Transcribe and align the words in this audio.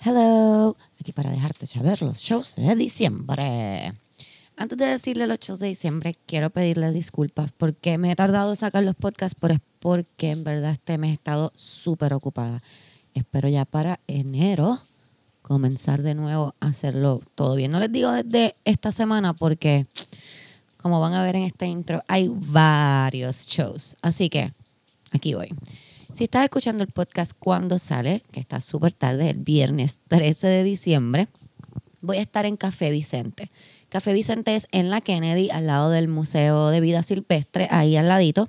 Hello, 0.00 0.76
aquí 1.00 1.10
para 1.10 1.32
dejarte 1.32 1.66
saber 1.66 2.00
los 2.02 2.18
shows 2.18 2.54
de 2.54 2.76
diciembre. 2.76 3.92
Antes 4.56 4.78
de 4.78 4.86
decirle 4.86 5.26
los 5.26 5.40
shows 5.40 5.58
de 5.58 5.66
diciembre, 5.66 6.14
quiero 6.24 6.50
pedirles 6.50 6.94
disculpas 6.94 7.50
porque 7.50 7.98
me 7.98 8.12
he 8.12 8.14
tardado 8.14 8.52
en 8.52 8.56
sacar 8.56 8.84
los 8.84 8.94
podcasts, 8.94 9.36
pero 9.40 9.54
es 9.54 9.60
porque 9.80 10.30
en 10.30 10.44
verdad 10.44 10.70
este 10.70 10.98
mes 10.98 11.10
he 11.10 11.14
estado 11.14 11.52
súper 11.56 12.14
ocupada. 12.14 12.62
Espero 13.12 13.48
ya 13.48 13.64
para 13.64 13.98
enero 14.06 14.80
comenzar 15.42 16.02
de 16.02 16.14
nuevo 16.14 16.54
a 16.60 16.68
hacerlo 16.68 17.20
todo 17.34 17.56
bien. 17.56 17.72
No 17.72 17.80
les 17.80 17.90
digo 17.90 18.12
desde 18.12 18.54
esta 18.64 18.92
semana 18.92 19.34
porque, 19.34 19.88
como 20.80 21.00
van 21.00 21.14
a 21.14 21.22
ver 21.22 21.34
en 21.34 21.42
este 21.42 21.66
intro, 21.66 22.04
hay 22.06 22.30
varios 22.32 23.46
shows. 23.46 23.96
Así 24.00 24.30
que 24.30 24.52
aquí 25.10 25.34
voy. 25.34 25.48
Si 26.18 26.24
estás 26.24 26.42
escuchando 26.42 26.82
el 26.82 26.90
podcast 26.90 27.30
cuando 27.38 27.78
sale, 27.78 28.24
que 28.32 28.40
está 28.40 28.60
súper 28.60 28.92
tarde, 28.92 29.30
el 29.30 29.38
viernes 29.38 30.00
13 30.08 30.48
de 30.48 30.64
diciembre, 30.64 31.28
voy 32.00 32.16
a 32.16 32.22
estar 32.22 32.44
en 32.44 32.56
Café 32.56 32.90
Vicente. 32.90 33.52
Café 33.88 34.12
Vicente 34.12 34.56
es 34.56 34.66
en 34.72 34.90
la 34.90 35.00
Kennedy, 35.00 35.48
al 35.50 35.68
lado 35.68 35.90
del 35.90 36.08
Museo 36.08 36.70
de 36.70 36.80
Vida 36.80 37.04
Silvestre, 37.04 37.68
ahí 37.70 37.96
al 37.96 38.08
ladito. 38.08 38.48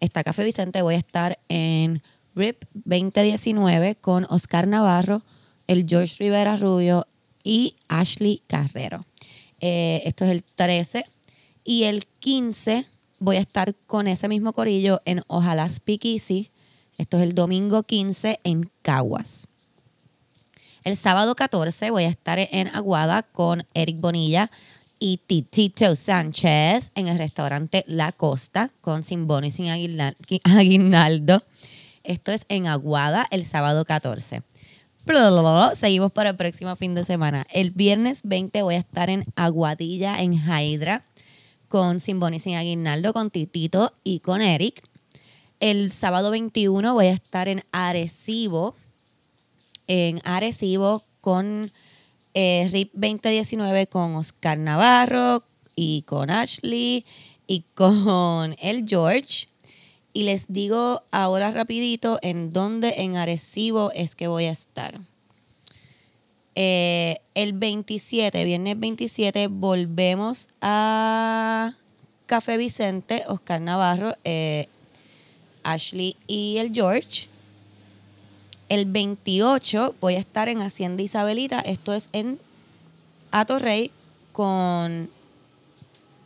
Está 0.00 0.24
Café 0.24 0.42
Vicente, 0.42 0.82
voy 0.82 0.96
a 0.96 0.98
estar 0.98 1.38
en 1.48 2.02
RIP 2.34 2.64
2019 2.74 3.94
con 3.94 4.26
Oscar 4.28 4.66
Navarro, 4.66 5.22
el 5.68 5.86
George 5.88 6.16
Rivera 6.18 6.56
Rubio 6.56 7.06
y 7.44 7.76
Ashley 7.86 8.42
Carrero. 8.48 9.06
Eh, 9.60 10.02
esto 10.06 10.24
es 10.24 10.32
el 10.32 10.42
13. 10.42 11.04
Y 11.62 11.84
el 11.84 12.04
15 12.18 12.84
voy 13.20 13.36
a 13.36 13.40
estar 13.40 13.76
con 13.86 14.08
ese 14.08 14.26
mismo 14.26 14.52
corillo 14.52 15.02
en 15.04 15.22
Ojalá 15.28 15.68
Speak 15.68 16.04
Easy. 16.04 16.50
Esto 16.98 17.18
es 17.18 17.24
el 17.24 17.34
domingo 17.34 17.82
15 17.82 18.40
en 18.44 18.70
Caguas. 18.82 19.48
El 20.84 20.96
sábado 20.96 21.34
14 21.34 21.90
voy 21.90 22.04
a 22.04 22.08
estar 22.08 22.38
en 22.38 22.68
Aguada 22.68 23.22
con 23.22 23.66
Eric 23.74 24.00
Bonilla 24.00 24.50
y 24.98 25.18
Titito 25.26 25.94
Sánchez 25.94 26.92
en 26.94 27.08
el 27.08 27.18
restaurante 27.18 27.84
La 27.86 28.12
Costa 28.12 28.70
con 28.80 29.02
Sin 29.02 29.26
Bono 29.26 29.46
y 29.46 29.50
Sin 29.50 29.68
Aguinaldo. 29.68 31.42
Esto 32.02 32.32
es 32.32 32.46
en 32.48 32.66
Aguada 32.66 33.26
el 33.30 33.44
sábado 33.44 33.84
14. 33.84 34.42
Seguimos 35.74 36.12
para 36.12 36.30
el 36.30 36.36
próximo 36.36 36.74
fin 36.76 36.94
de 36.94 37.04
semana. 37.04 37.46
El 37.52 37.72
viernes 37.72 38.20
20 38.24 38.62
voy 38.62 38.76
a 38.76 38.78
estar 38.78 39.10
en 39.10 39.24
Aguadilla, 39.36 40.20
en 40.20 40.34
Hydra, 40.34 41.04
con 41.68 42.00
Sin 42.00 42.20
Bono 42.20 42.36
y 42.36 42.40
Sin 42.40 42.54
Aguinaldo, 42.56 43.12
con 43.12 43.30
Titito 43.30 43.92
y 44.02 44.20
con 44.20 44.40
Eric. 44.40 44.85
El 45.58 45.90
sábado 45.90 46.30
21 46.30 46.92
voy 46.92 47.06
a 47.06 47.12
estar 47.12 47.48
en 47.48 47.62
Arecibo, 47.72 48.74
en 49.86 50.20
Arecibo 50.22 51.04
con 51.22 51.72
eh, 52.34 52.68
RIP 52.70 52.92
2019 52.92 53.86
con 53.86 54.16
Oscar 54.16 54.58
Navarro 54.58 55.44
y 55.74 56.02
con 56.02 56.28
Ashley 56.28 57.06
y 57.46 57.64
con 57.74 58.54
el 58.60 58.84
George. 58.86 59.48
Y 60.12 60.24
les 60.24 60.52
digo 60.52 61.02
ahora 61.10 61.50
rapidito 61.50 62.18
en 62.20 62.52
dónde 62.52 62.94
en 62.98 63.16
Arecibo 63.16 63.92
es 63.92 64.14
que 64.14 64.28
voy 64.28 64.44
a 64.44 64.50
estar. 64.50 65.00
Eh, 66.54 67.20
el 67.34 67.54
27, 67.54 68.44
viernes 68.44 68.78
27, 68.78 69.48
volvemos 69.48 70.48
a 70.60 71.72
Café 72.26 72.58
Vicente, 72.58 73.24
Oscar 73.28 73.60
Navarro, 73.60 74.14
eh, 74.24 74.68
Ashley 75.66 76.16
y 76.26 76.58
el 76.58 76.72
George. 76.72 77.28
El 78.68 78.86
28 78.86 79.94
voy 80.00 80.14
a 80.14 80.18
estar 80.18 80.48
en 80.48 80.60
Hacienda 80.60 81.02
Isabelita, 81.02 81.60
esto 81.60 81.94
es 81.94 82.08
en 82.12 82.38
Atorrey 83.30 83.90
con 84.32 85.08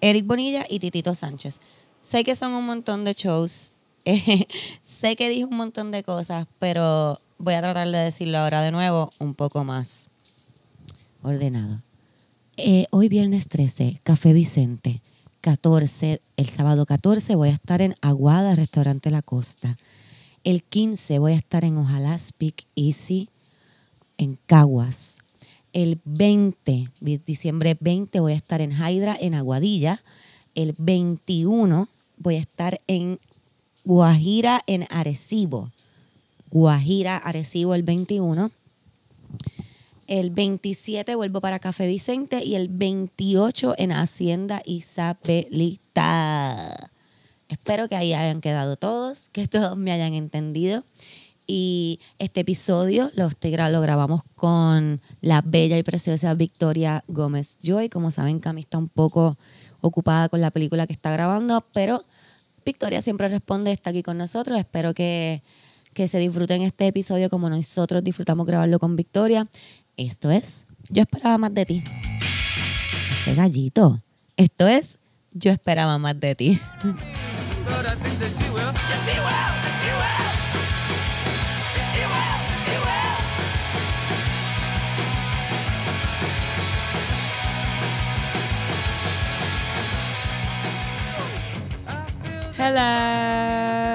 Eric 0.00 0.26
Bonilla 0.26 0.64
y 0.68 0.78
Titito 0.78 1.14
Sánchez. 1.14 1.60
Sé 2.00 2.24
que 2.24 2.36
son 2.36 2.52
un 2.52 2.64
montón 2.64 3.04
de 3.04 3.12
shows, 3.12 3.72
sé 4.82 5.16
que 5.16 5.28
dije 5.28 5.44
un 5.44 5.56
montón 5.56 5.90
de 5.90 6.02
cosas, 6.02 6.46
pero 6.58 7.20
voy 7.38 7.54
a 7.54 7.60
tratar 7.60 7.88
de 7.88 7.98
decirlo 7.98 8.38
ahora 8.38 8.62
de 8.62 8.70
nuevo 8.70 9.10
un 9.18 9.34
poco 9.34 9.64
más 9.64 10.08
ordenado. 11.22 11.82
Eh, 12.56 12.86
hoy 12.90 13.08
viernes 13.08 13.48
13, 13.48 14.00
Café 14.02 14.32
Vicente. 14.32 15.02
14, 15.40 16.20
el 16.36 16.48
sábado 16.48 16.84
14 16.84 17.34
voy 17.34 17.48
a 17.48 17.52
estar 17.52 17.80
en 17.80 17.96
Aguada, 18.02 18.54
Restaurante 18.54 19.10
La 19.10 19.22
Costa. 19.22 19.78
El 20.44 20.62
15 20.62 21.18
voy 21.18 21.32
a 21.32 21.36
estar 21.36 21.64
en 21.64 21.78
Ojalá 21.78 22.18
Speak 22.18 22.66
Easy, 22.76 23.28
en 24.18 24.38
Caguas. 24.46 25.18
El 25.72 26.00
20, 26.04 26.90
diciembre 27.00 27.76
20, 27.80 28.20
voy 28.20 28.32
a 28.32 28.36
estar 28.36 28.60
en 28.60 28.72
Hydra, 28.72 29.16
en 29.18 29.34
Aguadilla. 29.34 30.02
El 30.54 30.74
21 30.76 31.88
voy 32.18 32.36
a 32.36 32.40
estar 32.40 32.80
en 32.86 33.18
Guajira, 33.84 34.62
en 34.66 34.86
Arecibo. 34.90 35.70
Guajira, 36.50 37.16
Arecibo, 37.16 37.74
el 37.74 37.82
21. 37.82 38.50
El 40.10 40.30
27 40.32 41.14
vuelvo 41.14 41.40
para 41.40 41.60
Café 41.60 41.86
Vicente 41.86 42.42
y 42.44 42.56
el 42.56 42.66
28 42.68 43.76
en 43.78 43.92
Hacienda 43.92 44.60
Isabelita. 44.64 46.10
Espero 47.48 47.88
que 47.88 47.94
ahí 47.94 48.12
hayan 48.12 48.40
quedado 48.40 48.74
todos, 48.74 49.28
que 49.28 49.46
todos 49.46 49.76
me 49.76 49.92
hayan 49.92 50.14
entendido. 50.14 50.82
Y 51.46 52.00
este 52.18 52.40
episodio 52.40 53.12
lo, 53.14 53.30
lo 53.30 53.80
grabamos 53.80 54.22
con 54.34 55.00
la 55.20 55.42
bella 55.42 55.78
y 55.78 55.84
preciosa 55.84 56.34
Victoria 56.34 57.04
Gómez 57.06 57.56
Joy. 57.62 57.88
Como 57.88 58.10
saben, 58.10 58.40
Cami 58.40 58.62
está 58.62 58.78
un 58.78 58.88
poco 58.88 59.38
ocupada 59.80 60.28
con 60.28 60.40
la 60.40 60.50
película 60.50 60.88
que 60.88 60.92
está 60.92 61.12
grabando, 61.12 61.64
pero 61.72 62.04
Victoria 62.64 63.00
siempre 63.00 63.28
responde, 63.28 63.70
está 63.70 63.90
aquí 63.90 64.02
con 64.02 64.18
nosotros. 64.18 64.58
Espero 64.58 64.92
que, 64.92 65.44
que 65.92 66.08
se 66.08 66.18
disfruten 66.18 66.62
este 66.62 66.86
episodio 66.86 67.30
como 67.30 67.50
nosotros 67.50 68.02
disfrutamos 68.02 68.46
grabarlo 68.46 68.78
con 68.78 68.96
Victoria. 68.96 69.48
Esto 69.96 70.30
es 70.30 70.66
Yo 70.88 71.02
esperaba 71.02 71.38
más 71.38 71.54
de 71.54 71.66
ti. 71.66 71.84
Ese 73.12 73.34
gallito. 73.34 74.02
Esto 74.36 74.66
es 74.66 74.98
Yo 75.32 75.50
esperaba 75.50 75.98
más 75.98 76.18
de 76.18 76.34
ti. 76.34 76.60
Hello. 92.62 93.89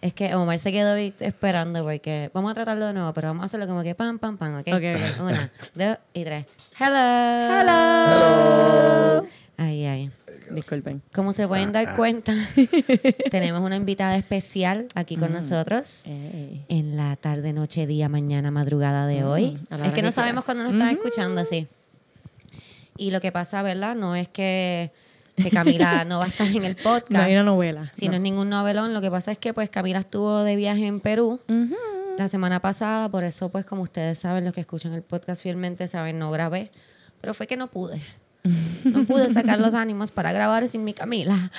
Es 0.00 0.14
que 0.14 0.34
Omar 0.34 0.58
se 0.58 0.72
quedó 0.72 0.96
esperando 0.96 1.82
porque 1.84 2.30
vamos 2.32 2.50
a 2.52 2.54
tratarlo 2.54 2.86
de 2.86 2.94
nuevo, 2.94 3.12
pero 3.12 3.28
vamos 3.28 3.42
a 3.42 3.46
hacerlo 3.46 3.66
como 3.66 3.82
que 3.82 3.94
pam, 3.94 4.18
pam, 4.18 4.38
pam, 4.38 4.54
¿ok? 4.60 4.68
okay, 4.74 4.96
Una, 5.20 5.50
dos 5.74 5.98
y 6.14 6.24
tres. 6.24 6.46
Hello. 6.78 7.60
Hello. 7.60 9.26
Ay, 9.58 9.84
ay. 9.84 10.10
Disculpen. 10.50 11.02
Como 11.12 11.32
se 11.34 11.46
pueden 11.46 11.70
dar 11.72 11.94
cuenta, 11.96 12.32
tenemos 13.30 13.60
una 13.60 13.76
invitada 13.76 14.16
especial 14.16 14.88
aquí 14.94 15.16
con 15.16 15.30
Mm. 15.30 15.34
nosotros 15.34 16.06
Ey. 16.06 16.64
en 16.68 16.96
la 16.96 17.14
tarde, 17.16 17.52
noche, 17.52 17.86
día, 17.86 18.08
mañana, 18.08 18.50
madrugada 18.50 19.06
de 19.06 19.22
Mm, 19.22 19.26
hoy. 19.26 19.58
Es 19.84 19.92
que 19.92 20.02
no 20.02 20.10
sabemos 20.12 20.44
cuándo 20.44 20.64
nos 20.64 20.72
estás 20.72 20.92
Ujú. 20.94 21.02
escuchando 21.06 21.40
así. 21.42 21.68
Y 22.96 23.10
lo 23.10 23.20
que 23.20 23.30
pasa, 23.32 23.62
¿verdad? 23.62 23.94
No 23.94 24.16
es 24.16 24.28
que, 24.28 24.90
que 25.42 25.50
Camila 25.50 26.04
no 26.04 26.18
va 26.18 26.24
a 26.24 26.28
estar 26.28 26.46
en 26.46 26.64
el 26.64 26.76
podcast. 26.76 27.10
No 27.10 27.20
hay 27.20 27.32
una 27.34 27.44
novela. 27.44 27.90
Si 27.94 28.08
no. 28.08 28.14
es 28.14 28.20
ningún 28.20 28.48
novelón, 28.50 28.94
lo 28.94 29.00
que 29.00 29.10
pasa 29.10 29.32
es 29.32 29.38
que 29.38 29.54
pues 29.54 29.70
Camila 29.70 30.00
estuvo 30.00 30.42
de 30.42 30.56
viaje 30.56 30.86
en 30.86 31.00
Perú 31.00 31.40
la 32.18 32.28
semana 32.28 32.60
pasada, 32.60 33.08
por 33.08 33.24
eso 33.24 33.48
pues 33.48 33.64
como 33.64 33.82
ustedes 33.82 34.18
saben, 34.18 34.44
los 34.44 34.52
que 34.52 34.60
escuchan 34.60 34.92
el 34.92 35.02
podcast 35.02 35.42
fielmente 35.42 35.88
saben, 35.88 36.18
no 36.18 36.30
grabé, 36.30 36.70
pero 37.20 37.34
fue 37.34 37.46
que 37.46 37.56
no 37.56 37.68
pude. 37.68 38.00
No 38.84 39.04
pude 39.06 39.32
sacar 39.32 39.58
los 39.58 39.74
ánimos 39.74 40.10
para 40.10 40.32
grabar 40.32 40.66
sin 40.68 40.84
mi 40.84 40.92
Camila. 40.94 41.50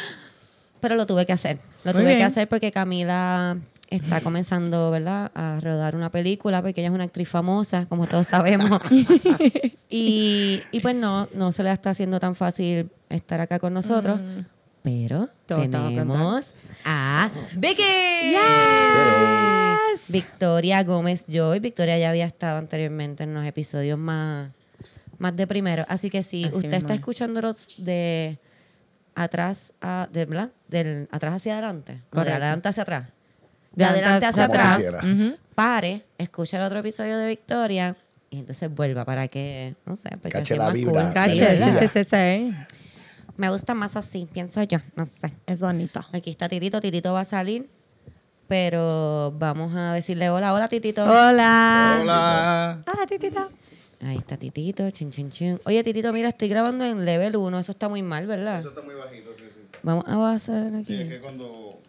Pero 0.80 0.96
lo 0.96 1.06
tuve 1.06 1.26
que 1.26 1.34
hacer. 1.34 1.60
Lo 1.84 1.94
Muy 1.94 2.02
tuve 2.02 2.18
que 2.18 2.24
hacer 2.24 2.48
porque 2.48 2.72
Camila 2.72 3.58
está 3.92 4.22
comenzando, 4.22 4.90
¿verdad?, 4.90 5.32
a 5.36 5.60
rodar 5.62 5.96
una 5.96 6.10
película 6.10 6.62
porque 6.62 6.82
ella 6.82 6.90
es 6.90 6.96
una 6.96 7.04
actriz 7.04 7.30
famosa, 7.30 7.86
como 7.88 8.08
todos 8.08 8.28
sabemos. 8.28 8.80
y, 9.90 10.62
y 10.72 10.80
pues 10.80 10.96
no, 10.96 11.28
no 11.34 11.52
se 11.52 11.62
le 11.64 11.72
está 11.72 11.92
haciendo 11.92 12.20
tan 12.20 12.34
fácil 12.36 12.90
estar 13.10 13.40
acá 13.42 13.60
con 13.60 13.74
nosotros. 13.74 14.20
Mm. 14.20 14.40
Pero 14.84 15.30
Todo 15.46 15.62
tenemos 15.70 16.54
a 16.84 17.30
Vicky. 17.56 17.84
Yes. 18.32 20.12
Victoria 20.12 20.84
Gómez 20.84 21.26
Joy. 21.28 21.60
Victoria 21.60 22.00
ya 22.00 22.10
había 22.10 22.26
estado 22.26 22.58
anteriormente 22.58 23.24
en 23.24 23.34
los 23.36 23.46
episodios 23.46 24.00
más, 24.00 24.50
más 25.20 25.36
de 25.36 25.46
primero. 25.46 25.86
Así 25.88 26.10
que 26.10 26.24
si 26.24 26.46
Así 26.46 26.56
usted 26.56 26.74
está 26.74 26.94
es. 26.94 27.00
escuchándolos 27.00 27.84
de 27.84 28.40
atrás 29.14 29.74
a, 29.82 30.08
de, 30.12 30.26
¿verdad? 30.26 30.50
Del 30.68 31.08
atrás 31.12 31.36
hacia 31.36 31.54
adelante. 31.54 31.92
o 31.92 31.96
de 31.96 32.02
Correcto. 32.10 32.32
adelante 32.32 32.70
hacia 32.70 32.84
atrás. 32.84 33.10
De 33.74 33.86
adelante 33.86 34.26
hacia 34.26 34.46
atrás, 34.46 34.84
pare, 35.56 36.04
escuche 36.18 36.58
el 36.58 36.64
otro 36.64 36.80
episodio 36.80 37.18
de 37.18 37.28
Victoria 37.28 37.96
y 38.30 38.40
entonces 38.40 38.74
vuelva 38.74 39.04
para 39.06 39.28
que, 39.28 39.76
no 39.86 39.96
sé, 39.96 40.10
porque 40.12 40.30
Cache 40.30 40.56
la 40.56 40.70
vibra, 40.72 40.94
cool. 40.94 41.08
sí, 41.10 41.14
Cache, 41.14 41.58
sí, 41.58 41.72
sí, 41.80 41.88
sí, 41.88 42.04
sí. 42.04 42.56
Me 43.38 43.50
gusta 43.50 43.74
más 43.74 43.96
así, 43.96 44.28
pienso 44.32 44.62
yo, 44.64 44.80
no 44.96 45.06
sé. 45.06 45.34
Es 45.46 45.60
bonito. 45.60 46.06
Aquí 46.12 46.30
está 46.30 46.48
Titito, 46.48 46.80
Titito 46.80 47.14
va 47.14 47.22
a 47.22 47.26
salir, 47.26 47.70
pero 48.48 49.34
vamos 49.38 49.76
a 49.76 49.94
decirle 49.94 50.30
hola, 50.30 50.54
hola 50.54 50.68
Titito. 50.68 51.04
Hola. 51.04 52.00
Hola. 52.02 52.84
Ah, 52.86 53.06
titita. 53.08 53.48
Ahí 54.04 54.18
está 54.18 54.36
Titito, 54.38 54.90
chin, 54.92 55.12
chin, 55.12 55.30
chin. 55.30 55.60
Oye, 55.66 55.84
Titito, 55.84 56.12
mira, 56.12 56.30
estoy 56.30 56.50
grabando 56.50 56.86
en 56.86 57.06
level 57.06 57.36
1, 57.36 57.60
eso 57.60 57.72
está 57.72 57.88
muy 57.88 58.02
mal, 58.02 58.28
¿verdad? 58.28 58.60
Eso 58.60 58.70
está 58.70 58.82
muy 58.82 58.96
bajito, 58.96 59.32
sí, 59.38 59.44
sí. 59.54 59.62
Vamos 59.84 60.06
a 60.08 60.32
hacer 60.34 60.72
Sí, 60.86 60.94
es 60.94 61.00
aquí. 61.02 61.10
que 61.10 61.20
cuando 61.20 61.80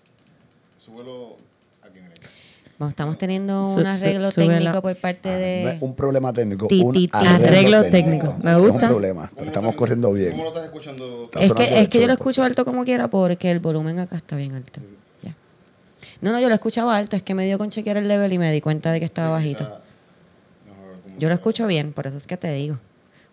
aquí, 0.79 1.37
estamos 2.88 3.16
teniendo 3.19 3.64
Su- 3.64 3.78
un 3.80 3.84
su- 3.84 3.86
arreglo 3.90 4.30
súbelo. 4.30 4.52
técnico 4.58 4.82
por 4.82 4.96
parte 4.96 5.28
No 5.30 5.38
de... 5.38 5.70
es 5.76 5.82
un 5.82 5.94
problema 5.94 6.32
técnico, 6.32 6.66
Ti, 6.66 6.80
un 6.82 6.92
ti, 6.92 7.06
ti. 7.08 7.10
Arreglo 7.26 7.84
técnico. 7.84 8.34
Me 8.42 8.52
Es 8.52 8.58
gusta. 8.58 8.72
un 8.72 8.80
problema, 8.92 9.30
pero 9.34 9.46
estamos 9.46 9.74
corriendo 9.76 10.12
bien. 10.12 10.32
¿Cómo 10.32 10.42
lo 10.44 10.48
estás 10.48 10.64
escuchando? 10.64 11.24
Está 11.24 11.40
Es 11.40 11.52
que, 11.52 11.80
es 11.80 11.88
que 11.88 12.00
yo 12.00 12.06
lo 12.08 12.12
escucho 12.14 12.42
podcast. 12.42 12.58
alto 12.58 12.64
como 12.70 12.84
quiera 12.84 13.08
porque 13.08 13.50
el 13.50 13.60
volumen 13.60 13.98
acá 14.00 14.16
está 14.16 14.36
bien 14.36 14.54
alto. 14.54 14.80
Ya. 15.22 15.34
No, 16.20 16.32
no, 16.32 16.40
yo 16.40 16.48
lo 16.48 16.54
escuchaba 16.54 16.96
alto, 16.96 17.14
es 17.16 17.22
que 17.22 17.34
me 17.34 17.44
dio 17.46 17.56
con 17.58 17.70
chequear 17.70 17.96
el 17.98 18.08
level 18.08 18.32
y 18.32 18.38
me 18.38 18.50
di 18.50 18.60
cuenta 18.60 18.90
de 18.90 18.98
que 18.98 19.06
estaba 19.06 19.30
bajito. 19.30 19.78
Yo 21.19 21.28
lo 21.28 21.34
escucho 21.34 21.66
bien, 21.66 21.92
por 21.92 22.06
eso 22.06 22.16
es 22.16 22.26
que 22.26 22.36
te 22.36 22.52
digo. 22.52 22.78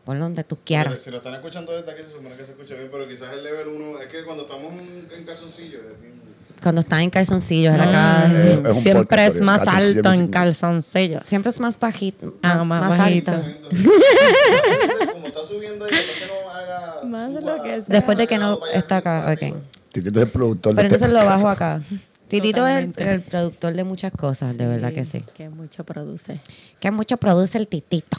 Ponlo 0.05 0.23
donde 0.25 0.43
tú 0.43 0.55
Pero 0.55 0.65
quieras. 0.65 0.99
Si 0.99 1.11
lo 1.11 1.17
están 1.17 1.33
escuchando 1.35 1.71
desde 1.75 1.91
aquí, 1.91 2.01
se 2.03 2.09
supone 2.11 2.35
que 2.35 2.45
se 2.45 2.51
escucha 2.51 2.73
bien, 2.75 2.89
pero 2.91 3.07
quizás 3.07 3.33
el 3.33 3.43
level 3.43 3.67
1 3.69 3.99
es 4.01 4.07
que 4.07 4.23
cuando 4.25 4.43
estamos 4.43 4.71
en, 4.73 5.07
en 5.15 5.23
calzoncillo 5.25 5.79
es 5.79 6.01
bien. 6.01 6.19
Cuando 6.61 6.81
estás 6.81 7.01
en 7.01 7.09
calzoncillos, 7.09 7.73
acaba 7.73 8.27
de 8.27 8.53
Eh, 8.53 8.63
es 8.71 8.83
Siempre 8.83 9.25
es 9.25 9.41
más 9.41 9.67
alto 9.67 10.11
en 10.11 10.27
calzoncillos. 10.27 11.25
Siempre 11.25 11.49
es 11.51 11.59
más 11.59 11.79
bajito, 11.79 12.35
Ah, 12.41 12.55
más, 12.57 12.67
más 12.67 12.89
más 12.89 12.97
bajito. 12.97 13.31
alto. 13.31 13.47
como 15.13 15.27
está 15.27 15.45
subiendo 15.45 15.85
no. 15.85 17.09
Más 17.09 17.31
lo 17.31 17.63
que 17.63 17.81
sea. 17.81 17.85
Después 17.87 18.17
de 18.17 18.27
que 18.27 18.37
no 18.37 18.59
está 18.73 18.97
acá, 18.97 19.33
ok. 19.33 19.55
Titito 19.91 20.19
es 20.19 20.25
el 20.25 20.31
productor 20.31 20.75
Pero 20.75 20.87
de 20.89 20.95
entonces 20.95 21.17
lo 21.17 21.25
bajo 21.25 21.49
acá. 21.49 21.81
Titito 22.27 22.67
es 22.67 22.87
el, 22.97 23.21
productor 23.23 23.73
de 23.73 23.83
muchas 23.83 24.11
cosas, 24.11 24.55
de 24.57 24.67
verdad 24.67 24.93
que 24.93 25.03
sí. 25.03 25.23
Que 25.33 25.49
mucho 25.49 25.83
produce. 25.83 26.39
Que 26.79 26.91
mucho 26.91 27.17
produce 27.17 27.57
el 27.57 27.67
Titito. 27.67 28.17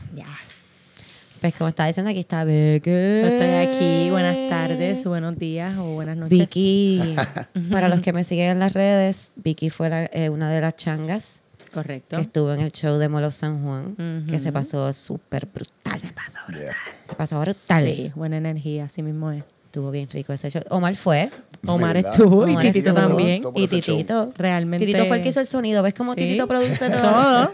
Pues 1.40 1.54
como 1.56 1.68
estaba 1.68 1.86
diciendo, 1.86 2.10
aquí 2.10 2.20
está 2.20 2.44
Becky. 2.44 2.90
Estoy 2.90 3.54
aquí. 3.66 4.10
Buenas 4.10 4.36
tardes, 4.50 5.04
buenos 5.06 5.38
días 5.38 5.74
o 5.78 5.94
buenas 5.94 6.16
noches. 6.16 6.38
Vicky, 6.38 7.14
para 7.70 7.88
los 7.88 8.00
que 8.02 8.12
me 8.12 8.24
siguen 8.24 8.50
en 8.50 8.58
las 8.58 8.74
redes, 8.74 9.32
Vicky 9.36 9.70
fue 9.70 9.88
la- 9.88 10.04
eh, 10.12 10.28
una 10.28 10.50
de 10.50 10.60
las 10.60 10.76
changas 10.76 11.40
Correcto. 11.72 12.16
que 12.16 12.22
estuvo 12.22 12.52
en 12.52 12.60
el 12.60 12.72
show 12.72 12.98
de 12.98 13.08
Molo 13.08 13.30
San 13.30 13.62
Juan, 13.64 14.24
que 14.28 14.38
se 14.38 14.52
pasó 14.52 14.92
súper 14.92 15.46
brutal. 15.46 15.98
Se 15.98 16.08
pasó 16.08 16.38
Yeah. 16.52 16.76
pasó 17.16 17.40
brutal. 17.40 17.84
Sí, 17.86 18.12
buena 18.14 18.36
energía, 18.36 18.84
así 18.84 19.02
mismo 19.02 19.30
es. 19.30 19.42
Estuvo 19.64 19.90
bien 19.92 20.08
rico 20.10 20.32
ese 20.32 20.50
show. 20.50 20.62
Omar 20.68 20.96
fue. 20.96 21.30
Omar 21.66 21.96
estuvo 21.96 22.46
y 22.48 22.56
Titito 22.56 22.90
estuvo. 22.90 22.94
también. 23.08 23.42
Y. 23.54 23.68
Titito. 23.68 24.32
Realmente- 24.36 24.84
Titito 24.84 25.06
fue 25.06 25.18
el 25.18 25.22
que 25.22 25.28
hizo 25.30 25.40
el 25.40 25.46
sonido. 25.46 25.82
¿Ves 25.82 25.94
cómo 25.94 26.12
Sí. 26.14 26.20
Titito 26.22 26.48
produce 26.48 26.90
todo? 26.90 27.48
Todo. 27.48 27.52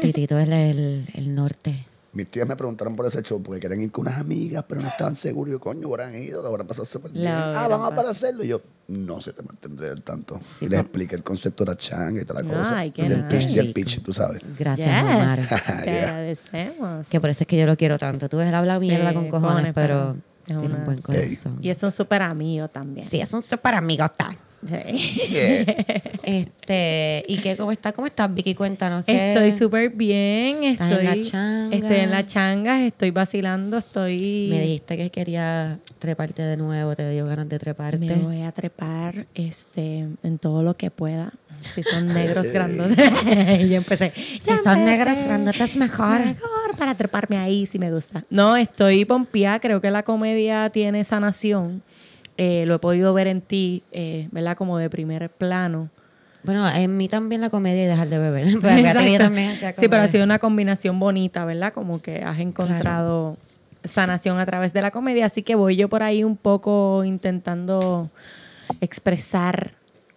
Titito 0.00 0.38
es 0.38 0.48
el, 0.48 1.06
el 1.14 1.34
norte. 1.34 1.86
Mis 2.12 2.28
tías 2.28 2.46
me 2.48 2.56
preguntaron 2.56 2.96
por 2.96 3.06
ese 3.06 3.22
show 3.22 3.40
porque 3.40 3.60
querían 3.60 3.82
ir 3.82 3.92
con 3.92 4.06
unas 4.06 4.18
amigas, 4.20 4.64
pero 4.68 4.80
no 4.80 4.88
estaban 4.88 5.14
seguros. 5.14 5.52
Yo, 5.52 5.60
coño, 5.60 5.86
habrán 5.88 6.16
ido, 6.16 6.42
lo 6.42 6.48
habrán 6.48 6.66
pasado 6.66 6.84
súper 6.84 7.12
bien. 7.12 7.28
Ah, 7.28 7.66
a 7.66 7.94
para 7.94 8.10
hacerlo. 8.10 8.42
Y 8.42 8.48
yo, 8.48 8.60
no 8.88 9.20
sé, 9.20 9.32
te 9.32 9.42
mantendré 9.42 9.90
al 9.90 10.02
tanto. 10.02 10.38
Sí, 10.40 10.64
y 10.64 10.68
les 10.68 10.80
expliqué 10.80 11.14
el 11.14 11.22
concepto 11.22 11.64
de 11.64 11.70
la 11.70 11.76
changa 11.76 12.20
y 12.20 12.24
toda 12.24 12.42
la 12.42 12.48
cosa. 12.48 12.78
Ay, 12.78 12.90
qué 12.90 13.02
y 13.02 13.04
el 13.06 13.26
pitch, 13.28 13.42
y 13.50 13.58
el 13.60 13.66
nice. 13.68 13.72
pitch, 13.74 14.02
tú 14.02 14.12
sabes. 14.12 14.42
Gracias, 14.58 15.02
Omar. 15.04 15.38
Yes. 15.50 15.66
Te 15.84 15.90
Yeah. 15.90 16.02
agradecemos. 16.10 17.08
Que 17.08 17.20
por 17.20 17.30
eso 17.30 17.44
es 17.44 17.46
que 17.48 17.56
yo 17.56 17.66
lo 17.66 17.76
quiero 17.76 17.96
tanto. 17.96 18.28
Tú 18.28 18.38
ves, 18.38 18.48
él 18.48 18.54
habla 18.54 18.78
Sí, 18.80 18.86
mierda 18.86 19.14
con 19.14 19.28
cojones, 19.28 19.72
cojones, 19.72 19.72
pero 19.74 20.16
pero 20.46 20.60
tiene 20.60 20.74
es 20.74 20.78
un 20.80 20.84
buen 20.86 21.00
corazón. 21.02 21.58
Y 21.62 21.70
es 21.70 21.82
un 21.82 21.92
súper 21.92 22.22
amigo 22.22 22.66
también. 22.68 23.08
Sí, 23.08 23.20
es 23.20 23.32
un 23.32 23.42
súper 23.42 23.74
amigota. 23.74 24.36
Sí. 24.66 25.28
Yeah. 25.30 25.64
Este, 26.22 27.24
¿y 27.28 27.38
qué, 27.38 27.56
cómo 27.56 27.72
está? 27.72 27.92
¿Cómo 27.92 28.06
estás, 28.06 28.32
Vicky? 28.32 28.54
Cuéntanos. 28.54 29.04
¿qué- 29.04 29.32
Estoy 29.32 29.52
súper 29.52 29.90
bien. 29.90 30.62
¿Estás 30.64 30.92
Estoy 30.92 31.06
en 31.06 31.18
la 31.20 31.26
changa? 31.26 31.76
Estoy 31.76 31.96
en 31.96 32.10
la 32.10 32.26
changa, 32.26 32.84
estoy 32.84 33.10
vacilando, 33.10 33.78
estoy. 33.78 34.48
Me 34.50 34.60
dijiste 34.60 34.96
que 34.96 35.10
quería 35.10 35.78
treparte 35.98 36.42
de 36.42 36.56
nuevo, 36.56 36.94
te 36.94 37.10
dio 37.10 37.26
ganas 37.26 37.48
de 37.48 37.58
treparte. 37.58 37.98
Me 37.98 38.14
voy 38.16 38.42
a 38.42 38.52
trepar 38.52 39.26
este, 39.34 40.06
en 40.22 40.38
todo 40.38 40.62
lo 40.62 40.76
que 40.76 40.90
pueda. 40.90 41.32
Si 41.74 41.82
son 41.82 42.06
negros 42.14 42.46
grandotes. 42.52 43.10
y 43.60 43.68
yo 43.70 43.76
empecé. 43.76 44.12
Si 44.14 44.40
"Ya 44.46 44.56
son 44.58 44.78
empecé. 44.80 44.98
negros 44.98 45.18
grandotes, 45.24 45.76
mejor. 45.76 46.20
Mejor 46.24 46.76
para 46.78 46.94
treparme 46.96 47.38
ahí 47.38 47.66
si 47.66 47.78
me 47.78 47.90
gusta. 47.90 48.24
No, 48.30 48.56
estoy 48.56 49.04
pompeada. 49.04 49.58
Creo 49.58 49.80
que 49.80 49.90
la 49.90 50.02
comedia 50.02 50.70
tiene 50.70 51.02
sanación. 51.04 51.82
Eh, 52.42 52.64
lo 52.64 52.76
he 52.76 52.78
podido 52.78 53.12
ver 53.12 53.26
en 53.26 53.42
ti, 53.42 53.82
eh, 53.92 54.26
¿verdad? 54.32 54.56
Como 54.56 54.78
de 54.78 54.88
primer 54.88 55.28
plano. 55.28 55.90
Bueno, 56.42 56.66
en 56.70 56.96
mí 56.96 57.06
también 57.06 57.42
la 57.42 57.50
comedia 57.50 57.84
y 57.84 57.86
dejar 57.86 58.08
de 58.08 58.18
beber. 58.18 58.46
Pero 58.62 59.18
también 59.18 59.50
hacía 59.50 59.74
Sí, 59.74 59.88
pero 59.90 60.00
ha 60.00 60.08
sido 60.08 60.24
una 60.24 60.38
combinación 60.38 60.98
bonita, 60.98 61.44
¿verdad? 61.44 61.74
Como 61.74 62.00
que 62.00 62.22
has 62.24 62.38
encontrado 62.38 63.36
sanación 63.84 64.40
a 64.40 64.46
través 64.46 64.72
de 64.72 64.80
la 64.80 64.90
comedia. 64.90 65.26
Así 65.26 65.42
que 65.42 65.54
voy 65.54 65.76
yo 65.76 65.90
por 65.90 66.02
ahí 66.02 66.24
un 66.24 66.38
poco 66.38 67.04
intentando 67.04 68.08
expresar 68.80 69.72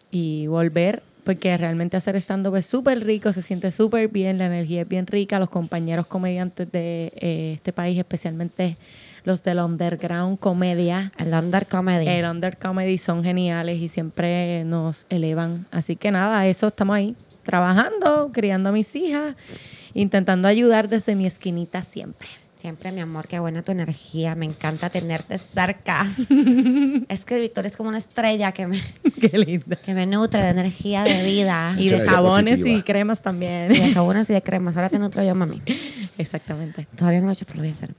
y 0.10 0.48
volver, 0.48 1.04
porque 1.26 1.58
realmente 1.58 1.98
hacer 1.98 2.16
stand-up 2.16 2.56
es 2.56 2.66
súper 2.66 3.04
rico, 3.04 3.34
se 3.34 3.42
siente 3.42 3.70
súper 3.74 4.08
bien, 4.08 4.38
la 4.38 4.46
energía 4.46 4.84
es 4.84 4.88
bien 4.88 5.08
rica, 5.08 5.40
los 5.40 5.50
compañeros 5.50 6.08
comediantes 6.08 6.72
de 6.72 7.12
eh, 7.18 7.52
este 7.56 7.74
país, 7.74 8.00
especialmente 8.00 8.78
los 9.24 9.44
del 9.44 9.60
underground 9.60 10.40
comedia, 10.40 11.12
El 11.18 11.34
under 11.34 11.66
comedy. 11.68 12.08
el 12.08 12.26
under 12.26 12.58
comedy 12.58 12.98
son 12.98 13.24
geniales 13.24 13.80
y 13.80 13.88
siempre 13.90 14.64
nos 14.66 15.06
elevan. 15.10 15.66
Así 15.72 15.96
que 15.96 16.12
nada, 16.12 16.46
eso 16.48 16.68
estamos 16.68 16.96
ahí, 16.96 17.16
trabajando, 17.44 18.32
criando 18.34 18.70
a 18.70 18.72
mis 18.74 18.96
hijas, 18.96 19.36
intentando 19.94 20.48
ayudar 20.48 20.90
desde 20.90 21.16
mi 21.16 21.26
esquinita 21.26 21.84
siempre. 21.84 22.28
Siempre, 22.58 22.94
mi 22.94 23.02
amor, 23.02 23.28
qué 23.28 23.40
buena 23.40 23.62
tu 23.62 23.74
energía. 23.74 24.36
Me 24.36 24.46
encanta 24.46 24.90
tenerte 24.90 25.38
cerca. 25.38 26.08
es 27.10 27.26
que 27.26 27.38
Victoria 27.42 27.68
es 27.68 27.76
como 27.76 27.90
una 27.90 27.98
estrella 27.98 28.54
que 28.54 28.68
me, 28.68 28.82
Qué 29.20 29.38
linda. 29.38 29.76
que 29.76 29.94
me 29.94 30.06
nutre 30.06 30.42
de 30.42 30.48
energía, 30.48 31.04
de 31.04 31.26
vida. 31.26 31.76
Y 31.78 31.90
de 31.90 32.00
jabones 32.00 32.60
positiva. 32.60 32.80
y 32.80 32.84
cremas 32.84 33.22
también. 33.22 33.70
Y 33.70 33.80
de 33.80 33.94
jabones 33.94 34.30
y 34.30 34.34
de 34.34 34.42
cremas. 34.42 34.78
Ahora 34.78 34.88
te 34.90 34.98
nutro 34.98 35.22
yo, 35.22 35.36
mami. 35.36 35.62
Exactamente. 36.18 36.88
Todavía 36.96 37.20
no 37.20 37.26
lo 37.26 37.32
he 37.32 37.34
hecho, 37.34 37.46
pero 37.46 37.58
lo 37.58 37.64
voy 37.64 37.70
a 37.70 37.74
hacer. 37.74 37.94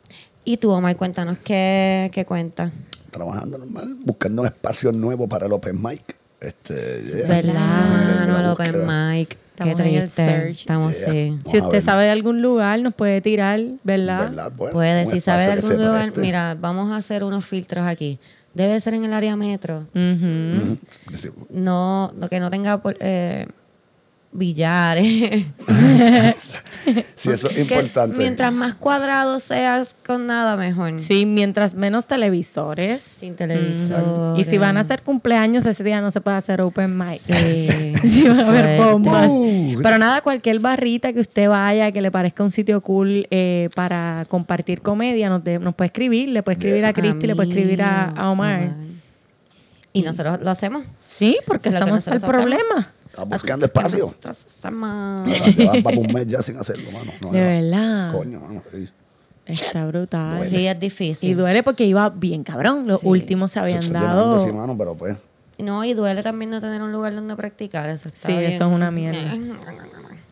Y 0.45 0.57
tú, 0.59 0.71
Omar, 0.71 0.97
cuéntanos 0.97 1.39
qué, 1.39 2.11
qué 2.13 2.25
cuenta. 2.25 2.71
Trabajando 3.11 3.59
normal, 3.59 3.97
buscando 4.05 4.43
un 4.43 4.49
espacio 4.49 4.93
nuevo 4.93 5.29
para 5.29 5.47
el 5.47 5.53
open 5.53 5.81
mic. 5.83 6.17
Este, 6.41 6.75
yeah. 7.05 7.29
¿Verdad? 7.29 8.27
No 8.27 8.39
el 8.41 8.47
open 8.47 8.75
mic. 8.87 9.39
Estamos 9.53 9.77
qué 9.81 9.89
en 9.89 9.95
el 10.03 10.11
search. 10.11 10.61
Estamos 10.61 10.99
Yeah. 10.99 11.11
sí. 11.11 11.39
Si 11.47 11.57
a 11.59 11.63
usted 11.63 11.81
sabe 11.81 12.05
de 12.05 12.11
algún 12.11 12.43
lugar, 12.43 12.81
nos 12.81 12.93
puede 12.95 13.21
tirar, 13.21 13.61
¿verdad? 13.85 14.29
¿Verdad? 14.31 14.53
Bueno, 14.57 14.73
Puede, 14.73 15.07
si 15.07 15.21
sabe 15.21 15.45
de 15.47 15.53
algún 15.53 15.77
lugar, 15.77 16.13
mira, 16.17 16.57
vamos 16.61 16.93
a 16.93 16.97
hacer 16.97 17.23
unos 17.25 17.45
filtros 17.47 17.87
aquí. 17.87 18.19
Debe 18.53 18.79
ser 18.81 18.95
en 18.95 19.05
el 19.05 19.13
área 19.13 19.37
metro. 19.37 19.87
No, 21.51 22.13
no- 22.13 22.29
que 22.29 22.41
no 22.41 22.51
tenga 22.51 22.79
por- 22.83 22.97
eh, 23.01 23.47
billares. 24.35 25.47
Sí, 27.17 27.31
eso 27.31 27.49
es 27.49 27.55
Que 27.55 27.61
importante. 27.63 28.19
mientras 28.19 28.53
más 28.53 28.75
cuadrado 28.75 29.39
seas 29.41 29.97
con 30.07 30.27
nada, 30.27 30.55
mejor. 30.57 30.99
Sí, 31.01 31.25
mientras 31.25 31.73
menos 31.75 32.07
televisores. 32.07 33.03
Sin 33.03 33.37
televisor. 33.37 34.39
Y 34.39 34.45
si 34.45 34.59
van 34.59 34.77
a 34.77 34.81
hacer 34.81 35.01
cumpleaños, 35.03 35.65
ese 35.65 35.83
día 35.83 36.03
no 36.03 36.11
se 36.11 36.21
puede 36.21 36.37
hacer 36.37 36.61
open 36.61 36.97
mic. 36.99 37.17
Sí. 37.19 37.93
Sí, 38.05 38.29
van 38.29 38.41
a 38.41 38.49
haber 38.49 38.83
bombas. 38.83 39.29
Uh. 39.31 39.81
Pero 39.83 39.97
nada, 39.99 40.21
cualquier 40.21 40.59
barrita 40.59 41.13
que 41.15 41.21
usted 41.21 41.49
vaya, 41.49 41.91
que 41.91 42.03
le 42.03 42.11
parezca 42.11 42.43
un 42.43 42.51
sitio 42.51 42.83
cool 42.83 43.27
eh, 43.31 43.71
para 43.75 44.27
compartir 44.29 44.83
comedia, 44.83 45.31
nos, 45.31 45.43
de- 45.43 45.59
nos 45.59 45.75
puede 45.75 45.87
escribir. 45.87 46.29
Le 46.29 46.43
puede 46.43 46.59
escribir 46.59 46.85
a 46.85 46.93
Cristi, 46.93 47.27
le 47.27 47.35
puede 47.35 47.49
escribir 47.49 47.81
a, 47.83 48.11
a 48.11 48.31
Omar. 48.31 48.75
Y 49.95 50.03
nosotros 50.03 50.41
lo 50.43 50.51
hacemos. 50.51 50.85
Sí, 51.03 51.39
porque 51.47 51.71
es 51.71 51.75
estamos 51.77 52.07
al 52.09 52.15
hacemos. 52.19 52.87
Estás 53.15 53.29
buscando 53.29 53.67
espacio. 53.67 54.15
Llevas 55.57 55.83
para 55.83 55.99
un 55.99 56.13
mes 56.13 56.27
ya 56.27 56.43
sin 56.43 56.57
hacerlo, 56.59 56.91
mano. 56.91 57.13
No, 57.23 57.31
De 57.31 57.41
verdad. 57.41 58.13
Coño, 58.13 58.41
mano. 58.41 58.63
sí. 58.73 58.89
Está 59.47 59.85
brutal. 59.87 60.45
Sí, 60.45 60.67
es 60.67 60.81
difícil. 60.81 61.31
Y 61.31 61.35
duele 61.35 61.63
porque 61.63 61.85
iba 61.85 62.09
bien 62.09 62.43
cabrón. 62.45 62.85
Los 62.87 63.01
Sí. 63.03 63.07
últimos 63.09 63.53
se 63.53 63.61
habían 63.61 63.93
dado. 63.93 64.41
sí, 64.45 64.51
mano, 64.53 64.77
pero 64.77 64.95
pues. 64.97 65.17
No, 65.59 65.85
y 65.85 65.93
duele 65.95 66.23
también 66.23 66.51
no 66.51 66.61
tener 66.61 66.83
un 66.83 66.91
lugar 66.93 67.15
donde 67.15 67.37
practicar. 67.37 67.89
Eso 67.91 68.09
está 68.09 68.27
Sí, 68.29 68.33
bien. 68.33 68.51
eso 68.53 68.67
es 68.67 68.73
una 68.73 68.91
mierda. 68.91 69.19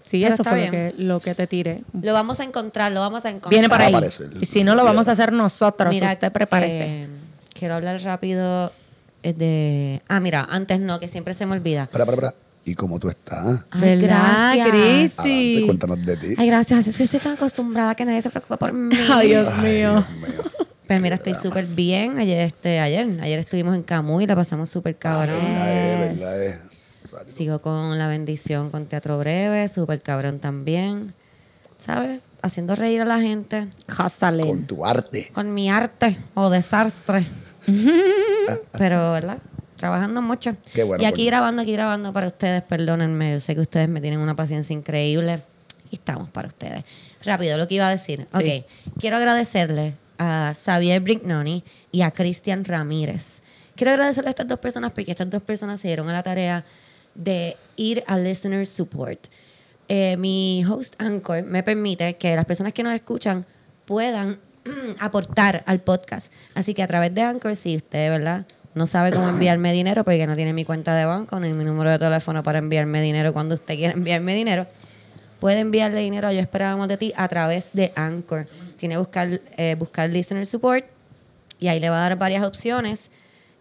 Sí, 0.02 0.20
Pero 0.22 0.34
eso 0.34 0.44
fue 0.44 0.64
lo 0.66 0.70
que, 0.70 0.94
lo 0.98 1.20
que 1.20 1.34
te 1.34 1.46
tiré. 1.46 1.84
Lo 2.00 2.12
vamos 2.12 2.40
a 2.40 2.44
encontrar, 2.44 2.90
lo 2.90 3.00
vamos 3.00 3.24
a 3.24 3.28
encontrar. 3.28 3.50
Viene 3.50 3.68
para 3.68 3.86
ahí. 3.86 3.94
Y 4.40 4.46
si 4.46 4.64
no, 4.64 4.74
lo 4.74 4.82
vamos 4.84 5.06
a 5.08 5.12
hacer 5.12 5.32
nosotros. 5.32 5.90
Mira, 5.90 6.12
usted 6.12 6.32
prepárese. 6.32 7.02
eh, 7.04 7.08
quiero 7.54 7.74
hablar 7.74 8.02
rápido 8.02 8.72
es 9.22 9.38
de... 9.38 10.02
Ah, 10.08 10.18
mira, 10.20 10.44
antes 10.50 10.80
no, 10.80 10.98
que 10.98 11.06
siempre 11.06 11.34
se 11.34 11.46
me 11.46 11.52
olvida. 11.52 11.84
Espera, 11.84 12.02
espera, 12.04 12.28
espera. 12.28 12.42
¿Y 12.64 12.74
cómo 12.76 12.98
tú 13.00 13.08
estás? 13.08 13.64
Ay, 13.70 13.80
¿Verdad, 13.80 14.54
gracias. 14.54 14.68
Cris? 14.68 15.18
Adelante, 15.18 15.58
Sí. 15.58 15.62
cuéntanos 15.66 16.06
de 16.06 16.16
ti. 16.16 16.34
Ay, 16.38 16.46
gracias. 16.46 16.86
Es 16.86 16.96
que 16.96 17.02
estoy 17.04 17.20
tan 17.20 17.32
acostumbrada 17.32 17.94
que 17.94 18.04
nadie 18.04 18.22
se 18.22 18.30
preocupe 18.30 18.56
por 18.56 18.72
mí. 18.72 18.94
Ay, 19.12 19.28
Dios 19.28 19.48
Ay, 19.52 19.62
mío. 19.74 19.90
Dios 19.92 20.10
mío. 20.10 20.42
Pues 20.86 21.00
mira, 21.00 21.14
estoy 21.16 21.34
súper 21.34 21.66
bien. 21.66 22.18
Ayer, 22.18 22.40
este, 22.46 22.78
ayer, 22.78 23.18
ayer 23.20 23.38
estuvimos 23.40 23.74
en 23.74 23.82
Camuy 23.82 24.24
y 24.24 24.26
la 24.26 24.36
pasamos 24.36 24.68
súper 24.70 24.96
cabrón. 24.96 25.40
Verdad 25.42 26.12
es, 26.12 26.20
verdad 26.20 27.28
es. 27.28 27.34
Sigo 27.34 27.60
con 27.60 27.98
la 27.98 28.08
bendición 28.08 28.70
con 28.70 28.86
Teatro 28.86 29.18
Breve, 29.18 29.68
súper 29.68 30.00
cabrón 30.02 30.38
también. 30.38 31.14
¿Sabes? 31.78 32.20
Haciendo 32.42 32.74
reír 32.76 33.00
a 33.00 33.04
la 33.04 33.20
gente 33.20 33.68
Jásale. 33.88 34.46
Con 34.46 34.66
tu 34.66 34.84
arte. 34.84 35.30
con 35.32 35.52
mi 35.54 35.68
arte 35.70 36.18
o 36.34 36.48
desastre. 36.50 37.26
Pero, 38.78 39.12
¿verdad? 39.12 39.38
Trabajando 39.82 40.22
mucho. 40.22 40.56
Qué 40.72 40.84
bueno, 40.84 41.02
y 41.02 41.06
aquí 41.06 41.26
grabando, 41.26 41.62
aquí 41.62 41.72
grabando 41.72 42.12
para 42.12 42.28
ustedes, 42.28 42.62
perdónenme. 42.62 43.32
Yo 43.32 43.40
sé 43.40 43.56
que 43.56 43.62
ustedes 43.62 43.88
me 43.88 44.00
tienen 44.00 44.20
una 44.20 44.36
paciencia 44.36 44.72
increíble. 44.72 45.42
Aquí 45.84 45.96
estamos 45.96 46.28
para 46.28 46.46
ustedes. 46.46 46.84
Rápido, 47.24 47.58
lo 47.58 47.66
que 47.66 47.74
iba 47.74 47.88
a 47.88 47.90
decir. 47.90 48.28
Sí. 48.38 48.62
Ok. 48.86 49.00
Quiero 49.00 49.16
agradecerle 49.16 49.96
a 50.18 50.52
Xavier 50.54 51.00
Brignoni 51.00 51.64
y 51.90 52.02
a 52.02 52.12
Cristian 52.12 52.64
Ramírez. 52.64 53.42
Quiero 53.74 53.90
agradecerle 53.90 54.28
a 54.28 54.30
estas 54.30 54.46
dos 54.46 54.60
personas 54.60 54.92
porque 54.92 55.10
estas 55.10 55.28
dos 55.28 55.42
personas 55.42 55.80
se 55.80 55.88
dieron 55.88 56.08
a 56.08 56.12
la 56.12 56.22
tarea 56.22 56.64
de 57.16 57.56
ir 57.74 58.04
a 58.06 58.16
Listener 58.16 58.64
Support. 58.64 59.26
Eh, 59.88 60.16
mi 60.16 60.64
host 60.64 60.94
Anchor 61.02 61.42
me 61.42 61.64
permite 61.64 62.14
que 62.18 62.36
las 62.36 62.44
personas 62.44 62.72
que 62.72 62.84
nos 62.84 62.94
escuchan 62.94 63.46
puedan 63.84 64.38
aportar 65.00 65.64
al 65.66 65.80
podcast. 65.80 66.32
Así 66.54 66.72
que 66.72 66.84
a 66.84 66.86
través 66.86 67.12
de 67.12 67.22
Anchor, 67.22 67.56
si 67.56 67.74
usted, 67.74 68.10
¿verdad? 68.10 68.46
No 68.74 68.86
sabe 68.86 69.12
cómo 69.12 69.28
enviarme 69.28 69.72
dinero 69.72 70.04
porque 70.04 70.26
no 70.26 70.36
tiene 70.36 70.52
mi 70.52 70.64
cuenta 70.64 70.94
de 70.94 71.04
banco 71.04 71.38
ni 71.40 71.52
mi 71.52 71.64
número 71.64 71.90
de 71.90 71.98
teléfono 71.98 72.42
para 72.42 72.58
enviarme 72.58 73.02
dinero 73.02 73.32
cuando 73.32 73.54
usted 73.54 73.76
quiera 73.76 73.92
enviarme 73.96 74.34
dinero, 74.34 74.66
puede 75.40 75.60
enviarle 75.60 76.00
dinero 76.00 76.28
a 76.28 76.32
Yo 76.32 76.40
Esperábamos 76.40 76.88
de 76.88 76.96
Ti 76.96 77.12
a 77.16 77.28
través 77.28 77.72
de 77.72 77.92
Anchor. 77.96 78.46
Tiene 78.76 78.94
que 78.94 78.98
buscar, 78.98 79.40
eh, 79.56 79.76
buscar 79.78 80.10
Listener 80.10 80.46
Support 80.46 80.86
y 81.58 81.68
ahí 81.68 81.78
le 81.80 81.90
va 81.90 81.98
a 81.98 82.08
dar 82.08 82.18
varias 82.18 82.44
opciones 82.44 83.10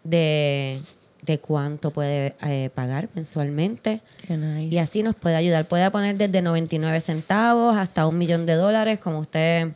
de, 0.03 0.81
de 1.21 1.39
cuánto 1.39 1.91
puede 1.91 2.33
eh, 2.41 2.69
pagar 2.73 3.09
mensualmente. 3.13 4.01
Nice. 4.27 4.73
Y 4.73 4.77
así 4.79 5.03
nos 5.03 5.15
puede 5.15 5.35
ayudar. 5.35 5.67
Puede 5.67 5.89
poner 5.91 6.17
desde 6.17 6.41
99 6.41 7.01
centavos 7.01 7.77
hasta 7.77 8.07
un 8.07 8.17
millón 8.17 8.45
de 8.45 8.55
dólares, 8.55 8.99
como 8.99 9.19
usted, 9.19 9.69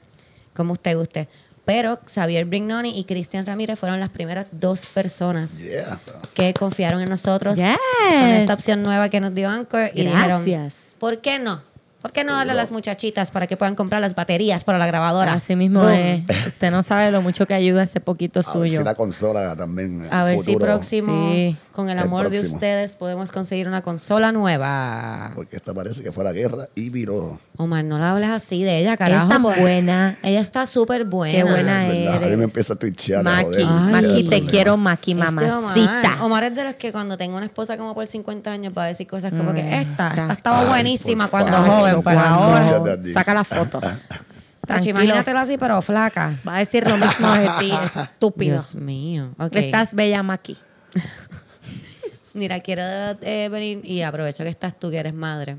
como 0.55 0.73
usted 0.73 0.97
guste. 0.97 1.27
Pero 1.65 1.99
Xavier 2.07 2.45
Brignoni 2.45 2.97
y 2.99 3.05
Cristian 3.05 3.45
Ramírez 3.45 3.79
fueron 3.79 3.99
las 3.99 4.09
primeras 4.09 4.45
dos 4.51 4.85
personas 4.85 5.59
Yeah. 5.59 5.99
que 6.35 6.53
confiaron 6.53 7.01
en 7.01 7.09
nosotros 7.09 7.55
Yes. 7.57 7.75
con 8.07 8.29
esta 8.29 8.53
opción 8.53 8.83
nueva 8.83 9.09
que 9.09 9.19
nos 9.19 9.33
dio 9.33 9.49
Anchor 9.49 9.89
y 9.93 10.01
dijeron, 10.03 10.45
Gracias. 10.45 10.95
¿por 10.99 11.19
qué 11.21 11.39
no? 11.39 11.61
¿Por 12.05 12.11
qué 12.11 12.23
no 12.23 12.33
darle 12.35 12.51
a 12.51 12.55
las 12.55 12.71
muchachitas 12.71 13.31
para 13.31 13.47
que 13.47 13.57
puedan 13.57 13.73
comprar 13.73 13.99
las 13.99 14.13
baterías 14.13 14.63
para 14.63 14.77
la 14.77 14.85
grabadora? 14.85 15.33
Así 15.33 15.55
mismo 15.55 15.89
es. 15.89 16.21
Usted 16.45 16.69
no 16.69 16.83
sabe 16.83 17.09
lo 17.09 17.23
mucho 17.23 17.47
que 17.47 17.55
ayuda 17.55 17.81
ese 17.81 17.99
poquito 17.99 18.41
A 18.41 18.43
ver 18.43 18.51
suyo. 18.51 18.77
si 18.77 18.83
la 18.85 18.93
consola 18.93 19.55
también. 19.55 20.05
en 20.05 20.13
A 20.13 20.23
ver 20.23 20.37
si 20.37 20.55
próximo, 20.55 21.31
Sí. 21.33 21.57
con 21.71 21.89
el 21.89 21.97
El 21.97 22.03
amor 22.03 22.29
de 22.29 22.41
ustedes, 22.41 22.95
podemos 22.95 23.31
conseguir 23.31 23.67
una 23.67 23.81
consola 23.81 24.31
nueva. 24.31 25.31
Porque 25.33 25.55
esta 25.55 25.73
parece 25.73 26.03
que 26.03 26.11
fue 26.11 26.23
la 26.23 26.31
guerra 26.31 26.67
y 26.75 26.89
viró. 26.91 27.39
Omar, 27.57 27.83
no 27.83 27.97
la 27.97 28.11
hables 28.11 28.29
así 28.29 28.61
de 28.63 28.77
ella, 28.77 28.97
carajo. 28.97 29.23
es 29.23 29.29
tan 29.29 29.41
pues. 29.41 29.59
buena. 29.59 30.19
Ella 30.21 30.41
está 30.41 30.67
súper 30.67 31.05
buena. 31.05 31.33
Qué 31.37 31.43
buena 31.43 31.87
¿verdad? 31.87 32.23
A 32.23 32.27
mí 32.27 32.35
me 32.35 32.43
empieza 32.43 32.73
a 32.73 32.75
twitchear. 32.75 33.21
a 33.21 33.23
Maki, 33.23 33.43
joder, 33.45 33.65
Ay. 33.67 33.91
Maki, 33.91 34.07
qué 34.07 34.13
te 34.15 34.23
problema. 34.27 34.49
quiero, 34.51 34.77
Maki, 34.77 35.11
Este 35.13 35.23
mamacita. 35.23 35.89
Omar, 35.99 36.21
Omar 36.21 36.43
es 36.43 36.55
de 36.55 36.63
las 36.65 36.75
que 36.75 36.91
cuando 36.91 37.17
tengo 37.17 37.35
una 37.37 37.47
esposa 37.47 37.77
como 37.77 37.95
por 37.95 38.05
50 38.05 38.51
años 38.51 38.73
va 38.77 38.83
a 38.83 38.87
decir 38.87 39.07
cosas 39.07 39.31
como 39.33 39.53
que 39.55 39.63
Mm, 39.63 39.73
esta, 39.73 40.09
esta 40.09 40.33
estaba 40.33 40.59
Ay, 40.61 40.67
buenísima 40.67 41.27
cuando 41.29 41.57
joven, 41.63 41.94
pero 42.03 42.19
Cuando- 42.19 42.43
ahora... 42.43 42.97
Saca 43.03 43.33
las 43.33 43.47
fotos. 43.47 43.81
Tacho, 43.81 44.25
Tranquilo. 44.65 44.99
imagínatela 45.01 45.41
así, 45.41 45.57
pero 45.57 45.81
flaca. 45.81 46.33
Va 46.47 46.55
a 46.55 46.59
decir 46.59 46.87
lo 46.87 46.97
mismo 46.97 47.31
de 47.33 47.49
ti, 47.59 47.71
estúpido. 47.99 48.53
Dios 48.53 48.73
mío. 48.75 49.29
Estás 49.51 49.93
bella, 49.93 50.23
Maki. 50.23 50.57
Mira, 52.33 52.59
quiero 52.59 52.81
eh, 53.21 53.47
venir 53.49 53.81
y 53.83 54.01
aprovecho 54.01 54.43
que 54.43 54.49
estás 54.49 54.77
tú 54.77 54.89
que 54.89 54.97
eres 54.97 55.13
madre. 55.13 55.57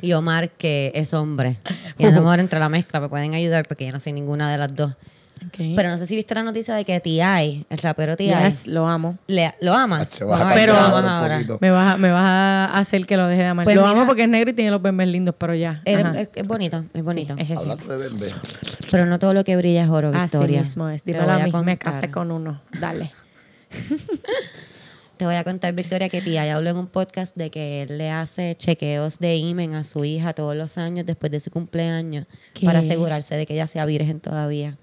Y 0.00 0.12
Omar 0.12 0.50
que 0.50 0.92
es 0.94 1.14
hombre. 1.14 1.58
Y 1.98 2.04
a 2.04 2.10
lo 2.10 2.20
mejor 2.22 2.38
entre 2.40 2.58
la 2.58 2.68
mezcla 2.68 3.00
me 3.00 3.08
pueden 3.08 3.34
ayudar 3.34 3.66
porque 3.66 3.86
yo 3.86 3.92
no 3.92 4.00
soy 4.00 4.12
ninguna 4.12 4.50
de 4.50 4.58
las 4.58 4.74
dos. 4.74 4.94
Pero 5.56 5.88
no 5.90 5.98
sé 5.98 6.06
si 6.06 6.14
viste 6.16 6.34
la 6.34 6.42
noticia 6.42 6.74
de 6.74 6.84
que 6.84 7.00
T.I., 7.00 7.66
el 7.68 7.78
rapero 7.78 8.16
T.I., 8.16 8.28
Yes, 8.44 8.66
lo 8.66 8.86
amo. 8.86 9.18
le- 9.26 9.54
¿lo 9.60 9.72
amas? 9.74 10.20
A 10.22 10.50
a 10.50 10.54
Pero- 10.54 10.72
lo 10.74 10.78
amas 10.78 11.04
ahora. 11.10 11.36
poquito. 11.36 11.58
Me 11.60 11.70
vas, 11.70 11.94
a, 11.94 11.96
me 11.98 12.10
vas 12.10 12.24
a 12.24 12.64
hacer 12.78 13.06
que 13.06 13.16
lo 13.16 13.26
deje 13.26 13.42
de 13.42 13.48
amar. 13.48 13.64
Pues 13.64 13.76
lo 13.76 13.82
mira- 13.82 13.92
amo 13.92 14.06
porque 14.06 14.22
es 14.22 14.28
negro 14.28 14.50
y 14.50 14.52
tiene 14.54 14.70
los 14.70 14.80
bembes 14.82 15.08
lindos, 15.08 15.34
pero 15.38 15.54
ya. 15.54 15.82
Es, 15.84 15.98
es 16.34 16.48
bonito, 16.48 16.84
es 16.94 17.02
bonito. 17.04 17.34
Sí. 17.44 17.54
Hablando 17.56 17.86
de 17.86 17.96
Bembe. 18.08 18.32
Pero 18.90 19.06
no 19.06 19.18
todo 19.18 19.34
lo 19.34 19.44
que 19.44 19.56
brilla 19.56 19.84
es 19.84 19.90
oro, 19.90 20.08
Así 20.14 20.36
Victoria. 20.36 20.60
mismo 20.60 20.88
es. 20.88 21.04
Dímelo 21.04 21.24
voy 21.24 21.40
a 21.40 21.46
mí, 21.46 21.52
me 21.64 21.78
casé 21.78 22.10
con 22.10 22.30
uno. 22.30 22.60
Dale. 22.78 23.12
Te 25.16 25.26
voy 25.26 25.36
a 25.36 25.44
contar, 25.44 25.72
Victoria, 25.74 26.08
que 26.08 26.20
tía 26.20 26.44
ya 26.46 26.56
habló 26.56 26.70
en 26.70 26.76
un 26.76 26.88
podcast 26.88 27.36
de 27.36 27.50
que 27.50 27.82
él 27.82 27.96
le 27.98 28.10
hace 28.10 28.56
chequeos 28.58 29.18
de 29.20 29.36
imen 29.36 29.74
a 29.74 29.84
su 29.84 30.04
hija 30.04 30.32
todos 30.32 30.56
los 30.56 30.78
años 30.78 31.06
después 31.06 31.30
de 31.30 31.38
su 31.38 31.50
cumpleaños 31.50 32.26
¿Qué? 32.54 32.66
para 32.66 32.80
asegurarse 32.80 33.36
de 33.36 33.46
que 33.46 33.54
ella 33.54 33.68
sea 33.68 33.84
virgen 33.84 34.18
todavía. 34.18 34.78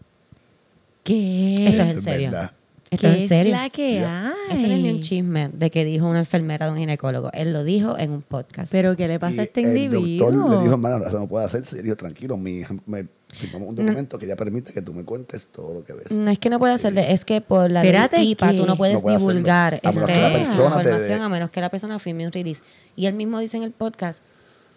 ¿Qué? 1.13 1.67
Esto 1.67 1.83
es 1.83 1.89
en 1.89 2.01
serio. 2.01 2.31
verdad. 2.31 2.51
Esto 2.91 3.07
es 3.07 3.13
¿Qué 3.17 3.21
en 3.23 3.27
serio. 3.29 3.53
es 3.55 3.61
la 3.61 3.69
que 3.69 3.99
hay? 4.05 4.31
Esto 4.49 4.67
no 4.67 4.73
es 4.73 4.79
ni 4.79 4.89
un 4.89 4.99
chisme 5.01 5.49
de 5.53 5.69
que 5.69 5.85
dijo 5.85 6.07
una 6.07 6.19
enfermera 6.19 6.65
de 6.65 6.71
un 6.71 6.77
ginecólogo. 6.79 7.29
Él 7.33 7.53
lo 7.53 7.63
dijo 7.63 7.97
en 7.99 8.09
un 8.11 8.21
podcast. 8.23 8.71
Pero 8.71 8.95
¿qué 8.95 9.07
le 9.07 9.19
pasa 9.19 9.35
Y 9.35 9.39
a 9.39 9.43
este 9.43 9.61
el 9.61 9.77
individuo? 9.77 10.01
doctor 10.31 10.49
le 10.55 10.57
dijo, 10.63 10.73
hermano, 10.73 11.05
eso 11.05 11.19
no 11.19 11.27
puede 11.27 11.45
hacerse. 11.45 11.77
Y 11.79 11.81
dijo, 11.83 11.95
tranquilo, 11.95 12.35
mi 12.35 12.59
hija, 12.61 12.73
me 12.87 13.05
firmamos 13.31 13.69
un 13.69 13.75
documento 13.75 14.17
que 14.17 14.25
ya 14.25 14.35
permite 14.35 14.73
que 14.73 14.81
tú 14.81 14.91
me 14.95 15.03
cuentes 15.05 15.45
todo 15.47 15.71
lo 15.75 15.83
que 15.83 15.93
ves. 15.93 16.09
no 16.09 16.31
es 16.31 16.39
que 16.39 16.49
no 16.49 16.57
puede 16.57 16.73
hacerle, 16.73 17.13
es 17.13 17.25
que 17.25 17.41
por 17.41 17.69
la 17.69 17.83
ley 17.83 17.91
Espérate, 17.91 18.23
IPA 18.23 18.51
¿qué? 18.53 18.57
tú 18.57 18.65
no 18.65 18.75
puedes 18.75 18.95
No 18.95 19.01
puede 19.01 19.15
hacerlo. 19.17 19.33
divulgar 19.33 19.79
A 19.83 19.91
menos 19.91 20.09
este, 20.09 20.13
que 20.13 20.21
la 20.27 20.33
persona 20.39 20.65
información 20.65 21.21
a 21.21 21.29
menos 21.29 21.51
que 21.51 21.61
la 21.61 21.69
persona 21.69 21.99
firme 21.99 22.25
un 22.25 22.31
release. 22.31 22.63
Y 22.95 23.05
él 23.05 23.13
mismo 23.13 23.37
dice 23.39 23.57
en 23.57 23.63
el 23.63 23.71
podcast 23.71 24.23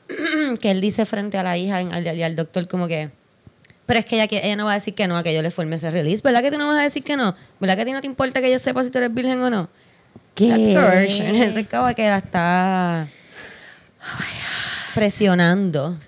que 0.61 0.71
él 0.71 0.83
dice 0.83 1.07
frente 1.07 1.39
a 1.39 1.43
la 1.43 1.57
hija 1.57 1.79
al- 1.79 2.15
y 2.17 2.23
al 2.23 2.37
doctor 2.37 2.69
como 2.69 2.89
que 2.89 3.11
pero 3.87 4.01
es 4.01 4.07
que 4.07 4.23
ella, 4.23 4.41
ella 4.43 4.57
no 4.57 4.67
va 4.67 4.73
a 4.73 4.75
decir 4.75 4.95
que 4.95 5.09
no 5.09 5.17
a 5.17 5.23
que 5.23 5.35
yo 5.35 5.43
le 5.43 5.51
forme 5.51 5.77
ese 5.77 5.91
release. 5.91 6.23
¿Verdad 6.23 6.43
que 6.43 6.51
tú 6.51 6.59
no 6.59 6.67
vas 6.67 6.79
a 6.79 6.83
decir 6.83 7.03
que 7.03 7.17
no? 7.17 7.35
¿Verdad 7.61 7.77
que 7.77 7.83
a 7.83 7.85
ti 7.85 7.93
no 7.93 8.01
te 8.01 8.07
importa 8.07 8.41
que 8.41 8.51
yo 8.51 8.59
sepa 8.59 8.85
si 8.85 8.91
tú 8.91 8.99
eres 8.99 9.13
virgen 9.13 9.41
o 9.43 9.51
no? 9.51 9.69
¿Qué? 10.35 10.49
That's 10.49 10.67
coercion. 10.67 11.29
Ese 11.35 11.61
es 11.61 11.69
como 11.69 11.95
que 11.95 12.09
la 12.09 12.19
está 12.19 13.09
presionando. 14.95 15.99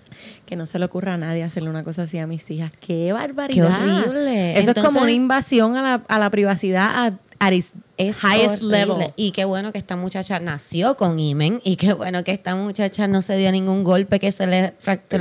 Que 0.46 0.56
no 0.56 0.66
se 0.66 0.78
le 0.78 0.84
ocurra 0.84 1.14
a 1.14 1.16
nadie 1.16 1.42
hacerle 1.42 1.70
una 1.70 1.84
cosa 1.84 2.02
así 2.02 2.18
a 2.18 2.26
mis 2.26 2.50
hijas. 2.50 2.70
¡Qué 2.80 3.12
barbaridad! 3.12 3.68
Qué 3.68 4.08
horrible. 4.08 4.58
Eso 4.58 4.72
es 4.72 4.84
como 4.84 5.00
una 5.00 5.12
invasión 5.12 5.76
a 5.76 5.82
la, 5.82 6.02
a 6.06 6.18
la 6.18 6.30
privacidad 6.30 7.18
a, 7.38 7.52
its 7.52 7.72
es 7.96 8.22
highest 8.22 8.62
level. 8.62 9.12
Y 9.16 9.32
qué 9.32 9.44
bueno 9.44 9.72
que 9.72 9.78
esta 9.78 9.96
muchacha 9.96 10.40
nació 10.40 10.96
con 10.96 11.18
imen 11.18 11.60
y 11.64 11.76
qué 11.76 11.92
bueno 11.92 12.24
que 12.24 12.32
esta 12.32 12.56
muchacha 12.56 13.06
no 13.06 13.22
se 13.22 13.36
dio 13.36 13.50
ningún 13.52 13.84
golpe 13.84 14.18
que 14.20 14.32
se 14.32 14.46
le, 14.46 14.74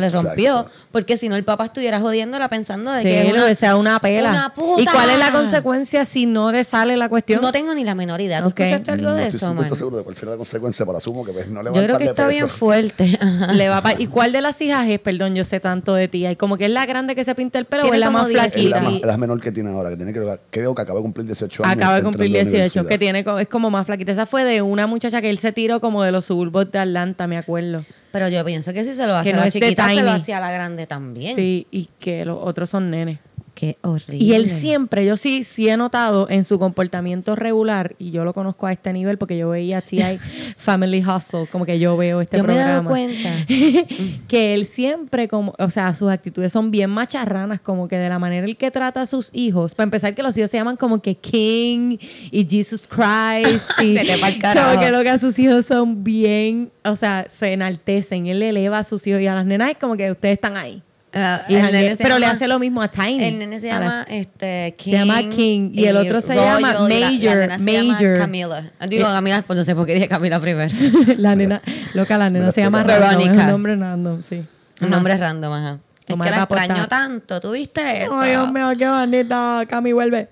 rompió, 0.10 0.68
porque 0.92 1.18
si 1.18 1.30
no 1.30 1.36
el 1.36 1.44
papá 1.44 1.65
estuviera 1.65 2.00
jodiéndola 2.00 2.50
pensando 2.50 2.92
de 2.92 3.01
sí, 3.01 3.08
que 3.08 3.34
que 3.34 3.56
sea 3.56 3.75
una 3.75 4.00
pela. 4.00 4.30
Una 4.30 4.53
puta. 4.53 4.82
¿Y 4.82 4.86
cuál 4.86 5.10
es 5.10 5.20
la 5.20 5.32
consecuencia 5.32 6.06
si 6.06 6.25
no 6.25 6.51
le 6.51 6.63
sale 6.63 6.98
la 6.98 7.10
cuestión? 7.10 7.42
No 7.42 7.51
tengo 7.51 7.74
ni 7.74 7.84
la 7.84 7.96
menor 7.96 8.22
idea. 8.22 8.42
¿Tú 8.42 8.50
okay. 8.50 8.65
escuchaste 8.65 8.92
algo 8.92 9.10
no, 9.10 9.15
de 9.15 9.27
estoy 9.27 9.38
eso, 9.38 9.53
man? 9.53 9.75
seguro 9.75 9.98
de 9.98 10.03
cuál 10.03 10.15
será 10.15 10.32
la 10.32 10.38
consecuencia, 10.38 10.86
pero 10.86 10.98
asumo 10.98 11.25
que 11.25 11.34
pues, 11.34 11.48
no 11.48 11.62
le 11.62 11.70
va 11.70 11.77
a 11.77 11.82
Yo 11.82 11.86
creo 11.86 11.98
que 11.98 12.06
está 12.06 12.27
bien 12.27 12.50
fuerte. 12.50 13.20
le 13.53 13.70
va 13.70 13.84
¿Y 13.98 14.08
cuál 14.08 14.32
de 14.32 14.42
las 14.42 14.60
hijas 14.62 14.88
es? 14.88 15.00
Perdón, 15.00 15.36
yo 15.36 15.44
sé 15.44 15.60
tanto 15.60 15.94
de 15.94 16.08
ti. 16.08 16.25
¿Y 16.25 16.36
como 16.36 16.58
que 16.58 16.65
es 16.65 16.72
la 16.72 16.86
grande 16.86 17.15
que 17.15 17.24
se 17.24 17.36
pinta 17.36 17.60
el 17.60 17.65
pelo 17.65 17.86
o 17.86 17.94
es 17.94 18.00
la 18.00 18.10
más 18.10 18.30
flaquita? 18.30 18.77
Es 18.89 19.06
la, 19.06 19.18
menor 19.18 19.39
que 19.42 19.51
tiene 19.51 19.72
ahora, 19.72 19.89
que 19.89 19.98
tiene 19.98 20.13
que 20.13 20.39
creo 20.50 20.74
que 20.74 20.82
acaba 20.82 21.00
de 21.00 21.03
cumplir 21.03 21.25
18 21.27 21.65
años. 21.65 21.75
Acaba 21.75 21.96
de 21.98 22.03
cumplir 22.03 22.32
18 22.32 22.62
muchachos 22.63 22.88
que 22.88 22.98
tiene, 22.98 23.25
es 23.39 23.48
como 23.48 23.70
más 23.70 23.86
flaquita. 23.86 24.12
Esa 24.12 24.25
fue 24.25 24.43
de 24.43 24.62
una 24.62 24.88
muchacha 24.88 25.22
que 25.22 25.29
él 25.29 25.38
se 25.38 25.51
tiró 25.51 25.79
como 25.79 26.03
de 26.03 26.12
los 26.12 26.25
suburbios 26.25 26.72
de 26.72 26.79
Atlanta, 26.79 27.27
me 27.27 27.38
acuerdo. 27.38 27.86
Pero 28.12 28.27
yo 28.27 28.46
pienso 28.46 28.74
que 28.74 28.84
si 28.84 28.93
se 28.93 29.08
lo 29.08 29.15
hace 29.15 29.34
a 29.34 29.38
la 29.38 29.50
chiquita, 29.50 29.88
se 29.88 30.03
lo 30.03 30.12
hacía 30.12 30.38
a 30.38 30.41
la 30.41 30.51
grande 30.51 30.86
también. 30.86 31.36
Sí, 31.36 31.67
y 31.72 31.89
que 32.00 32.25
los 32.25 32.38
otros 32.41 32.70
son 32.70 32.91
nenes. 32.91 33.20
Qué 33.63 33.77
horrible. 33.79 34.17
Y 34.17 34.34
él 34.34 34.50
siempre, 34.50 35.05
yo 35.05 35.15
sí, 35.15 35.46
sí 35.46 35.70
he 35.70 35.77
notado 35.77 36.29
en 36.29 36.43
su 36.43 36.60
comportamiento 36.60 37.34
regular, 37.34 37.96
y 37.98 38.12
yo 38.12 38.25
lo 38.25 38.34
conozco 38.34 38.67
a 38.67 38.74
este 38.74 38.91
nivel 38.91 39.17
porque 39.17 39.38
yo 39.38 39.48
veía 39.48 39.79
T.I. 39.79 40.20
Family 40.58 41.01
Hustle, 41.01 41.48
como 41.50 41.65
que 41.65 41.79
yo 41.79 41.96
veo 41.96 42.20
este 42.20 42.36
Yo 42.36 42.43
me 42.43 42.55
he 42.55 42.58
programa. 42.58 42.74
dado 42.74 42.89
cuenta. 42.89 43.46
que 44.27 44.53
él 44.53 44.65
siempre, 44.65 45.29
como, 45.29 45.53
o 45.58 45.70
sea, 45.70 45.96
sus 45.96 46.12
actitudes 46.12 46.51
son 46.51 46.72
bien 46.72 46.89
macharranas, 46.89 47.62
como 47.62 47.88
que 47.88 47.98
de 47.98 48.10
la 48.10 48.20
manera 48.20 48.46
en 48.46 48.53
que 48.53 48.70
trata 48.70 49.03
a 49.03 49.05
sus 49.05 49.29
hijos. 49.34 49.75
Para 49.75 49.86
empezar, 49.86 50.13
que 50.13 50.24
los 50.24 50.38
hijos 50.38 50.51
se 50.51 50.58
llaman 50.58 50.75
como 50.75 51.01
que 51.01 51.15
King 51.15 51.98
y 52.32 52.46
Jesus 52.46 52.86
Christ. 52.86 53.70
y 53.82 53.96
como 53.96 54.79
que 54.82 54.91
lo 54.91 55.03
que 55.03 55.10
a 55.10 55.20
sus 55.20 55.39
hijos 55.39 55.67
son 55.67 56.03
bien, 56.03 56.70
o 56.84 56.98
sea, 56.98 57.27
se 57.29 57.53
enaltecen. 57.53 58.27
Él 58.27 58.43
eleva 58.43 58.79
a 58.79 58.84
sus 58.84 59.08
hijos 59.08 59.22
y 59.22 59.27
a 59.27 59.36
las 59.36 59.46
nenas 59.46 59.72
es 59.72 59.77
como 59.77 59.96
que 59.96 60.12
ustedes 60.12 60.34
están 60.34 60.58
ahí. 60.58 60.84
Ah, 61.15 61.43
Y 61.48 61.53
el 61.55 61.62
janguea- 61.62 61.82
nene 61.82 61.96
se 61.96 62.03
pero 62.03 62.17
le 62.17 62.25
hace 62.25 62.48
lo 62.48 62.58
mismo 62.58 62.82
a 62.82 62.88
Tiny. 62.89 63.24
El 63.24 63.38
nene 63.39 63.60
se 63.60 63.67
la- 63.67 63.74
llama 63.79 64.05
este, 64.10 64.74
King. 64.77 64.91
Se 64.91 64.98
llama 64.98 65.20
King, 65.29 65.70
y 65.74 65.86
el 65.86 65.96
otro 65.98 66.22
se 66.22 66.34
Royal, 66.34 66.55
llama 66.62 66.70
y 66.70 66.74
la- 66.74 66.74
la 66.74 67.12
Major, 67.12 67.38
nena 67.38 67.60
se 67.60 67.72
llama 67.72 67.93
Major. 67.93 68.17
Camila. 68.17 68.72
Digo 68.88 69.05
Camila, 69.05 69.41
pues 69.43 69.60
no 69.60 69.63
sé 69.65 69.75
por 69.75 69.86
qué 69.86 69.93
dije 69.93 70.08
Camila 70.08 70.39
primero. 70.39 70.74
la 71.17 71.36
nena, 71.36 71.62
loca, 71.93 72.17
la 72.17 72.29
nena 72.32 72.51
se 72.51 72.62
llama 72.62 72.79
explica. 72.82 73.00
random, 73.00 73.20
es 73.22 73.25
Verónica. 73.27 73.43
un 73.46 73.51
nombre 73.51 73.75
random, 73.75 74.24
sí. 74.24 74.43
Un 74.82 74.89
nombre 74.89 75.17
random, 75.17 75.53
ajá. 75.53 75.79
Es 76.08 76.15
que 76.20 76.29
la 76.32 76.38
extraño 76.43 76.88
tanto. 76.88 77.39
¿Tú 77.39 77.51
viste 77.51 78.03
eso? 78.03 78.20
Ay, 78.20 78.32
Dios 78.32 78.51
mío, 78.51 78.72
qué 78.77 78.89
bonita. 78.89 79.63
Cami, 79.70 79.93
vuelve. 79.93 80.29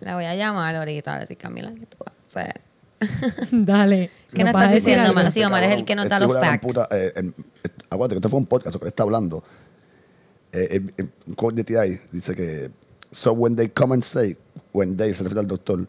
La 0.00 0.14
voy 0.16 0.24
a 0.24 0.34
llamar 0.34 0.74
ahorita 0.76 1.14
a 1.14 1.18
decir, 1.20 1.38
Camila, 1.38 1.70
¿qué 1.78 1.86
tú 1.86 1.96
vas 2.04 2.12
a 2.14 2.40
hacer? 2.40 2.60
Dale. 3.50 4.10
¿Qué 4.34 4.44
nos 4.44 4.54
estás 4.54 4.74
diciendo? 4.74 5.10
Omar? 5.10 5.30
Sí, 5.32 5.42
Omar 5.44 5.62
es 5.62 5.70
el 5.74 5.84
que 5.84 5.94
nos 5.94 6.08
da 6.08 6.18
los 6.18 6.32
facts. 6.38 6.60
puta, 6.66 6.88
eh, 6.90 7.12
eh, 7.16 7.32
aguante, 7.88 8.14
que 8.14 8.18
este 8.18 8.28
fue 8.28 8.38
un 8.40 8.46
podcast, 8.46 8.74
lo 8.74 8.80
que 8.80 8.88
está 8.88 9.04
hablando. 9.04 9.42
Eh, 10.56 10.80
eh, 10.98 11.04
un 11.28 11.34
quote 11.34 11.54
de 11.54 11.64
TI 11.64 12.00
dice 12.12 12.34
que, 12.34 12.70
so 13.12 13.32
when 13.32 13.56
they 13.56 13.68
come 13.68 13.92
and 13.92 14.02
say, 14.02 14.36
when 14.72 14.96
they, 14.96 15.12
se 15.12 15.22
refiere 15.22 15.38
al 15.38 15.44
doctor, 15.44 15.86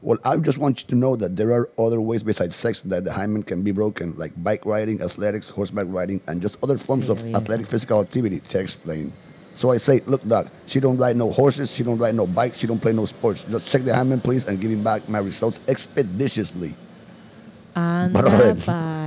well, 0.00 0.18
I 0.24 0.36
just 0.36 0.58
want 0.58 0.82
you 0.82 0.86
to 0.88 0.94
know 0.94 1.16
that 1.16 1.34
there 1.34 1.50
are 1.50 1.68
other 1.76 2.00
ways 2.00 2.22
besides 2.22 2.54
sex 2.54 2.82
that 2.82 3.04
the 3.04 3.12
hymen 3.12 3.42
can 3.42 3.62
be 3.62 3.72
broken, 3.72 4.14
like 4.16 4.32
bike 4.36 4.64
riding, 4.64 5.02
athletics, 5.02 5.50
horseback 5.50 5.86
riding, 5.88 6.20
and 6.28 6.40
just 6.40 6.56
other 6.62 6.78
forms 6.78 7.08
of 7.08 7.18
athletic 7.34 7.66
physical 7.66 8.00
activity, 8.00 8.38
to 8.38 8.60
explain. 8.60 9.12
So 9.56 9.72
I 9.72 9.78
say, 9.78 10.02
look, 10.06 10.22
doc, 10.28 10.46
she 10.66 10.78
don't 10.78 10.98
ride 10.98 11.16
no 11.16 11.32
horses, 11.32 11.74
she 11.74 11.82
don't 11.82 11.98
ride 11.98 12.14
no 12.14 12.28
bikes, 12.28 12.58
she 12.58 12.68
don't 12.68 12.78
play 12.78 12.92
no 12.92 13.06
sports. 13.06 13.42
Just 13.42 13.68
check 13.72 13.82
the 13.82 13.94
hymen, 13.96 14.20
please, 14.20 14.44
and 14.46 14.60
give 14.60 14.70
me 14.70 14.76
back 14.76 15.08
my 15.08 15.18
results 15.18 15.58
expeditiously. 15.66 16.76
Anda, 17.74 18.22
Brother. 18.22 19.05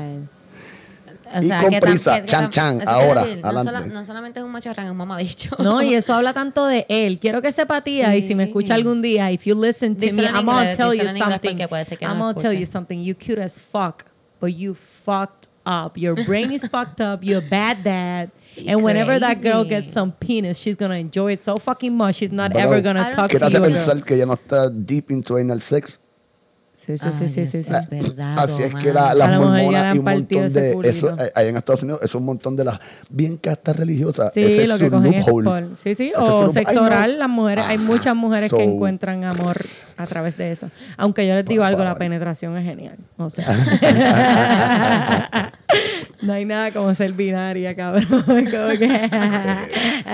O 1.35 1.41
Y 1.43 1.49
con 1.49 1.69
que 1.69 1.79
prisa, 1.81 2.15
que- 2.15 2.21
que 2.21 2.25
chan, 2.27 2.49
chan, 2.49 2.81
ahora, 2.87 3.23
decir, 3.23 3.39
no, 3.41 3.47
adelante. 3.49 3.71
sola- 3.71 3.85
no 3.93 4.05
solamente 4.05 4.39
es 4.39 4.45
un 4.45 4.51
macharrán, 4.51 4.85
es 4.87 4.91
un 4.91 4.97
mamabicho. 4.97 5.55
No, 5.59 5.81
y 5.81 5.93
eso 5.93 6.13
habla 6.15 6.33
tanto 6.33 6.65
de 6.65 6.85
él. 6.89 7.19
Quiero 7.19 7.41
que 7.41 7.51
sepa 7.51 7.81
tía, 7.81 8.15
y 8.15 8.23
si 8.23 8.33
me 8.35 8.45
escucha 8.45 8.67
Sí. 8.75 8.79
algún 8.81 9.01
día, 9.01 9.31
if 9.31 9.43
you 9.45 9.53
listen 9.59 9.95
to 9.95 10.05
Díselo 10.05 10.31
me, 10.31 10.37
I'm 10.39 10.45
gonna 10.45 10.75
tell 10.75 10.93
you 10.93 11.03
something. 11.03 11.21
I'm 12.01 12.17
no 12.17 12.25
gonna 12.25 12.33
tell 12.41 12.53
you 12.53 12.65
something. 12.65 12.99
You 13.03 13.15
cute 13.15 13.39
as 13.41 13.59
fuck, 13.59 14.05
but 14.41 14.51
you 14.51 14.73
fucked 14.75 15.47
up. 15.65 15.97
Your 15.97 16.15
brain 16.25 16.51
is 16.51 16.67
fucked 16.67 16.99
up. 17.01 17.23
You're 17.23 17.43
a 17.45 17.49
bad 17.49 17.83
dad. 17.83 18.29
And 18.67 18.81
whenever 18.83 19.19
that 19.19 19.41
girl 19.41 19.63
gets 19.63 19.91
some 19.93 20.11
penis, 20.11 20.57
she's 20.57 20.75
gonna 20.75 20.97
enjoy 20.97 21.33
it 21.33 21.39
so 21.41 21.55
fucking 21.57 21.95
much. 21.95 22.15
She's 22.15 22.31
not 22.31 22.51
Pero, 22.51 22.67
ever 22.71 22.81
gonna 22.81 23.11
talk 23.15 23.29
¿Qué 23.29 23.37
to 23.39 23.45
te 23.45 23.45
you. 23.45 23.45
hace 23.45 23.57
again. 23.57 23.73
pensar 23.73 24.03
que 24.03 24.15
ella 24.15 24.25
no 24.25 24.33
está 24.33 24.69
deep 24.69 25.11
into 25.11 25.37
anal 25.37 25.61
sex? 25.61 25.99
Sí, 26.89 26.97
sí, 26.97 27.05
Ay, 27.05 27.29
sí, 27.29 27.45
sí, 27.45 27.63
sí, 27.63 27.71
es 27.71 27.87
verdad. 27.89 28.39
Así 28.39 28.63
es 28.63 28.73
que 28.73 28.91
la, 28.91 29.13
las 29.13 29.39
mormonas 29.39 29.95
y 29.95 29.99
un 29.99 30.05
montón 30.05 30.51
de 30.51 30.75
eso 30.85 31.15
eh, 31.19 31.31
ahí 31.35 31.49
en 31.49 31.57
Estados 31.57 31.83
Unidos 31.83 31.99
es 32.01 32.15
un 32.15 32.25
montón 32.25 32.55
de 32.55 32.63
las 32.63 32.79
bien 33.09 33.37
castas 33.37 33.75
religiosas. 33.75 34.33
Sí, 34.33 34.41
Ese 34.41 34.63
es 34.63 34.67
lo 34.67 34.77
su 34.77 34.85
que 34.85 34.89
cogen 34.89 35.13
es 35.13 35.25
por- 35.25 35.75
Sí, 35.75 35.93
sí, 35.93 36.09
es 36.09 36.17
o 36.17 36.21
loophole. 36.27 36.51
sexo 36.53 36.79
no. 36.79 36.85
oral. 36.87 37.19
Las 37.19 37.29
mujeres, 37.29 37.65
hay 37.67 37.77
muchas 37.77 38.15
mujeres 38.15 38.51
que 38.51 38.63
encuentran 38.63 39.23
amor 39.23 39.57
a 39.97 40.07
través 40.07 40.35
de 40.37 40.51
eso. 40.51 40.71
Aunque 40.97 41.27
yo 41.27 41.35
les 41.35 41.45
digo 41.45 41.61
Por 41.61 41.67
algo, 41.67 41.83
la 41.83 41.93
penetración 41.95 42.57
es 42.57 42.65
genial. 42.65 42.97
O 43.17 43.29
sea, 43.29 43.45
no 46.21 46.33
hay 46.33 46.45
nada 46.45 46.71
como 46.71 46.93
ser 46.93 47.13
binaria, 47.13 47.75
cabrón. 47.75 48.05
Como 48.27 48.45
que- 48.45 49.09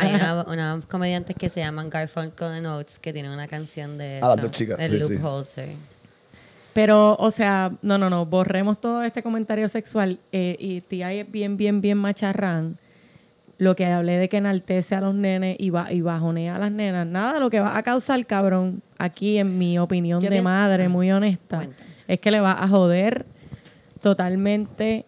Hay 0.00 0.14
una, 0.14 0.44
una 0.48 0.80
comediantes 0.88 1.36
que 1.36 1.48
se 1.48 1.60
llaman 1.60 1.90
Garfunkel 1.90 2.48
and 2.48 2.66
Oates 2.66 2.98
que 2.98 3.12
tienen 3.12 3.32
una 3.32 3.46
canción 3.48 3.98
de 3.98 4.20
Ah, 4.22 4.28
las 4.28 4.42
dos 4.42 4.50
chicas, 4.52 4.78
El 4.78 4.92
sí, 4.92 5.00
sí. 5.06 5.14
loophole, 5.14 5.44
sí. 5.44 5.76
Pero, 6.72 7.16
o 7.18 7.30
sea, 7.30 7.72
no, 7.82 7.98
no, 7.98 8.08
no, 8.10 8.24
borremos 8.26 8.80
todo 8.80 9.02
este 9.02 9.22
comentario 9.22 9.68
sexual. 9.68 10.18
eh, 10.32 10.56
y 10.58 10.80
tía 10.82 11.12
es 11.12 11.30
bien, 11.30 11.56
bien, 11.56 11.80
bien 11.80 11.98
macharrán. 11.98 12.78
Lo 13.60 13.74
que 13.74 13.86
hablé 13.86 14.18
de 14.18 14.28
que 14.28 14.36
enaltece 14.36 14.94
a 14.94 15.00
los 15.00 15.14
nenes 15.16 15.56
y, 15.58 15.70
ba- 15.70 15.90
y 15.92 16.00
bajonea 16.00 16.54
a 16.54 16.58
las 16.60 16.70
nenas. 16.70 17.04
Nada, 17.08 17.40
lo 17.40 17.50
que 17.50 17.58
va 17.58 17.76
a 17.76 17.82
causar, 17.82 18.24
cabrón, 18.24 18.82
aquí 18.98 19.38
en 19.38 19.58
mi 19.58 19.80
opinión 19.80 20.20
Yo 20.20 20.26
de 20.26 20.36
pienso- 20.36 20.44
madre, 20.44 20.84
ah, 20.84 20.88
muy 20.88 21.10
honesta, 21.10 21.56
cuenta. 21.56 21.82
es 22.06 22.20
que 22.20 22.30
le 22.30 22.38
va 22.38 22.52
a 22.62 22.68
joder 22.68 23.26
totalmente 24.00 25.04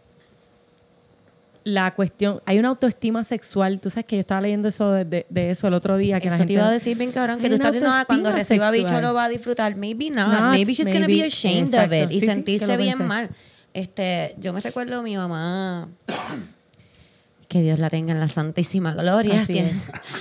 la 1.63 1.95
cuestión. 1.95 2.41
Hay 2.47 2.59
una 2.59 2.69
autoestima 2.71 3.23
sexual. 3.23 3.81
Tú 3.81 3.91
sabes 3.91 4.07
que 4.07 4.17
yo 4.17 4.21
estaba 4.21 4.41
leyendo 4.41 4.69
eso 4.69 4.93
de, 4.93 5.05
de- 5.05 5.27
de 5.29 5.51
eso 5.51 5.69
el 5.69 5.75
otro 5.75 5.97
día. 5.99 6.19
Que 6.19 6.29
la 6.29 6.35
Eso 6.37 6.39
gente 6.43 6.55
te 6.55 6.59
iba 6.59 6.67
a 6.69 6.71
decir 6.71 6.97
bien 6.97 7.13
cabrón, 7.13 7.39
que 7.41 7.49
tú 7.49 7.55
estás 7.55 7.73
diciendo, 7.73 7.95
ah, 7.95 8.05
cuando 8.07 8.33
reciba 8.33 8.71
bicho 8.71 8.89
sexual. 8.89 9.03
lo 9.03 9.15
va 9.15 9.25
a 9.25 9.29
disfrutar. 9.29 9.77
Maybe 9.77 10.09
not. 10.11 10.29
Not, 10.33 10.51
maybe 10.53 10.73
she's 10.73 10.87
gonna 10.91 11.07
be 11.07 11.23
ashamed 11.23 11.69
of 11.75 11.75
Exacto. 11.93 11.95
it. 11.97 12.09
Sí, 12.09 12.15
Y 12.17 12.21
sí, 12.21 12.27
sentirse 12.27 12.77
bien 12.79 12.93
pensé. 12.93 13.05
mal. 13.05 13.31
Este, 13.75 14.35
yo 14.39 14.53
me 14.53 14.61
recuerdo 14.61 15.03
mi 15.03 15.17
mamá, 15.17 15.89
que 17.49 17.61
Dios 17.63 17.79
la 17.79 17.91
tenga 17.91 18.13
en 18.13 18.21
la 18.21 18.29
santísima 18.29 18.95
gloria. 18.95 19.43
Así 19.43 19.53
si- 19.55 19.59
es. 19.59 19.73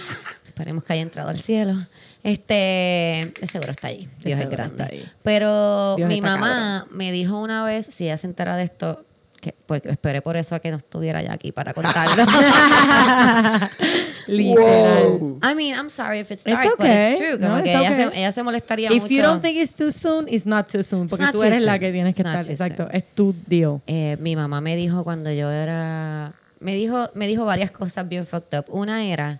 Esperemos 0.46 0.84
que 0.84 0.94
haya 0.94 1.04
entrado 1.04 1.30
al 1.30 1.40
cielo. 1.40 1.74
Este, 2.24 3.22
seguro 3.48 3.72
está. 3.72 3.88
De 3.88 4.08
Dios 4.24 4.40
es 4.40 4.50
grande. 4.50 5.06
Pero 5.24 5.96
Dios 5.96 6.10
mi 6.10 6.22
mamá 6.22 6.86
me 6.92 7.12
dijo 7.12 7.40
una 7.40 7.64
vez, 7.64 7.88
si 7.90 8.06
ella 8.06 8.18
se 8.18 8.28
entera 8.28 8.58
de 8.58 8.64
esto, 8.64 9.06
que, 9.40 9.56
porque 9.66 9.90
esperé 9.90 10.22
por 10.22 10.36
eso 10.36 10.54
a 10.56 10.60
que 10.60 10.70
no 10.70 10.78
estuviera 10.78 11.22
ya 11.22 11.32
aquí 11.32 11.54
para 11.54 11.74
contarlo. 11.74 12.26
Literal. 14.28 15.40
I 15.42 15.56
mean, 15.56 15.76
I'm 15.76 15.90
sorry 15.90 16.20
if 16.20 16.32
it's 16.32 16.46
It's 16.46 16.54
dark, 16.56 16.78
but 16.78 16.88
it's 16.88 17.18
true. 17.18 17.40
Como 17.40 17.58
No, 17.58 17.64
que 17.64 17.72
ella, 17.72 17.96
se, 17.96 18.20
ella 18.20 18.32
se 18.32 18.44
molestaría 18.44 18.92
If 18.92 19.04
mucho. 19.04 19.14
you 19.14 19.22
don't 19.22 19.42
think 19.42 19.58
it's 19.58 19.74
too 19.74 19.92
soon, 19.92 20.28
it's 20.28 20.46
not 20.46 20.68
too 20.68 20.84
soon. 20.84 21.08
Porque 21.08 21.26
tú 21.32 21.42
eres 21.44 21.64
la 21.64 21.80
que 21.80 21.92
tienes 21.92 22.16
que 22.16 22.22
estar. 22.22 22.46
Exacto. 22.50 22.84
soon. 22.84 22.96
Es 22.96 23.04
tu 23.16 23.34
deal. 23.48 23.82
Eh, 23.88 24.18
mi 24.20 24.36
mamá 24.36 24.62
me 24.62 24.76
dijo 24.76 25.04
cuando 25.04 25.32
yo 25.32 25.50
era... 25.50 26.34
Me 26.60 26.74
dijo, 26.76 27.10
me 27.14 27.26
dijo 27.28 27.46
varias 27.46 27.72
cosas 27.72 28.10
bien 28.10 28.26
fucked 28.28 28.60
up. 28.60 28.66
Una 28.68 29.06
era 29.06 29.40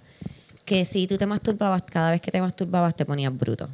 que 0.70 0.86
si 0.86 1.08
tú 1.08 1.18
te 1.18 1.26
masturbabas, 1.26 1.82
cada 1.84 2.12
vez 2.12 2.22
que 2.22 2.32
te 2.32 2.40
masturbabas 2.40 2.96
te 2.96 3.04
ponías 3.06 3.36
bruto. 3.36 3.68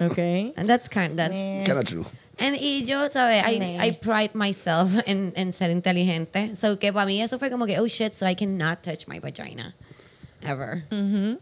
¿Ok? 0.00 0.18
And 0.56 0.66
that's 0.66 0.88
kind, 0.88 1.16
that's... 1.16 1.36
Kinda 1.64 1.82
true. 1.84 2.04
And, 2.38 2.56
y 2.60 2.84
yo, 2.86 3.10
¿sabes? 3.10 3.44
I, 3.46 3.58
Nah. 3.58 3.84
I 3.84 3.92
pride 3.92 4.30
myself 4.34 4.90
en, 5.06 5.32
en 5.36 5.52
ser 5.52 5.70
inteligente. 5.70 6.54
So 6.56 6.78
que 6.78 6.92
para 6.92 7.06
mí 7.06 7.20
eso 7.20 7.38
fue 7.38 7.50
como 7.50 7.66
que, 7.66 7.78
oh 7.80 7.86
shit, 7.86 8.12
so 8.14 8.28
I 8.28 8.34
cannot 8.34 8.80
touch 8.82 9.06
my 9.08 9.18
vagina. 9.20 9.74
Ever. 10.42 10.84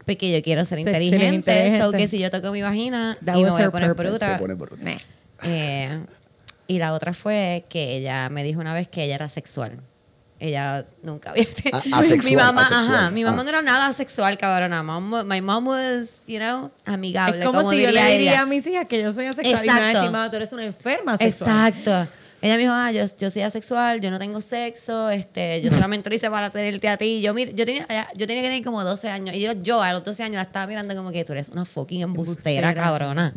Porque 0.05 0.31
yo 0.31 0.41
quiero 0.43 0.65
ser 0.65 0.83
Ser- 0.83 0.93
ser 0.95 1.01
inteligente. 1.03 1.51
So 1.51 1.65
inteligente. 1.67 1.97
que 1.97 2.07
si 2.09 2.19
yo 2.19 2.29
toco 2.31 2.51
mi 2.51 2.61
vagina 2.61 3.17
That 3.23 3.35
y 3.37 3.43
me 3.43 3.45
was 3.45 3.53
voy 3.53 3.63
a 3.63 3.71
poner 3.71 3.95
purpose. 3.95 4.09
bruta. 4.09 4.33
Se 4.33 4.39
pone 4.39 4.55
por- 4.57 4.77
Eh, 5.43 5.99
y 6.67 6.79
la 6.79 6.93
otra 6.93 7.13
fue 7.13 7.63
que 7.69 7.95
ella 7.95 8.27
me 8.29 8.43
dijo 8.43 8.59
una 8.59 8.73
vez 8.73 8.87
que 8.89 9.03
ella 9.05 9.15
era 9.15 9.29
sexual. 9.29 9.79
Ella 10.39 10.85
nunca 11.03 11.31
había 11.31 11.45
tenido. 11.53 11.81
Mi 12.23 12.35
mamá, 12.35 12.61
asexual. 12.61 12.95
ajá. 12.95 13.11
Mi 13.11 13.23
mamá 13.23 13.41
Ah. 13.41 13.43
no 13.43 13.49
era 13.49 13.61
nada 13.61 13.93
sexual, 13.93 14.37
cabrona. 14.37 14.81
My 14.83 15.41
mom 15.41 15.67
was, 15.67 16.23
you 16.27 16.39
know, 16.39 16.71
amigable. 16.85 17.39
Es 17.39 17.45
como, 17.45 17.69
si 17.71 17.81
yo 17.81 17.91
le 17.91 18.05
diría 18.11 18.31
ella. 18.33 18.41
a 18.41 18.45
mis 18.45 18.65
hijas 18.65 18.87
que 18.87 19.01
yo 19.01 19.11
soy 19.11 19.25
asexual 19.25 19.63
y 19.65 19.67
me 19.67 19.73
Exacto. 19.73 19.97
decir, 19.99 20.11
"Ma, 20.11 20.29
tú 20.29 20.35
eres 20.37 20.53
una 20.53 20.63
enferma 20.65 21.17
sexual. 21.17 21.73
Exacto. 21.73 22.07
Ella 22.41 22.53
me 22.53 22.59
dijo, 22.61 22.71
ah, 22.71 22.89
yo, 22.89 23.03
yo 23.19 23.29
soy 23.31 23.41
asexual, 23.41 23.99
yo 23.99 24.11
no 24.11 24.17
tengo 24.17 24.39
sexo, 24.39 25.09
este, 25.09 25.61
yo 25.61 25.71
solamente 25.71 26.09
lo 26.09 26.15
hice 26.15 26.29
para 26.29 26.49
tenerte 26.49 26.87
a 26.87 26.95
ti. 26.95 27.19
Yo, 27.19 27.33
mir- 27.33 27.53
yo, 27.53 27.65
tenía, 27.65 27.85
yo 28.15 28.27
tenía 28.27 28.41
que 28.43 28.47
tener 28.47 28.63
como 28.63 28.81
12 28.85 29.09
años 29.09 29.35
y 29.35 29.41
yo, 29.41 29.51
yo 29.61 29.81
a 29.83 29.91
los 29.91 30.05
12 30.05 30.23
años 30.23 30.35
la 30.37 30.43
estaba 30.43 30.65
mirando 30.65 30.95
como 30.95 31.11
que 31.11 31.25
tú 31.25 31.33
eres 31.33 31.49
una 31.49 31.65
fucking 31.65 31.99
embustera, 32.01 32.69
Embustera. 32.69 32.73
cabrona. 32.73 33.33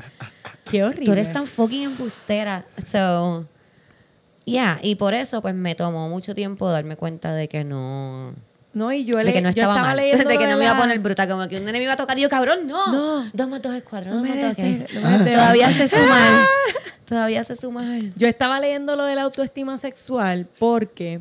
Qué 0.71 0.85
horrible. 0.85 1.07
Tú 1.07 1.13
eres 1.15 1.33
tan 1.33 1.49
fucking 1.49 1.83
embustera. 1.83 2.65
So, 2.87 3.49
yeah, 4.45 4.79
y 4.83 4.97
por 4.97 5.15
eso 5.15 5.43
pues 5.43 5.55
me 5.55 5.75
tomó 5.75 6.09
mucho 6.09 6.35
tiempo 6.35 6.71
darme 6.71 6.97
cuenta 6.97 7.35
de 7.35 7.49
que 7.49 7.65
no... 7.65 8.35
No, 8.75 8.91
y 8.91 9.05
yo, 9.05 9.19
De 9.19 9.25
le, 9.25 9.33
que 9.35 9.43
no 9.43 9.51
yo 9.51 9.63
estaba, 9.63 9.81
mal. 9.83 9.97
leyendo 9.99 10.25
De 10.29 10.39
que 10.39 10.45
no 10.45 10.53
de 10.53 10.57
me 10.57 10.65
iba 10.65 10.73
a 10.77 10.81
poner 10.81 10.99
bruta. 10.99 11.29
Como 11.29 11.47
que 11.47 11.59
un 11.59 11.65
nene 11.67 11.79
me 11.79 11.85
iba 11.85 11.93
a 11.93 11.97
tocar 11.97 12.19
y 12.19 12.23
yo, 12.23 12.31
cabrón, 12.31 12.67
no. 12.67 12.91
No. 12.91 13.31
Dos 13.33 13.49
más 13.49 13.61
dos 13.61 13.75
es 13.75 13.83
cuatro. 13.83 14.11
No 14.11 14.19
Dos 14.21 14.29
más 14.29 14.41
dos 14.41 14.59
es 14.59 14.95
no. 14.95 15.25
Todavía 15.31 15.69
se 15.69 15.89
suma. 15.89 16.47
Todavía 17.07 17.45
se 17.45 17.57
suma. 17.57 17.99
Yo 18.17 18.27
estaba 18.29 18.61
leyendo 18.61 18.97
lo 18.97 19.05
de 19.05 19.15
la 19.15 19.23
autoestima 19.23 19.77
sexual 19.77 20.47
porque 20.59 21.21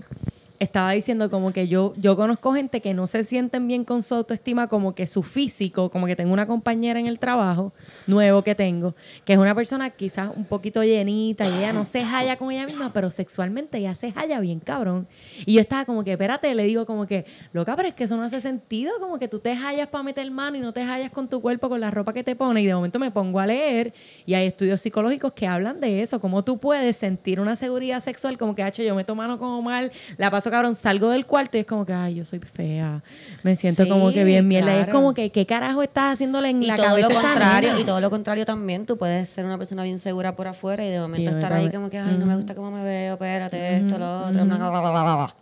estaba 0.60 0.92
diciendo 0.92 1.30
como 1.32 1.52
que 1.52 1.68
yo, 1.68 1.94
yo 1.98 2.16
conozco 2.16 2.54
gente 2.54 2.82
que 2.82 2.94
no 2.94 3.08
se 3.08 3.24
sienten 3.24 3.68
bien 3.68 3.84
con 3.84 4.04
su 4.04 4.14
autoestima, 4.16 4.68
como 4.68 4.94
que 4.94 5.08
su 5.08 5.24
físico, 5.24 5.90
como 5.90 6.06
que 6.06 6.16
tengo 6.16 6.32
una 6.32 6.46
compañera 6.46 7.00
en 7.00 7.08
el 7.08 7.18
trabajo 7.20 7.74
nuevo 8.08 8.44
que 8.44 8.56
tengo, 8.56 8.96
que 9.26 9.34
es 9.34 9.40
una 9.40 9.56
persona 9.56 9.90
quizás 9.90 10.32
un 10.36 10.46
poquito 10.46 10.84
llenita 10.84 11.48
y 11.48 11.54
ella 11.60 11.74
no 11.74 11.86
se 11.86 12.04
halla 12.04 12.38
con 12.38 12.52
ella 12.52 12.66
misma, 12.66 12.92
pero 12.94 13.12
sexualmente 13.12 13.78
ella 13.78 13.96
se 13.96 14.12
halla 14.12 14.40
bien, 14.40 14.60
cabrón. 14.60 15.08
Y 15.46 15.54
yo 15.54 15.62
estaba 15.62 15.86
como 15.86 16.04
que, 16.04 16.12
espérate, 16.12 16.54
le 16.56 16.64
digo 16.64 16.86
como 16.86 17.08
que, 17.08 17.26
loca, 17.54 17.76
pero 17.76 17.88
es 17.88 17.96
que 17.96 18.06
eso 18.06 18.18
no 18.18 18.24
hace 18.24 18.42
sentido, 18.42 18.94
como 19.00 19.20
que 19.20 19.28
tú 19.28 19.40
te 19.40 19.56
hallas 19.56 19.88
para 19.88 20.04
meter 20.04 20.30
mano 20.32 20.58
y 20.58 20.60
no 20.60 20.74
te 20.74 20.82
hallas 20.82 21.12
con 21.12 21.28
tu 21.28 21.42
cuerpo, 21.42 21.70
con 21.70 21.80
la 21.80 21.92
ropa 21.92 22.14
que 22.14 22.24
te 22.24 22.36
pone. 22.36 22.62
Y 22.62 22.66
de 22.66 22.74
momento 22.74 23.00
me 23.00 23.12
pongo 23.12 23.40
a 23.40 23.46
leer 23.46 23.94
y 24.26 24.34
hay 24.34 24.48
estudios 24.48 24.82
psicológicos 24.82 25.34
que 25.34 25.48
hablan 25.48 25.80
de 25.80 26.02
eso, 26.02 26.20
cómo 26.20 26.44
tú 26.44 26.58
puedes 26.58 26.98
sentir 26.98 27.40
una 27.40 27.56
seguridad 27.56 28.02
sexual, 28.02 28.38
como 28.38 28.56
que, 28.56 28.64
hacho, 28.64 28.84
yo 28.84 28.96
meto 28.96 29.16
mano 29.16 29.38
como 29.38 29.62
mal, 29.62 29.92
la 30.18 30.32
paso 30.32 30.50
cabrón, 30.52 30.76
salgo 30.76 31.10
del 31.10 31.26
cuarto 31.26 31.58
y 31.58 31.62
es 31.62 31.66
como 31.66 31.86
que, 31.86 31.94
ay, 31.94 32.16
yo 32.16 32.26
soy 32.26 32.40
fea, 32.40 33.02
me 33.44 33.56
siento 33.56 33.84
Sí, 33.84 33.90
como 33.90 34.12
que 34.12 34.24
bien 34.24 34.48
mierda. 34.48 34.78
Y 34.78 34.82
es 34.82 34.90
como 34.90 35.14
que, 35.14 35.30
¿qué 35.32 35.46
carajo 35.46 35.82
estás 35.82 36.14
haciéndole 36.14 36.50
en 36.50 36.64
Y 36.64 36.68
la 36.68 36.76
todo 36.76 36.86
cabeza 36.88 37.10
lo 37.10 37.22
contrario, 37.22 37.80
y 37.80 37.84
todo 37.92 38.00
lo 38.00 38.10
contrario 38.10 38.46
también, 38.46 38.86
tú 38.86 38.98
puedes 38.98 39.28
ser 39.28 39.44
una 39.44 39.58
persona 39.58 39.84
bien 39.84 40.00
segura 40.00 40.34
por 40.34 40.48
afuera 40.48 40.86
y 40.86 40.90
de 40.90 40.98
momento 41.02 41.30
Y 41.30 41.34
estar 41.34 41.52
ahí 41.52 41.70
como 41.70 41.90
que, 41.90 42.00
ay, 42.00 42.16
no 42.18 42.26
me 42.26 42.38
gusta 42.38 42.56
cómo 42.56 42.72
me 42.72 42.82
veo, 42.86 43.16
espérate, 43.16 43.80
esto, 43.80 43.98
lo 43.98 44.28
otro, 44.28 44.46
bla, 44.46 44.56
bla, 44.56 44.70
bla, 44.70 44.80
bla, 44.80 44.92
bla, 44.92 45.16
bla. 45.16 45.36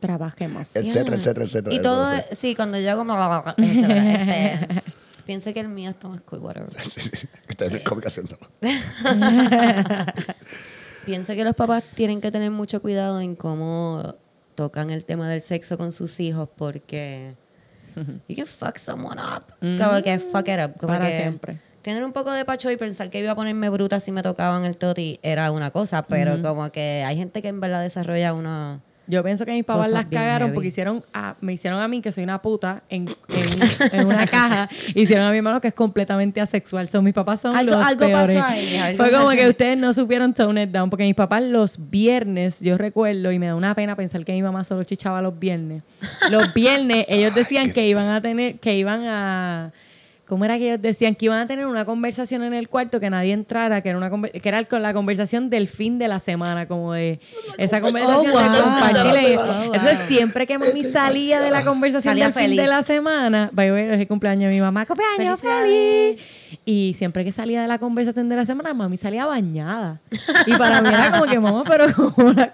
Trabajemos. 0.00 0.74
Etcétera, 0.74 1.16
etcétera, 1.16 1.44
etcétera. 1.44 1.76
Y 1.76 1.82
todo, 1.82 2.06
fue. 2.06 2.24
sí, 2.32 2.54
cuando 2.54 2.80
yo 2.80 2.90
hago... 2.90 3.04
etcétera, 3.04 3.54
este, 3.58 4.82
pienso 5.26 5.52
que 5.52 5.60
el 5.60 5.68
mío 5.68 5.90
está 5.90 6.08
más 6.08 6.22
cool, 6.22 6.38
whatever. 6.38 6.70
Sí, 6.82 7.02
sí, 7.02 7.10
sí. 7.12 7.28
Que 7.46 7.52
está 7.52 7.66
en. 7.66 7.82
Pienso 11.04 11.34
que 11.34 11.44
los 11.44 11.54
papás 11.54 11.84
tienen 11.94 12.22
que 12.22 12.30
tener 12.30 12.50
mucho 12.50 12.80
cuidado 12.80 13.20
en 13.20 13.36
cómo 13.36 14.16
tocan 14.54 14.88
el 14.88 15.04
tema 15.04 15.28
del 15.28 15.42
sexo 15.42 15.76
con 15.76 15.92
sus 15.92 16.18
hijos 16.18 16.48
porque 16.56 17.36
you 18.28 18.36
can 18.36 18.46
fuck 18.46 18.78
someone 18.78 19.18
up. 19.18 19.52
Como 19.60 20.02
que 20.02 20.18
fuck 20.18 20.48
it 20.48 20.60
up. 20.64 20.78
Como 20.78 20.92
Para 20.92 21.06
que 21.06 21.16
siempre. 21.16 21.60
Tener 21.82 22.04
un 22.04 22.12
poco 22.12 22.32
de 22.32 22.44
pacho 22.44 22.70
y 22.70 22.76
pensar 22.76 23.10
que 23.10 23.20
iba 23.20 23.30
a 23.30 23.34
ponerme 23.36 23.68
bruta 23.68 24.00
si 24.00 24.10
me 24.10 24.24
tocaban 24.24 24.64
el 24.64 24.76
toti 24.76 25.20
era 25.22 25.52
una 25.52 25.70
cosa, 25.70 26.02
pero 26.02 26.42
como 26.42 26.72
que 26.72 27.04
hay 27.06 27.16
gente 27.16 27.42
que 27.42 27.48
en 27.48 27.60
verdad 27.60 27.80
desarrolla 27.80 28.34
una... 28.34 28.80
Yo 29.08 29.22
pienso 29.22 29.44
que 29.46 29.52
mis 29.52 29.64
papás 29.64 29.88
Cosas 29.88 29.92
las 29.92 30.06
cagaron 30.06 30.48
heavy. 30.48 30.54
porque 30.54 30.68
hicieron 30.68 31.04
a- 31.12 31.36
me 31.40 31.52
hicieron 31.52 31.80
a 31.80 31.86
mí, 31.88 32.00
que 32.02 32.10
soy 32.12 32.24
una 32.24 32.42
puta, 32.42 32.82
en, 32.88 33.06
en- 33.28 33.90
en 34.00 34.06
una 34.06 34.26
caja. 34.26 34.68
Hicieron 34.94 35.26
a 35.26 35.30
mi 35.30 35.36
hermano 35.38 35.60
que 35.60 35.68
es 35.68 35.74
completamente 35.74 36.40
asexual. 36.40 36.88
Son 36.88 37.04
mis 37.04 37.14
papás 37.14 37.40
son 37.40 37.54
Algo- 37.56 37.76
los 37.76 37.86
algo 37.86 38.06
peores. 38.06 38.36
pasó 38.36 38.46
ahí, 38.48 38.76
algo 38.76 38.96
Fue 38.96 39.10
como 39.12 39.26
pasó. 39.26 39.36
que 39.38 39.48
ustedes 39.48 39.78
no 39.78 39.94
supieron 39.94 40.34
tone 40.34 40.64
it 40.64 40.70
down. 40.70 40.90
Porque 40.90 41.04
mis 41.04 41.14
papás 41.14 41.42
los 41.42 41.78
viernes, 41.90 42.60
yo 42.60 42.76
recuerdo, 42.78 43.30
y 43.32 43.38
me 43.38 43.46
da 43.46 43.54
una 43.54 43.74
pena 43.74 43.94
pensar 43.96 44.24
que 44.24 44.32
mi 44.32 44.42
mamá 44.42 44.64
solo 44.64 44.82
chichaba 44.84 45.22
los 45.22 45.38
viernes. 45.38 45.82
Los 46.30 46.52
viernes 46.52 47.04
ellos 47.08 47.34
decían 47.34 47.70
que 47.72 47.86
iban 47.86 48.08
a 48.10 48.20
tener, 48.20 48.58
que 48.58 48.76
iban 48.76 49.02
a... 49.04 49.72
¿Cómo 50.26 50.44
era 50.44 50.58
que 50.58 50.66
ellos 50.66 50.82
decían? 50.82 51.14
Que 51.14 51.26
iban 51.26 51.38
a 51.38 51.46
tener 51.46 51.66
una 51.66 51.84
conversación 51.84 52.42
en 52.42 52.52
el 52.52 52.68
cuarto 52.68 52.98
que 52.98 53.08
nadie 53.10 53.32
entrara, 53.32 53.80
que 53.80 53.90
era 53.90 53.98
una 53.98 54.10
que 54.10 54.48
era 54.48 54.66
la 54.80 54.92
conversación 54.92 55.50
del 55.50 55.68
fin 55.68 55.98
de 55.98 56.08
la 56.08 56.18
semana, 56.18 56.66
como 56.66 56.94
de 56.94 57.20
esa 57.58 57.80
conversación 57.80 58.16
Oh, 58.16 58.22
de 58.24 58.30
wow. 58.32 58.62
compartir. 58.62 59.38
Oh, 59.38 59.44
wow. 59.44 59.74
Entonces, 59.74 60.00
siempre 60.08 60.46
que 60.48 60.58
mami 60.58 60.82
salía 60.92 61.40
de 61.40 61.50
la 61.50 61.62
conversación 61.64 62.12
Salía 62.12 62.24
del 62.30 62.34
fin 62.34 62.56
de 62.56 62.66
la 62.66 62.82
semana, 62.82 63.50
es 63.56 64.00
el 64.00 64.08
cumpleaños 64.08 64.50
de 64.50 64.56
mi 64.56 64.60
mamá, 64.60 64.84
cumpleaños 64.84 65.38
feliz. 65.40 66.20
Y 66.64 66.94
siempre 66.98 67.24
que 67.24 67.30
salía 67.30 67.62
de 67.62 67.68
la 67.68 67.78
conversación 67.78 68.28
de 68.28 68.34
la 68.36 68.46
semana, 68.46 68.74
mami 68.74 68.96
salía 68.96 69.26
bañada. 69.26 70.00
Y 70.46 70.52
para 70.56 70.82
mí 70.82 70.88
era 70.88 71.12
como 71.12 71.30
que, 71.30 71.38
mamá, 71.38 71.62
pero 71.64 71.92
como 71.94 72.30
una... 72.30 72.52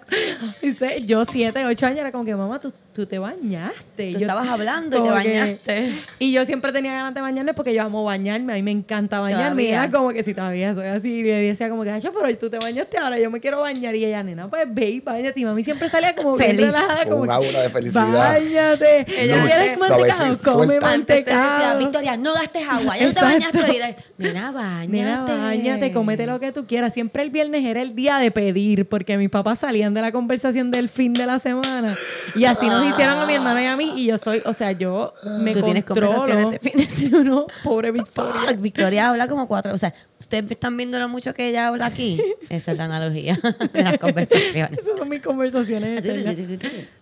Yo 1.07 1.25
siete, 1.25 1.65
ocho 1.65 1.87
años 1.87 2.01
era 2.01 2.13
como 2.13 2.25
que, 2.25 2.35
mamá, 2.35 2.61
tú, 2.61 2.73
tú 2.95 3.07
te 3.07 3.19
bañaste. 3.19 4.09
Y 4.11 4.13
Tú 4.15 4.19
yo- 4.21 4.27
estabas 4.27 4.49
hablando 4.51 4.97
y 4.99 5.01
te 5.01 5.07
que- 5.09 5.11
bañaste. 5.15 5.93
y 6.19 6.33
yo 6.33 6.45
siempre 6.45 6.73
tenía 6.73 6.93
ganas 6.93 7.15
de 7.15 7.21
bañarme 7.21 7.55
porque 7.55 7.73
yo 7.75 7.83
amo 7.83 8.05
bañarme. 8.05 8.53
A 8.53 8.57
mí 8.57 8.63
me 8.63 8.71
encanta 8.71 9.21
bañarme. 9.21 9.63
Y 9.65 9.69
era 9.69 9.91
como 9.91 10.11
que 10.11 10.23
si 10.23 10.35
todavía 10.35 10.75
soy 10.75 10.87
así. 10.87 11.09
Y 11.19 11.23
le 11.23 11.35
decía 11.43 11.69
como 11.69 11.85
que, 11.85 11.91
"Ay, 11.91 12.03
pero 12.03 12.37
tú 12.39 12.51
te 12.51 12.59
bañaste 12.59 12.99
ahora, 12.99 13.19
yo 13.19 13.31
me 13.31 13.41
quiero 13.41 13.61
bañar. 13.61 13.95
Y 13.95 14.05
ella, 14.05 14.23
nena, 14.23 14.49
pues 14.49 14.63
ve 14.69 14.91
y 14.91 15.01
bañate. 15.01 15.41
Y 15.41 15.45
mami 15.45 15.65
siempre 15.65 15.89
salía 15.89 16.15
como 16.15 16.37
bien 16.37 16.51
Feliz. 16.51 16.67
relajada. 16.67 17.05
Como 17.05 17.23
un 17.23 17.29
que, 17.29 17.33
aura 17.35 17.63
de 17.63 17.71
felicidad. 17.71 18.13
Bañate. 18.13 19.23
Ella 19.23 19.37
¿Tú 19.41 19.47
¿Quieres 19.47 19.79
mantecado? 19.79 20.39
Come 20.45 20.75
decía, 20.75 20.81
mantecado. 20.89 21.79
Victoria, 21.79 22.17
no 22.17 22.35
gastes 22.35 22.69
agua, 22.69 22.97
ya 22.99 23.07
no 23.09 23.15
te 23.15 23.21
bañaste. 23.23 23.97
Nena, 24.19 24.51
bañate. 24.53 24.89
Nena, 24.89 25.25
bañate, 25.25 25.93
comete 25.93 26.27
lo 26.27 26.39
que 26.41 26.53
tú 26.53 26.67
quieras. 26.67 26.93
Siempre 26.93 27.23
el 27.23 27.31
viernes 27.31 27.65
era 27.65 27.83
el 27.83 27.95
día 27.95 28.19
de 28.19 28.31
pedir, 28.31 28.89
porque 28.89 29.17
mis 29.17 29.31
papás 29.31 29.61
salían 29.61 29.95
de 29.95 30.01
la 30.01 30.13
conversación 30.13 30.71
del 30.71 30.89
fin 30.89 31.13
de 31.13 31.27
la 31.27 31.39
semana. 31.39 31.97
Y 32.35 32.45
así 32.45 32.67
nos 32.83 32.91
hicieron 32.95 33.19
a 33.19 33.27
mi 33.27 33.35
hermana 33.35 33.63
y 33.63 33.67
a 33.67 33.77
mí. 33.77 33.93
Y 33.97 34.07
yo 34.07 34.19
soy, 34.19 34.43
o 34.45 34.53
sea, 34.53 34.73
yo 34.73 35.15
me 35.41 35.53
Tú 35.53 35.63
tienes 35.63 35.85
controlo. 35.85 36.17
conversaciones 36.17 36.61
de 36.61 36.71
fin 36.71 37.13
de. 37.13 37.47
Pobre 37.65 37.91
Victoria. 37.93 38.41
Fuck, 38.49 38.61
Victoria 38.61 39.09
habla 39.11 39.29
como 39.29 39.49
cuatro. 39.49 39.75
O 39.75 39.79
sea, 39.79 39.95
ustedes 40.19 40.51
están 40.51 40.77
viendo 40.77 40.99
lo 40.99 41.09
mucho 41.09 41.35
que 41.35 41.49
ella 41.49 41.69
habla 41.69 41.87
aquí. 41.87 42.21
Esa 42.49 42.73
es 42.73 42.79
la 42.79 42.85
analogía 42.85 43.39
de 43.73 43.83
las 43.83 43.99
conversaciones. 43.99 44.79
Esas 44.79 44.97
son 44.97 45.09
mis 45.09 45.23
conversaciones. 45.23 46.01
Eternas. 46.05 46.37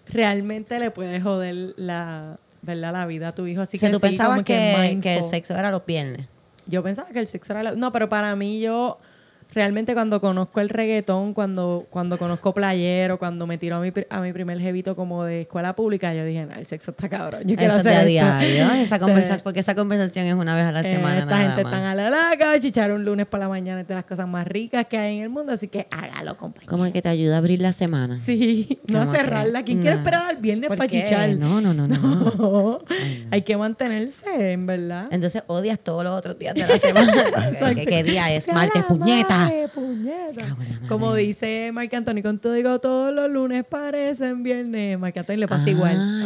Realmente 0.07 0.79
le 0.79 0.91
puedes 0.91 1.23
joder 1.23 1.75
la, 1.77 2.39
¿verdad? 2.63 2.93
la 2.93 3.07
vida 3.07 3.29
a 3.29 3.35
tu 3.35 3.47
hijo. 3.47 3.63
Así 3.63 3.77
O 3.77 3.81
sea, 3.81 3.89
que 3.89 3.93
tú 3.93 4.01
sí, 4.01 4.09
pensabas 4.09 4.37
como 4.37 4.45
que, 4.45 4.99
que 5.03 5.17
el 5.17 5.25
sexo 5.25 5.55
era 5.55 5.71
los 5.71 5.85
viernes. 5.87 6.27
Yo 6.67 6.83
pensaba 6.83 7.09
que 7.09 7.19
el 7.19 7.27
sexo 7.27 7.53
era 7.53 7.63
la... 7.63 7.73
No, 7.73 7.93
pero 7.93 8.09
para 8.09 8.35
mí 8.37 8.61
yo... 8.61 8.99
Realmente 9.53 9.95
cuando 9.95 10.21
conozco 10.21 10.61
el 10.61 10.69
reggaetón, 10.69 11.35
cuando, 11.35 11.87
cuando 11.91 12.19
conozco 12.19 12.55
playero, 12.55 13.19
cuando 13.19 13.47
me 13.47 13.59
tiro 13.59 13.77
a 13.77 13.81
mi, 13.81 13.93
a 14.09 14.21
mi 14.21 14.33
primer 14.33 14.61
jevito 14.61 14.95
como 14.95 15.25
de 15.25 15.43
escuela 15.43 15.75
pública, 15.75 16.15
yo 16.15 16.25
dije, 16.25 16.47
no, 16.47 16.55
el 16.55 16.67
sexo 16.67 16.93
está 16.93 17.09
cabrón. 17.09 17.43
Yo 17.45 17.57
quiero 17.57 17.73
Eso 17.75 17.79
es 17.79 17.85
de 17.85 17.91
hacer 17.91 18.25
a 18.25 18.43
esto". 18.43 18.47
diario. 18.47 18.83
Esa 18.83 18.99
conversación, 19.01 19.41
porque 19.43 19.61
esa 19.61 19.75
conversación 19.75 20.27
es 20.27 20.35
una 20.35 20.55
vez 20.55 20.65
a 20.65 20.73
la 20.73 20.81
eh, 20.83 20.93
semana 20.93 21.19
esta 21.21 21.31
nada 21.31 21.47
gente 21.49 21.63
más. 21.65 21.73
tan 21.73 21.83
a 21.85 21.95
la 21.95 22.11
laca, 22.11 22.59
chichar 22.61 22.93
un 22.93 23.05
lunes 23.05 23.27
por 23.27 23.41
la 23.41 23.49
mañana 23.49 23.81
es 23.81 23.89
de 23.89 23.95
las 23.95 24.05
cosas 24.05 24.29
más 24.29 24.47
ricas 24.47 24.87
que 24.87 24.97
hay 24.99 25.17
en 25.17 25.23
el 25.25 25.29
mundo, 25.31 25.53
así 25.53 25.69
que 25.69 25.87
hágalo, 25.91 26.37
compañero. 26.37 26.71
Como 26.71 26.91
que 26.93 27.03
te 27.03 27.09
ayuda 27.09 27.35
a 27.37 27.39
abrir 27.39 27.61
la 27.61 27.73
semana. 27.73 28.19
Sí, 28.19 28.79
no 28.87 29.07
cerrarla. 29.07 29.65
¿Quién 29.65 29.81
quiere 29.81 29.97
no. 29.97 30.01
esperar 30.03 30.27
al 30.31 30.37
viernes 30.37 30.69
¿Por 30.69 30.77
para 30.77 30.89
qué? 30.89 31.03
chichar? 31.03 31.31
No, 31.37 31.61
no, 31.61 31.75
no, 31.75 31.87
no. 31.89 31.97
no. 31.99 32.21
No. 32.41 32.79
Hay 33.31 33.43
que 33.43 33.57
mantenerse, 33.57 34.53
en 34.53 34.67
verdad. 34.67 35.09
Entonces 35.11 35.43
odias 35.47 35.79
todos 35.79 36.05
los 36.05 36.17
otros 36.17 36.39
días 36.39 36.55
de 36.55 36.67
la 36.67 36.79
semana. 36.79 37.13
¿Qué, 37.75 37.87
qué 37.87 38.03
día 38.03 38.31
es? 38.33 38.51
Martes, 38.53 38.85
puñeta. 38.85 39.40
Puñeta. 39.75 40.47
Madre. 40.57 40.87
Como 40.89 41.15
dice 41.15 41.71
Marc 41.73 41.93
Anthony, 41.95 42.23
con 42.23 42.39
todo 42.39 42.53
digo, 42.55 42.79
todos 42.81 43.15
los 43.15 43.31
lunes 43.31 43.65
parecen 43.65 44.43
viernes. 44.43 44.99
Marc 44.99 45.19
Anthony 45.19 45.37
le 45.37 45.49
pasa 45.49 45.65
Ah, 45.67 45.71
igual. 45.71 46.25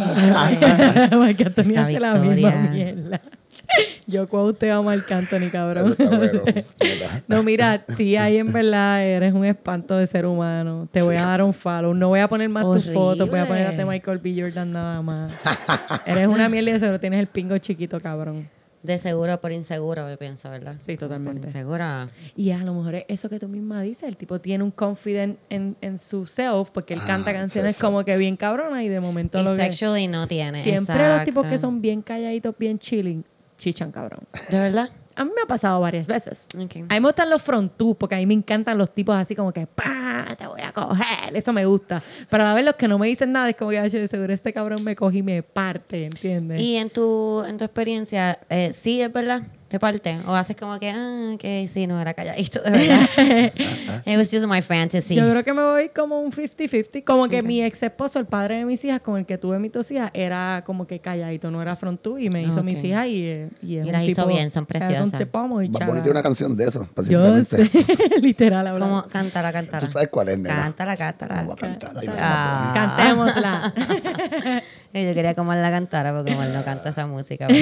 Marc 1.19 1.41
Anthony 1.41 1.77
hace 1.77 2.01
la 2.01 2.15
misma 2.15 2.51
mierda. 2.71 3.21
Yo 4.07 4.29
quoteo 4.29 4.79
a 4.79 4.83
Marc 4.83 5.11
Anthony, 5.11 5.51
cabrón. 5.51 5.97
No, 7.29 7.43
mira, 7.43 7.85
sí, 7.97 8.17
ahí 8.17 8.37
en 8.37 8.53
verdad 8.53 9.03
eres 9.05 9.33
un 9.33 9.45
espanto 9.45 9.97
de 9.97 10.07
ser 10.07 10.27
humano. 10.27 10.89
Te 10.93 11.03
voy 11.03 11.17
a 11.17 11.27
dar 11.27 11.43
un 11.43 11.55
follow. 11.55 11.95
No 11.95 12.09
voy 12.09 12.21
a 12.21 12.29
poner 12.29 12.49
más 12.49 12.65
tus 12.65 12.93
fotos. 12.93 13.29
Voy 13.31 13.41
a 13.41 13.47
ponerte 13.47 13.85
Michael 13.85 14.19
B. 14.19 14.35
Jordan 14.39 14.73
nada 14.73 15.01
más. 15.03 15.33
eres 16.07 16.27
una 16.29 16.49
mierda 16.49 16.71
y 16.71 16.73
de 16.75 16.81
seguro 16.81 17.01
tienes 17.01 17.21
el 17.21 17.27
pingo 17.27 17.57
chiquito, 17.59 17.99
cabrón. 18.01 18.49
De 18.85 18.99
seguro 18.99 19.41
por 19.41 19.51
inseguro, 19.51 20.11
yo 20.11 20.19
pienso, 20.19 20.51
¿verdad? 20.51 20.77
Sí, 20.79 20.99
totalmente. 20.99 21.41
Por 21.41 21.49
insegura. 21.49 22.11
Y 22.37 22.51
a 22.51 22.59
lo 22.59 22.75
mejor 22.75 22.97
es 22.97 23.05
eso 23.09 23.31
que 23.31 23.39
tú 23.41 23.49
misma 23.49 23.81
dices. 23.81 24.03
El 24.05 24.19
tipo 24.19 24.43
tiene 24.43 24.63
un 24.63 24.71
confident 24.71 25.39
en, 25.49 25.75
en 25.81 25.99
su 25.99 26.27
self 26.27 26.69
porque 26.71 26.93
él 26.93 27.01
canta 27.07 27.33
canciones 27.33 27.71
exacto. 27.73 27.87
como 27.87 28.05
que 28.05 28.19
bien 28.19 28.37
cabrona 28.37 28.85
y 28.85 28.91
de 28.91 29.01
momento 29.01 29.39
Y 29.41 29.43
lo 29.43 29.57
que... 29.57 29.63
sexually 29.63 30.07
no 30.07 30.29
tiene. 30.29 30.63
Siempre 30.63 31.09
los 31.09 31.25
tipos 31.25 31.45
que 31.45 31.55
exacto. 31.55 31.67
son 31.67 31.81
bien 31.81 32.03
calladitos, 32.03 32.55
bien 32.59 32.79
chilling, 32.79 33.25
chichan, 33.57 33.91
cabrón. 33.91 34.21
¿De 34.51 34.59
verdad? 34.59 34.91
A 35.17 35.25
mí 35.25 35.31
me 35.35 35.43
ha 35.43 35.47
pasado 35.47 35.81
varias 35.81 36.07
veces. 36.07 36.47
Ok. 36.59 36.77
A 36.77 36.95
mí 36.95 37.01
me 37.01 37.01
gustan 37.01 37.31
los 37.31 37.43
frontús 37.43 37.97
porque 37.97 38.15
a 38.17 38.19
mí 38.19 38.27
me 38.27 38.35
encantan 38.35 38.77
los 38.79 38.93
tipos 38.93 39.15
así 39.17 39.35
como 39.37 39.53
que 39.53 39.67
¡pah! 39.67 40.35
Te 40.37 40.47
voy 40.47 40.61
a 40.63 40.73
coger. 40.73 41.35
Eso 41.35 41.53
me 41.53 41.65
gusta. 41.67 42.03
Pero 42.29 42.43
a 42.43 42.47
la 42.47 42.55
vez 42.55 42.65
los 42.65 42.75
que 42.75 42.89
no 42.89 42.99
me 42.99 43.07
dicen 43.07 43.33
nada 43.33 43.49
es 43.51 43.57
como 43.57 43.71
que 43.71 43.79
"Ay, 43.79 43.91
de 43.91 44.09
seguro 44.09 44.33
este 44.33 44.53
cabrón 44.53 44.83
me 44.83 44.97
coge 44.97 45.19
y 45.19 45.23
me 45.23 45.43
parte, 45.43 46.05
¿entiendes? 46.07 46.61
Y 46.61 46.77
en 46.77 46.91
tu, 46.91 47.45
en 47.47 47.59
tu 47.59 47.65
experiencia, 47.65 48.39
eh, 48.51 48.73
¿sí 48.73 49.01
es 49.01 49.13
verdad? 49.13 49.43
¿Te 49.75 49.81
parte? 49.81 50.17
¿O 50.29 50.33
haces 50.37 50.55
como 50.55 50.79
que, 50.79 50.89
ah, 50.91 51.35
que 51.37 51.67
sí, 51.67 51.89
no 51.89 52.01
era 52.01 52.15
calladito, 52.15 52.63
de 52.63 52.71
verdad? 52.71 53.09
It 54.07 54.17
was 54.17 54.31
just 54.31 54.47
my 54.47 54.63
fantasy. 54.63 55.17
Yo 55.17 55.29
creo 55.29 55.43
que 55.43 55.53
me 55.53 55.65
voy 55.65 55.89
como 55.89 56.21
un 56.21 56.31
50-50. 56.31 57.03
Como 57.03 57.27
que 57.27 57.43
mi 57.43 57.61
ex 57.61 57.83
esposo, 57.83 58.21
el 58.21 58.27
padre 58.27 58.59
de 58.59 58.67
mis 58.67 58.85
hijas, 58.85 59.01
con 59.01 59.19
el 59.19 59.27
que 59.27 59.37
tuve 59.37 59.59
mis 59.59 59.73
dos 59.73 59.91
hijas, 59.91 60.13
era 60.15 60.63
como 60.65 60.87
que 60.87 61.01
calladito, 61.01 61.51
no 61.51 61.61
era 61.61 61.75
frontú 61.75 62.19
y 62.19 62.31
me 62.31 62.41
hizo 62.45 62.61
Ok. 62.61 62.67
mis 62.67 62.85
hijas 62.85 63.09
y, 63.09 63.25
eh, 63.25 63.49
y 63.63 63.79
es 63.79 63.85
Y 63.85 63.89
un 63.89 63.93
las 63.95 64.05
hizo 64.05 64.23
tipo- 64.23 64.29
bien, 64.29 64.49
son 64.53 64.65
preciosas. 64.65 65.13
un 65.13 65.19
tipo 65.19 65.49
muy 65.49 65.69
tiene 65.69 66.11
una 66.11 66.23
canción 66.23 66.57
de 66.57 66.69
eso, 66.69 66.89
Yo 67.09 67.43
sé, 67.43 67.69
literal 68.23 68.65
hablando. 68.69 68.97
Como 69.01 69.09
cántala, 69.11 69.53
cántala. 69.53 69.87
¿Tú 69.87 69.91
sabes 69.91 70.07
cuál 70.09 70.29
es, 70.29 70.39
nena? 70.39 70.55
Cántala, 70.55 70.97
cántala. 70.97 71.43
Voy 71.43 71.55
a 71.55 71.57
cantar. 71.57 71.99
ahí 71.99 72.07
no 72.07 72.13
Ah. 72.17 72.71
Cantémosla. 72.77 73.75
Y 74.95 75.05
Yo 75.05 75.13
quería 75.13 75.35
que 75.35 75.41
Omar 75.41 75.59
la 75.59 75.71
cantara 75.71 76.15
porque 76.15 76.33
Omar 76.35 76.49
no 76.51 76.63
canta 76.65 76.91
esa 76.91 77.07
música. 77.07 77.49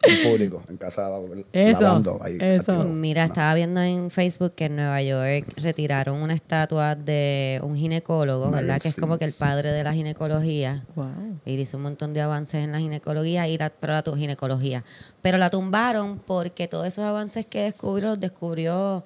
En 0.00 0.22
público, 0.30 0.62
en 0.68 0.76
casa, 0.78 1.08
Eso, 1.52 1.80
lavando. 1.82 2.18
Ahí, 2.22 2.38
eso. 2.40 2.72
activo. 2.72 2.84
Mira, 2.94 3.24
estaba 3.24 3.52
viendo 3.54 3.82
en 3.82 4.10
Facebook 4.10 4.54
que 4.54 4.66
en 4.66 4.76
Nueva 4.76 5.02
York 5.02 5.52
retiraron 5.56 6.22
una 6.22 6.32
estatua 6.34 6.94
de 6.94 7.60
un 7.62 7.76
ginecólogo, 7.76 8.50
¿verdad? 8.50 8.80
Que 8.80 8.88
es 8.88 8.96
como 8.96 9.18
que 9.18 9.24
el 9.26 9.32
padre 9.34 9.70
de 9.72 9.84
la 9.84 9.92
ginecología. 9.92 10.84
wow. 10.94 11.40
Y 11.44 11.54
hizo 11.54 11.76
un 11.76 11.82
montón 11.82 12.14
de 12.14 12.22
avances 12.22 12.64
en 12.64 12.72
la 12.72 12.78
ginecología 12.78 13.48
y 13.48 13.58
la, 13.58 13.70
pero 13.70 13.92
la 13.92 14.02
tu- 14.02 14.14
ginecología. 14.16 14.82
Pero 15.20 15.36
la 15.36 15.50
tumbaron 15.50 16.20
porque 16.20 16.68
todos 16.68 16.86
esos 16.86 17.04
avances 17.04 17.44
que 17.44 17.62
descubrió 17.64 18.08
los 18.10 18.20
descubrió 18.20 19.04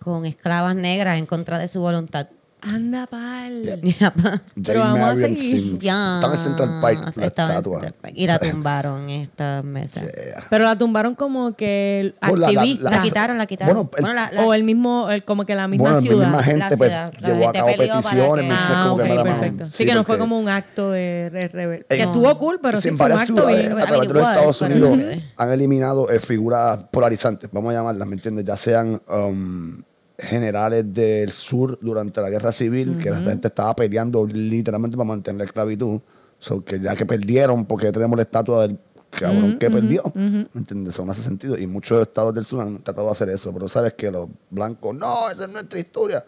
con 0.00 0.26
esclavas 0.26 0.74
negras 0.74 1.18
en 1.18 1.24
contra 1.26 1.58
de 1.58 1.68
su 1.68 1.80
voluntad. 1.80 2.26
Anda 2.64 3.08
pal. 3.08 3.62
Jane 3.82 4.40
Pero 4.64 4.80
vamos 4.80 5.00
a 5.10 5.16
seguir. 5.16 5.78
Ya, 5.80 6.14
Estaba 6.16 6.34
en 6.34 6.38
Central 6.38 6.80
Park, 6.80 7.00
la 7.16 7.26
estaba 7.26 7.50
en 7.50 7.56
estatua. 7.56 7.80
Central 7.80 7.94
Park. 8.00 8.14
Y 8.16 8.26
la 8.28 8.38
tumbaron 8.38 9.10
estos 9.10 9.64
meses. 9.64 10.12
Yeah. 10.12 10.44
Pero 10.48 10.64
la 10.64 10.78
tumbaron 10.78 11.16
como 11.16 11.56
que 11.56 12.00
el 12.00 12.14
Bueno, 12.20 12.36
la- 12.36 12.52
la- 12.52 12.60
activista. 12.60 12.90
La 12.90 13.02
quitaron, 13.02 13.38
la 13.38 13.46
quitaron. 13.46 13.74
Bueno, 13.90 13.90
el- 14.10 14.14
la- 14.14 14.30
la- 14.32 14.46
o 14.46 14.54
el 14.54 14.62
mismo, 14.62 15.10
el, 15.10 15.24
como 15.24 15.44
que 15.44 15.56
la 15.56 15.66
misma 15.66 15.82
Bueno, 15.90 15.96
la 15.96 16.00
ciudad. 16.02 16.26
misma 16.26 16.42
gente 16.44 16.58
La 16.60 16.68
pues, 16.76 16.78
ciudad, 16.90 17.12
llevó 17.20 17.48
a 17.48 17.52
cabo 17.52 17.66
peticiones. 17.66 18.04
que- 18.06 18.20
¿me 18.20 18.30
entiendes? 18.30 18.58
Ah, 18.60 18.84
Como 18.88 19.02
que 19.02 19.08
perfecto. 19.24 19.68
Sí, 19.68 19.84
que 19.86 19.94
no 19.94 20.04
fue 20.04 20.18
como 20.18 20.38
un 20.38 20.48
acto 20.48 20.90
de 20.92 21.30
re- 21.32 21.48
rebel- 21.50 21.86
En- 21.88 21.96
Que 21.96 22.02
estuvo 22.04 22.38
cool, 22.38 22.60
pero 22.62 22.80
sí, 22.80 22.90
sí 22.90 22.96
fue 22.96 23.06
un 23.06 23.12
acto 23.12 23.46
bien. 23.46 23.74
De 23.74 23.82
it 23.82 24.10
los 24.12 24.28
Estados 24.28 24.60
Unidos 24.62 24.98
han 25.36 25.50
eliminado 25.52 26.08
eh, 26.10 26.20
figuras 26.20 26.84
polarizantes, 26.92 27.50
vamos 27.52 27.72
a 27.72 27.78
llamarlas, 27.78 28.06
¿me 28.06 28.14
entiendes? 28.14 28.44
Ya 28.44 28.56
sean 28.56 29.02
um, 29.08 29.82
generales 30.22 30.92
del 30.92 31.30
sur 31.30 31.78
durante 31.80 32.20
la 32.20 32.30
guerra 32.30 32.52
civil, 32.52 32.98
que 33.02 33.10
la 33.10 33.20
gente 33.20 33.48
estaba 33.48 33.74
peleando 33.74 34.26
literalmente 34.26 34.96
para 34.96 35.08
mantener 35.08 35.38
la 35.38 35.44
esclavitud. 35.44 36.00
So, 36.38 36.64
que 36.64 36.80
ya 36.80 36.96
que 36.96 37.06
perdieron, 37.06 37.64
porque 37.66 37.92
tenemos 37.92 38.16
la 38.16 38.22
estatua 38.22 38.66
del 38.66 38.78
cabrón 39.10 39.58
que 39.58 39.70
perdió. 39.70 40.02
¿Me 40.14 40.48
entiendes? 40.54 40.94
Eso 40.94 41.04
no 41.04 41.12
hace 41.12 41.22
sentido. 41.22 41.56
Y 41.58 41.66
muchos 41.66 42.02
estados 42.02 42.34
del 42.34 42.44
sur 42.44 42.62
han 42.62 42.82
tratado 42.82 43.06
de 43.06 43.12
hacer 43.12 43.28
eso. 43.28 43.52
Pero 43.52 43.68
sabes 43.68 43.94
que 43.94 44.10
los 44.10 44.28
blancos, 44.50 44.94
no, 44.96 45.30
esa 45.30 45.44
es 45.44 45.50
nuestra 45.50 45.78
historia. 45.78 46.24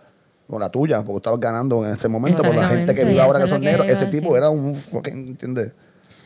O 0.46 0.58
la 0.58 0.70
tuya, 0.70 1.02
porque 1.02 1.16
estabas 1.16 1.40
ganando 1.40 1.84
en 1.84 1.94
ese 1.94 2.06
momento. 2.08 2.42
Por 2.42 2.54
la 2.54 2.68
gente 2.68 2.94
que 2.94 3.04
vive 3.04 3.20
ahora 3.20 3.40
que 3.40 3.48
son 3.48 3.60
negros. 3.60 3.88
Ese 3.88 4.06
tipo 4.06 4.36
era 4.36 4.50
un 4.50 4.74
fucking, 4.74 5.28
¿entiendes? 5.28 5.72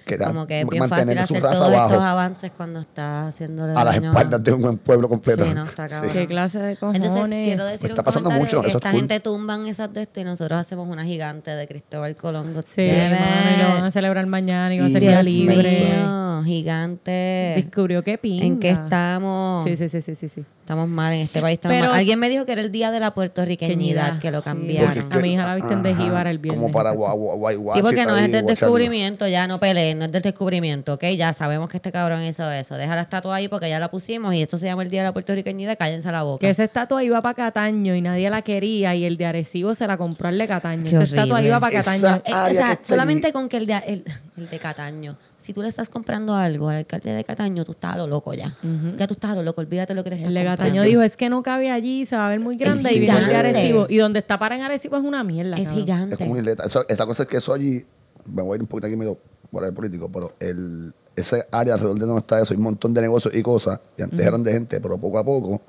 Que 0.08 0.14
era 0.14 0.26
Como 0.26 0.46
que 0.46 0.60
es 0.62 0.66
bien 0.68 0.80
mantener 0.80 1.18
fácil 1.18 1.26
su 1.28 1.34
hacer 1.34 1.42
raza 1.42 1.54
todos 1.58 1.68
estos 1.72 1.90
abajo 1.92 2.04
avances 2.04 2.50
cuando 2.56 2.80
estás 2.80 3.28
haciéndole 3.28 3.74
a 3.74 3.84
las 3.84 3.96
espaldas 3.96 4.42
de 4.42 4.52
un 4.52 4.60
buen 4.62 4.78
pueblo 4.78 5.08
completo. 5.08 5.44
Sí, 5.46 5.52
no, 5.54 5.64
está 5.64 5.86
cabrón. 5.86 6.12
¿Qué 6.12 6.26
clase 6.26 6.58
de 6.58 6.76
cojones? 6.76 7.02
Entonces, 7.02 7.42
quiero 7.44 7.64
decir 7.66 7.90
Está 7.90 8.00
un 8.00 8.04
pasando 8.06 8.30
comentario 8.30 8.58
mucho, 8.58 8.62
que 8.62 8.68
eso 8.68 8.78
es 8.78 8.80
esta 8.82 8.90
cool. 8.90 9.00
gente 9.00 9.20
tumban 9.20 9.66
esas 9.66 9.92
de 9.92 10.02
esto 10.02 10.20
y 10.20 10.24
nosotros 10.24 10.58
hacemos 10.60 10.88
una 10.88 11.04
gigante 11.04 11.50
de 11.50 11.68
Cristóbal 11.68 12.16
Colón. 12.16 12.54
Sí, 12.66 12.80
mano, 12.82 13.16
y 13.56 13.62
lo 13.62 13.68
van 13.74 13.84
a 13.84 13.90
celebrar 13.90 14.26
mañana 14.26 14.74
y 14.74 14.78
va 14.78 14.86
a 14.86 14.88
ser 14.90 15.00
Dios 15.00 15.12
día 15.12 15.22
libre. 15.22 15.70
mío, 15.94 16.42
gigante. 16.44 17.52
Descubrió 17.56 18.02
que 18.02 18.18
pinga. 18.18 18.44
¿En 18.46 18.58
qué 18.60 18.70
estamos? 18.70 19.64
Sí, 19.64 19.76
sí, 19.76 19.88
sí, 19.88 20.00
sí, 20.02 20.14
sí. 20.14 20.28
sí. 20.28 20.44
Estamos 20.60 20.86
mal 20.86 21.14
en 21.14 21.20
este 21.20 21.40
país. 21.40 21.54
Estamos 21.54 21.76
Pero 21.78 21.88
mal. 21.90 21.98
Alguien 21.98 22.18
me 22.18 22.28
dijo 22.28 22.44
que 22.44 22.52
era 22.52 22.60
el 22.60 22.70
día 22.70 22.90
de 22.90 23.00
la 23.00 23.14
puertorriqueñidad, 23.14 24.18
que 24.18 24.30
lo 24.30 24.42
cambiaron. 24.42 25.10
A 25.10 25.16
mi 25.18 25.32
hija 25.32 25.46
la 25.46 25.54
visten 25.54 25.82
de 25.82 25.90
Ajá, 25.92 26.02
jíbara 26.02 26.30
el 26.30 26.38
viernes. 26.38 26.60
Como 26.62 26.72
para 26.72 26.90
exacto. 26.90 27.16
gua- 27.16 27.36
gua- 27.38 27.56
guay- 27.56 27.74
Sí, 27.74 27.82
porque 27.82 28.04
no 28.04 28.16
es 28.18 28.30
del 28.30 28.44
descubrimiento, 28.46 29.26
ya 29.26 29.46
no 29.46 29.58
peleen, 29.58 29.97
no 29.98 30.04
es 30.06 30.12
del 30.12 30.22
descubrimiento, 30.22 30.94
¿ok? 30.94 31.04
Ya 31.16 31.32
sabemos 31.32 31.68
que 31.68 31.76
este 31.76 31.92
cabrón 31.92 32.22
hizo 32.22 32.50
eso. 32.50 32.76
Deja 32.76 32.94
la 32.94 33.02
estatua 33.02 33.34
ahí 33.36 33.48
porque 33.48 33.68
ya 33.68 33.78
la 33.80 33.90
pusimos 33.90 34.32
y 34.34 34.42
esto 34.42 34.56
se 34.56 34.66
llama 34.66 34.82
el 34.82 34.90
Día 34.90 35.02
de 35.02 35.08
la 35.08 35.12
Puertorriqueñidad, 35.12 35.76
cállense 35.76 36.10
la 36.10 36.22
boca. 36.22 36.40
Que 36.40 36.50
esa 36.50 36.64
estatua 36.64 37.04
iba 37.04 37.20
para 37.20 37.34
Cataño 37.34 37.94
y 37.94 38.00
nadie 38.00 38.30
la 38.30 38.42
quería 38.42 38.94
y 38.94 39.04
el 39.04 39.16
de 39.16 39.26
Arecibo 39.26 39.74
se 39.74 39.86
la 39.86 39.96
compró 39.98 40.28
al 40.28 40.38
de 40.38 40.48
Cataño. 40.48 40.84
Qué 40.84 40.90
esa 40.90 41.02
estatua 41.02 41.34
horrible. 41.34 41.48
iba 41.48 41.60
para 41.60 41.80
Esa- 41.80 41.92
Cataño. 41.92 42.22
Eh, 42.24 42.50
o 42.52 42.54
sea, 42.54 42.78
solamente 42.82 43.26
allí. 43.26 43.32
con 43.32 43.48
que 43.48 43.56
el 43.58 43.66
de, 43.66 43.74
el, 43.86 44.04
el 44.36 44.48
de 44.48 44.58
Cataño, 44.58 45.16
si 45.38 45.52
tú 45.52 45.62
le 45.62 45.68
estás 45.68 45.88
comprando 45.88 46.34
algo 46.34 46.68
al 46.68 46.78
alcalde 46.78 47.12
de 47.12 47.24
Cataño, 47.24 47.64
tú 47.64 47.72
estás 47.72 47.94
a 47.94 47.98
lo 47.98 48.06
loco 48.06 48.34
ya. 48.34 48.54
Ya 48.96 49.06
tú 49.06 49.14
estás 49.14 49.30
a 49.30 49.34
lo 49.34 49.42
loco, 49.42 49.60
olvídate 49.60 49.94
lo 49.94 50.04
que 50.04 50.10
le 50.10 50.16
estás 50.16 50.28
El 50.28 50.34
de 50.34 50.40
comprando. 50.40 50.64
Cataño 50.64 50.82
dijo, 50.82 51.02
es 51.02 51.16
que 51.16 51.28
no 51.28 51.42
cabe 51.42 51.70
allí, 51.70 52.04
se 52.06 52.16
va 52.16 52.26
a 52.26 52.30
ver 52.30 52.40
muy 52.40 52.56
grande. 52.56 52.92
y 52.92 52.98
el 52.98 53.06
de. 53.06 53.36
Arecibo. 53.36 53.86
Y 53.88 53.96
donde 53.98 54.18
está 54.20 54.38
para 54.38 54.56
en 54.56 54.62
Arecibo 54.62 54.96
es 54.96 55.02
una 55.04 55.22
mierda. 55.24 55.56
Es 55.56 55.64
cabrón. 55.68 55.84
gigante. 55.84 56.14
Es 56.14 56.18
como 56.18 56.30
una 56.32 56.40
isleta. 56.40 56.64
Eso- 56.66 56.84
esta 56.88 57.06
cosa 57.06 57.22
es 57.22 57.28
que 57.28 57.36
eso 57.38 57.52
allí, 57.54 57.84
me 58.26 58.42
voy 58.42 58.54
a 58.54 58.56
ir 58.56 58.62
un 58.62 58.66
poquito 58.68 58.86
aquí 58.88 58.96
medio 58.96 59.18
por 59.50 59.64
el 59.64 59.72
político, 59.72 60.10
pero 60.12 60.34
el, 60.40 60.92
ese 61.16 61.46
área 61.50 61.74
alrededor 61.74 61.98
de 61.98 62.06
donde 62.06 62.20
está 62.20 62.40
eso, 62.40 62.52
hay 62.54 62.58
un 62.58 62.64
montón 62.64 62.94
de 62.94 63.00
negocios 63.00 63.34
y 63.34 63.42
cosas, 63.42 63.80
y 63.96 64.02
antes 64.02 64.20
eran 64.20 64.42
de 64.42 64.52
gente, 64.52 64.80
pero 64.80 64.98
poco 64.98 65.18
a 65.18 65.24
poco, 65.24 65.60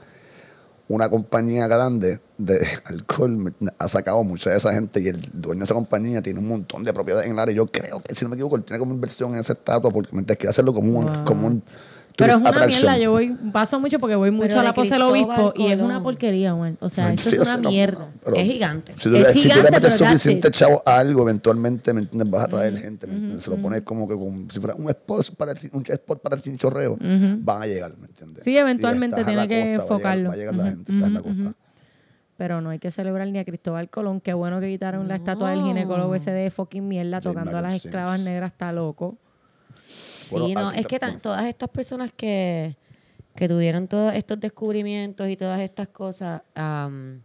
una 0.89 1.07
compañía 1.07 1.67
grande 1.67 2.19
de 2.37 2.67
alcohol 2.85 3.53
ha 3.77 3.87
sacado 3.87 4.23
mucha 4.23 4.49
de 4.49 4.57
esa 4.57 4.73
gente 4.73 4.99
y 4.99 5.07
el 5.07 5.21
dueño 5.33 5.59
de 5.59 5.65
esa 5.65 5.75
compañía 5.75 6.21
tiene 6.21 6.39
un 6.39 6.47
montón 6.47 6.83
de 6.83 6.91
propiedades 6.93 7.27
en 7.27 7.33
el 7.33 7.39
área. 7.39 7.55
Yo 7.55 7.67
creo 7.67 8.01
que, 8.01 8.15
si 8.15 8.25
no 8.25 8.29
me 8.29 8.35
equivoco, 8.35 8.55
él 8.55 8.63
tiene 8.63 8.79
como 8.79 8.93
inversión 8.93 9.33
en 9.33 9.39
esa 9.39 9.53
estatua 9.53 9.91
porque 9.91 10.09
mientras 10.11 10.37
quiere 10.37 10.49
hacerlo 10.49 10.73
como 10.73 10.99
un, 10.99 11.05
Wow. 11.05 11.25
como 11.25 11.47
un 11.47 11.63
Pero 12.19 12.34
es 12.34 12.39
una 12.39 12.49
attraction. 12.49 12.82
mierda. 12.84 12.97
Yo 12.99 13.12
voy, 13.12 13.29
paso 13.51 13.79
mucho 13.79 13.97
porque 13.99 14.15
voy 14.15 14.29
mucho 14.32 14.47
Pero 14.49 14.60
a 14.60 14.63
la 14.63 14.73
pose 14.73 14.91
del 14.91 15.01
obispo 15.01 15.53
y 15.55 15.67
es 15.71 15.79
una 15.79 16.03
porquería, 16.03 16.53
man. 16.53 16.77
O 16.82 16.89
sea, 16.89 17.12
esto 17.13 17.29
sí, 17.29 17.36
es 17.38 17.41
una 17.41 17.58
no, 17.58 17.69
mierda. 17.69 18.08
pero 18.23 18.36
Es 18.38 18.43
gigante. 18.43 18.93
Si 18.97 19.10
tú, 19.10 19.15
Es 19.15 19.34
tú 19.34 19.39
gigante, 19.39 19.63
le 19.63 19.71
metes 19.71 19.93
suficiente 19.93 20.51
chavo 20.51 20.84
a 20.86 20.97
algo, 20.97 21.21
eventualmente 21.23 21.93
¿me 21.93 22.01
entiendes? 22.01 22.29
vas 22.29 22.43
a 22.43 22.47
traer 22.47 22.77
gente. 22.77 23.08
¿me 23.08 23.13
entiendes? 23.13 23.43
Se 23.43 23.49
lo 23.49 23.58
pones 23.58 23.82
como 23.82 24.08
que 24.08 24.13
como 24.15 24.49
si 24.51 24.60
fuera 24.60 24.75
un 24.75 24.89
spot 24.89 25.36
para 25.36 25.53
el, 25.53 25.60
un 25.73 25.84
spot 25.88 26.21
para 26.21 26.36
el 26.36 26.41
chinchorreo. 26.41 26.97
Van 26.99 27.62
a 27.63 27.65
llegar, 27.65 27.97
¿me 27.97 28.08
entiendes? 28.08 28.43
Sí, 28.43 28.55
eventualmente 28.58 29.23
tiene 29.25 29.47
que 29.47 29.77
costa, 29.77 29.93
va 30.03 30.12
a 30.12 30.15
llegar- 30.15 30.19
enfocarlo. 30.19 30.29
Va 30.29 30.34
a 30.34 30.38
llegar, 30.38 30.55
la 30.55 30.63
gente, 30.69 30.91
estás 30.93 31.08
en 31.08 31.13
la 31.13 31.21
costa. 31.21 31.53
Pero 32.38 32.62
no 32.62 32.69
hay 32.69 32.79
que 32.79 32.89
celebrar 32.89 33.27
ni 33.27 33.38
a 33.38 33.43
Cristóbal 33.43 33.89
Colón. 33.89 34.21
Qué 34.21 34.32
bueno 34.34 34.62
que 34.62 34.69
quitaron 34.69 35.08
la 35.10 35.15
estatua 35.15 35.49
del 35.51 35.62
ginecólogo 35.62 36.15
ese 36.15 36.32
de 36.32 36.49
fucking 36.49 36.88
mierda 36.88 37.19
tocando 37.19 37.58
a 37.58 37.62
las 37.62 37.73
esclavas 37.84 38.21
negras. 38.21 38.51
Está 38.51 38.71
loco. 38.71 39.17
Sí, 40.29 40.35
Bueno, 40.53 40.61
no, 40.61 40.71
es 40.71 40.85
que 40.87 40.99
tan- 40.99 41.19
todas 41.19 41.45
estas 41.45 41.69
personas 41.69 42.11
que, 42.15 42.75
que 43.35 43.47
tuvieron 43.47 43.87
todos 43.87 44.13
estos 44.13 44.39
descubrimientos 44.39 45.27
y 45.29 45.35
todas 45.35 45.59
estas 45.59 45.87
cosas 45.89 46.41
am, 46.55 47.21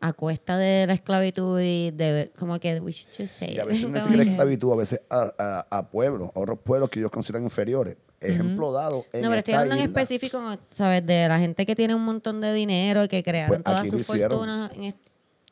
a 0.00 0.12
cuesta 0.12 0.58
de 0.58 0.86
la 0.86 0.92
esclavitud 0.94 1.60
y 1.60 1.90
de 1.90 2.30
como 2.38 2.58
que 2.58 2.78
we 2.80 2.92
should 2.92 3.08
just 3.16 3.38
say 3.38 3.54
Y 3.54 3.58
a 3.58 3.64
veces 3.64 3.84
es 3.84 3.92
siquiera 4.02 4.24
que- 4.24 4.30
esclavitud, 4.30 4.72
a 4.72 4.76
veces 4.76 5.00
a, 5.08 5.32
a, 5.70 5.78
a 5.78 5.88
pueblos, 5.90 6.30
a 6.34 6.40
otros 6.40 6.58
pueblos 6.58 6.90
que 6.90 6.98
ellos 7.00 7.10
consideran 7.10 7.44
inferiores. 7.44 7.96
Ejemplo 8.20 8.72
dado. 8.72 9.04
En 9.12 9.20
No, 9.22 9.28
pero 9.28 9.38
estoy 9.40 9.52
hablando 9.54 9.74
en 9.84 9.90
específico, 9.90 10.40
¿sabes? 10.72 11.04
De 11.04 11.28
la 11.28 11.38
gente 11.38 11.66
que 11.66 11.76
tiene 11.76 11.94
un 11.94 12.04
montón 12.06 12.40
de 12.40 12.54
dinero 12.54 13.04
y 13.04 13.08
que 13.08 13.22
crearon 13.22 13.48
Pues 13.48 13.64
todas 13.64 13.80
aquí 13.80 13.90
sus 13.90 14.06
fortunas 14.06 14.72
en 14.74 14.94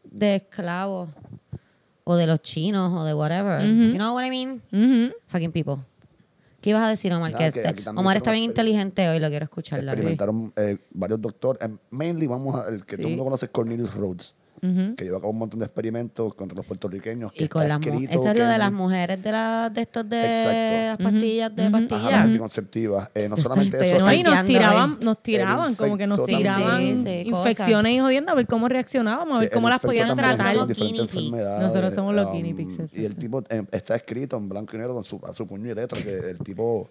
de 0.05 0.37
esclavos 0.37 1.11
o 2.05 2.17
de 2.17 2.27
los 2.27 2.41
chinos 2.41 2.91
o 2.99 3.05
de 3.05 3.13
whatever. 3.15 3.63
You 3.63 3.95
know 3.97 4.15
what 4.15 4.25
I 4.25 4.31
mean? 4.31 5.13
Fucking 5.29 5.53
people. 5.53 5.85
¿Qué 6.63 6.71
ibas 6.71 6.85
a 6.85 6.89
decir, 6.89 7.13
Omar? 7.13 7.33
Nada, 7.33 7.51
Que 7.51 7.61
que 7.61 7.69
este- 7.69 7.91
Omar 7.91 8.17
está 8.17 8.31
bien 8.31 8.45
inteligente 8.45 9.09
hoy, 9.09 9.19
lo 9.19 9.29
quiero 9.29 9.45
escuchar. 9.45 9.81
Experimentaron 9.81 10.53
eh, 10.57 10.79
varios 10.93 11.21
doctores. 11.21 11.61
eh, 11.69 11.75
mainly, 11.91 12.27
vamos 12.29 12.55
a, 12.59 12.69
el 12.69 12.87
que 12.87 12.97
todo 12.97 13.09
el 13.09 13.11
mundo 13.11 13.25
conoce 13.25 13.47
es 13.47 13.51
Cornelius 13.53 13.93
Rhodes, 13.95 14.35
que 14.97 15.05
lleva 15.05 15.17
a 15.19 15.21
cabo 15.21 15.33
un 15.33 15.39
montón 15.41 15.59
de 15.59 15.67
experimentos 15.67 16.35
contra 16.37 16.55
los 16.57 16.65
puertorriqueños. 16.65 17.33
que 17.33 17.45
Y 17.45 17.49
con 17.49 17.67
las 17.67 17.81
mu- 17.81 17.89
escrito 17.95 18.13
Eso 18.13 18.31
es 18.31 18.37
lo 18.39 18.47
de 18.47 18.59
las 18.59 18.71
mujeres 18.73 19.21
de, 19.21 19.33
la, 19.33 19.69
de 19.71 19.81
estos 19.81 20.09
de 20.09 20.21
Exacto. 20.21 21.03
las 21.05 21.13
pastillas 21.13 21.57
de 21.57 21.63
Ajá, 21.63 21.73
pastillas. 21.73 22.03
las 22.13 22.21
anticonceptivas. 22.25 23.11
Eh, 23.13 23.29
no 23.29 23.37
solamente 23.37 23.77
estoy 23.77 23.89
eso. 23.97 24.05
No, 24.05 24.13
y 24.13 24.23
nos 24.23 24.45
tiraban, 24.47 24.99
nos 25.01 25.21
tiraban, 25.21 25.75
como 25.75 25.99
que 25.99 26.07
nos 26.07 26.25
tiraban 26.25 26.63
también. 26.71 26.99
Sí, 26.99 27.05
sí, 27.25 27.29
infecciones 27.29 27.93
y 27.93 27.99
jodiendo 27.99 28.31
a 28.31 28.35
ver 28.37 28.47
cómo 28.47 28.69
reaccionábamos, 28.69 29.37
a 29.37 29.41
ver 29.41 29.49
Sí, 29.49 29.53
cómo 29.55 29.69
las 29.69 29.81
podían 29.81 30.17
tratar. 30.17 30.55
enfermedades, 30.57 31.61
Nosotros 31.61 31.95
somos 31.95 32.15
los 32.15 32.27
um, 32.27 32.33
guinea 32.33 32.55
pigs, 32.55 32.95
Y 32.95 33.05
el 33.05 33.17
tipo 33.17 33.43
eh, 33.49 33.65
está 33.73 33.97
escrito 33.97 34.37
en 34.37 34.49
blanco 34.49 34.77
y 34.77 34.79
negro 34.79 34.95
con 34.95 35.03
su, 35.03 35.21
a 35.27 35.33
su 35.33 35.45
puño 35.47 35.71
y 35.73 35.75
letra 35.75 36.01
que 36.01 36.31
el 36.31 36.39
tipo 36.39 36.89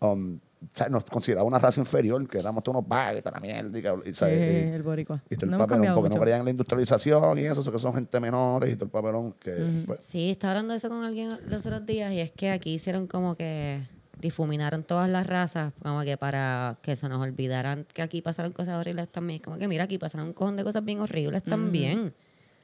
um, 0.00 0.38
o 0.60 0.66
sea, 0.76 0.88
nos 0.88 1.04
consideraba 1.04 1.46
una 1.46 1.58
raza 1.60 1.80
inferior, 1.80 2.26
que 2.28 2.38
éramos 2.38 2.64
todos 2.64 2.78
unos 2.78 2.88
vagos, 2.88 3.22
toda 3.22 3.36
la 3.36 3.40
mierda. 3.40 3.78
Y, 3.78 4.10
y, 4.10 4.14
¿sabes? 4.14 4.38
Sí, 4.40 4.68
Y- 4.68 4.72
el 4.74 4.82
boricua. 4.82 5.22
y 5.30 5.36
todo 5.36 5.44
el 5.46 5.50
No 5.52 5.58
papelón, 5.58 5.94
porque 5.94 6.10
no 6.14 6.20
creían 6.20 6.40
en 6.40 6.44
la 6.46 6.50
industrialización 6.50 7.38
y 7.38 7.42
eso, 7.42 7.60
eso 7.60 7.70
que 7.70 7.78
son 7.78 7.94
gente 7.94 8.18
menores 8.18 8.70
y 8.72 8.74
todo 8.74 8.86
el 8.86 8.90
papelón. 8.90 9.32
Que, 9.34 9.84
pues, 9.86 10.00
Sí, 10.04 10.30
estaba 10.30 10.54
hablando 10.54 10.72
de 10.72 10.78
eso 10.78 10.88
con 10.88 11.04
alguien 11.04 11.30
los 11.48 11.64
otros 11.64 11.86
días 11.86 12.12
y 12.12 12.18
es 12.20 12.32
que 12.32 12.50
aquí 12.50 12.74
hicieron 12.74 13.06
como 13.06 13.36
que 13.36 13.80
difuminaron 14.20 14.82
todas 14.82 15.08
las 15.08 15.28
razas, 15.28 15.72
como 15.80 16.02
que 16.02 16.16
para 16.16 16.76
que 16.82 16.96
se 16.96 17.08
nos 17.08 17.20
olvidaran 17.22 17.86
que 17.94 18.02
aquí 18.02 18.20
pasaron 18.20 18.50
cosas 18.50 18.74
horribles 18.80 19.06
también. 19.12 19.38
Como 19.40 19.58
que 19.58 19.68
mira, 19.68 19.84
aquí 19.84 19.96
pasaron 19.96 20.26
un 20.26 20.32
cojón 20.32 20.56
de 20.56 20.64
cosas 20.64 20.84
bien 20.84 20.98
horribles 21.00 21.44
también. 21.44 22.12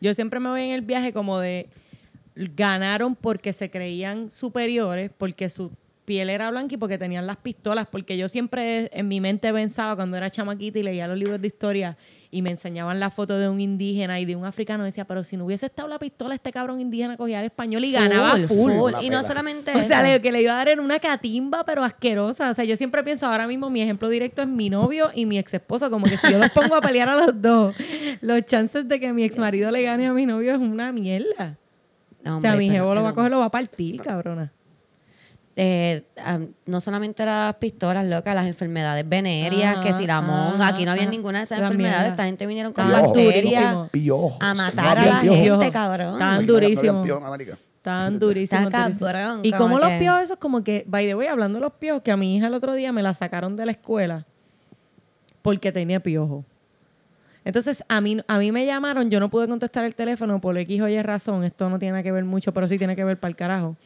Yo 0.01 0.15
siempre 0.15 0.41
me 0.41 0.49
voy 0.51 0.63
en 0.63 0.73
el 0.73 0.83
viaje 0.83 1.13
como 1.13 1.39
de 1.39 1.69
ganaron 2.35 3.15
porque 3.15 3.53
se 3.53 3.71
creían 3.71 4.31
superiores, 4.31 5.13
porque 5.17 5.49
su 5.49 5.71
piel 6.05 6.31
era 6.31 6.51
blanca 6.51 6.75
y 6.75 6.79
porque 6.79 6.99
tenían 6.99 7.27
las 7.27 7.37
pistolas, 7.39 7.87
porque 7.87 8.17
yo 8.17 8.29
siempre 8.29 8.91
en 8.93 9.09
mi 9.09 9.21
mente 9.21 9.53
pensaba 9.53 9.97
cuando 9.97 10.17
era 10.17 10.31
chamaquita 10.31 10.79
y 10.79 10.83
leía 10.83 11.09
los 11.09 11.19
libros 11.19 11.41
de 11.41 11.47
historia 11.47 11.97
y 12.31 12.43
me 12.43 12.51
enseñaban 12.51 12.99
la 12.99 13.11
foto 13.11 13.39
de 13.39 13.49
un 13.49 13.61
indígena 13.61 14.19
y 14.19 14.25
de 14.25 14.35
un 14.35 14.45
africano, 14.45 14.83
decía, 14.83 15.05
pero 15.05 15.23
si 15.23 15.37
no 15.37 15.45
hubiese 15.45 15.67
estado 15.67 15.87
la 15.87 16.01
pistola, 16.01 16.35
este 16.35 16.51
cabrón 16.51 16.81
indígena 16.81 17.17
cogía 17.17 17.39
al 17.39 17.45
español 17.45 17.85
y 17.85 17.93
ganaba 17.93 18.31
Full, 18.33 18.47
full. 18.47 18.73
full. 18.73 18.93
Una 18.95 19.03
Y 19.03 19.11
no 19.11 19.23
solamente 19.23 19.73
O 19.73 19.83
sea, 19.83 20.03
lo 20.03 20.21
que 20.21 20.33
le 20.33 20.43
iba 20.43 20.53
a 20.53 20.57
dar 20.57 20.69
era 20.69 20.83
una 20.83 20.99
catimba, 20.99 21.65
pero 21.65 21.85
asquerosa. 21.85 22.51
O 22.51 22.55
sea, 22.55 22.65
yo 22.65 22.77
siempre 22.77 23.05
pienso 23.05 23.27
ahora 23.27 23.47
mismo, 23.47 23.71
mi 23.71 23.83
ejemplo 23.83 24.09
directo 24.09 24.43
es 24.43 24.49
mi 24.49 24.69
novio 24.69 25.11
y 25.15 25.27
mi 25.27 25.39
ex 25.39 25.55
esposo. 25.55 25.91
Como 25.91 26.07
que 26.07 26.17
si 26.17 26.33
yo 26.33 26.39
los 26.39 26.51
pongo 26.51 26.75
a 26.75 26.81
pelear 26.81 27.09
a 27.09 27.17
los 27.17 27.41
dos, 27.41 27.77
los 28.21 28.45
chances 28.45 28.89
de 28.89 28.99
que 28.99 29.13
mi 29.13 29.23
ex 29.23 29.39
marido 29.39 29.71
le 29.71 29.83
gane 29.83 30.09
a 30.09 30.13
mi 30.13 30.27
novio 30.27 30.55
es 30.55 30.59
una 30.59 30.91
mierda. 30.91 31.57
No, 32.25 32.39
o 32.39 32.41
sea, 32.41 32.57
mi 32.57 32.69
jevo 32.69 32.95
lo 32.95 33.03
va 33.03 33.11
a 33.11 33.15
coger, 33.15 33.31
lo 33.31 33.39
va 33.39 33.45
a 33.45 33.51
partir, 33.51 34.01
cabrona. 34.03 34.53
Eh, 35.57 36.03
no 36.67 36.81
solamente 36.81 37.25
las 37.25 37.55
pistolas 37.57 38.05
locas, 38.07 38.35
las 38.35 38.47
enfermedades 38.47 39.09
venéreas, 39.09 39.79
que 39.79 39.93
si 39.93 40.07
la 40.07 40.21
monga, 40.21 40.67
aquí 40.69 40.85
no 40.85 40.91
había 40.91 41.07
ninguna 41.07 41.39
de 41.39 41.45
esas 41.45 41.59
enfermedades. 41.61 41.97
mierda. 41.99 42.09
Esta 42.09 42.25
gente 42.25 42.47
vinieron 42.47 42.73
con 42.73 42.91
bacterias 42.91 43.63
a 44.41 44.55
No 44.55 44.55
matar 44.55 44.99
a 44.99 45.07
la 45.07 45.21
gente, 45.21 45.71
cabrón. 45.71 46.15
Estaban 46.15 46.47
durísimos. 46.47 47.07
Está 47.77 48.11
durísimos. 48.11 48.71
cabrón, 48.71 49.41
Y 49.45 49.51
como 49.53 49.65
como 49.65 49.79
los 49.79 49.89
que- 49.91 49.99
piojos 49.99 50.23
esos, 50.23 50.37
como 50.39 50.65
que, 50.65 50.85
by 50.89 51.07
the 51.07 51.15
way, 51.15 51.29
hablando 51.29 51.59
de 51.59 51.63
los 51.65 51.73
piojos, 51.75 52.03
que 52.03 52.11
a 52.11 52.17
mi 52.17 52.35
hija 52.37 52.47
el 52.49 52.55
otro 52.55 52.73
día 52.75 52.91
me 52.93 53.03
la 53.03 53.15
sacaron 53.15 53.55
de 53.57 53.67
la 53.67 53.73
escuela 53.73 54.25
porque 55.43 55.71
tenía 55.71 56.01
piojo. 56.01 56.45
Entonces, 57.45 57.85
a 57.89 58.01
mí, 58.01 58.19
a 58.27 58.39
mí 58.39 58.51
me 58.53 58.65
llamaron, 58.65 59.11
yo 59.11 59.21
no 59.21 59.29
pude 59.29 59.47
contestar 59.47 59.85
el 59.85 59.95
teléfono 59.95 60.41
por 60.41 60.57
X 60.57 60.81
o 60.81 60.89
Y 60.89 61.01
razón, 61.03 61.45
esto 61.45 61.69
no 61.69 61.79
tiene 61.79 61.93
nada 61.93 62.03
que 62.03 62.11
ver 62.11 62.25
mucho, 62.25 62.55
pero 62.55 62.67
sí 62.67 62.79
tiene 62.79 62.97
que 62.97 63.05
ver 63.05 63.21
para 63.21 63.29
el 63.29 63.37
carajo. 63.37 63.77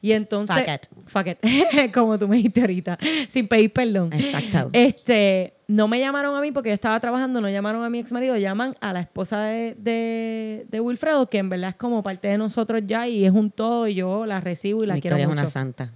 Y 0.00 0.12
entonces, 0.12 0.56
Fuck 0.56 0.68
it. 0.68 0.86
fuck 1.06 1.26
it, 1.26 1.92
como 1.94 2.18
tú 2.18 2.28
me 2.28 2.36
dijiste 2.36 2.60
ahorita, 2.60 2.98
sin 3.28 3.48
pedir 3.48 3.72
perdón. 3.72 4.12
Exacto. 4.12 4.70
Este, 4.72 5.54
no 5.68 5.88
me 5.88 5.98
llamaron 5.98 6.34
a 6.36 6.40
mí 6.40 6.52
porque 6.52 6.70
yo 6.70 6.74
estaba 6.74 7.00
trabajando, 7.00 7.40
no 7.40 7.48
llamaron 7.48 7.82
a 7.82 7.90
mi 7.90 7.98
ex 7.98 8.12
marido, 8.12 8.36
llaman 8.36 8.76
a 8.80 8.92
la 8.92 9.00
esposa 9.00 9.40
de, 9.40 9.74
de, 9.78 10.66
de 10.68 10.80
Wilfredo, 10.80 11.28
que 11.28 11.38
en 11.38 11.48
verdad 11.48 11.70
es 11.70 11.76
como 11.76 12.02
parte 12.02 12.28
de 12.28 12.38
nosotros 12.38 12.82
ya 12.86 13.08
y 13.08 13.24
es 13.24 13.32
un 13.32 13.50
todo 13.50 13.88
y 13.88 13.94
yo 13.94 14.26
la 14.26 14.40
recibo 14.40 14.84
y 14.84 14.86
la 14.86 14.94
Victoria 14.94 15.16
es 15.16 15.26
quiero 15.26 15.32
una 15.32 15.48
santa. 15.48 15.92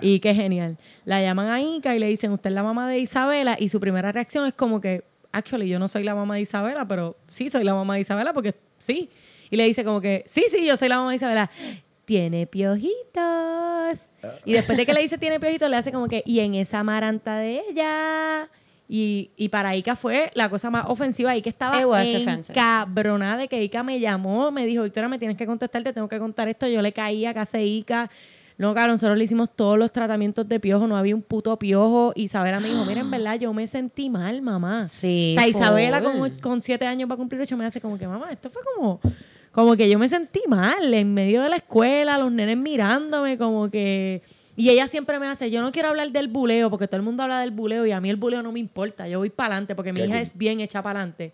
Y 0.00 0.20
qué 0.20 0.34
genial. 0.34 0.78
La 1.04 1.20
llaman 1.20 1.50
a 1.50 1.60
Ica 1.60 1.94
y 1.94 1.98
le 1.98 2.06
dicen, 2.06 2.32
usted 2.32 2.50
es 2.50 2.54
la 2.54 2.62
mamá 2.62 2.88
de 2.88 2.98
Isabela 2.98 3.56
y 3.58 3.68
su 3.68 3.78
primera 3.78 4.10
reacción 4.10 4.46
es 4.46 4.54
como 4.54 4.80
que 4.80 5.04
actually, 5.36 5.68
yo 5.68 5.78
no 5.78 5.86
soy 5.86 6.02
la 6.02 6.14
mamá 6.14 6.36
de 6.36 6.40
Isabela, 6.40 6.88
pero 6.88 7.16
sí 7.28 7.50
soy 7.50 7.62
la 7.62 7.74
mamá 7.74 7.94
de 7.94 8.00
Isabela 8.00 8.32
porque 8.32 8.54
sí. 8.78 9.10
Y 9.50 9.56
le 9.56 9.64
dice 9.64 9.84
como 9.84 10.00
que, 10.00 10.24
sí, 10.26 10.44
sí, 10.50 10.66
yo 10.66 10.76
soy 10.76 10.88
la 10.88 10.96
mamá 10.96 11.10
de 11.10 11.16
Isabela. 11.16 11.50
Tiene 12.06 12.46
piojitos. 12.46 14.00
Y 14.44 14.52
después 14.54 14.78
de 14.78 14.86
que 14.86 14.94
le 14.94 15.02
dice 15.02 15.18
tiene 15.18 15.38
piojitos, 15.38 15.68
le 15.68 15.76
hace 15.76 15.92
como 15.92 16.08
que, 16.08 16.22
y 16.24 16.40
en 16.40 16.54
esa 16.54 16.82
maranta 16.82 17.36
de 17.36 17.60
ella. 17.68 18.48
Y, 18.88 19.32
y 19.36 19.48
para 19.48 19.74
Ica 19.74 19.96
fue 19.96 20.30
la 20.34 20.48
cosa 20.48 20.70
más 20.70 20.86
ofensiva. 20.88 21.36
Ica 21.36 21.50
estaba 21.50 21.80
encabronada 21.80 23.38
de 23.38 23.48
que 23.48 23.62
Ica 23.62 23.82
me 23.82 23.98
llamó, 23.98 24.52
me 24.52 24.64
dijo, 24.64 24.84
Victoria, 24.84 25.08
me 25.08 25.18
tienes 25.18 25.36
que 25.36 25.46
contestar, 25.46 25.82
te 25.82 25.92
tengo 25.92 26.08
que 26.08 26.20
contar 26.20 26.48
esto. 26.48 26.68
Yo 26.68 26.80
le 26.80 26.92
caía, 26.92 27.30
hace 27.32 27.64
Ica. 27.64 28.08
No, 28.58 28.72
cabrón, 28.72 28.92
nosotros 28.92 29.18
le 29.18 29.24
hicimos 29.24 29.50
todos 29.54 29.78
los 29.78 29.92
tratamientos 29.92 30.48
de 30.48 30.58
piojo, 30.60 30.86
no 30.86 30.96
había 30.96 31.14
un 31.14 31.20
puto 31.22 31.58
piojo. 31.58 32.12
Isabela 32.14 32.58
me 32.58 32.68
dijo, 32.70 32.84
mira, 32.86 33.00
en 33.00 33.10
verdad, 33.10 33.38
yo 33.38 33.52
me 33.52 33.66
sentí 33.66 34.08
mal, 34.08 34.40
mamá. 34.40 34.86
Sí, 34.86 35.34
O 35.36 35.40
sea, 35.40 35.48
Isabela 35.48 36.00
con, 36.00 36.30
con 36.38 36.62
siete 36.62 36.86
años 36.86 37.10
va 37.10 37.14
a 37.14 37.16
cumplir 37.18 37.42
ocho, 37.42 37.56
me 37.56 37.66
hace 37.66 37.80
como 37.80 37.98
que, 37.98 38.06
mamá, 38.06 38.30
esto 38.30 38.48
fue 38.48 38.62
como... 38.74 39.00
Como 39.56 39.74
que 39.74 39.88
yo 39.88 39.98
me 39.98 40.06
sentí 40.06 40.40
mal 40.48 40.92
en 40.92 41.14
medio 41.14 41.40
de 41.40 41.48
la 41.48 41.56
escuela, 41.56 42.18
los 42.18 42.30
nenes 42.30 42.58
mirándome, 42.58 43.38
como 43.38 43.70
que... 43.70 44.20
Y 44.54 44.68
ella 44.68 44.86
siempre 44.86 45.18
me 45.18 45.26
hace, 45.28 45.50
yo 45.50 45.62
no 45.62 45.72
quiero 45.72 45.88
hablar 45.88 46.10
del 46.12 46.28
buleo, 46.28 46.68
porque 46.68 46.86
todo 46.86 46.98
el 46.98 47.02
mundo 47.02 47.22
habla 47.22 47.40
del 47.40 47.52
buleo 47.52 47.86
y 47.86 47.90
a 47.92 47.98
mí 48.02 48.10
el 48.10 48.16
buleo 48.16 48.42
no 48.42 48.52
me 48.52 48.60
importa, 48.60 49.08
yo 49.08 49.18
voy 49.18 49.30
para 49.30 49.54
adelante, 49.54 49.74
porque 49.74 49.94
mi 49.94 50.00
hija 50.00 50.20
es 50.20 50.36
bien 50.36 50.60
hecha 50.60 50.82
para 50.82 51.00
adelante. 51.00 51.32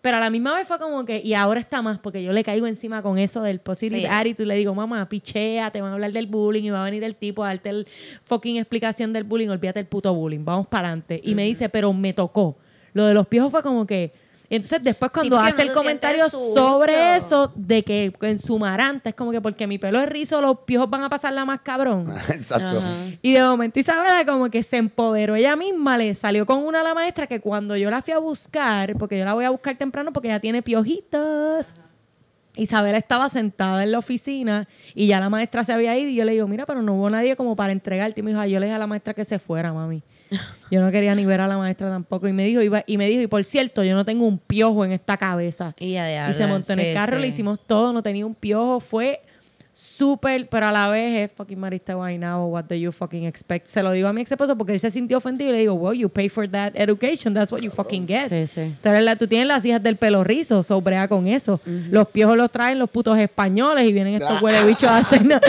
Pero 0.00 0.16
a 0.16 0.20
la 0.20 0.30
misma 0.30 0.54
vez 0.54 0.66
fue 0.66 0.78
como 0.78 1.04
que, 1.04 1.20
y 1.22 1.34
ahora 1.34 1.60
está 1.60 1.82
más, 1.82 1.98
porque 1.98 2.22
yo 2.22 2.32
le 2.32 2.42
caigo 2.42 2.66
encima 2.66 3.02
con 3.02 3.18
eso 3.18 3.42
del 3.42 3.58
positive 3.58 4.00
Sí. 4.00 4.06
attitude. 4.08 4.46
Le 4.46 4.54
digo, 4.54 4.74
mamá, 4.74 5.06
pichea, 5.06 5.70
te 5.70 5.82
van 5.82 5.90
a 5.90 5.94
hablar 5.94 6.12
del 6.12 6.26
bullying 6.26 6.62
y 6.62 6.70
va 6.70 6.80
a 6.80 6.84
venir 6.86 7.04
el 7.04 7.16
tipo 7.16 7.44
a 7.44 7.48
darte 7.48 7.68
el 7.68 7.86
fucking 8.24 8.56
explicación 8.56 9.12
del 9.12 9.24
bullying, 9.24 9.48
olvídate 9.48 9.80
el 9.80 9.86
puto 9.86 10.14
bullying, 10.14 10.42
vamos 10.42 10.68
para 10.68 10.88
adelante. 10.88 11.20
Y 11.22 11.34
me 11.34 11.42
dice, 11.44 11.68
pero 11.68 11.92
me 11.92 12.14
tocó. 12.14 12.56
Lo 12.94 13.04
de 13.04 13.12
los 13.12 13.26
piojos 13.26 13.50
fue 13.50 13.62
como 13.62 13.86
que. 13.86 14.12
Y 14.50 14.56
entonces 14.56 14.82
después 14.82 15.10
cuando 15.10 15.38
hace 15.38 15.64
no 15.64 15.70
el 15.70 15.74
comentario 15.74 16.30
sobre 16.30 17.16
eso, 17.16 17.52
de 17.54 17.84
que 17.84 18.12
en 18.22 18.38
su 18.38 18.58
maranta 18.58 19.10
es 19.10 19.14
como 19.14 19.30
que 19.30 19.40
porque 19.40 19.66
mi 19.66 19.78
pelo 19.78 20.00
es 20.00 20.08
rizo, 20.08 20.40
los 20.40 20.60
piojos 20.60 20.88
van 20.88 21.02
a 21.02 21.08
pasarla 21.10 21.44
más 21.44 21.60
cabrón. 21.60 22.12
Exacto. 22.28 22.78
Ajá. 22.78 22.96
Y 23.20 23.34
de 23.34 23.42
momento 23.42 23.78
Isabela 23.78 24.24
como 24.24 24.48
que 24.50 24.62
se 24.62 24.78
empoderó 24.78 25.34
ella 25.34 25.54
misma, 25.54 25.98
le 25.98 26.14
salió 26.14 26.46
con 26.46 26.58
una 26.58 26.80
a 26.80 26.82
la 26.82 26.94
maestra 26.94 27.26
que 27.26 27.40
cuando 27.40 27.76
yo 27.76 27.90
la 27.90 28.00
fui 28.00 28.14
a 28.14 28.18
buscar, 28.18 28.96
porque 28.96 29.18
yo 29.18 29.24
la 29.24 29.34
voy 29.34 29.44
a 29.44 29.50
buscar 29.50 29.76
temprano 29.76 30.12
porque 30.12 30.28
ella 30.28 30.40
tiene 30.40 30.62
piojitos. 30.62 31.74
Isabela 32.58 32.98
estaba 32.98 33.28
sentada 33.28 33.82
en 33.82 33.92
la 33.92 33.98
oficina 33.98 34.68
y 34.94 35.06
ya 35.06 35.20
la 35.20 35.30
maestra 35.30 35.64
se 35.64 35.72
había 35.72 35.96
ido 35.96 36.10
y 36.10 36.14
yo 36.16 36.24
le 36.24 36.32
digo, 36.32 36.46
mira, 36.48 36.66
pero 36.66 36.82
no 36.82 36.94
hubo 36.94 37.08
nadie 37.08 37.36
como 37.36 37.56
para 37.56 37.72
entregarte. 37.72 38.20
Y 38.20 38.22
me 38.22 38.30
dijo, 38.32 38.40
"Ay, 38.40 38.50
yo 38.50 38.60
le 38.60 38.66
dije 38.66 38.74
a 38.76 38.78
la 38.78 38.86
maestra 38.86 39.14
que 39.14 39.24
se 39.24 39.38
fuera, 39.38 39.72
mami. 39.72 40.02
Yo 40.70 40.82
no 40.82 40.90
quería 40.90 41.14
ni 41.14 41.24
ver 41.24 41.40
a 41.40 41.46
la 41.48 41.56
maestra 41.56 41.88
tampoco. 41.88 42.28
Y 42.28 42.34
me 42.34 42.44
dijo, 42.44 42.60
iba- 42.60 42.84
y 42.86 42.98
me 42.98 43.06
dijo, 43.08 43.22
y 43.22 43.26
por 43.28 43.42
cierto, 43.44 43.82
yo 43.82 43.94
no 43.94 44.04
tengo 44.04 44.26
un 44.26 44.36
piojo 44.38 44.84
en 44.84 44.92
esta 44.92 45.16
cabeza. 45.16 45.74
Y, 45.78 45.92
ya 45.92 46.30
Y 46.30 46.34
se 46.34 46.46
montó 46.46 46.74
en 46.74 46.80
el 46.80 46.92
carro, 46.92 47.16
sí. 47.16 47.22
le 47.22 47.28
hicimos 47.28 47.58
todo, 47.66 47.94
no 47.94 48.02
tenía 48.02 48.26
un 48.26 48.34
piojo, 48.34 48.78
fue 48.80 49.22
súper, 49.82 50.48
pero 50.48 50.66
a 50.66 50.72
la 50.72 50.88
vez 50.88 51.30
es 51.30 51.36
fucking 51.36 51.56
Marista 51.58 51.94
Guaynabo, 51.94 52.46
what 52.48 52.64
do 52.64 52.74
you 52.74 52.90
fucking 52.90 53.24
expect? 53.26 53.66
Se 53.68 53.80
lo 53.80 53.92
digo 53.92 54.08
a 54.08 54.12
mi 54.12 54.22
ex 54.22 54.32
esposo 54.32 54.58
porque 54.58 54.72
él 54.72 54.80
se 54.80 54.90
sintió 54.90 55.18
ofendido 55.18 55.50
y 55.50 55.52
le 55.52 55.58
digo, 55.60 55.74
well, 55.74 55.96
you 55.96 56.08
pay 56.08 56.28
for 56.28 56.48
that 56.48 56.72
education, 56.74 57.32
that's 57.32 57.52
what 57.52 57.60
you 57.60 57.70
fucking 57.70 58.04
get. 58.04 58.28
Sí, 58.28 58.46
sí. 58.48 58.74
Tú, 58.82 58.88
eres 58.88 59.04
la- 59.04 59.14
tú 59.14 59.28
tienes 59.28 59.46
las 59.46 59.64
hijas 59.64 59.80
del 59.80 59.94
pelo 59.94 60.24
rizo, 60.24 60.64
sobrea 60.64 61.06
con 61.06 61.28
eso. 61.28 61.60
Los 61.64 62.08
piojos 62.08 62.36
los 62.36 62.50
traen 62.50 62.80
los 62.80 62.90
putos 62.90 63.16
españoles 63.18 63.84
y 63.88 63.92
vienen 63.92 64.14
estos 64.14 64.42
huele 64.42 64.64
bichos 64.66 64.90
a 64.90 64.98
hacernos, 64.98 65.40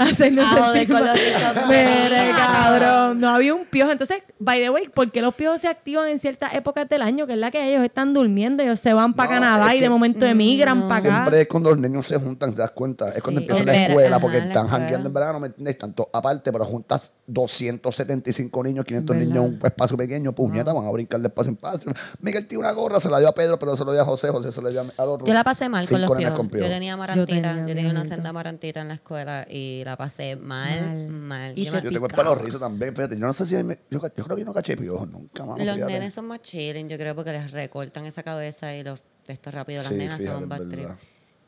a 0.00 0.04
hacernos 0.04 0.46
A 0.46 0.48
joder 0.50 0.72
sentir 0.78 0.88
con 0.92 1.04
mal. 1.04 1.14
los 1.14 1.24
rizos. 1.24 1.68
Mire, 1.68 2.30
Ah, 2.38 2.78
cabrón, 2.78 3.20
no 3.20 3.28
había 3.30 3.54
un 3.54 3.66
piojo. 3.66 3.92
Entonces, 3.92 4.18
by 4.40 4.60
the 4.60 4.68
way, 4.70 4.88
¿por 4.88 5.12
qué 5.12 5.22
los 5.22 5.32
piojos 5.34 5.60
se 5.60 5.68
activan 5.68 6.08
en 6.08 6.18
ciertas 6.18 6.52
épocas 6.54 6.88
del 6.88 7.02
año? 7.02 7.26
Que 7.28 7.34
es 7.34 7.38
la 7.38 7.50
que 7.52 7.70
ellos 7.72 7.84
están 7.84 8.12
durmiendo, 8.14 8.64
ellos 8.64 8.80
se 8.80 8.92
van 8.92 9.14
para 9.14 9.28
No, 9.28 9.34
Canadá 9.40 9.74
y 9.76 9.80
de 9.80 9.88
momento 9.88 10.26
emigran 10.26 10.82
para 10.88 10.96
acá. 10.96 11.08
Siempre 11.22 11.40
es 11.42 11.48
cuando 11.48 11.70
los 11.70 11.78
niños 11.78 12.06
se 12.06 12.18
juntan, 12.18 12.52
te 12.52 12.62
das 12.62 12.72
cuenta. 12.72 13.08
Es 13.10 13.22
cuando 13.22 13.40
Sí. 13.40 13.46
empieza 13.46 13.62
El 13.62 13.75
la 13.76 13.86
escuela, 13.86 14.16
ajá, 14.16 14.20
porque 14.20 14.38
la 14.38 14.44
están 14.46 14.68
jangueando 14.68 15.08
en 15.08 15.14
verano, 15.14 15.40
¿me 15.40 15.46
entiendes? 15.48 15.78
Tanto 15.78 16.08
aparte, 16.12 16.52
pero 16.52 16.64
juntas 16.64 17.12
275 17.26 18.62
niños, 18.64 18.84
500 18.84 19.16
¿Verdad? 19.16 19.28
niños 19.28 19.44
en 19.46 19.54
un 19.60 19.66
espacio 19.66 19.96
pequeño, 19.96 20.32
puñeta, 20.34 20.72
van 20.72 20.86
a 20.86 20.90
brincar 20.90 21.20
de 21.20 21.28
espacio 21.28 21.50
en 21.50 21.54
espacio. 21.56 21.92
Miguel 22.20 22.46
tiene 22.46 22.60
una 22.60 22.72
gorra, 22.72 23.00
se 23.00 23.10
la 23.10 23.18
dio 23.18 23.28
a 23.28 23.34
Pedro, 23.34 23.58
pero 23.58 23.76
se 23.76 23.84
lo 23.84 23.92
dio 23.92 24.02
a 24.02 24.04
José, 24.04 24.28
José 24.30 24.52
se 24.52 24.60
lo 24.62 24.70
dio 24.70 24.80
al 24.80 25.08
otro. 25.08 25.26
Yo 25.26 25.34
la 25.34 25.44
pasé 25.44 25.68
mal 25.68 25.88
con 25.88 26.00
los 26.00 26.10
nenes 26.10 26.24
piojos. 26.24 26.36
con 26.38 26.46
Yo 26.46 26.52
piojos. 26.52 26.70
tenía 26.70 26.96
marantita, 26.96 27.34
yo 27.36 27.64
tenía 27.66 27.74
tenía, 27.74 27.90
una 27.90 28.04
senda 28.04 28.32
marantita 28.32 28.80
en 28.80 28.88
la 28.88 28.94
escuela 28.94 29.46
y 29.48 29.82
la 29.84 29.96
pasé 29.96 30.36
mal, 30.36 30.80
Mal. 30.80 31.08
mal. 31.08 31.58
Y 31.58 31.64
Yo 31.64 31.72
te 31.72 31.82
Yo 31.82 31.90
tengo 31.92 32.06
el 32.06 32.14
pelo 32.14 32.34
rizo 32.34 32.58
también, 32.58 32.94
fíjate. 32.94 33.14
Yo 33.18 33.26
no 33.26 33.32
sé 33.32 33.46
si. 33.46 33.56
me- 33.62 33.78
yo, 33.90 34.00
yo 34.00 34.24
creo 34.24 34.36
que 34.36 34.40
yo 34.42 34.46
no 34.46 34.54
caché 34.54 34.76
piojos 34.76 35.08
nunca, 35.10 35.44
mano. 35.44 35.62
los 35.64 35.74
fíjate. 35.74 35.92
nenes 35.92 36.14
son 36.14 36.26
más 36.26 36.40
chilling, 36.42 36.88
yo 36.88 36.96
creo, 36.98 37.14
porque 37.14 37.32
les 37.32 37.50
recortan 37.52 38.06
esa 38.06 38.22
cabeza 38.22 38.74
y 38.74 38.82
los 38.84 39.02
de 39.26 39.32
estos 39.32 39.52
rápido. 39.52 39.82
Las 39.82 39.92
Sí, 39.92 39.98
nenas 39.98 40.18
fíjate, 40.18 40.38
son 40.46 40.68
trip. 40.70 40.88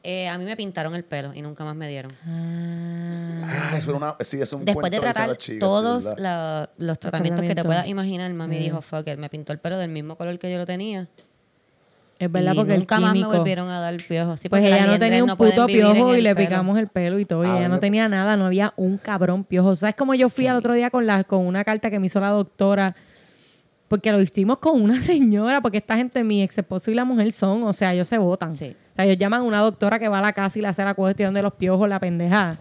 Eh, 0.05 0.29
a 0.29 0.39
mí 0.39 0.45
me 0.45 0.57
pintaron 0.57 0.95
el 0.95 1.05
pelo 1.05 1.33
y 1.35 1.43
nunca 1.43 1.65
más 1.65 1.75
me 1.75 1.89
dieron. 1.89 2.13
Ah, 2.25 3.75
eso 3.77 3.91
era 3.91 3.97
una. 3.99 4.17
Sí, 4.21 4.41
es 4.41 4.53
un 4.53 4.65
Después 4.65 4.91
de 4.91 5.01
tratar 5.01 5.37
chica, 5.37 5.59
todos 5.61 6.05
sí, 6.05 6.09
¿verdad? 6.11 6.23
la- 6.23 6.71
los 6.87 6.99
tratamientos 6.99 7.45
que 7.45 7.55
te 7.55 7.65
puedas 7.65 7.87
imaginar, 7.89 8.33
mami 8.33 8.59
dijo, 8.59 8.81
fuck 8.83 9.07
it, 9.09 9.19
me 9.19 9.29
pintó 9.29 9.53
el 9.53 9.59
pelo 9.59 9.79
del 9.79 9.91
mismo 9.91 10.17
color 10.17 10.39
que 10.39 10.51
yo 10.51 10.59
lo 10.59 10.67
tenía. 10.67 11.09
Es 12.21 12.33
verdad, 12.33 12.53
y 12.53 12.57
porque 12.57 12.73
el 12.75 12.81
nunca 12.81 12.99
más 12.99 13.15
me 13.15 13.27
volvieron 13.27 13.69
a 13.69 13.81
dar 13.81 13.97
piojos. 14.09 14.41
Sí, 14.41 14.49
Pues 14.49 14.65
ella 14.65 14.87
no 14.87 14.99
tenía 14.99 15.23
un 15.23 15.37
puto 15.37 15.67
piojo 15.67 16.17
y 16.17 16.21
le 16.21 16.35
pelo. 16.35 16.49
picamos 16.49 16.79
el 16.79 16.89
pelo 16.89 17.19
y 17.21 17.25
todo. 17.25 17.45
Y 17.45 17.49
Ah, 17.49 17.59
ella 17.59 17.69
no 17.69 17.75
me- 17.75 17.81
tenía 17.81 18.09
nada, 18.09 18.37
no 18.37 18.47
había 18.47 18.73
un 18.77 18.99
cabrón 18.99 19.45
piojo. 19.45 19.77
¿Sabes 19.77 19.95
cómo 19.95 20.15
yo 20.15 20.29
fui 20.29 20.49
al 20.49 20.57
otro 20.57 20.75
día 20.75 20.91
con, 20.91 21.07
la, 21.07 21.23
con 21.23 21.47
una 21.47 21.63
carta 21.65 21.91
que 21.91 21.99
me 22.01 22.07
hizo 22.07 22.19
la 22.19 22.31
doctora? 22.31 22.97
Porque 23.89 24.13
lo 24.13 24.21
hicimos 24.21 24.59
con 24.59 24.81
una 24.81 25.03
señora, 25.03 25.61
porque 25.61 25.79
esta 25.79 25.97
gente, 25.97 26.23
mi 26.23 26.43
ex 26.43 26.59
esposo 26.59 26.91
y 26.91 26.95
la 26.95 27.05
mujer 27.05 27.33
son, 27.33 27.63
o 27.65 27.73
sea, 27.73 27.95
ellos 27.95 28.07
se 28.07 28.19
votan. 28.19 28.55
Sí. 28.55 28.77
O 28.93 28.95
sea, 28.95 29.05
ellos 29.05 29.19
llaman 29.19 29.41
a 29.41 29.45
una 29.45 29.61
doctora 29.61 29.99
que 29.99 30.09
va 30.09 30.19
a 30.19 30.23
la 30.23 30.33
casa 30.33 30.59
y 30.59 30.63
le 30.63 30.69
hace 30.69 30.85
la 30.85 30.95
cuestión 30.95 31.35
de 31.35 31.43
los 31.43 31.55
piojos, 31.55 31.89
la 31.89 31.99
pendeja. 31.99 32.59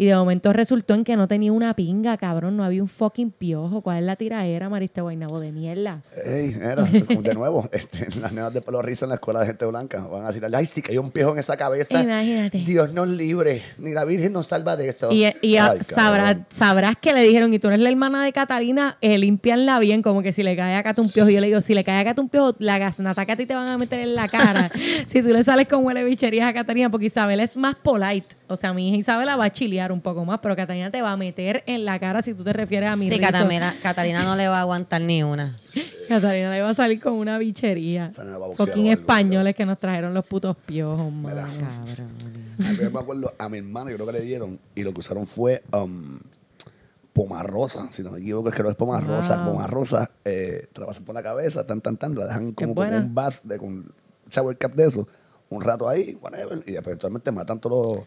Y 0.00 0.06
de 0.06 0.14
momento 0.14 0.54
resultó 0.54 0.94
en 0.94 1.04
que 1.04 1.14
no 1.14 1.28
tenía 1.28 1.52
una 1.52 1.74
pinga, 1.74 2.16
cabrón, 2.16 2.56
no 2.56 2.64
había 2.64 2.80
un 2.82 2.88
fucking 2.88 3.30
piojo. 3.32 3.82
¿Cuál 3.82 3.98
es 3.98 4.04
la 4.04 4.16
tiraera, 4.16 4.70
Mariste 4.70 5.02
Guaynabo 5.02 5.40
de 5.40 5.52
mierda? 5.52 6.00
Ey, 6.24 6.56
era, 6.58 6.84
de 6.84 7.34
nuevo, 7.34 7.68
este, 7.70 8.08
las 8.18 8.32
nenas 8.32 8.54
de 8.54 8.62
pelo 8.62 8.80
rizo 8.80 9.04
en 9.04 9.10
la 9.10 9.16
escuela 9.16 9.40
de 9.40 9.46
gente 9.48 9.66
blanca 9.66 10.00
van 10.00 10.24
a 10.24 10.28
decir, 10.28 10.42
ay, 10.50 10.64
sí 10.64 10.80
que 10.80 10.92
hay 10.92 10.96
un 10.96 11.10
piojo 11.10 11.34
en 11.34 11.40
esa 11.40 11.54
cabeza. 11.58 12.02
Imagínate. 12.02 12.60
Dios 12.60 12.94
nos 12.94 13.08
libre, 13.08 13.60
ni 13.76 13.92
la 13.92 14.06
Virgen 14.06 14.32
nos 14.32 14.46
salva 14.46 14.74
de 14.74 14.88
esto. 14.88 15.12
Y, 15.12 15.26
y 15.42 15.58
a- 15.58 15.72
Ay, 15.72 15.80
sabrás, 16.48 16.96
que 16.98 17.12
le 17.12 17.20
dijeron, 17.20 17.52
y 17.52 17.58
tú 17.58 17.68
eres 17.68 17.80
la 17.80 17.90
hermana 17.90 18.24
de 18.24 18.32
Catalina, 18.32 18.96
eh, 19.02 19.18
limpianla 19.18 19.78
bien, 19.80 20.00
como 20.00 20.22
que 20.22 20.32
si 20.32 20.42
le 20.42 20.56
cae 20.56 20.76
acá 20.76 20.94
un 20.96 21.10
piojo. 21.10 21.28
Y 21.28 21.34
yo 21.34 21.40
le 21.42 21.48
digo, 21.48 21.60
si 21.60 21.74
le 21.74 21.84
cae 21.84 22.08
acá 22.08 22.18
un 22.18 22.30
piojo, 22.30 22.56
la 22.58 22.78
gasnata 22.78 23.26
que 23.26 23.32
a 23.32 23.36
ti 23.36 23.44
te 23.44 23.54
van 23.54 23.68
a 23.68 23.76
meter 23.76 24.00
en 24.00 24.14
la 24.14 24.28
cara. 24.28 24.70
si 25.08 25.20
tú 25.20 25.28
le 25.28 25.44
sales 25.44 25.68
con 25.68 25.84
huele 25.84 26.02
bicherías 26.04 26.48
a 26.48 26.54
Catalina, 26.54 26.90
porque 26.90 27.04
Isabel 27.04 27.40
es 27.40 27.54
más 27.54 27.74
polite. 27.74 28.34
O 28.48 28.56
sea, 28.56 28.72
mi 28.72 28.88
hija 28.88 28.96
Isabela 28.96 29.36
va 29.36 29.44
a 29.44 29.50
chilear 29.52 29.89
un 29.92 30.00
poco 30.00 30.24
más, 30.24 30.40
pero 30.40 30.54
Catalina 30.56 30.90
te 30.90 31.02
va 31.02 31.12
a 31.12 31.16
meter 31.16 31.62
en 31.66 31.84
la 31.84 31.98
cara 31.98 32.22
si 32.22 32.34
tú 32.34 32.44
te 32.44 32.52
refieres 32.52 32.88
a 32.90 32.96
mi 32.96 33.06
Sí, 33.10 33.16
rizo. 33.18 33.22
Catalina, 33.32 33.74
Catalina 33.82 34.22
no 34.24 34.36
le 34.36 34.48
va 34.48 34.58
a 34.58 34.60
aguantar 34.62 35.00
ni 35.00 35.22
una. 35.22 35.56
Catalina 36.08 36.50
le 36.50 36.60
va 36.62 36.70
a 36.70 36.74
salir 36.74 37.00
con 37.00 37.12
una 37.14 37.38
bichería. 37.38 38.10
Fucking 38.56 38.86
españoles 38.88 39.54
que 39.54 39.64
nos 39.66 39.78
trajeron 39.78 40.12
los 40.14 40.24
putos 40.26 40.56
piojos, 40.56 41.12
mano. 41.12 41.42
Cabrón. 41.58 42.10
A 42.66 42.72
mí 42.72 42.78
me 42.92 42.98
acuerdo 43.00 43.32
a 43.38 43.48
mi 43.48 43.58
hermano, 43.58 43.90
yo 43.90 43.96
creo 43.96 44.06
que 44.06 44.12
le 44.12 44.20
dieron, 44.22 44.58
y 44.74 44.82
lo 44.82 44.92
que 44.92 45.00
usaron 45.00 45.26
fue 45.26 45.62
um, 45.72 46.18
pomarrosa, 47.12 47.88
si 47.90 48.02
no 48.02 48.10
me 48.12 48.18
equivoco, 48.20 48.48
es 48.48 48.54
que 48.54 48.62
no 48.62 48.70
es 48.70 48.76
pomarrosa, 48.76 49.36
Wow. 49.38 49.52
pomarrosa, 49.54 50.10
eh, 50.24 50.66
te 50.72 50.80
la 50.80 50.86
pasan 50.86 51.04
por 51.04 51.14
la 51.14 51.22
cabeza, 51.22 51.66
tan, 51.66 51.80
tan, 51.80 51.96
tan, 51.96 52.14
la 52.14 52.26
dejan 52.26 52.52
como 52.52 52.74
con 52.74 52.92
un 52.92 53.14
bus 53.14 53.40
de 53.44 53.58
con 53.58 53.92
shower 54.30 54.56
cap 54.56 54.74
de 54.74 54.86
eso, 54.86 55.08
un 55.48 55.60
rato 55.62 55.88
ahí, 55.88 56.16
whatever, 56.20 56.58
y 56.66 56.72
después 56.72 56.86
eventualmente 56.88 57.32
matan 57.32 57.60
todos 57.60 57.96
los... 57.98 58.06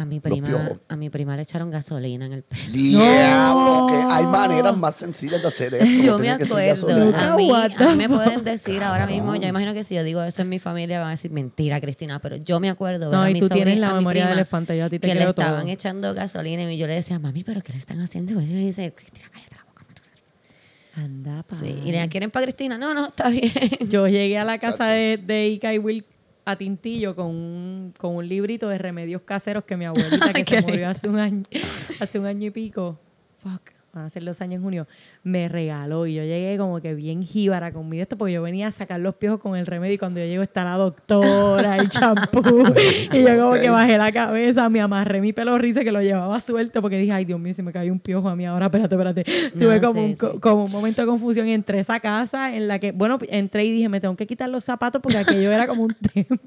A 0.00 0.06
mi 0.06 0.18
prima, 0.18 0.78
a 0.88 0.96
mi 0.96 1.10
prima 1.10 1.36
le 1.36 1.42
echaron 1.42 1.70
gasolina 1.70 2.24
en 2.24 2.32
el 2.32 2.42
pelo. 2.42 2.72
¡Diablo! 2.72 3.86
Que 3.90 3.96
hay 3.96 4.24
maneras 4.24 4.74
más 4.74 4.96
sencillas 4.96 5.42
de 5.42 5.48
hacer 5.48 5.74
esto. 5.74 5.84
Yo 6.02 6.18
me 6.18 6.30
acuerdo. 6.30 7.18
A 7.18 7.36
mí, 7.36 7.50
a 7.52 7.94
me 7.94 8.08
pueden 8.08 8.42
decir 8.42 8.82
ahora 8.82 9.06
mismo, 9.06 9.36
yo 9.36 9.46
imagino 9.46 9.74
que 9.74 9.84
si 9.84 9.94
yo 9.94 10.02
digo 10.02 10.22
eso 10.22 10.40
en 10.40 10.48
mi 10.48 10.58
familia 10.58 11.00
van 11.00 11.08
a 11.08 11.10
decir 11.10 11.30
mentira, 11.30 11.82
Cristina, 11.82 12.18
pero 12.18 12.36
yo 12.36 12.60
me 12.60 12.70
acuerdo. 12.70 13.12
No, 13.12 13.28
y 13.28 13.38
tú 13.38 13.50
tienes 13.50 13.78
la 13.78 13.92
memoria 13.92 14.22
de 14.22 14.28
prima 14.28 14.40
elefante, 14.40 14.78
yo 14.78 14.86
a 14.86 14.88
ti 14.88 14.98
te 14.98 15.06
que 15.06 15.14
le 15.14 15.24
estaban 15.24 15.68
echando 15.68 16.14
gasolina 16.14 16.72
y 16.72 16.78
yo 16.78 16.86
le 16.86 16.94
decía, 16.94 17.18
mami, 17.18 17.44
pero 17.44 17.60
¿qué 17.60 17.72
le 17.74 17.78
están 17.78 18.00
haciendo? 18.00 18.40
Y 18.40 18.44
ella 18.44 18.58
dice, 18.58 18.94
Cristina, 18.94 19.28
cállate 19.30 19.56
la 19.56 19.64
boca. 19.64 19.84
Anda, 20.94 21.42
pa. 21.42 21.56
Sí. 21.56 21.78
Y 21.84 21.92
le 21.92 22.08
¿quieren 22.08 22.30
para 22.30 22.46
Cristina? 22.46 22.78
No, 22.78 22.94
no, 22.94 23.08
está 23.08 23.28
bien. 23.28 23.52
Yo 23.90 24.08
llegué 24.08 24.38
a 24.38 24.44
la 24.44 24.58
casa 24.58 24.86
de, 24.86 25.18
de 25.18 25.48
Ika 25.48 25.74
y 25.74 25.78
Will 25.78 26.06
a 26.50 26.56
Tintillo 26.56 27.14
con 27.14 27.26
un, 27.26 27.94
con 27.96 28.16
un 28.16 28.28
librito 28.28 28.68
de 28.68 28.78
remedios 28.78 29.22
caseros 29.22 29.64
que 29.64 29.76
mi 29.76 29.84
abuelita, 29.84 30.32
que 30.32 30.44
se 30.44 30.62
murió 30.62 30.88
hace 30.88 31.08
un 31.08 31.18
año, 31.18 31.44
hace 32.00 32.18
un 32.18 32.26
año 32.26 32.46
y 32.46 32.50
pico, 32.50 32.98
fuck, 33.38 33.72
van 33.92 34.04
a 34.04 34.10
ser 34.10 34.24
dos 34.24 34.40
años 34.40 34.56
en 34.56 34.62
junio, 34.62 34.88
me 35.22 35.48
regaló 35.48 36.06
y 36.06 36.14
yo 36.14 36.22
llegué 36.22 36.56
como 36.56 36.80
que 36.80 36.94
bien 36.94 37.22
jíbara 37.22 37.72
con 37.72 37.88
mi 37.88 37.98
de 37.98 38.04
esto 38.04 38.16
porque 38.16 38.32
yo 38.32 38.40
venía 38.42 38.68
a 38.68 38.70
sacar 38.70 39.00
los 39.00 39.14
piojos 39.16 39.38
con 39.38 39.54
el 39.54 39.66
remedio 39.66 39.94
y 39.94 39.98
cuando 39.98 40.18
yo 40.18 40.24
llego 40.26 40.42
está 40.42 40.64
la 40.64 40.76
doctora, 40.76 41.76
el 41.76 41.90
champú 41.90 42.42
y 43.12 43.22
yo 43.22 43.36
como 43.38 43.52
que 43.54 43.68
bajé 43.68 43.98
la 43.98 44.10
cabeza, 44.12 44.68
me 44.70 44.80
amarré 44.80 45.20
mi 45.20 45.34
pelo 45.34 45.58
rizo 45.58 45.80
que 45.80 45.92
lo 45.92 46.00
llevaba 46.00 46.40
suelto 46.40 46.80
porque 46.80 46.96
dije, 46.96 47.12
ay 47.12 47.26
Dios 47.26 47.38
mío, 47.38 47.52
se 47.52 47.62
me 47.62 47.70
cayó 47.70 47.92
un 47.92 48.00
piojo 48.00 48.30
a 48.30 48.34
mí 48.36 48.46
ahora, 48.46 48.66
espérate, 48.66 48.94
espérate. 48.94 49.24
Tuve 49.58 49.78
No, 49.78 49.86
como, 49.88 50.00
sí, 50.00 50.06
un, 50.06 50.14
co- 50.16 50.32
sí. 50.32 50.38
como 50.40 50.64
un 50.64 50.72
momento 50.72 51.02
de 51.02 51.06
confusión 51.06 51.46
y 51.48 51.52
entré 51.52 51.78
a 51.78 51.80
esa 51.82 52.00
casa 52.00 52.54
en 52.54 52.66
la 52.66 52.78
que, 52.78 52.92
bueno, 52.92 53.18
entré 53.28 53.64
y 53.66 53.72
dije, 53.72 53.88
me 53.90 54.00
tengo 54.00 54.16
que 54.16 54.26
quitar 54.26 54.48
los 54.48 54.64
zapatos 54.64 55.02
porque 55.02 55.18
aquello 55.18 55.52
era 55.52 55.66
como 55.66 55.82
un 55.82 55.94
templo. 56.14 56.38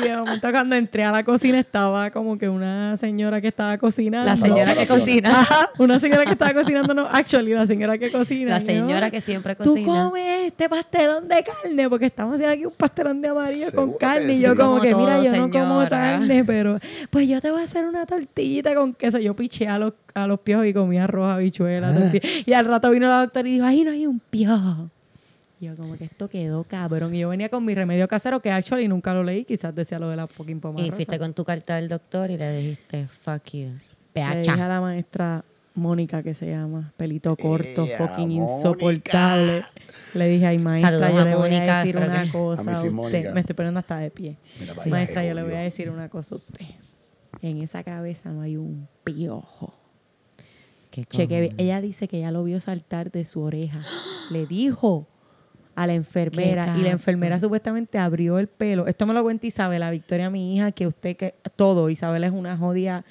Y 0.00 0.08
de 0.08 0.16
momento 0.16 0.50
cuando 0.50 0.76
entré 0.76 1.04
a 1.04 1.12
la 1.12 1.24
cocina 1.24 1.58
estaba 1.58 2.10
como 2.10 2.38
que 2.38 2.48
una 2.48 2.96
señora 2.96 3.40
que 3.40 3.48
estaba 3.48 3.76
cocinando. 3.78 4.26
La 4.28 4.36
señora 4.36 4.74
que 4.74 4.86
cocina. 4.86 5.40
Ajá, 5.40 5.70
una 5.78 5.98
señora 6.00 6.24
que 6.24 6.32
estaba 6.32 6.54
cocinando, 6.54 6.94
no, 6.94 7.06
actually, 7.06 7.49
la 7.54 7.66
señora 7.66 7.98
que 7.98 8.10
cocina. 8.10 8.58
La 8.58 8.60
señora 8.64 9.10
que 9.10 9.20
siempre 9.20 9.54
Tú 9.54 9.70
cocina. 9.74 9.86
comes 9.86 10.46
este 10.46 10.68
pastelón 10.68 11.28
de 11.28 11.42
carne, 11.44 11.88
porque 11.88 12.06
estamos 12.06 12.34
haciendo 12.34 12.52
aquí 12.54 12.64
un 12.66 12.72
pastelón 12.72 13.20
de 13.20 13.28
amarillo 13.28 13.66
Seguro 13.70 13.86
con 13.88 13.98
carne. 13.98 14.32
Y 14.32 14.36
sí. 14.36 14.42
yo 14.42 14.56
como 14.56 14.70
Como 14.70 14.82
que, 14.82 14.94
mira, 14.94 15.22
yo 15.22 15.32
no 15.36 15.50
como 15.50 15.88
carne, 15.88 16.44
pero 16.44 16.78
pues 17.10 17.28
yo 17.28 17.40
te 17.40 17.50
voy 17.50 17.60
a 17.60 17.64
hacer 17.64 17.84
una 17.86 18.06
tortillita 18.06 18.74
con 18.74 18.94
queso. 18.94 19.18
Yo 19.18 19.34
piché 19.36 19.68
a 19.68 19.78
los, 19.78 19.92
a 20.14 20.26
los 20.26 20.40
piojos 20.40 20.66
y 20.66 20.72
comía 20.72 21.04
arroz, 21.04 21.28
habichuela, 21.30 21.94
tortilla. 21.94 22.28
Y 22.46 22.52
al 22.52 22.64
rato 22.66 22.90
vino 22.90 23.06
la 23.06 23.20
doctora 23.20 23.48
y 23.48 23.52
dijo, 23.52 23.64
ahí 23.66 23.82
no 23.84 23.90
hay 23.92 24.06
un 24.06 24.18
piojo. 24.20 24.90
Y 25.60 25.66
yo 25.66 25.76
como 25.76 25.94
que 25.98 26.04
esto 26.04 26.26
quedó 26.28 26.64
cabrón. 26.64 27.14
Y 27.14 27.18
yo 27.18 27.28
venía 27.28 27.50
con 27.50 27.64
mi 27.64 27.74
remedio 27.74 28.08
casero, 28.08 28.40
que 28.40 28.50
actually 28.50 28.88
nunca 28.88 29.12
lo 29.12 29.22
leí, 29.22 29.44
quizás 29.44 29.74
decía 29.74 29.98
lo 29.98 30.08
de 30.08 30.16
la 30.16 30.26
fucking 30.26 30.58
pomada 30.58 30.80
Y 30.82 30.88
rosa. 30.88 30.96
fuiste 30.96 31.18
con 31.18 31.34
tu 31.34 31.44
carta 31.44 31.76
del 31.76 31.88
doctor 31.88 32.30
y 32.30 32.38
le 32.38 32.56
dijiste, 32.56 33.08
fuck 33.22 33.44
you. 33.52 33.68
Le 34.14 34.40
dije 34.40 34.50
a 34.60 34.68
la 34.68 34.80
maestra 34.80 35.44
Mónica, 35.80 36.22
que 36.22 36.34
se 36.34 36.48
llama, 36.50 36.92
pelito 36.96 37.34
corto, 37.36 37.84
Ea, 37.86 37.98
fucking 37.98 38.28
Mónica. 38.28 38.52
insoportable. 38.54 39.64
Le 40.14 40.28
dije, 40.28 40.46
ay, 40.46 40.58
maestra, 40.58 40.90
Saludos 40.90 41.10
yo 41.12 41.18
a 41.20 41.24
le 41.24 41.34
voy 41.36 41.50
Mónica, 41.50 41.80
a 41.80 41.84
decir 41.84 41.96
una 41.96 42.22
que- 42.22 42.30
cosa 42.30 42.70
A 42.70 42.76
a, 42.78 42.82
usted. 42.82 43.32
Me 43.34 43.40
estoy 43.40 43.54
poniendo 43.56 43.80
hasta 43.80 43.96
de 43.98 44.10
pie. 44.10 44.36
Mira 44.60 44.74
maestra, 44.88 45.24
yo 45.24 45.34
le 45.34 45.42
voy 45.42 45.54
a 45.54 45.58
decir 45.60 45.90
una 45.90 46.08
cosa 46.08 46.34
a 46.34 46.38
usted. 46.38 46.66
En 47.42 47.62
esa 47.62 47.82
cabeza 47.82 48.30
no 48.30 48.42
hay 48.42 48.56
un 48.56 48.86
piojo. 49.04 49.74
¿Qué 50.90 51.04
Cheque, 51.04 51.54
ella 51.56 51.80
dice 51.80 52.08
que 52.08 52.18
ya 52.20 52.30
lo 52.32 52.42
vio 52.44 52.58
saltar 52.60 53.10
de 53.12 53.24
su 53.24 53.40
oreja. 53.40 53.80
Le 54.30 54.46
dijo 54.46 55.06
a 55.76 55.86
la 55.86 55.94
enfermera 55.94 56.76
y 56.76 56.82
la 56.82 56.90
enfermera 56.90 57.38
supuestamente 57.40 57.96
abrió 57.96 58.38
el 58.40 58.48
pelo. 58.48 58.86
Esto 58.88 59.06
me 59.06 59.14
lo 59.14 59.22
cuenta 59.22 59.46
Isabela 59.46 59.90
Victoria, 59.90 60.28
mi 60.28 60.56
hija, 60.56 60.72
que 60.72 60.86
usted 60.88 61.16
que 61.16 61.34
todo, 61.56 61.88
Isabela 61.90 62.26
es 62.26 62.32
una 62.32 62.56
jodida, 62.56 63.04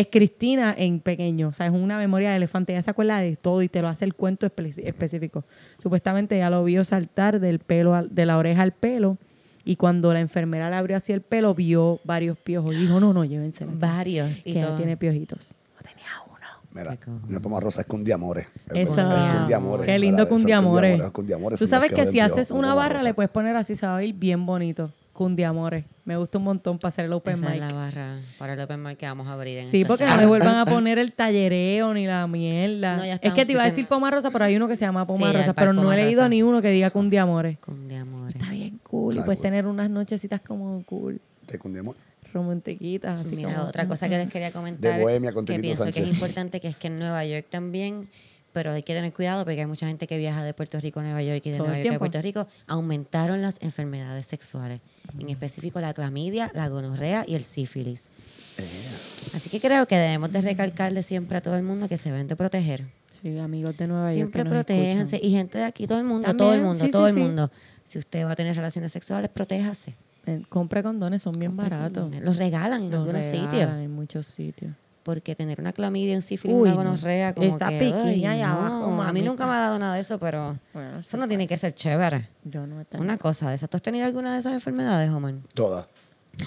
es 0.00 0.08
Cristina 0.10 0.74
en 0.76 1.00
pequeño, 1.00 1.48
o 1.48 1.52
sea, 1.52 1.66
es 1.66 1.72
una 1.72 1.98
memoria 1.98 2.30
de 2.30 2.36
elefante, 2.36 2.72
ella 2.72 2.82
se 2.82 2.90
acuerda 2.90 3.18
de 3.18 3.36
todo 3.36 3.62
y 3.62 3.68
te 3.68 3.80
lo 3.80 3.88
hace 3.88 4.04
el 4.04 4.14
cuento 4.14 4.46
espe- 4.46 4.82
específico. 4.84 5.44
Supuestamente 5.82 6.36
ella 6.36 6.50
lo 6.50 6.64
vio 6.64 6.84
saltar 6.84 7.38
del 7.40 7.58
pelo 7.60 7.94
al- 7.94 8.14
de 8.14 8.26
la 8.26 8.36
oreja 8.38 8.62
al 8.62 8.72
pelo 8.72 9.18
y 9.64 9.76
cuando 9.76 10.12
la 10.12 10.20
enfermera 10.20 10.68
le 10.68 10.76
abrió 10.76 10.96
así 10.96 11.12
el 11.12 11.20
pelo 11.20 11.54
vio 11.54 12.00
varios 12.04 12.36
piojos 12.38 12.74
y 12.74 12.78
dijo, 12.78 12.98
"No, 13.00 13.12
no, 13.12 13.24
llévensela." 13.24 13.72
Varios. 13.78 14.42
que 14.42 14.50
Y 14.50 14.60
todo. 14.60 14.76
tiene 14.76 14.96
piojitos. 14.96 15.54
No 15.76 15.88
tenía 15.88 16.08
uno. 16.26 16.34
Mira, 16.72 16.98
no 17.28 17.40
podemos 17.40 17.62
rosa, 17.62 17.82
es 17.82 17.86
cundiamores. 17.86 18.46
Eso. 18.74 19.00
Es 19.00 19.34
cundiamores. 19.38 19.86
Qué 19.86 19.98
lindo 19.98 20.28
cundiamores. 20.28 21.00
Tú 21.58 21.66
sabes 21.68 21.92
que 21.92 22.06
si 22.06 22.18
haces 22.20 22.48
como 22.48 22.58
una 22.60 22.74
barra 22.74 22.94
Rosa. 22.94 23.04
le 23.04 23.14
puedes 23.14 23.30
poner 23.30 23.54
así, 23.56 23.76
se 23.76 23.86
va 23.86 23.96
a 23.98 24.02
ir 24.04 24.14
bien 24.14 24.44
bonito. 24.44 24.90
Cundiamores. 25.14 25.84
Me 26.04 26.16
gusta 26.18 26.36
un 26.38 26.44
montón 26.44 26.78
para 26.78 26.90
hacer 26.90 27.06
el 27.06 27.12
open 27.14 27.34
Esa 27.34 27.46
es 27.46 27.52
mic. 27.52 27.60
la 27.60 27.72
barra 27.72 28.18
para 28.38 28.52
el 28.54 28.60
open 28.60 28.82
mic 28.82 28.98
que 28.98 29.06
vamos 29.06 29.26
a 29.28 29.32
abrir 29.32 29.56
en 29.58 29.70
Sí, 29.70 29.80
esta 29.82 29.88
porque 29.88 30.04
no 30.06 30.16
le 30.18 30.26
vuelvan 30.26 30.56
a 30.56 30.66
poner 30.66 30.98
el 30.98 31.12
tallereo 31.12 31.94
ni 31.94 32.06
la 32.06 32.26
mierda. 32.26 32.96
No, 32.98 33.04
es 33.04 33.20
que 33.32 33.46
te 33.46 33.52
iba 33.52 33.62
a 33.62 33.66
decir 33.70 33.86
Poma 33.86 34.10
Rosa, 34.10 34.30
pero 34.30 34.44
hay 34.44 34.56
uno 34.56 34.68
que 34.68 34.76
se 34.76 34.84
llama 34.84 35.06
Poma 35.06 35.30
Sí, 35.30 35.36
Rosa, 35.38 35.52
pero 35.54 35.72
no 35.72 35.90
he 35.92 35.96
leído 35.96 36.22
Rosa. 36.22 36.28
ni 36.28 36.42
uno 36.42 36.60
que 36.60 36.68
diga 36.70 36.90
Cundiamores. 36.90 37.58
Con 37.58 37.88
de 37.88 37.96
amores. 37.96 38.34
Está 38.36 38.50
bien 38.50 38.78
cool. 38.82 39.16
Y 39.16 39.20
puedes 39.20 39.40
tener 39.40 39.66
unas 39.66 39.88
nochecitas 39.88 40.40
como 40.40 40.82
cool, 40.84 41.20
De 41.46 41.58
cundiamor. 41.58 41.94
romantiquitas. 42.32 43.20
Así 43.20 43.36
Mira, 43.36 43.54
como- 43.54 43.68
otra 43.68 43.86
cosa 43.88 44.08
que 44.08 44.18
les 44.18 44.28
quería 44.28 44.50
comentar 44.50 45.00
Bohemia 45.00 45.32
con 45.32 45.44
que 45.44 45.58
pienso 45.60 45.84
que 45.84 46.00
es 46.00 46.08
importante 46.08 46.60
que 46.60 46.68
es 46.68 46.76
que 46.76 46.88
en 46.88 46.98
Nueva 46.98 47.24
York 47.24 47.46
también 47.48 48.08
pero 48.54 48.72
hay 48.72 48.82
que 48.82 48.94
tener 48.94 49.12
cuidado 49.12 49.44
porque 49.44 49.60
hay 49.60 49.66
mucha 49.66 49.86
gente 49.86 50.06
que 50.06 50.16
viaja 50.16 50.42
de 50.42 50.54
Puerto 50.54 50.80
Rico 50.80 51.00
a 51.00 51.02
Nueva 51.02 51.22
York 51.22 51.42
y 51.44 51.50
de 51.50 51.58
Todo 51.58 51.66
Nueva 51.66 51.82
York 51.82 51.96
a. 51.96 51.98
Puerto 51.98 52.22
Rico 52.22 52.46
aumentaron 52.66 53.42
las 53.42 53.60
enfermedades 53.60 54.26
sexuales 54.26 54.80
en 55.18 55.28
específico 55.28 55.80
la 55.80 55.92
clamidia, 55.92 56.50
la 56.54 56.68
gonorrea 56.68 57.24
y 57.26 57.34
el 57.34 57.44
sífilis 57.44 58.10
así 59.34 59.50
que 59.50 59.60
creo 59.60 59.86
que 59.86 59.96
debemos 59.96 60.32
de 60.32 60.40
recalcarle 60.40 61.02
siempre 61.02 61.36
a 61.36 61.42
todo 61.42 61.56
el 61.56 61.64
mundo 61.64 61.88
que 61.88 61.98
se 61.98 62.10
deben 62.10 62.28
de 62.28 62.36
proteger 62.36 62.86
Sí, 63.22 63.38
amigos 63.38 63.76
de 63.76 63.86
Nueva 63.86 64.06
York. 64.06 64.16
Siempre 64.16 64.40
que 64.40 64.44
nos 64.44 64.52
protéjanse. 64.52 65.16
escuchan. 65.16 65.30
Y 65.30 65.36
gente 65.36 65.58
de 65.58 65.64
aquí, 65.64 65.86
todo 65.86 65.98
el 65.98 66.04
mundo, 66.04 66.26
También, 66.26 66.36
todo 66.36 66.52
el 66.52 66.62
mundo, 66.62 66.84
sí, 66.84 66.90
todo 66.90 67.06
sí, 67.06 67.10
el 67.10 67.14
sí. 67.14 67.20
mundo. 67.20 67.50
Si 67.84 67.98
usted 67.98 68.26
va 68.26 68.32
a 68.32 68.36
tener 68.36 68.56
relaciones 68.56 68.90
sexuales, 68.90 69.30
protéjase. 69.30 69.94
Eh, 70.26 70.42
compre 70.48 70.82
condones, 70.82 71.22
son 71.22 71.38
bien 71.38 71.56
baratos. 71.56 72.10
Los 72.20 72.36
regalan 72.36 72.82
en 72.82 72.90
Los 72.90 73.00
algunos 73.00 73.22
regalan 73.24 73.50
sitios. 73.50 73.78
En 73.78 73.90
muchos 73.92 74.26
sitios. 74.26 74.72
Porque 75.04 75.36
tener 75.36 75.60
una 75.60 75.72
clamidia, 75.72 76.16
un 76.16 76.22
sífilis, 76.22 76.56
Uy, 76.56 76.62
una 76.62 76.70
no. 76.70 76.76
gonorrea, 76.90 77.34
como 77.34 77.46
Esa 77.46 77.68
que, 77.68 77.78
piquiña 77.78 78.30
ay, 78.32 78.40
ahí 78.40 78.40
no. 78.40 78.46
abajo, 78.48 79.02
A 79.02 79.12
mí 79.12 79.22
nunca 79.22 79.46
me 79.46 79.52
ha 79.52 79.60
dado 79.60 79.78
nada 79.78 79.94
de 79.94 80.00
eso, 80.00 80.18
pero 80.18 80.56
Bueno, 80.72 80.98
eso 81.00 81.16
no 81.18 81.28
tiene 81.28 81.46
que 81.46 81.56
ser 81.58 81.74
chévere. 81.74 82.28
Yo 82.44 82.66
no 82.66 82.80
he 82.80 82.84
tenido. 82.86 83.04
Una 83.04 83.18
cosa 83.18 83.50
de 83.50 83.54
esas. 83.56 83.68
¿Tú 83.70 83.76
has 83.76 83.82
tenido 83.82 84.06
alguna 84.06 84.32
de 84.32 84.40
esas 84.40 84.54
enfermedades, 84.54 85.10
Omar? 85.10 85.34
Todas. 85.54 85.86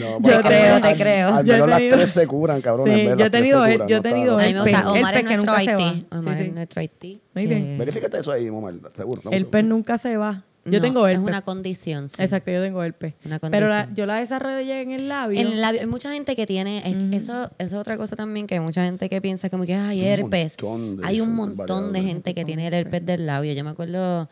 No, 0.00 0.20
Yo 0.28 0.40
creo, 0.40 0.80
te 0.80 0.96
creo. 0.96 1.34
Al 1.34 1.44
menos 1.46 1.68
las 1.68 1.78
tres 1.80 2.10
se 2.10 2.26
curan, 2.26 2.60
cabrón. 2.60 2.86
Sí, 2.88 3.04
yo 3.16 3.26
he 3.26 3.30
tenido- 3.30 3.86
yo 3.86 3.96
he 3.98 4.00
tenido 4.00 4.38
A 4.38 4.42
mí 4.42 4.44
me 4.44 4.50
El 4.50 4.58
gusta. 4.62 4.82
pe- 4.82 4.88
Omar 4.98 5.14
el 5.14 5.20
es 5.20 5.24
nuestro 5.24 5.46
nunca 5.52 5.64
se 5.64 5.70
Haití. 5.70 6.06
va. 6.10 6.18
Omar 6.18 6.36
Sí, 6.36 6.42
es 6.42 6.52
nuestro 6.54 6.80
Haití. 6.80 7.20
Muy 7.34 7.46
que- 7.48 7.54
bien. 7.54 7.78
Verifícate 7.78 8.18
eso 8.18 8.32
ahí, 8.32 8.48
Omar, 8.48 8.74
seguro. 8.96 9.22
El 9.30 9.46
pez 9.46 9.64
nunca 9.64 9.98
se 9.98 10.16
va. 10.16 10.42
Yo 10.66 10.78
No, 10.78 10.80
tengo 10.80 11.06
Es 11.06 11.14
herpes. 11.16 11.28
una 11.28 11.42
condición. 11.42 12.08
sí. 12.08 12.16
Exacto, 12.22 12.50
yo 12.50 12.60
tengo 12.60 12.82
herpes. 12.82 13.14
Una 13.24 13.38
Pero 13.38 13.68
la- 13.68 13.88
yo 13.94 14.04
la 14.04 14.16
desarrollé 14.16 14.82
en 14.82 14.90
el 14.90 15.08
labio. 15.08 15.40
En 15.40 15.46
el 15.46 15.60
labio, 15.60 15.80
hay 15.80 15.86
mucha 15.86 16.12
gente 16.12 16.34
que 16.36 16.46
tiene, 16.46 16.82
es- 16.88 17.22
eso, 17.22 17.44
eso 17.44 17.52
es 17.58 17.72
otra 17.74 17.96
cosa 17.96 18.16
también, 18.16 18.46
que 18.46 18.54
hay 18.54 18.60
mucha 18.60 18.84
gente 18.84 19.08
que 19.08 19.20
piensa 19.20 19.48
como 19.48 19.64
que 19.64 19.74
hay 19.74 20.00
Un 20.00 20.06
herpes. 20.06 20.56
montón 20.60 20.96
de 20.98 21.06
Hay 21.06 21.20
un 21.20 21.34
montón 21.34 21.92
de 21.92 22.02
gente 22.02 22.34
que 22.34 22.44
tiene 22.44 22.66
el 22.66 22.74
herpes 22.74 23.06
del 23.06 23.26
labio. 23.26 23.52
Yo 23.52 23.62
me 23.64 23.70
acuerdo 23.70 24.28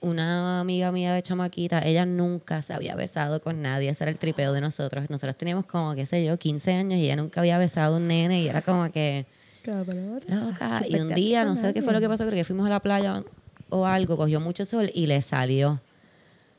una 0.00 0.58
amiga 0.60 0.90
mía 0.90 1.14
de 1.14 1.22
chamaquita, 1.22 1.78
ella 1.86 2.04
nunca 2.04 2.60
se 2.62 2.74
había 2.74 2.96
besado 2.96 3.40
con 3.40 3.62
nadie, 3.62 3.88
ese 3.88 4.02
era 4.04 4.10
el 4.10 4.18
tripeo 4.18 4.52
de 4.52 4.60
nosotros. 4.60 5.08
Nosotros 5.08 5.36
teníamos 5.36 5.64
como, 5.66 5.94
qué 5.94 6.06
sé 6.06 6.24
yo, 6.24 6.36
15 6.38 6.72
años 6.72 6.98
y 6.98 7.04
ella 7.04 7.16
nunca 7.16 7.40
había 7.40 7.56
besado 7.56 7.94
a 7.94 7.98
un 7.98 8.08
nene 8.08 8.42
y 8.42 8.48
era 8.48 8.62
como 8.62 8.90
que, 8.90 9.26
Cabrón. 9.62 10.20
loca. 10.26 10.82
Y 10.88 10.96
un 11.00 11.14
día, 11.14 11.44
no 11.44 11.54
sé 11.54 11.72
qué 11.72 11.82
fue 11.82 11.92
lo 11.92 12.00
que 12.00 12.08
pasó, 12.08 12.24
creo 12.24 12.34
que 12.36 12.44
fuimos 12.44 12.66
a 12.66 12.70
la 12.70 12.80
playa 12.80 13.22
o 13.72 13.86
algo, 13.86 14.16
cogió 14.16 14.38
mucho 14.40 14.64
sol 14.64 14.90
y 14.94 15.06
le 15.06 15.20
salió 15.22 15.80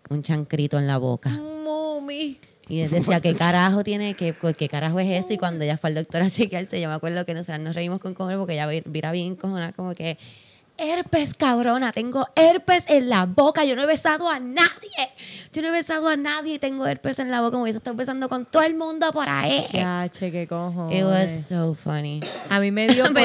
un 0.10 0.22
chancrito 0.24 0.78
en 0.80 0.88
la 0.88 0.98
boca. 0.98 1.30
Mami. 1.30 2.40
Y 2.68 2.80
decía, 2.80 3.20
¿qué 3.22 3.36
carajo 3.36 3.84
tiene? 3.84 4.16
¿Qué, 4.16 4.36
¿Qué 4.58 4.70
carajo 4.70 5.00
es 5.00 5.24
eso? 5.26 5.34
Y 5.34 5.38
cuando 5.38 5.64
ella 5.64 5.78
fue 5.78 5.90
al 5.90 5.96
doctor 5.96 6.22
a 6.24 6.30
chequearse, 6.30 6.80
yo 6.82 6.90
me 6.90 6.96
acuerdo 6.96 7.26
que 7.26 7.34
nosotros 7.34 7.60
nos 7.60 7.76
reímos 7.76 8.00
con 8.00 8.14
comer 8.14 8.38
porque 8.38 8.54
ella 8.54 8.68
vi- 8.68 8.84
vira 8.86 9.12
bien 9.12 9.36
cojonada, 9.36 9.74
como 9.74 9.94
que, 9.94 10.18
herpes, 10.78 11.34
cabrona, 11.34 11.92
tengo 11.92 12.28
herpes 12.36 12.86
en 12.90 13.10
la 13.10 13.26
boca, 13.26 13.64
yo 13.66 13.76
no 13.76 13.84
he 13.84 13.86
besado 13.86 14.30
a 14.30 14.40
nadie. 14.40 14.70
Yo 15.54 15.62
no 15.62 15.68
he 15.70 15.72
besado 15.72 16.08
a 16.10 16.16
nadie 16.18 16.56
y 16.56 16.60
tengo 16.60 16.86
herpes 16.88 17.20
en 17.20 17.30
la 17.32 17.40
boca, 17.42 17.52
como 17.52 17.64
hubiese 17.64 17.78
estado 17.78 17.96
besando 17.96 18.28
con 18.30 18.46
todo 18.46 18.64
el 18.64 18.76
mundo 18.76 19.12
por 19.12 19.30
ahí. 19.30 19.66
Ya, 19.72 20.08
che, 20.10 20.32
qué 20.32 20.48
cojones. 20.48 20.98
It 21.00 21.06
was 21.06 21.46
so 21.48 21.74
funny. 21.76 22.20
A 22.50 22.60
mí 22.60 22.72
me 22.72 22.88
dio 22.88 23.04
por... 23.14 23.14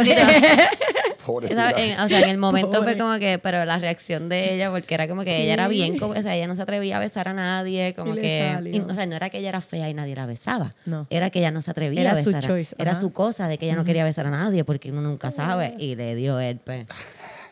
Pobrecita. 1.26 1.70
Esa- 1.70 1.78
en- 1.82 2.01
o 2.01 2.09
sea, 2.09 2.20
en 2.22 2.28
el 2.30 2.38
momento 2.38 2.70
Pobre. 2.78 2.92
fue 2.92 2.99
como 2.99 3.18
que, 3.18 3.38
pero 3.38 3.62
la 3.66 3.76
reacción 3.76 4.30
de 4.30 4.55
ella, 4.55 4.70
porque 4.70 4.94
era 4.94 5.07
como 5.09 5.24
que 5.24 5.42
ella 5.42 5.53
era 5.53 5.68
bien, 5.68 5.99
como, 5.99 6.14
o 6.14 6.22
sea, 6.22 6.34
ella 6.34 6.46
no 6.46 6.57
se 6.57 6.62
atrevía 6.62 6.96
a 6.96 7.01
besar 7.01 7.28
a 7.28 7.34
nadie, 7.34 7.92
como 7.94 8.14
que, 8.14 8.59
y- 8.72 8.80
o 8.80 8.94
sea, 8.94 9.05
no 9.05 9.14
era 9.14 9.28
que 9.28 9.38
ella 9.38 9.51
era 9.51 9.61
fea 9.61 9.90
y 9.90 9.94
nadie 9.94 10.14
la 10.16 10.24
besaba, 10.24 10.74
No. 10.86 11.07
era 11.11 11.28
que 11.28 11.40
ella 11.40 11.51
no 11.51 11.61
se 11.61 11.70
atrevía 11.70 12.01
Era 12.01 12.12
a 12.12 12.22
su 12.22 12.30
besar, 12.30 12.44
a- 12.44 12.46
choice, 12.46 12.74
era 12.78 12.92
ajá. 12.92 13.01
su 13.01 13.12
cosa 13.12 13.46
de 13.46 13.59
que 13.59 13.66
ella 13.66 13.76
no 13.76 13.84
quería 13.84 14.05
besar 14.05 14.26
a 14.26 14.30
nadie, 14.30 14.64
porque 14.64 14.90
uno 14.90 15.03
nunca 15.03 15.30
sabe, 15.30 15.74
y 15.78 15.96
le 15.96 16.14
dio 16.14 16.40
herpes 16.40 16.86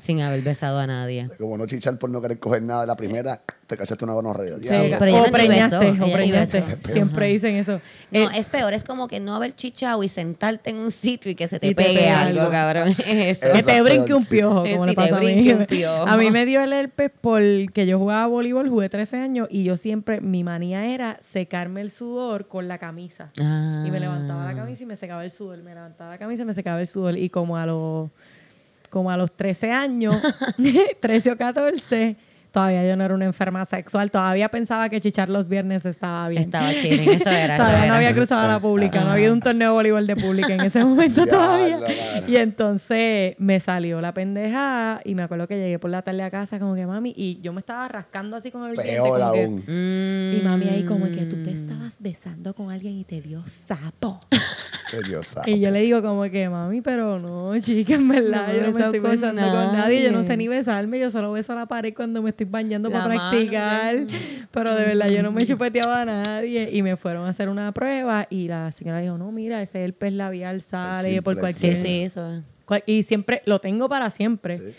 sin 0.06 0.20
haber 0.22 0.42
besado 0.42 0.78
a 0.78 0.86
nadie. 0.86 1.28
Como 1.38 1.58
no 1.58 1.66
chichar 1.66 1.98
por 1.98 2.08
no 2.10 2.22
querer 2.22 2.38
coger 2.38 2.62
nada 2.62 2.82
de 2.82 2.86
la 2.86 2.96
primera, 2.96 3.42
te 3.66 3.76
cachaste 3.76 4.04
una 4.04 4.14
gonorrea. 4.14 4.56
Sí, 4.60 4.68
pero 4.98 5.04
ella 5.06 5.22
o 5.22 5.26
no 5.26 5.32
preñaste, 5.32 5.78
besó, 5.78 6.02
o 6.02 6.06
ella 6.06 6.16
preñaste. 6.16 6.60
besó. 6.60 6.92
Siempre 6.92 7.26
dicen 7.26 7.56
eso. 7.56 7.80
No, 8.10 8.20
Eh, 8.20 8.28
es 8.36 8.48
peor, 8.48 8.72
es 8.72 8.84
como 8.84 9.08
que 9.08 9.20
no 9.20 9.34
haber 9.34 9.54
chichado 9.54 10.02
y 10.02 10.08
sentarte 10.08 10.70
en 10.70 10.76
un 10.76 10.90
sitio 10.90 11.30
y 11.30 11.34
que 11.34 11.48
se 11.48 11.58
te 11.58 11.74
pegue 11.74 12.08
algo, 12.08 12.40
algo. 12.40 12.52
cabrón. 12.52 12.94
Eso. 13.06 13.46
que 13.52 13.62
te 13.62 13.76
es 13.78 13.82
brinque 13.84 14.06
peor, 14.06 14.18
un 14.18 14.26
piojo, 14.26 14.64
Sí, 14.66 14.72
como 14.72 14.84
sí, 14.84 14.90
le 14.90 14.94
te 14.94 14.96
pasó 15.02 15.16
a 15.16 15.20
mí. 15.20 15.26
brinque 15.26 15.54
un 15.54 15.66
piojo. 15.66 16.06
A 16.06 16.16
mí 16.16 16.30
me 16.30 16.46
dio 16.46 16.62
el 16.62 16.72
herpes 16.72 17.10
porque 17.20 17.86
yo 17.86 17.98
jugaba 17.98 18.26
voleibol, 18.28 18.68
jugué 18.68 18.88
13 18.88 19.16
años 19.18 19.48
y 19.50 19.64
yo 19.64 19.76
siempre, 19.76 20.20
mi 20.20 20.44
manía 20.44 20.86
era 20.86 21.18
secarme 21.22 21.80
el 21.80 21.90
sudor 21.90 22.46
con 22.48 22.68
la 22.68 22.78
camisa. 22.78 23.30
Ah. 23.40 23.84
Y 23.86 23.90
me 23.90 23.98
levantaba 24.00 24.44
la 24.44 24.54
camisa 24.54 24.84
y 24.84 24.86
me 24.86 24.96
secaba 24.96 25.24
el 25.24 25.30
sudor. 25.30 25.58
Me 25.62 25.74
levantaba 25.74 26.10
la 26.10 26.18
camisa 26.18 26.42
y 26.42 26.46
me 26.46 26.54
secaba 26.54 26.80
el 26.80 26.86
sudor. 26.86 27.18
Y 27.18 27.28
como 27.30 27.56
a 27.56 27.66
los, 27.66 28.10
como 28.88 29.10
a 29.10 29.16
los 29.16 29.32
13 29.32 29.70
años, 29.72 30.16
13 31.00 31.32
o 31.32 31.36
14, 31.36 32.16
todavía 32.52 32.86
yo 32.86 32.96
no 32.96 33.04
era 33.04 33.14
una 33.14 33.26
enferma 33.26 33.66
sexual, 33.66 34.10
todavía 34.10 34.48
pensaba 34.48 34.88
que 34.88 34.98
chichar 34.98 35.28
los 35.28 35.46
viernes 35.48 35.84
estaba 35.84 36.26
bien. 36.28 36.44
Estaba 36.44 36.70
chilling, 36.72 37.10
eso 37.10 37.28
era. 37.30 37.54
eso 37.56 37.64
Todavía 37.64 37.78
no 37.80 37.84
era. 37.84 37.96
había 37.96 38.14
cruzado 38.14 38.48
la 38.48 38.58
pública, 38.58 39.02
no 39.04 39.10
había 39.10 39.30
un 39.30 39.40
torneo 39.40 39.68
de 39.68 39.74
voleibol 39.74 40.06
de 40.06 40.16
pública 40.16 40.54
en 40.54 40.62
ese 40.62 40.82
momento 40.82 41.26
Ya, 41.26 41.30
todavía. 41.32 41.78
la. 41.80 41.88
Y 42.26 42.36
entonces 42.36 43.34
me 43.38 43.60
salió 43.60 44.00
la 44.00 44.14
pendeja 44.14 45.00
y 45.04 45.14
me 45.14 45.22
acuerdo 45.24 45.46
que 45.46 45.56
llegué 45.58 45.78
por 45.78 45.90
la 45.90 46.00
tarde 46.00 46.22
a 46.22 46.30
casa 46.30 46.58
como 46.58 46.74
que 46.74 46.86
mami 46.86 47.12
y 47.14 47.40
yo 47.42 47.52
me 47.52 47.60
estaba 47.60 47.86
rascando 47.88 48.36
así 48.38 48.50
con 48.50 48.64
el 48.64 48.72
diente. 48.74 48.90
Peor 48.94 49.18
que- 49.18 49.22
aún. 49.42 49.56
Mm. 49.66 50.40
y 50.40 50.40
mami 50.42 50.68
ahí 50.70 50.84
como 50.84 51.04
que 51.06 51.26
tú 51.26 51.36
te 51.44 51.50
estabas 51.50 52.00
besando 52.00 52.54
con 52.54 52.70
alguien 52.70 52.94
y 52.94 53.04
te 53.04 53.20
dio 53.20 53.42
sapo. 53.66 54.18
Dios. 55.06 55.34
Y 55.46 55.60
yo 55.60 55.70
le 55.70 55.80
digo 55.80 56.02
como 56.02 56.22
que, 56.24 56.48
mami, 56.48 56.80
pero 56.80 57.18
no, 57.18 57.58
chica, 57.60 57.94
en 57.94 58.08
verdad, 58.08 58.48
No 58.48 58.54
yo 58.54 58.62
no 58.62 58.72
me 58.72 58.80
estoy 58.84 59.00
con 59.00 59.10
besando 59.10 59.42
con 59.42 59.76
nadie. 59.76 60.02
Yo 60.02 60.12
no 60.12 60.22
sé 60.22 60.36
ni 60.36 60.48
besarme, 60.48 60.98
yo 60.98 61.10
solo 61.10 61.32
beso 61.32 61.52
a 61.52 61.56
la 61.56 61.66
pared 61.66 61.94
cuando 61.94 62.22
me 62.22 62.30
estoy 62.30 62.46
bañando 62.46 62.88
La 62.88 63.02
para 63.02 63.14
mano, 63.14 63.30
practicar. 63.30 64.06
Pero 64.50 64.74
de 64.74 64.84
verdad, 64.84 65.08
yo 65.08 65.22
no 65.22 65.32
me 65.32 65.44
chupeteaba 65.46 66.02
a 66.02 66.04
nadie. 66.04 66.70
Y 66.72 66.82
me 66.82 66.96
fueron 66.96 67.26
a 67.26 67.30
hacer 67.30 67.48
una 67.48 67.72
prueba 67.72 68.26
y 68.30 68.48
la 68.48 68.72
señora 68.72 69.00
dijo, 69.00 69.18
no, 69.18 69.32
mira, 69.32 69.62
ese 69.62 69.80
es 69.80 69.84
el 69.84 69.92
pez 69.92 70.12
labial, 70.12 70.60
sale 70.62 71.22
por 71.22 71.38
cualquier... 71.38 71.76
Sí, 71.76 71.82
sí, 71.82 72.02
eso. 72.02 72.42
Y 72.86 73.02
siempre, 73.04 73.42
lo 73.44 73.60
tengo 73.60 73.88
para 73.88 74.10
siempre. 74.10 74.58
Sí. 74.58 74.74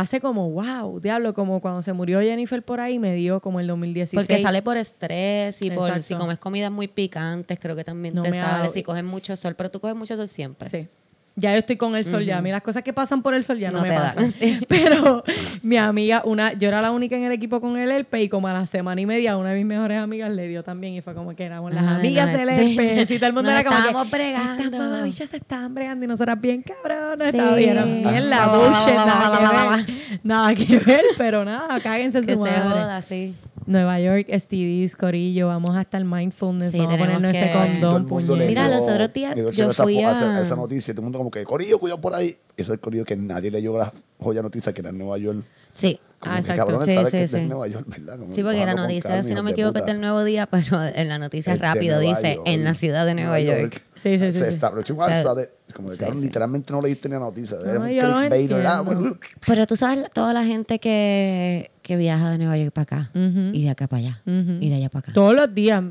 Hace 0.00 0.18
como, 0.18 0.48
wow, 0.50 0.98
diablo, 0.98 1.34
como 1.34 1.60
cuando 1.60 1.82
se 1.82 1.92
murió 1.92 2.22
Jennifer 2.22 2.62
por 2.62 2.80
ahí, 2.80 2.98
me 2.98 3.14
dio 3.14 3.40
como 3.40 3.60
el 3.60 3.66
2016. 3.66 4.26
Porque 4.26 4.42
sale 4.42 4.62
por 4.62 4.78
estrés 4.78 5.60
y 5.60 5.70
por 5.70 6.00
si 6.02 6.14
comes 6.14 6.38
comidas 6.38 6.70
muy 6.70 6.88
picantes, 6.88 7.58
creo 7.60 7.76
que 7.76 7.84
también 7.84 8.14
No 8.14 8.22
te 8.22 8.32
sale. 8.32 8.70
Si 8.70 8.82
coges 8.82 9.04
mucho 9.04 9.36
sol, 9.36 9.56
pero 9.56 9.70
tú 9.70 9.78
coges 9.78 9.94
mucho 9.94 10.16
sol 10.16 10.26
siempre. 10.26 10.70
Sí. 10.70 10.88
Ya 11.36 11.52
yo 11.52 11.58
estoy 11.60 11.76
con 11.76 11.96
el 11.96 12.04
sol 12.04 12.22
ya. 12.24 12.38
A 12.38 12.42
mí 12.42 12.50
las 12.50 12.60
cosas 12.60 12.82
que 12.82 12.92
pasan 12.92 13.22
por 13.22 13.32
el 13.34 13.44
sol 13.44 13.58
ya 13.58 13.70
no, 13.70 13.78
No 13.78 13.84
me 13.84 13.92
pasan. 13.94 14.30
sí. 14.32 14.58
Pero 14.68 15.24
mi 15.62 15.76
amiga, 15.78 16.22
una, 16.26 16.52
yo 16.52 16.68
era 16.68 16.82
la 16.82 16.90
única 16.90 17.16
en 17.16 17.24
el 17.24 17.32
equipo 17.32 17.60
con 17.60 17.78
el 17.78 17.90
herpes 17.90 18.22
y 18.24 18.28
como 18.28 18.48
a 18.48 18.52
la 18.52 18.66
semana 18.66 19.00
y 19.00 19.06
media 19.06 19.36
una 19.38 19.50
de 19.50 19.56
mis 19.56 19.64
mejores 19.64 19.98
amigas 20.00 20.30
le 20.30 20.48
dio 20.48 20.62
también 20.62 20.94
y 20.94 21.00
fue 21.00 21.14
como 21.14 21.34
que 21.34 21.44
éramos 21.44 21.72
las 21.72 21.84
Ay, 21.86 21.94
amigas 21.96 22.32
no, 22.32 22.38
del 22.38 22.48
sí. 22.58 22.76
herpes 22.78 23.10
y 23.10 23.16
todo 23.18 23.26
el 23.28 23.32
mundo 23.34 23.50
Nos 23.50 23.60
era 23.60 23.68
como 23.68 23.78
estábamos 23.78 24.10
que 24.10 24.16
bregando. 24.16 24.62
estas 24.64 24.80
mamabichas 24.80 25.28
se 25.30 25.36
estaban 25.38 25.74
bregando 25.74 26.04
y 26.04 26.08
nosotras 26.08 26.40
bien 26.40 26.62
cabronas. 26.62 27.30
Sí. 27.32 27.40
Bien, 27.56 28.02
bien 28.02 28.28
la 28.30 28.44
Ah. 28.44 28.56
bullshit, 28.58 28.94
nada 28.94 29.38
que 29.38 29.94
ver. 29.96 30.20
Nada 30.22 30.54
que 30.54 30.78
ver, 30.78 31.02
pero 31.16 31.44
nada, 31.44 31.80
cáguense 31.80 32.18
en 32.18 32.24
su 32.24 32.30
se 32.30 32.36
madre. 32.36 32.60
joda, 32.60 33.02
sí. 33.02 33.34
Nueva 33.66 34.00
York, 34.00 34.26
STDs, 34.28 34.96
Corillo, 34.96 35.48
vamos 35.48 35.76
hasta 35.76 35.96
el 35.98 36.04
mindfulness, 36.04 36.72
Sí, 36.72 36.78
vamos 36.78 36.94
a 36.94 36.98
ponernos 36.98 37.34
ese 37.34 37.40
que- 37.40 37.52
el 37.52 37.80
condón, 37.80 38.08
puñeta. 38.08 38.46
Mira, 38.46 38.68
los 38.68 38.82
otros 38.88 39.12
días 39.12 39.34
yo 39.36 39.70
esa, 39.70 39.82
fui 39.82 39.96
fo- 39.96 40.06
a- 40.08 40.12
esa, 40.12 40.42
esa 40.42 40.56
noticia. 40.56 40.94
Todo 40.94 41.02
el 41.02 41.04
mundo 41.04 41.18
como 41.18 41.30
que, 41.30 41.44
Corillo, 41.44 41.78
cuidado 41.78 42.00
por 42.00 42.14
ahí. 42.14 42.30
Eso 42.56 42.72
es 42.72 42.76
el 42.76 42.80
Corillo 42.80 43.04
que 43.04 43.16
nadie 43.16 43.50
leyó 43.50 43.76
la 43.78 43.92
joya 44.20 44.42
noticia 44.42 44.72
que 44.72 44.80
era 44.80 44.90
en 44.90 44.98
Nueva 44.98 45.18
York. 45.18 45.42
Sí. 45.74 45.98
Como 46.18 46.34
Ah, 46.34 46.38
exacto. 46.40 46.66
cabrones, 46.66 46.86
Sí, 46.86 47.10
sí, 47.10 47.16
de 47.16 47.28
sí. 47.28 47.46
Nueva 47.46 47.66
York, 47.66 47.86
¿verdad? 47.88 48.18
Como 48.18 48.34
Sí, 48.34 48.42
porque 48.42 48.66
la 48.66 48.74
noticia, 48.74 49.22
si 49.22 49.32
no 49.34 49.42
me 49.42 49.50
de 49.50 49.52
equivoco, 49.54 49.78
es 49.78 49.86
del 49.86 50.02
nuevo 50.02 50.22
día, 50.22 50.46
pero 50.46 50.78
en 50.94 51.08
la 51.08 51.18
noticia 51.18 51.54
Es 51.54 51.60
de 51.60 51.66
rápido 51.66 51.96
Nueva 51.96 52.10
dice 52.18 52.34
York. 52.34 52.46
en 52.46 52.64
la 52.64 52.74
ciudad 52.74 53.06
de 53.06 53.14
Nueva 53.14 53.40
York. 53.40 53.82
Sí, 53.94 54.18
sí, 54.18 54.32
sí, 54.32 54.38
Se 54.38 54.48
sí. 54.48 54.54
estableció 54.54 54.94
un 54.94 55.02
alza 55.02 55.34
de... 55.34 55.50
Como 55.74 55.88
que, 55.88 55.94
sí, 55.94 56.00
cabrón, 56.00 56.18
sí. 56.18 56.24
literalmente 56.26 56.72
no 56.74 56.82
leíste 56.82 57.08
ni 57.08 57.14
la 57.14 57.20
noticia. 57.20 57.56
No, 57.64 57.86
Eres 57.86 58.50
un. 58.50 58.84
Bueno, 58.84 59.18
Pero 59.46 59.66
tú 59.66 59.76
sabes 59.76 60.10
toda 60.12 60.32
la 60.34 60.44
gente 60.44 60.78
que, 60.78 61.70
que 61.80 61.96
viaja 61.96 62.30
de 62.30 62.38
Nueva 62.38 62.58
York 62.58 62.72
para 62.74 62.82
acá 62.82 63.10
y 63.14 63.64
de 63.64 63.70
acá 63.70 63.86
para 63.88 64.00
allá 64.02 64.22
y 64.26 64.68
de 64.68 64.74
allá 64.74 64.90
para 64.90 65.00
acá. 65.00 65.12
Todos 65.14 65.34
los 65.34 65.54
días, 65.54 65.82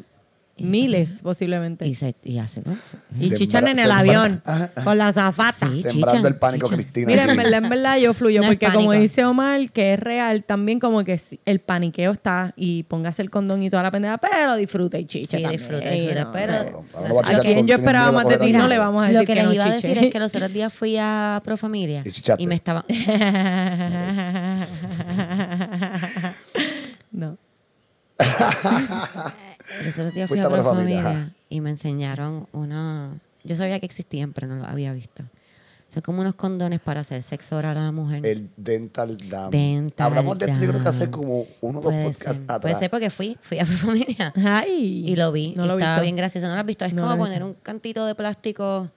miles 0.61 1.21
posiblemente. 1.21 1.87
Y, 1.87 1.95
se, 1.95 2.15
y 2.23 2.37
hace 2.39 2.61
pues, 2.61 2.97
Y 3.19 3.31
chichan 3.33 3.67
en 3.67 3.79
el 3.79 3.91
avión 3.91 4.41
Ajá, 4.45 4.71
ajá. 4.75 4.83
con 4.83 4.97
la 4.97 5.11
zafata. 5.13 5.69
Sí, 5.71 5.81
Sembrando 5.81 6.07
chichan, 6.11 6.25
el 6.25 6.35
pánico, 6.37 6.67
chichan. 6.67 6.79
Cristina. 6.81 7.07
Mira, 7.07 7.25
en 7.31 7.37
verdad, 7.37 7.63
en 7.63 7.69
verdad 7.69 7.97
yo 7.97 8.13
fluyo, 8.13 8.41
No 8.41 8.47
porque 8.47 8.67
como 8.71 8.91
dice 8.93 9.25
Omar, 9.25 9.71
que 9.71 9.93
es 9.93 9.99
real, 9.99 10.43
también 10.43 10.79
como 10.79 11.03
que 11.03 11.19
el 11.45 11.59
paniqueo 11.59 12.11
está 12.11 12.53
y 12.55 12.83
póngase 12.83 13.21
el 13.21 13.29
condón 13.29 13.63
y 13.63 13.69
toda 13.69 13.83
la 13.83 13.91
pendeja, 13.91 14.17
pero 14.17 14.55
disfruta 14.55 14.97
y 14.99 15.05
chicha 15.05 15.37
Sí, 15.37 15.43
también, 15.43 15.61
disfruta, 15.61 15.89
disfruta, 15.89 16.23
¿no? 16.25 16.31
pero- 16.31 16.85
lo 17.07 17.15
va 17.15 17.21
a 17.21 17.39
quien 17.41 17.67
yo 17.67 17.75
esperaba 17.75 18.11
más 18.11 18.27
de 18.27 18.37
ti, 18.37 18.51
no 18.53 18.67
le 18.67 18.77
vamos 18.77 19.03
a 19.03 19.07
Lo 19.11 19.19
decir 19.19 19.27
que 19.27 19.33
que 19.33 19.39
les 19.39 19.45
no 19.45 19.53
iba 19.53 19.65
a 19.65 19.73
decir 19.73 19.97
es 19.97 20.07
que 20.11 20.19
los 20.19 20.33
otros 20.35 20.53
días 20.53 20.73
fui 20.73 20.97
a 20.97 21.41
Profamilia 21.43 22.01
Y 22.05 22.11
chichaste. 22.11 22.43
y 22.43 22.47
me 22.47 22.55
estaba... 22.55 22.83
no. 27.11 27.37
Los 29.85 29.97
otros 29.97 30.13
días 30.13 30.29
fui 30.29 30.39
a 30.39 30.45
a 30.45 30.49
Profamilia, 30.49 31.01
Profamilia 31.01 31.21
ajá. 31.23 31.31
y 31.49 31.61
me 31.61 31.69
enseñaron 31.71 32.47
una... 32.51 33.19
Yo 33.43 33.55
sabía 33.55 33.79
que 33.79 33.85
existían, 33.85 34.33
pero 34.33 34.47
no 34.47 34.55
los 34.57 34.67
había 34.67 34.93
visto. 34.93 35.23
Son 35.87 36.01
como 36.03 36.21
unos 36.21 36.35
condones 36.35 36.79
para 36.79 36.99
hacer 37.01 37.23
sexo 37.23 37.55
oral 37.57 37.75
a 37.77 37.83
la 37.85 37.91
mujer. 37.91 38.23
El 38.25 38.49
Dental 38.57 39.17
Dam. 39.27 39.49
Dental 39.49 40.07
Hablamos 40.07 40.37
de 40.37 40.45
esto, 40.45 40.61
yo 40.61 40.69
creo 40.69 40.83
que 40.83 40.89
hace 40.89 41.09
como 41.09 41.47
uno 41.61 41.79
o 41.79 41.81
dos 41.81 41.91
Puede 41.91 42.03
podcasts 42.03 42.25
ser, 42.37 42.43
atrás. 42.43 42.59
puede 42.61 42.75
ser 42.75 42.89
porque 42.91 43.09
fui, 43.09 43.37
fui 43.41 43.57
a 43.59 43.63
Profamilia. 43.65 44.33
Ay. 44.35 45.03
Y 45.07 45.15
lo 45.15 45.31
vi. 45.31 45.53
No 45.57 45.65
y 45.65 45.67
lo 45.67 45.73
estaba 45.73 45.93
visto. 45.95 46.03
bien 46.03 46.15
gracioso. 46.15 46.47
¿No 46.47 46.53
lo 46.53 46.59
has 46.59 46.65
visto? 46.67 46.85
Es 46.85 46.93
No 46.93 47.01
como 47.03 47.13
lo 47.13 47.17
poner 47.23 47.43
un 47.43 47.53
cantito 47.55 48.05
de 48.05 48.13
plástico 48.13 48.91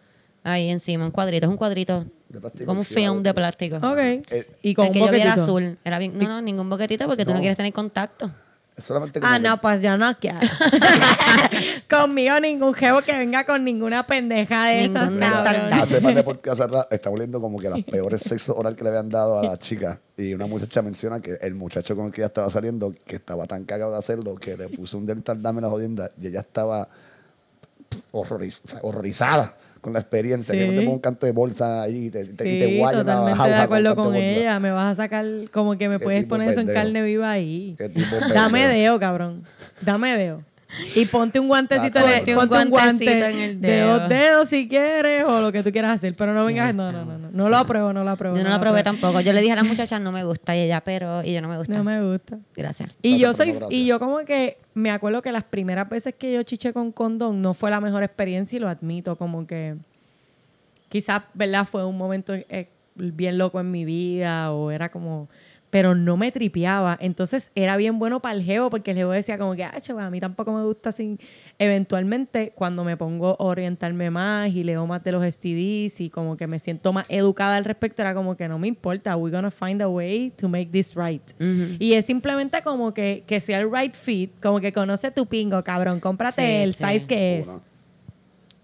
ahí 0.44 0.68
encima, 0.68 1.06
un 1.06 1.12
cuadrito. 1.12 1.46
Es 1.46 1.50
un 1.50 1.56
cuadrito, 1.56 2.04
De 2.28 2.40
plástico 2.40 2.66
como 2.66 2.80
un 2.80 2.84
film 2.86 3.22
de- 3.22 3.32
plástico. 3.32 3.76
Ok. 3.76 3.98
Eh, 3.98 4.50
y 4.62 4.74
con 4.74 4.84
el 4.86 4.90
un 4.90 4.92
que 4.92 5.00
yo 5.00 5.10
vi 5.12 5.20
era 5.20 5.32
azul. 5.34 5.78
Era 5.84 5.98
bien, 5.98 6.18
no, 6.18 6.28
no, 6.28 6.42
ningún 6.42 6.68
boquetito 6.68 7.06
porque 7.06 7.24
tú 7.24 7.30
no 7.30 7.36
No. 7.36 7.40
quieres 7.40 7.56
tener 7.56 7.72
contacto. 7.72 8.30
Es 8.76 8.84
solamente 8.84 9.20
como 9.20 9.32
Ah, 9.32 9.36
que- 9.36 9.42
no, 9.48 9.60
pues 9.60 9.82
yo 9.82 9.96
no 9.98 10.16
quiero. 10.18 10.38
Conmigo 11.90 12.40
ningún 12.40 12.72
jevo 12.74 13.02
que 13.02 13.12
venga 13.16 13.44
con 13.44 13.64
ninguna 13.64 14.06
pendeja 14.06 14.66
de 14.68 14.88
Ningún 14.88 14.96
esas, 14.96 15.14
cabrón. 15.44 15.72
Hace 15.74 16.00
par 16.00 16.14
de 16.14 16.22
podcasts 16.22 16.60
atrás 16.60 16.86
estamos 16.90 17.18
leyendo 17.18 17.40
como 17.40 17.58
que 17.60 17.68
las 17.68 17.82
peores 17.84 18.22
sexo 18.22 18.56
oral 18.56 18.74
que 18.74 18.82
le 18.84 18.90
habían 18.90 19.10
dado 19.10 19.38
a 19.38 19.42
la 19.44 19.58
chica. 19.58 20.00
Y 20.16 20.32
una 20.34 20.46
muchacha 20.46 20.80
menciona 20.82 21.20
que 21.20 21.32
el 21.42 21.54
muchacho 21.54 21.94
con 21.96 22.06
el 22.06 22.12
que 22.12 22.22
ella 22.22 22.28
estaba 22.28 22.50
saliendo, 22.50 22.94
que 23.04 23.16
estaba 23.16 23.46
tan 23.46 23.64
cagado 23.64 23.92
de 23.92 23.98
hacerlo, 23.98 24.34
que 24.36 24.56
le 24.56 24.68
puso 24.68 24.96
un 24.98 25.06
dental 25.06 25.42
dam 25.42 25.58
en 25.58 25.64
la 25.64 25.70
jodienda 25.70 26.10
y 26.20 26.28
ella 26.28 26.40
estaba 26.40 26.88
horroriz- 28.12 28.60
horrorizada 28.82 29.54
con 29.82 29.92
la 29.92 29.98
experiencia. 29.98 30.54
Que 30.54 30.64
no 30.64 30.72
te 30.72 30.78
Sí. 30.78 30.84
ponga 30.84 30.94
un 30.96 31.00
canto 31.02 31.26
de 31.26 31.32
bolsa 31.32 31.82
ahí 31.82 32.06
y 32.06 32.10
te, 32.10 32.24
te, 32.24 32.48
y 32.48 32.52
Sí, 32.52 32.58
te 32.58 32.78
guaya 32.78 33.02
la 33.02 33.14
jauja 33.36 33.46
de 33.48 33.54
acuerdo 33.56 33.94
con 33.96 34.14
ella. 34.16 34.58
Me 34.60 34.70
vas 34.70 34.92
a 34.98 35.02
sacar, 35.02 35.26
como 35.52 35.76
que 35.76 35.90
me 35.90 35.98
puedes 35.98 36.24
poner 36.24 36.48
eso 36.48 36.60
en 36.60 36.66
pendejo. 36.68 36.84
carne 36.86 37.02
viva 37.02 37.30
ahí. 37.30 37.76
Dame 38.32 38.60
pendejo. 38.60 38.68
deo, 38.72 38.98
cabrón. 39.00 39.42
Dame 39.82 40.16
deo. 40.16 40.42
Y 40.94 41.04
ponte 41.06 41.38
un 41.38 41.48
guantecito, 41.48 41.98
Ah, 41.98 42.02
en 42.02 42.08
el- 42.08 42.14
ponte 42.18 42.32
un 42.32 42.38
ponte 42.48 42.54
un 42.64 42.70
guante 42.70 43.04
guantecito 43.04 43.26
en 43.26 43.38
el 43.38 43.60
de 43.60 43.68
dedo. 43.72 43.98
dos 44.00 44.08
dedos 44.08 44.48
si 44.48 44.68
quieres 44.68 45.24
o 45.24 45.40
lo 45.40 45.52
que 45.52 45.62
tú 45.62 45.70
quieras 45.72 45.92
hacer. 45.92 46.14
Pero 46.16 46.32
no 46.32 46.44
vengas, 46.44 46.74
no, 46.74 46.90
no, 46.90 47.04
no, 47.04 47.18
no. 47.18 47.28
No 47.30 47.48
lo 47.48 47.56
apruebo, 47.58 47.92
no 47.92 48.04
lo 48.04 48.10
apruebo. 48.10 48.36
Yo 48.36 48.42
no 48.44 48.50
la 48.50 48.60
probé 48.60 48.82
tampoco. 48.82 49.20
Yo 49.20 49.32
le 49.32 49.40
dije 49.40 49.52
a 49.52 49.56
la 49.56 49.62
muchacha, 49.64 49.98
no 49.98 50.12
me 50.12 50.24
gusta. 50.24 50.56
Y 50.56 50.60
ella, 50.60 50.80
pero... 50.82 51.22
Y 51.22 51.34
yo 51.34 51.42
no 51.42 51.48
me 51.48 51.58
gusta. 51.58 51.74
No 51.76 51.84
me 51.84 52.02
gusta. 52.02 52.38
Gracias. 52.56 52.90
Y 53.02 53.18
Gracias, 53.18 53.20
yo 53.20 53.32
soy, 53.34 53.52
no, 53.52 53.58
gracias. 53.60 53.78
y 53.80 53.86
yo 53.86 53.98
como 53.98 54.18
que 54.20 54.58
me 54.74 54.90
acuerdo 54.90 55.20
que 55.22 55.30
las 55.32 55.44
primeras 55.44 55.88
veces 55.88 56.14
que 56.18 56.32
yo 56.32 56.42
chiché 56.42 56.72
con 56.72 56.92
condón 56.92 57.42
no 57.42 57.52
fue 57.54 57.70
la 57.70 57.80
mejor 57.80 58.02
experiencia 58.02 58.56
y 58.56 58.60
lo 58.60 58.68
admito, 58.68 59.16
como 59.16 59.46
que 59.46 59.76
quizás, 60.88 61.22
¿verdad? 61.34 61.66
Fue 61.66 61.84
un 61.84 61.96
momento 61.96 62.34
eh, 62.34 62.68
bien 62.94 63.38
loco 63.38 63.60
en 63.60 63.70
mi 63.70 63.84
vida 63.84 64.52
o 64.52 64.70
era 64.70 64.90
como, 64.90 65.28
pero 65.72 65.94
no 65.94 66.18
me 66.18 66.30
tripeaba. 66.30 66.98
Entonces 67.00 67.50
era 67.54 67.78
bien 67.78 67.98
bueno 67.98 68.20
para 68.20 68.34
el 68.34 68.42
geo 68.44 68.68
porque 68.68 68.90
el 68.90 68.98
geo 68.98 69.10
decía 69.10 69.38
como 69.38 69.54
que, 69.56 69.64
ah, 69.64 69.80
chaval, 69.80 70.04
a 70.04 70.10
mí 70.10 70.20
tampoco 70.20 70.52
me 70.52 70.62
gusta 70.64 70.90
así. 70.90 71.18
Eventualmente, 71.58 72.52
cuando 72.54 72.84
me 72.84 72.98
pongo 72.98 73.30
a 73.40 73.44
orientarme 73.44 74.10
más 74.10 74.50
y 74.52 74.64
leo 74.64 74.86
más 74.86 75.02
de 75.02 75.12
los 75.12 75.24
STDs 75.24 76.02
y 76.02 76.10
como 76.10 76.36
que 76.36 76.46
me 76.46 76.58
siento 76.58 76.92
más 76.92 77.06
educada 77.08 77.56
al 77.56 77.64
respecto, 77.64 78.02
era 78.02 78.12
como 78.14 78.36
que 78.36 78.48
no 78.48 78.58
me 78.58 78.68
importa, 78.68 79.16
we're 79.16 79.34
gonna 79.34 79.50
find 79.50 79.80
a 79.80 79.88
way 79.88 80.30
to 80.36 80.46
make 80.46 80.66
this 80.70 80.94
right. 80.94 81.22
Y 81.78 81.94
es 81.94 82.04
simplemente 82.04 82.60
como 82.62 82.92
que, 82.92 83.24
que 83.26 83.40
sea 83.40 83.58
el 83.60 83.72
right 83.72 83.94
fit, 83.94 84.32
como 84.42 84.60
que 84.60 84.74
conoce 84.74 85.10
tu 85.10 85.24
pingo, 85.24 85.64
cabrón, 85.64 86.00
cómprate 86.00 86.42
Sí, 86.42 86.62
el 86.64 86.74
sí. 86.74 86.84
size 86.84 87.06
que 87.06 87.38
es. 87.38 87.48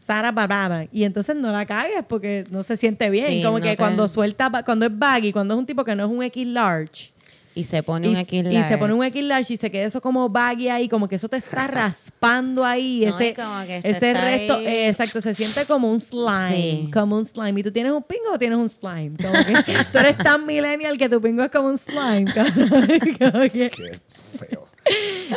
Sara 0.09 0.33
Bababa. 0.33 0.87
Y 0.91 1.05
entonces 1.05 1.37
no 1.37 1.53
la 1.53 1.67
cagues 1.67 2.03
porque 2.09 2.47
no 2.51 2.63
se 2.63 2.79
siente 2.79 3.11
bien. 3.11 3.29
Sí, 3.29 3.43
como 3.45 3.59
no 3.59 3.63
que 3.65 3.71
te- 3.73 3.77
cuando 3.77 4.09
suelta, 4.09 4.51
cuando 4.65 4.87
es 4.87 4.99
baggy, 4.99 5.33
cuando 5.33 5.53
es 5.55 5.59
un 5.61 5.67
tipo 5.67 5.85
que 5.85 5.95
no 5.95 6.07
es 6.07 6.11
un 6.11 6.23
X 6.23 6.47
large. 6.49 7.13
Y 7.55 7.65
se 7.65 7.83
pone 7.83 8.07
Y, 8.07 8.11
un 8.13 8.17
X 8.19 8.45
y 8.53 8.63
se 8.65 8.79
pone 8.79 8.95
un 8.95 9.03
X 9.05 9.25
large 9.25 9.53
y 9.55 9.57
se 9.57 9.69
queda 9.71 9.85
eso 9.89 10.01
como 10.01 10.29
baggy 10.29 10.69
ahí, 10.69 10.89
como 10.89 11.09
que 11.09 11.17
eso 11.17 11.29
te 11.29 11.37
está 11.39 11.67
raspando 11.67 12.65
ahí. 12.65 13.03
No, 13.05 13.17
ese 13.19 13.29
y 13.31 13.35
como 13.35 13.61
que 13.67 13.83
se 13.83 13.91
ese 13.91 14.11
está 14.11 14.13
resto, 14.25 14.55
ahí. 14.59 14.67
eh, 14.67 14.89
exacto, 14.89 15.21
se 15.21 15.35
siente 15.35 15.67
como 15.67 15.91
un 15.91 15.99
slime. 16.01 16.57
Sí. 16.85 16.91
Como 16.93 17.17
un 17.17 17.25
slime. 17.27 17.59
¿Y 17.61 17.63
tú 17.65 17.73
tienes 17.73 17.91
un 17.93 18.03
pingo 18.05 18.31
o 18.33 18.39
tienes 18.39 18.59
un 18.59 18.69
slime? 18.69 19.13
Como 19.21 19.33
que 19.45 19.75
tú 19.93 19.99
eres 19.99 20.17
tan 20.19 20.47
millennial 20.47 20.97
que 20.97 21.09
tu 21.09 21.21
pingo 21.21 21.43
es 21.43 21.51
como 21.51 21.69
un 21.69 21.79
slime. 21.79 22.27
Como 23.19 23.41
que- 23.43 23.71
Qué 23.71 24.01
feo. 24.39 24.68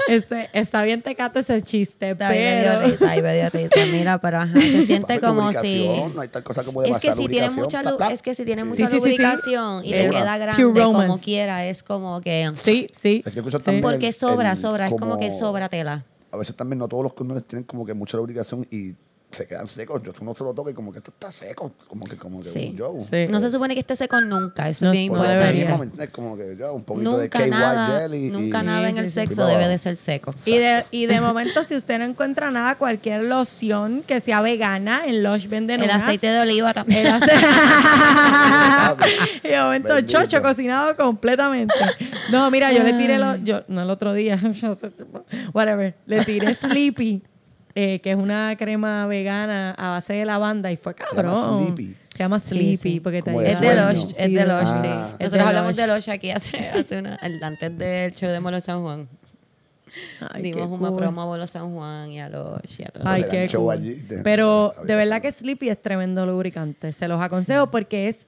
Este, 0.08 0.50
está 0.54 0.84
bien 0.84 1.02
tecate 1.02 1.40
ese 1.42 1.62
chiste, 1.62 2.12
Está 2.12 2.32
bien, 2.32 2.56
me 2.56 2.62
dio 2.62 2.72
pero... 2.74 2.86
risa, 2.88 3.12
ahí 3.12 3.22
me 3.22 3.34
dio 3.36 3.50
risa. 3.50 3.86
Mira, 3.92 4.22
pero 4.22 4.38
ajá, 4.40 4.54
se 4.60 4.86
siente 4.86 5.20
como 5.20 5.52
si... 5.54 5.88
No 6.14 6.22
hay 6.22 6.28
tal 6.28 6.44
cosa 6.44 6.64
como 6.64 6.84
Es 6.84 6.98
que 7.00 7.14
si 7.14 7.28
tiene 7.28 7.50
mucha 7.50 7.82
bla. 7.82 8.08
es 8.12 8.22
que 8.22 8.34
si 8.34 8.46
tiene 8.46 8.62
Sí. 8.64 8.68
mucha 8.68 8.78
sí, 8.78 8.86
sí, 8.86 8.92
sí. 8.92 8.98
lubricación 8.98 9.86
y 9.86 9.90
le 9.90 10.10
queda 10.10 10.38
grande 10.38 10.82
como 10.82 11.20
quiera, 11.20 11.66
es 11.66 11.84
como 11.84 12.22
que 12.22 12.52
Sí, 12.58 12.88
sí. 12.94 13.24
Es 13.26 13.34
que 13.34 13.42
porque 13.42 14.08
el- 14.08 14.14
sobra, 14.14 14.52
el 14.52 14.58
sobra, 14.58 14.88
es 14.88 14.94
como 14.94 15.18
que 15.20 15.32
sobra 15.32 15.70
tela. 15.70 16.04
A 16.32 16.38
veces 16.38 16.56
también 16.56 16.80
no 16.80 16.88
todos 16.88 17.04
los 17.04 17.14
condones 17.14 17.46
tienen 17.46 17.64
como 17.66 17.86
que 17.86 17.94
mucha 17.94 18.16
lubricación 18.18 18.66
y 18.72 18.94
se 19.32 19.48
quedan 19.48 19.68
secos. 19.68 20.02
Yo, 20.04 20.12
uno 20.22 20.36
se 20.36 20.44
lo 20.44 20.70
y 20.70 20.74
como 20.74 20.92
que 20.92 21.00
esto 21.00 21.12
está 21.12 21.32
seco. 21.32 21.72
Como 21.88 22.06
que, 22.06 22.18
como 22.18 22.40
que, 22.40 22.46
Sí. 22.50 22.76
yo. 22.78 22.96
Sí. 23.10 23.28
No 23.30 23.40
se 23.40 23.50
supone 23.50 23.74
que 23.74 23.80
esté 23.80 23.96
seco 23.96 24.20
nunca, 24.22 24.70
eso 24.70 24.86
No, 24.86 24.92
es 24.92 24.98
bien 24.98 25.12
no 25.12 25.18
importante. 25.18 26.04
es 26.04 26.10
como 26.10 26.38
que 26.38 26.56
yo, 26.60 26.74
un 26.74 26.84
poquito 26.84 27.18
de 27.18 27.24
Nunca 27.24 27.40
KY 27.44 27.50
nada, 27.50 28.00
jelly. 28.02 28.26
y- 28.26 28.30
nunca 28.30 28.64
nada 28.64 28.90
en 28.90 28.98
el 28.98 29.12
sexo 29.12 29.42
No. 29.42 29.48
debe 29.48 29.68
de 29.68 29.78
ser 29.78 29.96
seco. 29.96 30.32
Y 30.46 30.58
de, 30.58 30.86
y 30.92 31.06
de 31.06 31.22
momento, 31.22 31.64
si 31.64 31.76
usted 31.76 32.00
no 32.00 32.06
encuentra 32.06 32.52
nada, 32.52 32.76
cualquier 32.76 33.24
loción 33.24 34.04
que 34.06 34.20
sea 34.22 34.42
vegana, 34.42 35.02
en 35.06 35.24
Lush 35.24 35.48
venden 35.48 35.82
El 35.82 35.90
unas. 35.90 36.04
aceite 36.04 36.28
de 36.28 36.42
oliva 36.42 36.74
también. 36.74 37.08
El 37.08 37.14
ace- 37.14 37.32
y 39.44 39.48
de 39.48 39.58
momento, 39.62 39.96
Bendito. 39.96 40.20
chocho 40.20 40.42
cocinado 40.42 40.96
completamente. 40.96 41.74
No, 42.32 42.50
mira, 42.52 42.72
yo 42.72 42.84
le 42.84 42.94
tiré, 42.94 43.18
lo, 43.18 43.36
yo, 43.38 43.62
no 43.68 43.82
el 43.84 43.90
otro 43.90 44.14
día, 44.14 44.40
whatever, 45.54 45.96
le 46.06 46.24
tiré 46.26 46.54
Sleepy, 46.54 47.24
eh, 47.76 48.00
que 48.02 48.12
es 48.12 48.18
una 48.18 48.56
crema 48.58 49.08
vegana 49.08 49.72
a 49.78 49.92
base 49.92 50.14
de 50.14 50.26
lavanda 50.26 50.72
y 50.72 50.78
fue 50.78 50.94
Se 50.94 51.16
llama 51.16 51.34
cabrón. 51.34 51.64
Sleepy. 51.66 51.96
Se 52.14 52.18
llama 52.20 52.40
Sleepy 52.40 52.78
sí. 52.78 53.00
porque 53.00 53.22
te 53.22 53.32
Es 53.50 53.60
de. 53.62 53.76
Lush, 53.76 53.98
Sí, 54.08 54.14
es 54.18 54.34
de 54.34 54.46
Lush, 54.46 54.68
Ah. 54.68 54.82
sí. 55.12 55.18
De 55.18 55.24
Nosotros 55.26 55.48
hablamos 55.48 55.72
Lush. 55.72 55.78
de 55.88 55.88
Lush 55.96 56.10
aquí 56.10 56.32
hace, 56.32 56.70
hace 56.76 56.98
una, 57.00 57.18
antes 57.42 57.78
del 57.78 58.14
show 58.14 58.30
de 58.30 58.40
Molo 58.40 58.60
San 58.62 58.82
Juan. 58.82 59.08
Ay, 60.32 60.42
Dimos 60.44 60.68
una 60.70 60.88
cool. 60.90 60.98
promo 61.00 61.22
a 61.22 61.26
Molo 61.26 61.48
San 61.48 61.74
Juan 61.74 62.12
y 62.12 62.22
a 62.22 62.30
Lush 62.30 62.80
y 62.80 62.84
a 62.84 62.88
todo. 62.88 63.04
Ay, 63.06 63.26
qué 63.30 63.50
cool. 63.54 63.74
allí, 63.74 63.94
de- 63.96 64.20
Pero 64.24 64.74
de 64.86 64.96
verdad 64.96 65.22
que 65.22 65.32
Sleepy 65.32 65.70
es 65.70 65.82
tremendo 65.82 66.26
lubricante. 66.26 66.94
Se 66.94 67.08
los 67.10 67.22
aconsejo 67.22 67.70
porque 67.72 68.08
es, 68.08 68.26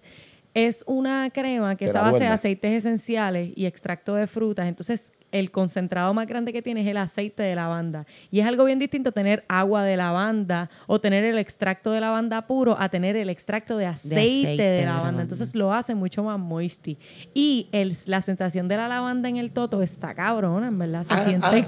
es 0.53 0.83
una 0.87 1.29
crema 1.33 1.75
que 1.77 1.85
Te 1.85 1.91
es 1.91 1.95
a 1.95 2.03
la 2.03 2.11
base 2.11 2.23
de 2.23 2.29
aceites 2.29 2.71
esenciales 2.79 3.51
y 3.55 3.65
extracto 3.65 4.15
de 4.15 4.27
frutas. 4.27 4.67
Entonces, 4.67 5.09
el 5.33 5.49
concentrado 5.51 6.13
más 6.13 6.27
grande 6.27 6.53
que 6.53 6.61
tiene 6.61 6.81
es 6.81 6.87
el 6.87 6.95
aceite 6.97 7.43
de 7.43 7.55
lavanda. 7.55 8.05
Y 8.31 8.39
es 8.39 8.45
algo 8.45 8.63
bien 8.65 8.77
distinto 8.77 9.11
tener 9.11 9.43
agua 9.49 9.83
de 9.83 9.97
lavanda 9.97 10.69
o 10.85 11.01
tener 11.01 11.25
el 11.25 11.39
extracto 11.39 11.91
de 11.91 11.99
lavanda 11.99 12.45
puro 12.45 12.77
a 12.79 12.87
tener 12.87 13.17
el 13.17 13.29
extracto 13.29 13.75
de 13.77 13.87
aceite 13.87 14.15
de, 14.15 14.21
aceite 14.21 14.63
de 14.63 14.81
lavanda. 14.85 15.01
lavanda. 15.01 15.21
Entonces, 15.23 15.55
lo 15.55 15.73
hace 15.73 15.95
mucho 15.95 16.23
más 16.23 16.39
moisty. 16.39 16.99
Y 17.33 17.67
el, 17.71 17.97
la 18.05 18.21
sensación 18.21 18.67
de 18.67 18.77
la 18.77 18.87
lavanda 18.87 19.27
en 19.27 19.37
el 19.37 19.51
toto 19.51 19.81
está 19.81 20.13
cabrona, 20.13 20.67
en 20.67 20.77
verdad. 20.77 21.03
Ah, 21.09 21.17
Se 21.17 21.23
siente 21.25 21.65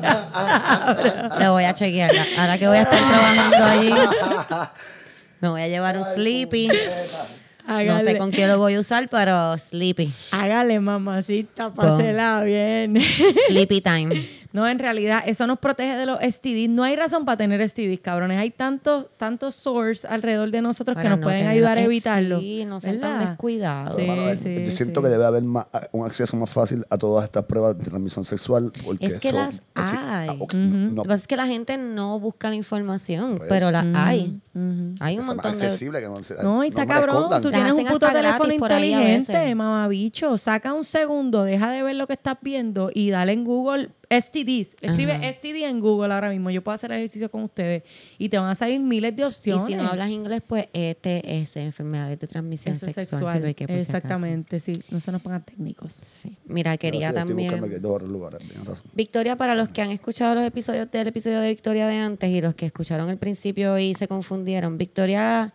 Lo 1.43 1.53
voy 1.53 1.63
a 1.63 1.73
chequear. 1.73 2.11
Ahora 2.37 2.59
que 2.59 2.67
voy 2.67 2.77
a 2.77 2.83
estar 2.83 2.99
trabajando 2.99 3.65
allí, 3.65 3.91
me 5.41 5.49
voy 5.49 5.61
a 5.61 5.67
llevar 5.67 5.97
un 5.97 6.03
Sleepy. 6.03 6.69
No 7.67 7.99
sé 7.99 8.17
con 8.17 8.31
qué 8.31 8.47
lo 8.47 8.57
voy 8.57 8.75
a 8.75 8.79
usar, 8.79 9.09
pero 9.09 9.57
Sleepy. 9.57 10.11
Hágale, 10.31 10.79
mamacita, 10.79 11.73
pásela 11.73 12.41
bien. 12.43 12.97
Sleepy 13.49 13.81
time. 13.81 14.29
no, 14.55 14.67
en 14.67 14.79
realidad, 14.79 15.23
eso 15.25 15.45
nos 15.47 15.59
protege 15.59 15.95
de 15.95 16.05
los 16.05 16.19
STDs. 16.19 16.69
No 16.69 16.83
hay 16.83 16.95
razón 16.95 17.25
para 17.25 17.37
tener 17.37 17.61
STDs, 17.67 17.99
cabrones. 18.01 18.39
Hay 18.39 18.51
tantos 18.51 19.07
tantos 19.17 19.55
sources 19.55 20.05
alrededor 20.05 20.49
de 20.51 20.61
nosotros 20.61 20.97
que 20.97 21.09
nos 21.09 21.19
no 21.19 21.23
pueden 21.25 21.47
ayudar 21.47 21.77
a 21.77 21.81
evitarlo. 21.81 22.39
Sí, 22.39 22.65
no 22.65 22.79
sean 22.79 22.99
tan 22.99 23.19
descuidados. 23.19 23.95
Sí, 23.95 24.05
Bueno, 24.05 24.35
sí, 24.35 24.65
yo 24.65 24.71
siento 24.71 25.01
sí. 25.01 25.03
que 25.05 25.09
debe 25.11 25.25
haber 25.25 25.43
más- 25.43 25.65
un 25.91 26.05
acceso 26.05 26.35
más 26.37 26.49
fácil 26.49 26.85
a 26.89 26.97
todas 26.97 27.25
estas 27.25 27.43
pruebas 27.45 27.77
de 27.77 27.83
transmisión 27.83 28.25
sexual. 28.25 28.71
Porque 28.85 29.05
Es 29.05 29.19
que 29.19 29.31
son- 29.31 29.39
las 29.39 29.61
así- 29.73 29.95
hay. 29.97 30.29
ah, 30.29 30.35
no- 30.53 30.95
Lo 30.95 31.03
que 31.03 31.07
pasa 31.09 31.21
es 31.21 31.27
que 31.27 31.35
la 31.37 31.47
gente 31.47 31.77
no 31.77 32.19
busca 32.19 32.49
la 32.49 32.55
información, 32.55 33.35
Pues, 33.37 33.49
pero 33.49 33.71
la 33.71 33.85
hay. 33.93 34.39
Ujú. 34.53 34.95
Hay 35.01 35.15
un 35.15 35.21
es 35.21 35.25
montón 35.27 35.57
de... 35.59 35.65
accesible 35.65 35.99
que 35.99 36.07
no, 36.07 36.23
se- 36.23 36.41
No, 36.41 36.63
y 36.63 36.69
está 36.69 36.85
cabrón. 36.85 37.15
escondan. 37.17 37.41
Tú 37.41 37.49
Las 37.49 37.57
tienes 37.61 37.73
un 37.73 37.85
puto 37.85 38.07
teléfono 38.07 38.53
inteligente, 38.53 39.55
mamabicho. 39.55 40.37
Saca 40.37 40.73
un 40.73 40.83
segundo, 40.83 41.43
deja 41.43 41.71
de 41.71 41.83
ver 41.83 41.95
lo 41.95 42.07
que 42.07 42.13
estás 42.13 42.37
viendo 42.41 42.89
y 42.93 43.09
dale 43.09 43.33
en 43.33 43.43
Google 43.43 43.89
STDs. 44.09 44.75
Escribe 44.81 45.13
Ajá. 45.13 45.33
STD 45.33 45.63
en 45.63 45.79
Google 45.79 46.13
ahora 46.13 46.29
mismo. 46.29 46.49
Yo 46.51 46.63
puedo 46.63 46.75
hacer 46.75 46.91
ejercicio 46.91 47.29
con 47.31 47.43
ustedes 47.43 47.83
y 48.17 48.29
te 48.29 48.37
van 48.37 48.49
a 48.49 48.55
salir 48.55 48.79
miles 48.79 49.15
de 49.15 49.23
Y 49.23 49.25
opciones. 49.25 49.65
si 49.67 49.75
no 49.75 49.87
hablas 49.87 50.09
inglés, 50.09 50.41
pues 50.45 50.67
ETS, 50.73 51.57
enfermedades 51.57 52.19
de 52.19 52.27
transmisión 52.27 52.75
Eso 52.75 52.85
sexual. 52.89 53.55
que 53.55 53.65
si. 53.67 53.73
Exactamente, 53.73 54.59
sí. 54.59 54.73
No 54.91 54.99
se 54.99 55.11
nos 55.11 55.21
pongan 55.21 55.43
técnicos. 55.43 55.93
Sí. 55.93 56.35
Mira, 56.45 56.77
quería 56.77 57.11
sí, 57.11 57.17
estoy 57.17 57.33
buscando 57.33 57.53
también... 57.61 57.69
que 57.71 57.79
dos 57.79 58.01
lugares. 58.03 58.43
Victoria, 58.93 59.35
para 59.35 59.55
los 59.55 59.69
que 59.69 59.81
han 59.81 59.91
escuchado 59.91 60.35
los 60.35 60.45
episodios 60.45 60.89
del 60.91 61.07
episodio 61.07 61.39
de 61.41 61.49
Victoria 61.49 61.87
de 61.87 61.97
antes 61.97 62.29
y 62.29 62.41
los 62.41 62.55
que 62.55 62.65
escucharon 62.67 63.09
el 63.09 63.17
principio 63.17 63.77
y 63.79 63.93
se 63.95 64.07
confundieron, 64.07 64.77
Victoria 64.77 65.53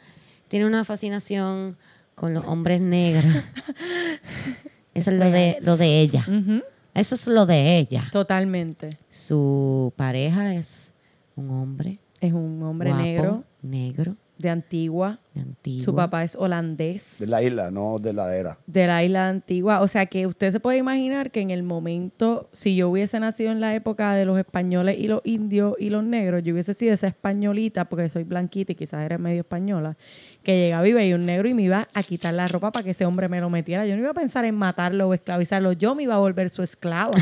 tiene 0.48 0.66
una 0.66 0.84
fascinación 0.84 1.76
con 2.14 2.34
los 2.34 2.44
hombres 2.44 2.80
negros. 2.80 3.24
Eso 4.94 5.10
es 5.12 5.16
lo 5.18 5.30
de, 5.30 5.56
lo 5.62 5.76
de 5.76 6.00
ella. 6.00 6.24
Ujú. 6.28 6.62
Eso 6.94 7.14
es 7.14 7.26
lo 7.26 7.46
de 7.46 7.78
ella. 7.78 8.08
Totalmente. 8.12 8.90
Su 9.10 9.92
pareja 9.96 10.54
es 10.54 10.92
un 11.36 11.50
hombre, 11.50 11.98
Es 12.20 12.32
un 12.32 12.62
hombre 12.62 12.90
guapo, 12.90 13.02
negro 13.04 13.44
negro, 13.62 14.16
de 14.38 14.48
Antigua. 14.48 15.20
de 15.34 15.40
antiguo. 15.42 15.84
Su 15.84 15.94
papá 15.94 16.24
es 16.24 16.34
holandés. 16.34 17.16
De 17.20 17.26
la 17.26 17.42
isla, 17.42 17.70
no 17.70 17.98
de 17.98 18.12
la 18.14 18.34
era. 18.34 18.58
de 18.66 18.86
la 18.86 19.04
isla 19.04 19.28
antigua. 19.28 19.80
O 19.82 19.86
sea 19.88 20.06
que 20.06 20.26
usted 20.26 20.50
se 20.50 20.60
puede 20.60 20.78
imaginar 20.78 21.30
que 21.30 21.40
en 21.42 21.50
el 21.50 21.62
momento, 21.62 22.48
si 22.52 22.74
yo 22.74 22.88
hubiese 22.88 23.20
nacido 23.20 23.52
en 23.52 23.60
la 23.60 23.74
época 23.74 24.14
de 24.14 24.24
los 24.24 24.38
españoles 24.38 24.98
y 24.98 25.08
los 25.08 25.20
indios 25.24 25.74
y 25.78 25.90
los 25.90 26.02
negros, 26.04 26.42
yo 26.42 26.54
hubiese 26.54 26.72
sido 26.74 26.94
esa 26.94 27.06
españolita, 27.08 27.84
porque 27.90 28.08
soy 28.08 28.24
blanquita 28.24 28.72
y 28.72 28.76
quizás 28.76 29.04
era 29.04 29.18
medio 29.18 29.40
española, 29.42 29.96
que 30.42 30.58
llegaba 30.58 30.86
y 30.88 30.92
veía 30.92 31.16
un 31.16 31.26
negro 31.26 31.48
y 31.48 31.54
me 31.54 31.62
iba 31.62 31.88
a 31.92 32.02
quitar 32.02 32.32
la 32.32 32.48
ropa 32.48 32.70
para 32.70 32.82
que 32.82 32.90
ese 32.90 33.04
hombre 33.04 33.28
me 33.28 33.40
lo 33.40 33.50
metiera. 33.50 33.86
Yo 33.86 33.94
no 33.94 34.02
iba 34.02 34.10
a 34.10 34.14
pensar 34.14 34.44
en 34.44 34.54
matarlo 34.54 35.08
o 35.08 35.14
esclavizarlo, 35.14 35.72
yo 35.72 35.94
me 35.94 36.04
iba 36.04 36.14
a 36.14 36.18
volver 36.18 36.50
su 36.50 36.62
esclava. 36.62 37.12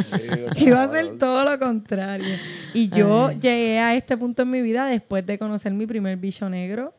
Iba 0.56 0.84
a 0.84 0.88
ser 0.88 1.18
todo 1.18 1.44
lo 1.44 1.58
contrario. 1.58 2.34
Y 2.74 2.88
yo 2.88 3.30
llegué 3.32 3.78
a 3.78 3.94
este 3.94 4.16
punto 4.16 4.42
en 4.42 4.50
mi 4.50 4.60
vida 4.60 4.86
después 4.86 5.26
de 5.26 5.38
conocer 5.38 5.72
mi 5.72 5.86
primer 5.86 6.16
bicho 6.16 6.48
negro. 6.48 6.94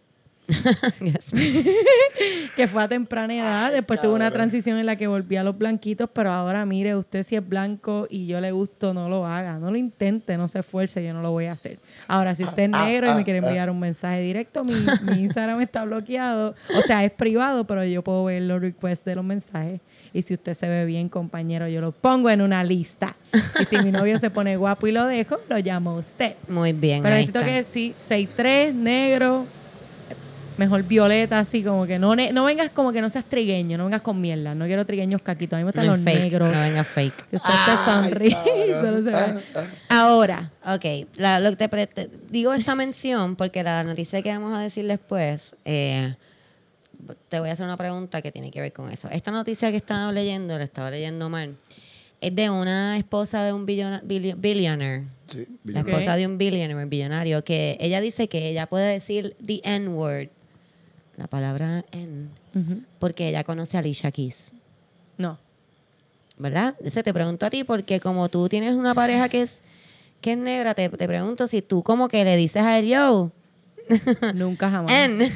que 2.55 2.67
fue 2.67 2.83
a 2.83 2.87
temprana 2.87 3.35
edad. 3.35 3.71
Después 3.71 4.01
tuve 4.01 4.13
una 4.13 4.31
transición 4.31 4.77
en 4.77 4.85
la 4.85 4.95
que 4.95 5.07
volví 5.07 5.35
a 5.37 5.43
los 5.43 5.57
blanquitos, 5.57 6.09
pero 6.11 6.31
ahora 6.31 6.65
mire, 6.65 6.95
usted 6.95 7.23
si 7.23 7.35
es 7.35 7.47
blanco 7.47 8.07
y 8.09 8.27
yo 8.27 8.39
le 8.41 8.51
gusto, 8.51 8.93
no 8.93 9.09
lo 9.09 9.25
haga, 9.25 9.57
no 9.57 9.71
lo 9.71 9.77
intente, 9.77 10.37
no 10.37 10.47
se 10.47 10.59
esfuerce, 10.59 11.03
yo 11.03 11.13
no 11.13 11.21
lo 11.21 11.31
voy 11.31 11.45
a 11.45 11.53
hacer. 11.53 11.79
Ahora, 12.07 12.35
si 12.35 12.43
usted 12.43 12.63
es 12.63 12.69
negro 12.69 13.11
y 13.11 13.15
me 13.15 13.23
quiere 13.23 13.39
enviar 13.39 13.69
un 13.69 13.79
mensaje 13.79 14.21
directo, 14.21 14.63
mi, 14.63 14.73
mi 15.03 15.21
Instagram 15.23 15.61
está 15.61 15.83
bloqueado, 15.85 16.55
o 16.75 16.81
sea, 16.81 17.03
es 17.03 17.11
privado, 17.11 17.65
pero 17.65 17.83
yo 17.85 18.03
puedo 18.03 18.25
ver 18.25 18.41
los 18.43 18.61
requests 18.61 19.05
de 19.05 19.15
los 19.15 19.25
mensajes. 19.25 19.81
Y 20.13 20.23
si 20.23 20.33
usted 20.33 20.53
se 20.55 20.67
ve 20.67 20.85
bien, 20.85 21.07
compañero, 21.07 21.67
yo 21.69 21.79
lo 21.79 21.93
pongo 21.93 22.29
en 22.29 22.41
una 22.41 22.63
lista. 22.63 23.15
Y 23.59 23.65
si 23.65 23.77
mi 23.77 23.91
novio 23.91 24.19
se 24.19 24.29
pone 24.29 24.57
guapo 24.57 24.87
y 24.87 24.91
lo 24.91 25.05
dejo, 25.05 25.37
lo 25.47 25.57
llamo 25.57 25.91
a 25.91 25.99
usted. 25.99 26.35
Muy 26.49 26.73
bien. 26.73 27.01
Pero 27.01 27.15
necesito 27.15 27.39
que 27.39 27.63
sí, 27.63 27.93
6'3, 27.97 28.73
negro, 28.73 29.45
mejor 30.61 30.83
violeta, 30.83 31.39
así 31.39 31.63
como 31.63 31.85
que 31.85 31.97
no 31.99 32.15
ne- 32.15 32.31
no 32.31 32.45
vengas 32.45 32.69
como 32.69 32.91
que 32.93 33.01
no 33.01 33.09
seas 33.09 33.25
trigueño, 33.25 33.77
no 33.77 33.85
vengas 33.85 34.01
con 34.01 34.21
mierda. 34.21 34.53
No 34.55 34.65
quiero 34.65 34.85
trigueños 34.85 35.21
caquitos, 35.21 35.53
a 35.53 35.57
mí 35.57 35.63
me 35.63 35.69
gustan 35.71 35.87
No 35.87 35.95
los 35.97 36.05
fake, 36.05 36.19
negros. 36.19 36.53
No 36.53 36.59
venga 36.61 36.83
fake. 36.83 37.29
Que 37.31 37.37
sonríe 37.39 38.37
se 39.03 39.11
va. 39.11 39.41
Ahora, 39.89 40.51
Ok, 40.65 40.85
la- 41.15 41.39
lo 41.39 41.49
que 41.49 41.55
te, 41.55 41.69
pre- 41.69 41.87
te- 41.87 42.09
digo 42.29 42.53
esta 42.53 42.75
mención 42.75 43.35
porque 43.35 43.63
la 43.63 43.83
noticia 43.83 44.21
que 44.21 44.29
vamos 44.31 44.55
a 44.57 44.61
decir 44.61 44.85
después, 44.87 45.55
eh, 45.65 46.15
te 47.29 47.39
voy 47.39 47.49
a 47.49 47.53
hacer 47.53 47.65
una 47.65 47.77
pregunta 47.77 48.21
que 48.21 48.31
tiene 48.31 48.51
que 48.51 48.61
ver 48.61 48.71
con 48.71 48.91
eso. 48.91 49.09
Esta 49.09 49.31
noticia 49.31 49.71
que 49.71 49.77
estaba 49.77 50.11
leyendo, 50.11 50.57
la 50.57 50.63
estaba 50.63 50.91
leyendo 50.91 51.29
mal, 51.29 51.55
es 52.21 52.35
de 52.35 52.51
una 52.51 52.97
esposa 52.97 53.43
de 53.43 53.51
un 53.53 53.65
billona- 53.65 54.03
billi- 54.03 54.35
billionaire. 54.37 55.05
Sí, 55.27 55.47
La 55.63 55.81
Ok. 55.81 55.87
esposa 55.87 56.15
de 56.15 56.27
un 56.27 56.37
billionaire, 56.37 56.85
billonario, 56.85 57.43
que 57.43 57.77
ella 57.79 57.99
dice 58.01 58.27
que 58.27 58.49
ella 58.49 58.67
puede 58.67 58.91
decir 58.93 59.35
the 59.43 59.61
N-word, 59.63 60.27
la 61.21 61.27
palabra 61.27 61.85
N, 61.91 62.29
ujú, 62.55 62.81
porque 62.99 63.27
ella 63.29 63.43
conoce 63.43 63.77
a 63.77 63.81
Alicia 63.81 64.11
Keys. 64.11 64.55
no. 65.17 65.37
¿verdad? 66.37 66.73
Ese 66.83 67.03
te 67.03 67.13
pregunto 67.13 67.45
a 67.45 67.51
ti 67.51 67.63
porque 67.63 67.99
como 67.99 68.27
tú 68.27 68.49
tienes 68.49 68.73
una 68.75 68.95
pareja 68.95 69.29
que 69.29 69.43
es 69.43 69.61
que 70.21 70.31
es 70.31 70.37
negra, 70.39 70.73
te, 70.73 70.89
te 70.89 71.07
pregunto 71.07 71.47
si 71.47 71.61
tú 71.61 71.83
como 71.83 72.07
que 72.07 72.23
le 72.23 72.35
dices 72.35 72.63
a 72.63 72.79
él, 72.79 72.87
yo, 72.87 73.31
Nunca 74.33 74.71
jamás. 74.71 74.91
N, 74.91 75.31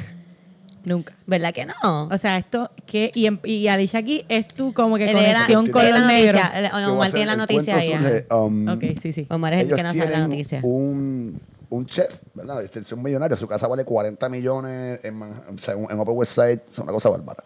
Nunca. 0.84 1.14
¿verdad 1.26 1.52
que 1.54 1.64
no? 1.66 1.74
O 2.10 2.18
sea, 2.18 2.38
esto 2.38 2.70
que 2.86 3.12
y, 3.14 3.26
en- 3.26 3.40
y 3.44 3.68
Alicia 3.68 4.00
aquí 4.00 4.24
es 4.28 4.48
tu 4.48 4.72
como 4.72 4.96
que 4.96 5.06
conexión 5.12 5.66
con 5.70 5.82
tiene 5.82 5.90
los 5.98 6.00
la 6.00 6.08
negros. 6.12 6.40
noticia, 6.42 6.58
el- 6.78 6.84
Omar 6.90 7.10
tiene 7.12 7.26
la 7.26 7.36
noticia 7.36 7.76
ahí. 7.76 7.92
um, 8.30 8.68
Ok, 8.68 8.84
sí, 9.00 9.12
sí. 9.12 9.26
Omar 9.30 9.54
es 9.54 9.68
el 9.68 9.74
que 9.76 9.82
nos 9.84 9.96
sabe 9.96 10.10
la 10.10 10.26
noticia. 10.26 10.60
Un, 10.64 11.40
un 11.70 11.86
chef, 11.86 12.20
¿verdad? 12.34 12.62
Este 12.62 12.80
es 12.80 12.92
un 12.92 13.02
millonario. 13.02 13.36
Su 13.36 13.46
casa 13.46 13.66
vale 13.66 13.84
40 13.84 14.28
millones 14.28 15.00
en, 15.02 15.22
o 15.22 15.58
sea, 15.58 15.74
en 15.74 15.98
Upper 15.98 16.14
West 16.14 16.34
Side. 16.34 16.62
Es 16.70 16.78
una 16.78 16.92
cosa 16.92 17.08
bárbara. 17.10 17.42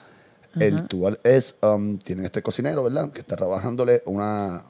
El 0.58 0.88
tual 0.88 1.20
es, 1.22 1.54
um, 1.62 1.98
tienen 1.98 2.24
este 2.24 2.42
cocinero, 2.42 2.82
¿verdad? 2.82 3.10
Que 3.12 3.20
está 3.20 3.36
trabajándole 3.36 4.02
una 4.06 4.64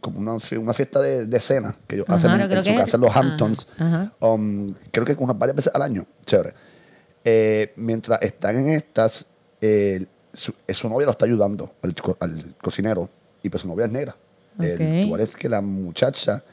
como 0.00 0.20
una, 0.20 0.38
una 0.58 0.72
fiesta 0.72 1.00
de, 1.00 1.26
de 1.26 1.40
cena 1.40 1.74
que 1.86 1.96
ellos 1.96 2.06
hacen 2.08 2.30
Pero 2.30 2.44
en, 2.44 2.48
creo 2.50 2.62
en 2.62 2.64
su 2.64 2.80
casa 2.80 2.96
en 2.96 3.00
los. 3.00 3.16
Hamptons. 3.16 3.68
Ajá. 3.76 4.12
Um, 4.20 4.72
creo 4.92 5.04
que 5.04 5.14
unas 5.18 5.36
varias 5.36 5.56
veces 5.56 5.72
al 5.74 5.82
año. 5.82 6.06
Chévere. 6.24 6.54
Eh, 7.24 7.72
mientras 7.76 8.22
están 8.22 8.56
en 8.56 8.68
estas, 8.70 9.26
eh, 9.60 10.06
su, 10.32 10.54
su 10.68 10.88
novia 10.88 11.06
lo 11.06 11.12
está 11.12 11.24
ayudando 11.24 11.72
al, 11.82 11.94
al 12.20 12.54
cocinero 12.62 13.10
y 13.42 13.48
pues 13.48 13.62
su 13.62 13.68
novia 13.68 13.86
es 13.86 13.90
negra. 13.92 14.16
El 14.60 14.74
Ok. 14.74 15.06
lugar 15.08 15.20
es 15.22 15.34
que 15.34 15.48
la 15.48 15.60
muchacha, 15.60 16.44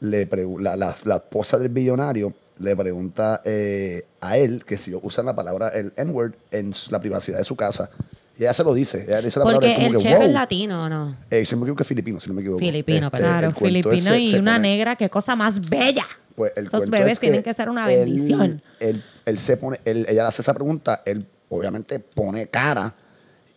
le 0.00 0.28
la, 0.60 0.76
la, 0.76 0.96
la 1.04 1.16
esposa 1.16 1.58
del 1.58 1.68
billonario, 1.70 2.32
le 2.58 2.74
pregunta 2.76 3.40
eh, 3.44 4.04
a 4.20 4.36
él 4.38 4.64
que 4.64 4.76
si 4.78 4.94
usan 4.94 5.26
la 5.26 5.34
palabra 5.34 5.68
el 5.68 5.92
N-word 5.96 6.34
en 6.50 6.72
la 6.90 7.00
privacidad 7.00 7.38
de 7.38 7.44
su 7.44 7.56
casa. 7.56 7.90
Y 8.36 8.42
ella 8.42 8.54
se 8.54 8.62
lo 8.62 8.72
dice. 8.72 9.04
Ella 9.08 9.20
dice 9.20 9.38
la 9.40 9.44
Porque 9.44 9.66
palabra 9.66 9.86
el 9.86 9.92
que, 9.96 9.98
chef 10.02 10.18
wow. 10.18 10.26
es 10.28 10.32
latino, 10.32 10.84
¿o 10.84 10.88
no? 10.88 11.16
Eh, 11.28 11.44
si 11.44 11.56
me 11.56 11.62
equivoco, 11.62 11.82
es 11.82 11.88
filipino, 11.88 12.20
si 12.20 12.28
no 12.28 12.34
me 12.34 12.40
equivoco. 12.42 12.60
Filipino, 12.60 13.10
pero- 13.10 13.24
Claro, 13.24 13.52
filipino 13.52 14.16
y 14.16 14.34
una 14.36 14.54
pone- 14.56 14.68
negra, 14.68 14.94
qué 14.96 15.10
cosa 15.10 15.34
más 15.34 15.60
bella. 15.68 16.06
Pues 16.36 16.52
el 16.54 16.66
Esos 16.68 16.88
bebés 16.88 17.14
es 17.14 17.20
tienen 17.20 17.42
que 17.42 17.52
ser 17.52 17.68
una 17.68 17.92
él- 17.92 17.98
bendición. 18.04 18.62
Él, 18.78 19.02
él 19.24 19.38
se 19.40 19.56
pone, 19.56 19.80
él- 19.84 20.06
ella 20.08 20.22
le 20.22 20.28
hace 20.28 20.42
esa 20.42 20.54
pregunta, 20.54 21.02
él 21.04 21.26
obviamente 21.48 21.98
pone 21.98 22.46
cara 22.46 22.94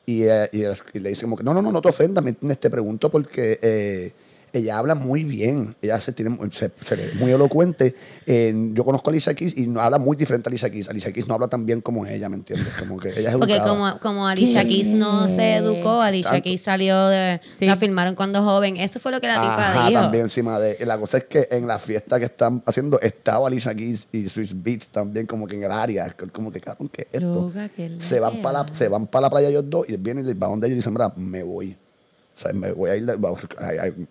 y, 0.04 0.24
eh, 0.24 0.50
y, 0.52 0.62
él- 0.64 0.76
y 0.94 1.00
le 1.00 1.10
dice 1.10 1.24
como 1.24 1.38
que 1.38 1.44
no, 1.44 1.54
no, 1.54 1.62
no, 1.62 1.72
no 1.72 1.80
te 1.82 1.90
ofendas, 1.90 2.24
¿me? 2.24 2.56
Te 2.56 2.70
pregunto 2.72 3.12
porque 3.12 3.60
eh, 3.62 4.14
ella 4.54 4.78
habla 4.78 4.96
muy 4.96 5.24
bien, 5.24 5.76
ella 5.82 6.00
se 6.02 6.12
tiene, 6.12 6.38
se, 6.52 6.72
se 6.82 6.96
ve 6.96 7.12
muy 7.16 7.32
elocuente. 7.32 7.96
Eh, 8.26 8.54
yo 8.74 8.84
conozco 8.84 9.10
a 9.10 9.14
Alicia 9.14 9.34
Keys 9.34 9.58
y 9.58 9.68
no 9.68 9.82
habla 9.82 9.98
muy 9.98 10.18
diferente 10.18 10.48
a 10.48 10.50
Alicia 10.50 10.70
Keys. 10.70 10.90
Alicia 10.90 11.12
Keys 11.12 11.28
no 11.28 11.36
habla 11.36 11.48
tan 11.48 11.66
bien 11.66 11.82
como 11.82 12.06
ella, 12.06 12.30
¿me 12.30 12.36
entiendes? 12.36 12.74
Como 12.78 13.00
que 13.00 13.10
ella 13.10 13.30
es 13.32 13.38
Porque 13.38 13.56
educada. 13.56 13.70
como, 13.70 14.00
como 14.00 14.28
Alicia 14.28 14.64
¿Qué? 14.64 14.70
Keys 14.70 14.90
no 14.90 15.28
se 15.28 15.56
educó, 15.56 16.02
Alicia 16.02 16.32
Tanto. 16.32 16.44
Keys 16.44 16.62
salió 16.62 17.08
de... 17.08 17.40
Sí. 17.58 17.66
La 17.66 17.76
filmaron 17.76 18.16
cuando 18.16 18.44
joven. 18.44 18.78
Eso 18.78 19.00
fue 19.00 19.12
lo 19.12 19.22
que 19.22 19.28
la 19.28 19.36
tipa 19.36 19.72
Ajá, 19.72 19.90
dijo. 19.90 20.02
también 20.02 20.24
encima 20.24 20.60
de. 20.60 20.86
La 20.86 20.98
cosa 20.98 21.18
es 21.18 21.26
que 21.26 21.48
en 21.52 21.68
la 21.68 21.80
fiesta 21.80 22.20
que 22.20 22.26
están 22.26 22.62
haciendo 22.66 23.00
estaba 23.02 23.48
Alicia 23.48 23.74
Keys 23.74 24.08
y 24.12 24.28
Swiss 24.30 24.54
Beats 24.62 24.90
también 24.90 25.26
como 25.26 25.48
que 25.48 25.56
en 25.56 25.64
el 25.64 25.72
área. 25.72 26.16
Como 26.32 26.52
que, 26.52 26.60
cabrón, 26.60 26.90
¿qué 26.90 27.04
es 27.12 27.22
esto? 27.22 27.52
Se, 28.00 28.20
van 28.20 28.42
para 28.42 28.64
la, 28.64 28.74
se 28.74 28.88
van 28.88 29.08
para 29.08 29.24
la 29.24 29.30
playa 29.30 29.50
ellos 29.50 29.70
dos 29.70 29.88
y 29.88 29.96
vienen 29.98 30.28
y 30.28 30.34
va 30.34 30.48
donde 30.48 30.68
ellos 30.68 30.76
y 30.76 30.78
dicen, 30.78 30.94
mira, 30.94 31.12
me 31.16 31.44
voy. 31.44 31.78
O 32.34 32.40
sea, 32.44 32.54
me 32.54 32.72
voy 32.72 32.90
a 32.90 32.96
ir, 32.96 33.06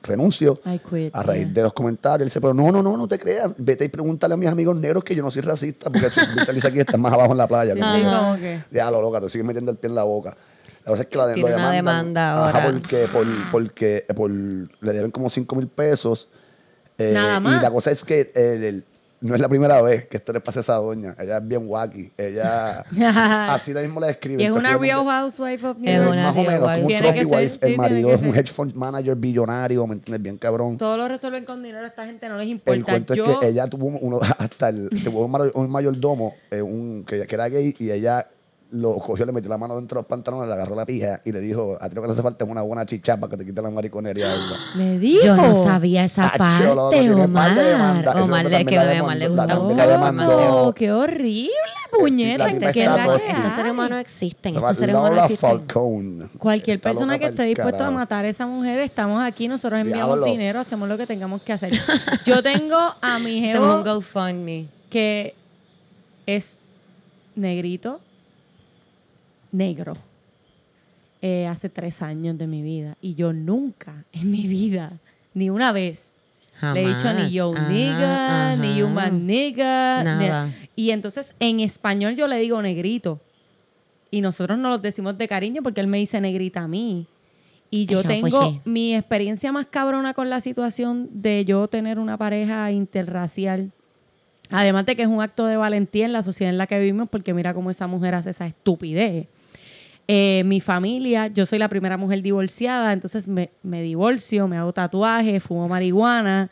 renuncio. 0.03 0.61
I 0.65 0.79
quit, 0.79 1.15
a 1.15 1.23
raíz 1.23 1.45
yeah. 1.45 1.53
de 1.53 1.63
los 1.65 1.73
comentarios. 1.73 2.21
Él 2.23 2.27
dice, 2.29 2.41
pero 2.41 2.55
no, 2.55 2.71
no, 2.71 2.83
no, 2.83 2.97
no 2.97 3.09
te 3.09 3.19
creas. 3.19 3.51
Vete 3.57 3.87
y 3.87 3.89
pregúntale 3.89 4.35
a 4.35 4.37
mis 4.37 4.49
amigos 4.49 4.77
negros 4.77 5.03
que 5.03 5.15
yo 5.15 5.23
no 5.23 5.31
soy 5.31 5.43
racista 5.43 5.91
porque 5.91 6.07
Alicia 6.49 6.71
Keys 6.71 6.81
están 6.81 7.01
más 7.01 7.13
abajo 7.13 7.33
en 7.33 7.39
la 7.39 7.49
playa. 7.49 7.75
Sí, 7.75 7.81
Como 7.81 8.37
que- 8.37 8.61
ya, 8.71 8.91
lo 8.91 9.01
loca, 9.03 9.21
te 9.21 9.29
siguen 9.29 9.47
metiendo 9.47 9.73
el 9.73 9.79
pie 9.79 9.89
en 9.89 9.95
la 9.97 10.05
boca. 10.05 10.37
La 10.85 10.91
cosa 10.93 11.03
es 11.03 11.09
que 11.09 11.19
la, 11.19 11.35
Tiene 11.35 11.51
lo 11.51 11.57
una 11.57 11.71
demanda 11.73 12.49
ajá, 12.49 12.59
ahora. 12.63 12.73
porque, 12.73 13.07
por, 13.13 13.27
porque 13.51 14.07
por, 14.15 14.31
le 14.31 14.93
deben 14.93 15.11
como 15.11 15.29
5 15.29 15.57
mil 15.57 15.69
pesos. 15.69 16.29
Eh, 16.99 17.13
Nada 17.15 17.41
más. 17.41 17.59
Y 17.59 17.63
la 17.63 17.71
cosa 17.71 17.91
es 17.91 18.05
que 18.05 18.31
el- 18.35 18.65
el- 18.65 18.85
no 19.23 19.35
es 19.35 19.41
la 19.41 19.49
primera 19.49 19.83
vez 19.83 20.07
que 20.07 20.17
esto 20.17 20.33
le 20.33 20.41
pasa 20.41 20.61
a 20.61 20.63
esa 20.63 20.75
doña. 20.77 21.15
Ella 21.19 21.39
es 21.39 21.47
bien 21.49 21.63
wacky. 21.67 22.11
Ella 22.17 22.85
así 23.53 23.73
la 23.75 23.83
mismo 23.83 24.01
la 24.01 24.07
describe. 24.09 24.43
Y 24.43 24.47
es 24.47 24.53
una 24.53 24.77
Real 24.79 25.05
Housewife 25.05 25.67
of 25.67 25.79
New 25.79 25.91
Es 25.91 25.97
York. 25.99 26.13
una 26.13 26.23
más 26.23 26.37
o 26.37 26.43
menos, 26.43 26.61
como 26.61 26.87
un 26.87 26.97
trophy 27.03 27.25
wife. 27.25 27.49
sí, 27.51 27.67
el 27.67 27.77
marido 27.77 28.11
es 28.13 28.23
un 28.23 28.35
hedge 28.35 28.53
fund 28.53 28.75
manager 28.75 29.15
billonario, 29.17 29.87
¿me 29.87 29.95
entiendes? 29.95 30.23
Bien 30.23 30.39
cabrón. 30.39 30.79
Todo 30.79 30.97
lo 30.97 31.07
resuelven 31.09 31.45
con 31.45 31.63
dinero, 31.63 31.85
a 31.85 31.89
esta 31.89 32.07
gente 32.07 32.29
no 32.29 32.37
les 32.37 32.47
El 32.47 32.51
importa. 32.53 32.85
cuento 32.85 33.15
Yo, 33.15 33.31
es 33.33 33.37
que 33.39 33.49
ella 33.49 33.67
tuvo 33.69 33.87
uno, 33.87 34.21
hasta 34.39 34.71
el, 34.71 34.89
tuvo 35.05 35.25
un, 35.27 35.31
mayor- 35.31 35.53
un 35.55 35.71
mayordomo 35.71 36.35
eh, 36.51 36.63
un, 36.63 37.05
que, 37.07 37.27
que 37.27 37.35
era 37.35 37.49
gay 37.49 37.75
y 37.79 37.91
ella 37.91 38.27
lo 38.73 38.95
cogió, 38.99 39.27
le 39.27 39.33
metió 39.33 39.49
la 39.51 39.59
mano 39.59 39.75
dentro 39.77 39.97
de 39.97 40.03
los 40.03 40.07
pantalones, 40.09 40.47
le 40.47 40.55
agarró 40.55 40.77
la 40.77 40.87
pija 40.87 41.21
y 41.25 41.33
le 41.33 41.41
dijo, 41.41 41.77
a 41.81 41.89
ti 41.89 41.95
lo 41.97 42.03
que 42.03 42.07
te 42.07 42.13
hace 42.13 42.23
falta 42.23 42.45
es 42.45 42.51
una 42.51 42.63
buena 42.63 42.87
chichapa 42.87 43.29
que 43.29 43.37
te 43.37 43.45
quite 43.45 43.61
la 43.61 43.69
mariconería 43.71 44.27
esa. 44.35 44.77
le 44.77 44.99
dijo. 44.99 45.25
Yo 45.25 45.37
no 45.37 45.55
sabía 45.65 46.05
esa 46.05 46.33
parte, 46.39 46.69
Omar. 47.13 47.51
Omar, 48.23 48.45
le, 48.45 48.65
que 48.65 48.79
a 48.79 49.03
Omar 49.03 49.17
le. 49.17 49.29
Oh, 49.29 50.73
qué 50.75 50.93
horrible, 50.93 51.51
puñeta. 51.99 52.47
La 52.47 52.53
tipa 52.53 52.73
¿qué 52.73 52.81
está 52.85 52.97
la 52.97 53.05
todo- 53.07 53.17
que 53.19 53.27
Estos 53.31 53.53
seres 53.55 53.73
humanos 53.73 53.99
existen. 54.01 54.55
Estos 54.55 54.77
seres 54.77 54.95
humanos 54.95 55.19
existen. 55.25 55.51
Falcone. 55.51 56.29
Cualquier 56.39 56.77
Está 56.77 56.91
persona 56.91 57.19
que 57.19 57.27
esté 57.27 57.37
pa'l 57.39 57.49
dispuesto 57.49 57.85
a 57.85 57.91
matar 57.91 58.25
a 58.25 58.29
esa 58.29 58.47
mujer, 58.47 58.79
estamos 58.81 59.23
aquí, 59.23 59.49
nosotros 59.49 59.81
enviamos 59.81 60.07
Diablo. 60.17 60.27
dinero, 60.27 60.61
hacemos 60.61 60.89
lo 60.89 60.97
que 60.97 61.07
tengamos 61.07 61.43
que 61.43 61.53
hacer. 61.53 61.73
Yo 62.25 62.43
tengo 62.43 62.77
a 63.01 63.19
mi 63.19 63.53
GoFundMe. 63.53 64.67
que 64.89 65.35
es 66.27 66.57
negrito, 67.35 68.01
negro, 69.53 69.95
eh, 71.23 71.47
hace 71.47 71.69
tres 71.69 72.03
años 72.03 72.39
de 72.39 72.47
mi 72.47 72.63
vida. 72.63 72.97
Y 73.01 73.15
yo 73.15 73.33
nunca 73.33 74.05
en 74.13 74.31
mi 74.31 74.47
vida, 74.47 74.93
ni 75.35 75.51
una 75.51 75.73
vez, 75.73 76.15
le 76.75 76.83
he 76.85 76.89
dicho 76.89 77.13
ni 77.13 77.31
yo 77.31 77.53
Jamás. 77.53 77.71
nigga, 77.71 78.53
Ajá, 78.53 78.57
ni 78.57 78.81
ajá. 78.81 78.89
man 78.91 79.27
nigga. 79.27 80.05
ni- 80.47 80.53
y 80.77 80.91
entonces 80.91 81.35
en 81.41 81.61
español 81.61 82.15
yo 82.17 82.27
le 82.27 82.39
digo 82.39 82.61
negrito. 82.63 83.21
Y 84.11 84.21
nosotros 84.23 84.59
nos 84.59 84.71
lo 84.73 84.79
decimos 84.79 85.17
de 85.17 85.29
cariño 85.29 85.63
porque 85.63 85.81
él 85.81 85.87
me 85.87 85.99
dice 85.99 86.21
negrita 86.21 86.63
a 86.63 86.69
mí. 86.69 87.07
Y 87.71 87.87
yo 87.87 88.01
Eso, 88.01 88.09
tengo 88.09 88.29
pues 88.41 88.53
sí. 88.55 88.61
mi 88.65 88.97
experiencia 88.97 89.53
más 89.53 89.67
cabrona 89.67 90.13
con 90.15 90.29
la 90.29 90.41
situación 90.41 91.09
de 91.13 91.45
yo 91.45 91.69
tener 91.69 91.99
una 92.01 92.17
pareja 92.19 92.73
interracial. 92.73 93.71
Además 94.51 94.85
de 94.87 94.97
que 94.97 95.03
es 95.03 95.09
un 95.09 95.23
acto 95.23 95.47
de 95.47 95.57
valentía 95.57 96.05
en 96.07 96.13
la 96.13 96.25
sociedad 96.25 96.51
en 96.53 96.59
la 96.59 96.67
que 96.67 96.77
vivimos, 96.81 97.09
porque 97.09 97.33
mira 97.33 97.55
cómo 97.55 97.71
esa 97.71 97.87
mujer 97.87 98.17
hace 98.17 98.31
esa 98.31 98.47
estupidez. 98.49 99.29
Eh, 100.13 100.43
mi 100.45 100.59
familia, 100.61 101.29
yo 101.29 101.47
soy 101.47 101.61
la 101.61 101.69
primera 101.69 101.97
mujer 101.97 102.21
divorciada, 102.21 102.93
entonces 102.93 103.29
me, 103.29 103.51
me 103.63 103.81
divorcio, 103.81 104.49
me 104.49 104.57
hago 104.57 104.73
tatuajes, 104.73 105.41
fumo 105.41 105.69
marihuana, 105.69 106.51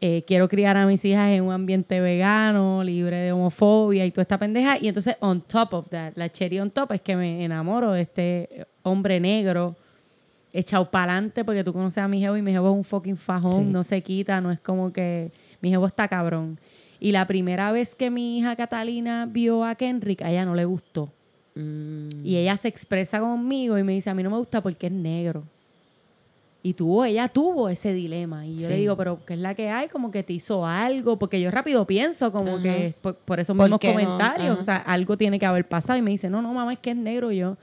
eh, 0.00 0.24
quiero 0.26 0.48
criar 0.48 0.78
a 0.78 0.86
mis 0.86 1.04
hijas 1.04 1.32
en 1.32 1.44
un 1.44 1.52
ambiente 1.52 2.00
vegano, 2.00 2.82
libre 2.82 3.16
de 3.16 3.30
homofobia 3.32 4.06
y 4.06 4.10
toda 4.10 4.22
esta 4.22 4.38
pendeja. 4.38 4.78
Y 4.80 4.88
entonces, 4.88 5.16
on 5.20 5.42
top 5.42 5.74
of 5.74 5.88
that, 5.90 6.12
la 6.16 6.30
cherry 6.32 6.60
on 6.60 6.70
top 6.70 6.92
es 6.92 7.02
que 7.02 7.14
me 7.14 7.44
enamoro 7.44 7.92
de 7.92 8.00
este 8.00 8.66
hombre 8.84 9.20
negro 9.20 9.76
echado 10.54 10.90
para 10.90 11.12
adelante 11.12 11.44
porque 11.44 11.62
tú 11.64 11.74
conoces 11.74 11.98
a 12.02 12.08
mi 12.08 12.20
jevo 12.20 12.38
y 12.38 12.42
mi 12.42 12.52
jevo 12.52 12.70
es 12.70 12.76
un 12.76 12.84
fucking 12.84 13.18
fajón, 13.18 13.64
Sí. 13.66 13.70
no 13.70 13.84
se 13.84 14.00
quita, 14.00 14.40
no 14.40 14.50
es 14.50 14.60
como 14.60 14.94
que 14.94 15.30
mi 15.60 15.68
jevo 15.68 15.84
está 15.86 16.08
cabrón. 16.08 16.58
Y 16.98 17.12
la 17.12 17.26
primera 17.26 17.70
vez 17.70 17.94
que 17.94 18.08
mi 18.08 18.38
hija 18.38 18.56
Catalina 18.56 19.26
vio 19.30 19.62
a 19.62 19.74
Kenrick, 19.74 20.22
a 20.22 20.30
ella 20.30 20.46
no 20.46 20.54
le 20.54 20.64
gustó. 20.64 21.10
Mm. 21.54 22.24
Y 22.24 22.36
ella 22.36 22.56
se 22.56 22.68
expresa 22.68 23.20
conmigo 23.20 23.78
y 23.78 23.82
me 23.82 23.92
dice, 23.92 24.10
a 24.10 24.14
mí 24.14 24.22
no 24.22 24.30
me 24.30 24.38
gusta 24.38 24.60
porque 24.62 24.86
es 24.86 24.92
negro. 24.92 25.42
Y 26.64 26.74
tuvo, 26.74 27.04
ella 27.04 27.26
tuvo 27.26 27.68
ese 27.68 27.92
dilema. 27.92 28.46
Y 28.46 28.56
yo 28.56 28.68
le 28.68 28.76
digo, 28.76 28.96
pero 28.96 29.18
¿qué 29.26 29.34
es 29.34 29.40
la 29.40 29.52
que 29.54 29.68
hay? 29.68 29.88
Como 29.88 30.12
que 30.12 30.22
te 30.22 30.32
hizo 30.32 30.64
algo. 30.64 31.18
Porque 31.18 31.40
yo 31.40 31.50
rápido 31.50 31.84
pienso 31.86 32.30
como 32.30 32.52
Ajá. 32.54 32.62
que 32.62 32.94
por, 33.02 33.16
por 33.16 33.40
esos 33.40 33.56
¿Por 33.56 33.66
mismos 33.66 33.80
no? 33.82 33.90
comentarios. 33.90 34.50
Ajá. 34.52 34.60
O 34.60 34.62
sea, 34.64 34.76
algo 34.76 35.16
tiene 35.16 35.40
que 35.40 35.46
haber 35.46 35.66
pasado. 35.66 35.98
Y 35.98 36.02
me 36.02 36.12
dice, 36.12 36.30
no, 36.30 36.40
no, 36.40 36.52
mamá, 36.54 36.72
es 36.74 36.78
que 36.78 36.90
es 36.92 36.96
negro. 36.96 37.32
Y 37.32 37.38
Yo, 37.38 37.56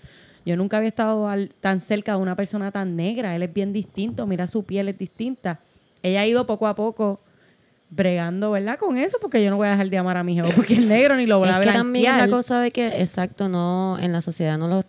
yo 0.45 0.57
nunca 0.57 0.75
había 0.77 0.89
estado 0.89 1.29
al- 1.29 1.49
tan 1.61 1.79
cerca 1.79 2.11
de 2.11 2.17
una 2.17 2.35
persona 2.35 2.71
tan 2.71 2.97
negra. 2.97 3.33
Él 3.37 3.43
es 3.43 3.53
bien 3.53 3.71
distinto. 3.71 4.27
Mira, 4.27 4.47
su 4.47 4.63
piel 4.63 4.89
es 4.89 4.97
distinta. 4.97 5.59
Ella 6.03 6.19
ha 6.21 6.27
ido 6.27 6.45
poco 6.45 6.67
a 6.67 6.75
poco 6.75 7.21
bregando, 7.89 8.51
¿verdad? 8.51 8.77
Con 8.77 8.97
eso, 8.97 9.17
porque 9.21 9.43
yo 9.43 9.49
no 9.49 9.57
voy 9.57 9.67
a 9.67 9.71
dejar 9.71 9.89
de 9.89 9.97
amar 9.97 10.17
a 10.17 10.23
mi 10.23 10.35
jevo 10.35 10.49
porque 10.55 10.75
es 10.75 10.85
negro 10.85 11.15
ni 11.15 11.25
lo 11.25 11.39
voy 11.39 11.49
a 11.49 11.59
Es 11.59 11.67
que 11.67 11.73
también 11.73 12.17
la 12.17 12.27
cosa 12.27 12.59
de 12.61 12.71
que, 12.71 12.87
exacto, 13.01 13.49
no, 13.49 13.97
en 13.99 14.11
la 14.11 14.21
sociedad 14.21 14.57
no 14.57 14.67
lo, 14.67 14.83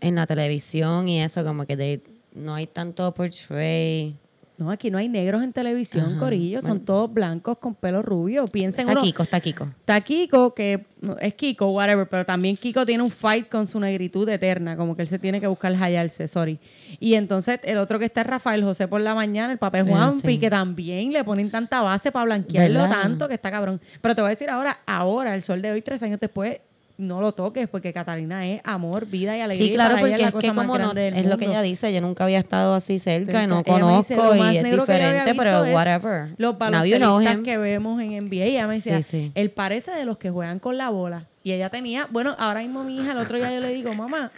en 0.00 0.14
la 0.14 0.26
televisión 0.26 1.08
y 1.08 1.22
eso, 1.22 1.44
como 1.44 1.66
que 1.66 1.76
de- 1.76 2.00
no 2.34 2.54
hay 2.54 2.66
tanto 2.66 3.12
portray. 3.12 4.14
No, 4.62 4.70
aquí 4.70 4.90
no 4.92 4.98
hay 4.98 5.08
negros 5.08 5.42
en 5.42 5.52
televisión, 5.52 6.10
Ajá. 6.10 6.18
Corillo. 6.18 6.60
Son 6.60 6.80
todos 6.80 7.12
blancos 7.12 7.58
con 7.58 7.74
pelo 7.74 8.00
rubio. 8.02 8.46
Piensen 8.46 8.82
Está 8.88 8.92
uno. 8.92 9.02
Kiko, 9.02 9.22
está 9.24 9.40
Kiko. 9.40 9.64
Está 9.64 10.00
Kiko, 10.00 10.54
que 10.54 10.86
es 11.20 11.34
Kiko, 11.34 11.70
whatever, 11.72 12.08
pero 12.08 12.24
también 12.24 12.56
Kiko 12.56 12.86
tiene 12.86 13.02
un 13.02 13.10
fight 13.10 13.48
con 13.48 13.66
su 13.66 13.80
negritud 13.80 14.28
eterna, 14.28 14.76
como 14.76 14.94
que 14.94 15.02
él 15.02 15.08
se 15.08 15.18
tiene 15.18 15.40
que 15.40 15.48
buscar 15.48 15.74
hallarse, 15.74 16.28
sorry. 16.28 16.60
Y 17.00 17.14
entonces 17.14 17.58
el 17.64 17.78
otro 17.78 17.98
que 17.98 18.04
está 18.04 18.20
es 18.20 18.26
Rafael 18.28 18.62
José 18.62 18.86
por 18.86 19.00
la 19.00 19.14
mañana, 19.14 19.52
el 19.52 19.58
Ah, 19.60 19.84
Juanpi, 19.84 20.28
sí. 20.34 20.38
que 20.38 20.48
también 20.50 21.12
le 21.12 21.24
ponen 21.24 21.50
tanta 21.50 21.80
base 21.80 22.12
para 22.12 22.26
blanquearlo 22.26 22.82
¿Verdad? 22.82 23.02
tanto 23.02 23.26
que 23.26 23.34
está 23.34 23.50
cabrón. 23.50 23.80
Pero 24.00 24.14
te 24.14 24.20
voy 24.20 24.28
a 24.28 24.30
decir 24.30 24.48
ahora, 24.48 24.78
ahora, 24.86 25.34
el 25.34 25.42
sol 25.42 25.60
de 25.60 25.72
hoy, 25.72 25.82
tres 25.82 26.02
años 26.04 26.20
después, 26.20 26.60
no 26.98 27.20
lo 27.20 27.32
toques, 27.32 27.68
porque 27.68 27.92
Catalina 27.92 28.46
es 28.46 28.60
amor, 28.64 29.06
vida 29.06 29.36
y 29.36 29.40
alegría. 29.40 29.66
Sí, 29.66 29.72
claro, 29.72 29.96
porque 29.98 30.22
es 30.22 30.34
que 30.34 30.52
como 30.52 30.78
no, 30.78 30.92
es 30.92 31.26
lo 31.26 31.38
que 31.38 31.46
ella 31.46 31.62
dice, 31.62 31.92
yo 31.92 32.00
nunca 32.00 32.24
había 32.24 32.38
estado 32.38 32.74
así 32.74 32.98
cerca, 32.98 33.32
Pero 33.32 33.42
y 33.44 33.46
no 33.46 33.58
dice, 33.58 34.16
conozco 34.16 34.34
más 34.36 34.54
y 34.54 34.58
es 34.58 34.64
diferente, 34.64 35.34
pero 35.34 35.62
whatever. 35.64 36.34
Los 36.36 36.56
baloncelistas 36.58 37.38
que 37.38 37.56
vemos 37.56 38.00
en 38.00 38.28
NBA. 38.28 38.44
Ella 38.44 38.66
me 38.66 38.74
decía, 38.74 39.02
Sí, 39.02 39.02
sí. 39.02 39.32
él 39.34 39.50
parece 39.50 39.90
de 39.92 40.04
los 40.04 40.18
que 40.18 40.30
juegan 40.30 40.58
con 40.58 40.76
la 40.76 40.90
bola. 40.90 41.26
Y 41.42 41.52
ella 41.52 41.70
tenía, 41.70 42.06
bueno, 42.10 42.36
ahora 42.38 42.60
mismo 42.60 42.84
mi 42.84 42.98
hija, 42.98 43.12
el 43.12 43.18
otro 43.18 43.36
día 43.36 43.52
yo 43.52 43.60
le 43.60 43.68
digo, 43.68 43.92
mamá, 43.94 44.30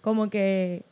como 0.00 0.28
que 0.30 0.82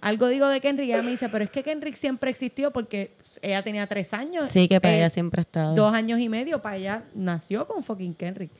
algo 0.00 0.28
digo 0.28 0.48
de 0.48 0.60
Kenrick, 0.60 0.88
y 0.88 0.92
ella 0.92 1.02
me 1.02 1.10
dice, 1.10 1.28
pero 1.28 1.44
es 1.44 1.50
que 1.50 1.62
Kenrick 1.62 1.94
siempre 1.94 2.30
existió 2.30 2.70
porque 2.70 3.12
ella 3.42 3.62
tenía 3.62 3.86
tres 3.86 4.12
años. 4.12 4.50
Sí, 4.50 4.68
que 4.68 4.80
para 4.80 4.94
eh, 4.94 4.98
ella 4.98 5.10
siempre 5.10 5.40
ha 5.40 5.42
estado. 5.42 5.74
Dos 5.74 5.94
años 5.94 6.20
y 6.20 6.28
medio, 6.28 6.60
para 6.62 6.76
ella 6.76 7.02
nació 7.14 7.66
con 7.66 7.82
fucking 7.84 8.14
Kenrick. 8.14 8.50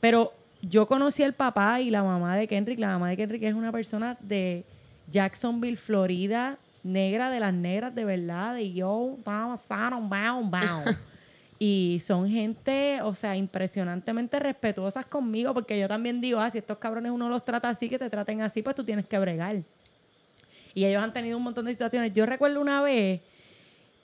Pero 0.00 0.32
yo 0.62 0.86
conocí 0.86 1.22
al 1.22 1.34
papá 1.34 1.80
y 1.80 1.90
la 1.90 2.02
mamá 2.02 2.36
de 2.36 2.46
Kenrick. 2.46 2.78
La 2.78 2.88
mamá 2.88 3.10
de 3.10 3.16
Kenrick 3.16 3.42
es 3.42 3.54
una 3.54 3.72
persona 3.72 4.16
de 4.20 4.64
Jacksonville, 5.10 5.76
Florida, 5.76 6.58
negra 6.82 7.30
de 7.30 7.40
las 7.40 7.54
negras 7.54 7.94
de 7.94 8.04
verdad, 8.04 8.54
de 8.54 8.72
yo, 8.72 9.18
vamos, 9.24 9.60
bound, 9.68 10.10
bound. 10.50 10.98
Y 11.58 12.00
son 12.04 12.28
gente, 12.28 13.02
o 13.02 13.14
sea, 13.14 13.36
impresionantemente 13.36 14.38
respetuosas 14.38 15.04
conmigo, 15.04 15.52
porque 15.52 15.78
yo 15.78 15.88
también 15.88 16.20
digo, 16.20 16.40
ah, 16.40 16.50
si 16.50 16.58
estos 16.58 16.78
cabrones 16.78 17.12
uno 17.12 17.28
los 17.28 17.44
trata 17.44 17.68
así, 17.68 17.88
que 17.88 17.98
te 17.98 18.08
traten 18.08 18.40
así, 18.40 18.62
pues 18.62 18.74
tú 18.74 18.82
tienes 18.82 19.06
que 19.06 19.18
bregar. 19.18 19.62
Y 20.72 20.84
ellos 20.84 21.02
han 21.02 21.12
tenido 21.12 21.36
un 21.36 21.42
montón 21.42 21.66
de 21.66 21.72
situaciones. 21.72 22.14
Yo 22.14 22.24
recuerdo 22.24 22.60
una 22.60 22.80
vez 22.80 23.20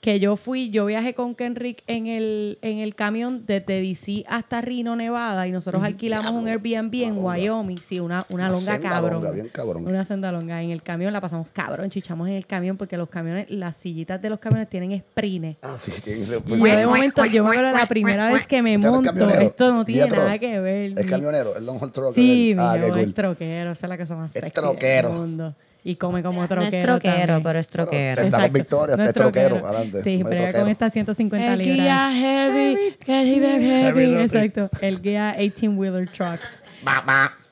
que 0.01 0.20
yo 0.20 0.36
fui, 0.36 0.70
yo 0.70 0.86
viajé 0.86 1.14
con 1.14 1.34
Kenrick 1.34 1.82
en 1.88 2.07
el, 2.07 2.59
en 2.62 2.78
el 2.78 2.94
camión 2.94 3.44
desde 3.47 3.80
DC 3.80 4.24
hasta 4.28 4.61
Reno, 4.61 4.94
Nevada, 4.94 5.49
y 5.49 5.51
nosotros 5.53 5.82
alquilamos 5.82 6.30
un 6.30 6.47
Airbnb 6.47 6.94
en. 7.03 7.16
Wyoming, 7.18 7.78
sí, 7.78 7.99
una, 7.99 8.24
una 8.28 8.44
Una 8.44 8.49
longa 8.51 8.72
senda 8.74 8.88
cabrón. 8.88 9.12
longa, 9.14 9.30
bien 9.32 9.49
cabrón. 9.49 9.86
Una 9.86 10.05
senda 10.05 10.30
longa. 10.30 10.62
En 10.62 10.70
el 10.70 10.82
camión 10.82 11.12
la 11.12 11.20
pasamos 11.20 11.49
cabrón, 11.53 11.90
chichamos 11.90 12.28
en 12.28 12.34
el 12.34 12.47
camión 12.47 12.76
porque 12.76 12.97
los 12.97 13.09
camiones, 13.09 13.51
las 13.51 13.76
sillitas 13.78 14.22
de 14.22 14.30
los 14.30 14.38
camiones 14.38 14.68
tienen 14.68 14.97
sprines. 15.01 15.57
Ah, 15.62 15.76
sí, 15.78 15.90
tiene 16.05 16.20
que 16.20 16.26
ser- 16.26 16.42
Y 16.47 16.59
yo 16.59 16.64
de 16.76 16.86
momento, 16.86 17.24
yo 17.24 17.42
me 17.42 17.51
acuerdo 17.51 17.72
la 17.72 17.86
primera 17.86 18.28
vez 18.32 18.47
que 18.47 18.62
me 18.62 18.78
monto, 18.78 19.11
esto 19.40 19.72
no 19.72 19.84
tiene 19.84 20.07
nada 20.09 20.38
que 20.38 20.61
ver. 20.61 20.92
Es 20.97 21.05
mi- 21.05 21.11
camionero, 21.11 21.57
el 21.57 21.66
long 21.66 21.78
haul 21.82 21.90
trucker. 21.90 22.14
Sí, 22.14 22.53
mi 22.57 22.62
ah, 22.62 22.76
el 22.76 23.12
troquero, 23.14 23.72
esa 23.72 23.86
es 23.86 23.90
la 23.90 23.99
cosa 23.99 24.14
más 24.14 24.34
Es 24.36 24.40
sexy 24.40 24.55
troquero. 24.55 25.09
del 25.09 25.18
mundo. 25.18 25.55
Y 25.89 25.95
come 25.95 26.20
como 26.20 26.41
No 26.43 26.49
troquero 26.49 26.76
es 26.78 26.84
troquero, 26.84 27.16
también. 27.26 27.43
pero 27.45 27.59
es 27.61 27.68
troquero. 27.68 28.22
Te 28.22 28.30
da 28.30 28.43
con 28.43 28.53
Victoria, 28.53 28.97
No 28.97 29.05
es 29.05 29.12
troquero, 29.12 29.64
adelante, 29.64 30.03
Sí, 30.03 30.18
no 30.18 30.28
pero 30.28 30.59
con 30.59 30.68
estas 30.68 30.93
150 30.93 31.53
El 31.53 31.59
libras. 31.61 31.76
guía 31.76 32.11
heavy, 32.12 32.97
heavy, 33.07 33.41
heavy. 33.41 33.66
Heavy. 33.66 34.14
Exacto, 34.14 34.68
el 34.80 35.01
guía 35.01 35.37
18-wheeler 35.39 36.11
trucks. 36.11 36.61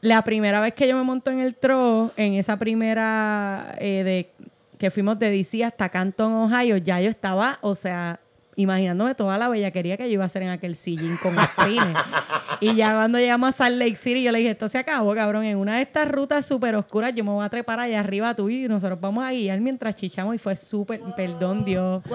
La 0.01 0.22
primera 0.22 0.61
vez 0.61 0.74
que 0.74 0.89
yo 0.89 0.97
me 0.97 1.05
monto 1.05 1.30
en 1.30 1.39
el 1.41 1.55
tro, 1.55 2.11
en 2.16 2.35
esa 2.35 2.57
primera 2.59 3.76
eh, 3.78 4.03
de 4.05 4.47
que 4.78 4.91
fuimos 4.91 5.16
de 5.18 5.30
DC 5.30 5.64
hasta 5.64 5.89
Canton, 5.89 6.32
Ohio, 6.32 6.76
ya 6.76 7.01
yo 7.01 7.11
estaba, 7.11 7.59
o 7.61 7.74
sea, 7.76 8.18
imaginándome 8.57 9.14
toda 9.14 9.38
la 9.38 9.48
bellaquería 9.48 9.96
que 9.96 10.05
yo 10.05 10.14
iba 10.14 10.22
a 10.24 10.26
hacer 10.26 10.42
en 10.42 10.50
aquel 10.50 10.76
sillín 10.76 11.16
con 11.16 11.36
sprines. 11.36 11.96
y 12.61 12.74
ya 12.74 12.94
cuando 12.94 13.18
llegamos 13.18 13.48
a 13.48 13.52
Salt 13.52 13.76
Lake 13.76 13.96
City, 13.96 14.22
yo 14.22 14.32
le 14.32 14.38
dije, 14.38 14.50
esto 14.50 14.68
se 14.68 14.78
acabó, 14.78 15.14
cabrón. 15.14 15.44
En 15.44 15.57
una 15.57 15.76
de 15.76 15.82
estas 15.82 16.09
rutas 16.09 16.46
súper 16.46 16.74
oscuras, 16.76 17.12
yo 17.14 17.24
me 17.24 17.30
voy 17.30 17.44
a 17.44 17.48
trepar 17.48 17.80
allá 17.80 18.00
arriba 18.00 18.34
tú 18.34 18.48
y 18.48 18.68
nosotros 18.68 19.00
vamos 19.00 19.24
a 19.24 19.32
guiar 19.32 19.61
mientras 19.61 19.94
chichamos 19.94 20.34
y 20.34 20.38
fue 20.38 20.57
súper, 20.57 21.00
perdón 21.16 21.64
Dios. 21.64 22.02
Wow. 22.05 22.14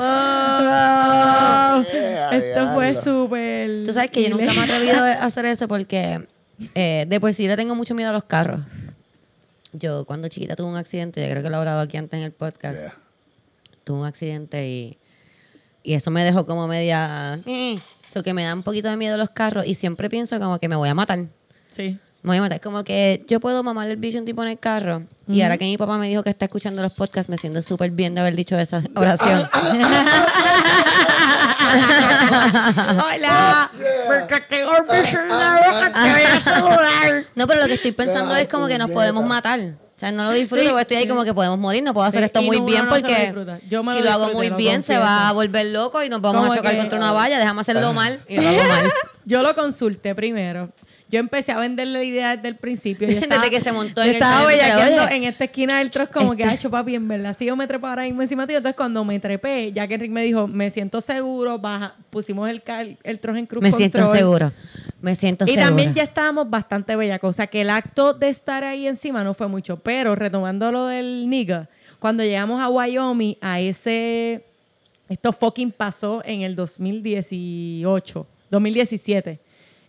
Yeah, 1.92 2.30
Esto 2.32 2.74
fue 2.76 2.96
súper... 2.96 3.86
Tú 3.86 3.94
sabes 3.94 4.12
que 4.12 4.24
yo 4.24 4.30
nunca 4.30 4.54
me 4.54 4.60
he 4.60 4.64
atrevido 4.64 5.04
a 5.04 5.26
hacer 5.26 5.46
eso 5.46 5.68
porque 5.68 6.28
eh, 6.76 7.06
de 7.08 7.20
por 7.20 7.34
sí 7.34 7.48
le 7.48 7.56
tengo 7.56 7.76
mucho 7.76 7.96
miedo 7.96 8.10
a 8.10 8.14
los 8.14 8.24
carros. 8.24 8.62
Yo 9.72 10.06
cuando 10.06 10.28
chiquita 10.30 10.56
tuve 10.56 10.68
un 10.68 10.78
accidente, 10.78 11.22
yo 11.22 11.30
creo 11.30 11.44
que 11.44 11.50
lo 11.50 11.58
he 11.58 11.60
hablado 11.60 11.82
aquí 11.82 11.98
antes 11.98 12.18
en 12.18 12.24
el 12.24 12.32
podcast. 12.32 12.80
Yeah. 12.80 12.98
Tuve 13.84 14.00
un 14.00 14.06
accidente 14.06 14.68
y, 14.68 14.98
y 15.84 15.94
eso 15.94 16.12
me 16.12 16.24
dejó 16.24 16.46
como 16.46 16.68
media... 16.68 17.40
Eso 18.10 18.24
que 18.24 18.34
me 18.34 18.44
da 18.44 18.54
un 18.56 18.64
poquito 18.64 18.90
de 18.90 18.98
miedo 18.98 19.18
los 19.18 19.30
carros 19.30 19.68
y 19.68 19.76
siempre 19.76 20.10
pienso 20.10 20.40
como 20.40 20.58
que 20.58 20.68
me 20.68 20.76
voy 20.76 20.90
a 20.90 20.96
matar. 20.96 21.28
Sí. 21.70 22.00
Me 22.24 22.30
voy 22.32 22.38
a 22.38 22.42
matar. 22.42 22.60
Como 22.60 22.84
que 22.84 23.24
yo 23.28 23.40
puedo 23.40 23.62
mamar 23.62 23.88
el 23.88 23.98
bicho 23.98 24.18
un 24.18 24.26
tipo 24.26 24.42
en 24.42 24.50
el 24.50 24.58
carro. 24.58 25.04
Y 25.28 25.44
ahora 25.44 25.60
que 25.60 25.66
mi 25.66 25.78
papá 25.78 26.00
me 26.00 26.08
dijo 26.08 26.24
que 26.24 26.32
está 26.32 26.46
escuchando 26.46 26.82
los 26.82 26.92
podcasts, 26.92 27.30
me 27.30 27.38
siento 27.38 27.62
súper 27.62 27.92
bien 27.92 28.16
de 28.16 28.22
haber 28.22 28.36
dicho 28.36 28.58
esa 28.58 28.82
oración. 28.96 29.48
Hola, 32.90 33.72
porque 34.08 34.42
tengo 34.50 34.72
un 34.72 34.88
bicho 34.88 35.20
en 35.20 35.30
la 35.30 35.62
boca, 35.66 35.94
te 35.94 36.12
voy 36.12 36.22
a 36.22 36.42
saludar. 36.44 37.24
No, 37.36 37.48
pero 37.48 37.62
lo 37.62 37.68
que 37.68 37.74
estoy 37.76 37.92
pensando 37.92 38.36
es 38.36 38.48
como 38.48 38.68
que 38.68 38.78
nos 38.78 38.90
podemos 38.90 39.26
matar. 39.26 39.60
O 40.00 40.02
sea, 40.02 40.14
no 40.14 40.24
lo 40.24 40.32
disfruto 40.32 40.64
Sí. 40.64 40.70
porque 40.70 40.82
estoy 40.84 40.96
ahí 40.98 41.08
como 41.10 41.26
que 41.26 41.34
podemos 41.34 41.60
morir. 41.60 41.84
No 41.84 41.94
puedo 41.94 42.08
hacer 42.08 42.22
Sí, 42.22 42.26
esto 42.28 42.42
muy 42.42 42.62
bien 42.62 42.86
no 42.86 42.96
se 42.96 43.02
lo 43.02 43.08
porque 43.08 43.22
disfruta. 43.26 43.60
Yo 43.70 43.84
me 43.84 43.92
si 43.92 44.00
lo 44.00 44.06
lo 44.06 44.12
hago 44.12 44.30
muy 44.32 44.48
lo 44.50 44.56
bien 44.56 44.82
se 44.82 44.98
va 44.98 45.28
a 45.28 45.34
volver 45.34 45.66
loco 45.66 46.02
y 46.02 46.08
nos 46.08 46.22
vamos 46.22 46.50
a 46.50 46.56
chocar 46.56 46.72
que- 46.72 46.78
contra 46.78 46.98
una 47.00 47.12
valla. 47.12 47.38
Déjame 47.38 47.60
hacerlo 47.60 47.92
mal 47.94 48.22
y 48.30 48.38
lo 48.38 48.48
hago 48.48 48.64
mal. 48.64 48.92
Yo 49.26 49.44
lo 49.44 49.54
consulté 49.56 50.16
primero. 50.16 50.70
Yo 51.12 51.20
empecé 51.20 51.52
a 51.52 51.58
venderle 51.58 52.00
la 52.00 52.04
idea 52.04 52.36
desde 52.36 52.50
el 52.50 52.56
principio. 52.56 53.08
Yo 53.08 53.14
Desde 53.20 53.26
estaba, 53.26 53.50
que 53.50 53.60
se 53.62 53.72
montó 53.72 54.02
en 54.04 54.10
el 54.10 54.14
estaba 54.14 54.46
bellaqueando 54.46 55.06
oye, 55.06 55.16
en 55.16 55.24
esta 55.24 55.46
esquina 55.46 55.80
del 55.80 55.90
troz 55.90 56.10
como 56.10 56.36
que, 56.36 56.44
este- 56.44 56.52
ha 56.54 56.56
hecho 56.56 56.70
papi, 56.70 56.96
en 56.96 57.08
verdad. 57.08 57.36
Si 57.38 57.46
yo 57.46 57.56
me 57.56 57.66
trepo 57.66 57.88
ahora 57.88 58.04
mismo 58.04 58.22
encima 58.22 58.46
tuyo. 58.46 58.58
Entonces, 58.58 58.76
cuando 58.76 59.04
me 59.04 59.20
trepé, 59.20 59.72
ya 59.74 59.88
que 59.88 59.96
Enrique 59.96 60.14
me 60.14 60.24
dijo, 60.24 60.48
me 60.48 60.70
siento 60.70 61.02
seguro, 61.02 61.58
baja, 61.58 61.96
pusimos 62.12 62.48
el, 62.50 62.62
el 63.04 63.20
en 63.24 63.46
cruz 63.48 63.64
Me 63.64 63.72
siento 63.72 64.12
seguro. 64.14 64.52
Me 65.02 65.16
siento 65.16 65.46
Y 65.46 65.50
seguro. 65.50 65.66
también 65.66 65.94
ya 65.96 66.04
estábamos 66.04 66.50
bastante 66.50 66.96
bellacos. 66.96 67.30
O 67.32 67.34
sea, 67.34 67.48
que 67.48 67.62
el 67.62 67.72
acto 67.72 68.14
de 68.14 68.30
estar 68.30 68.64
ahí 68.64 68.88
encima 68.88 69.24
no 69.24 69.34
fue 69.34 69.48
mucho. 69.48 69.78
Pero 69.78 70.16
retomando 70.16 70.72
lo 70.72 70.86
del 70.86 71.28
nigga, 71.30 71.70
cuando 71.98 72.24
llegamos 72.24 72.62
a 72.62 72.70
Wyoming, 72.70 73.36
a 73.42 73.60
ese. 73.60 74.46
Esto 75.10 75.34
fucking 75.34 75.72
pasó 75.72 76.22
en 76.24 76.42
el 76.44 76.56
2018, 76.56 78.28
2017. 78.52 79.40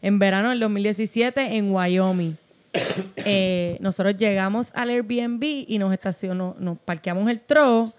En 0.03 0.19
verano 0.19 0.51
del 0.51 0.61
2017 0.61 1.57
en 1.57 1.73
Wyoming. 1.73 2.37
Eh, 3.27 3.77
nosotros 3.81 4.17
llegamos 4.17 4.73
al 4.75 4.89
Airbnb 4.89 5.43
y 5.43 5.77
nos 5.79 5.93
estacionó, 5.93 6.57
nos 6.59 6.79
parqueamos 6.79 7.29
el 7.29 7.41
tro 7.41 7.93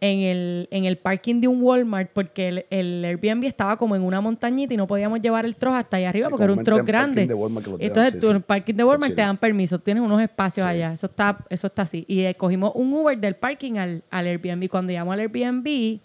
en 0.00 0.20
el, 0.20 0.68
en 0.70 0.84
el 0.84 0.96
parking 0.96 1.40
de 1.40 1.48
un 1.48 1.62
Walmart 1.62 2.10
porque 2.12 2.48
el, 2.48 2.66
el 2.70 3.04
Airbnb 3.04 3.44
estaba 3.44 3.76
como 3.76 3.94
en 3.96 4.02
una 4.02 4.20
montañita 4.20 4.74
y 4.74 4.76
no 4.76 4.86
podíamos 4.86 5.20
llevar 5.20 5.44
el 5.44 5.56
trozo 5.56 5.76
hasta 5.76 5.96
allá 5.96 6.08
arriba 6.10 6.26
Sí, 6.26 6.30
porque 6.30 6.44
era 6.44 6.52
un 6.52 6.64
trozo 6.64 6.84
grande. 6.84 7.26
dejan, 7.26 7.76
Entonces 7.80 8.12
sí, 8.14 8.20
tú 8.20 8.30
en 8.30 8.36
el 8.36 8.42
parking 8.42 8.74
de 8.74 8.84
Walmart 8.84 9.14
te 9.14 9.20
dan 9.20 9.36
permiso, 9.36 9.78
tienes 9.78 10.02
unos 10.02 10.20
espacios 10.22 10.66
allá, 10.66 10.92
eso 10.92 11.06
está, 11.06 11.38
eso 11.50 11.66
está 11.66 11.82
así. 11.82 12.04
Y 12.08 12.20
eh, 12.20 12.34
cogimos 12.34 12.72
un 12.74 12.92
Uber 12.92 13.18
del 13.18 13.36
parking 13.36 13.74
al, 13.74 14.02
al 14.10 14.26
Airbnb. 14.26 14.68
Cuando 14.68 14.90
llegamos 14.90 15.12
al 15.12 15.20
Airbnb, 15.20 16.00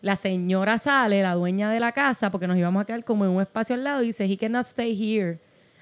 la 0.00 0.16
señora 0.16 0.78
sale, 0.78 1.22
la 1.22 1.34
dueña 1.34 1.70
de 1.70 1.80
la 1.80 1.92
casa, 1.92 2.30
porque 2.30 2.46
nos 2.46 2.56
íbamos 2.56 2.82
a 2.82 2.84
quedar 2.84 3.04
como 3.04 3.24
en 3.24 3.30
un 3.32 3.42
espacio 3.42 3.74
al 3.74 3.84
lado, 3.84 4.02
y 4.02 4.06
dice, 4.06 4.24
he 4.24 4.36
cannot 4.36 4.66
stay 4.66 4.94
here. 4.94 5.38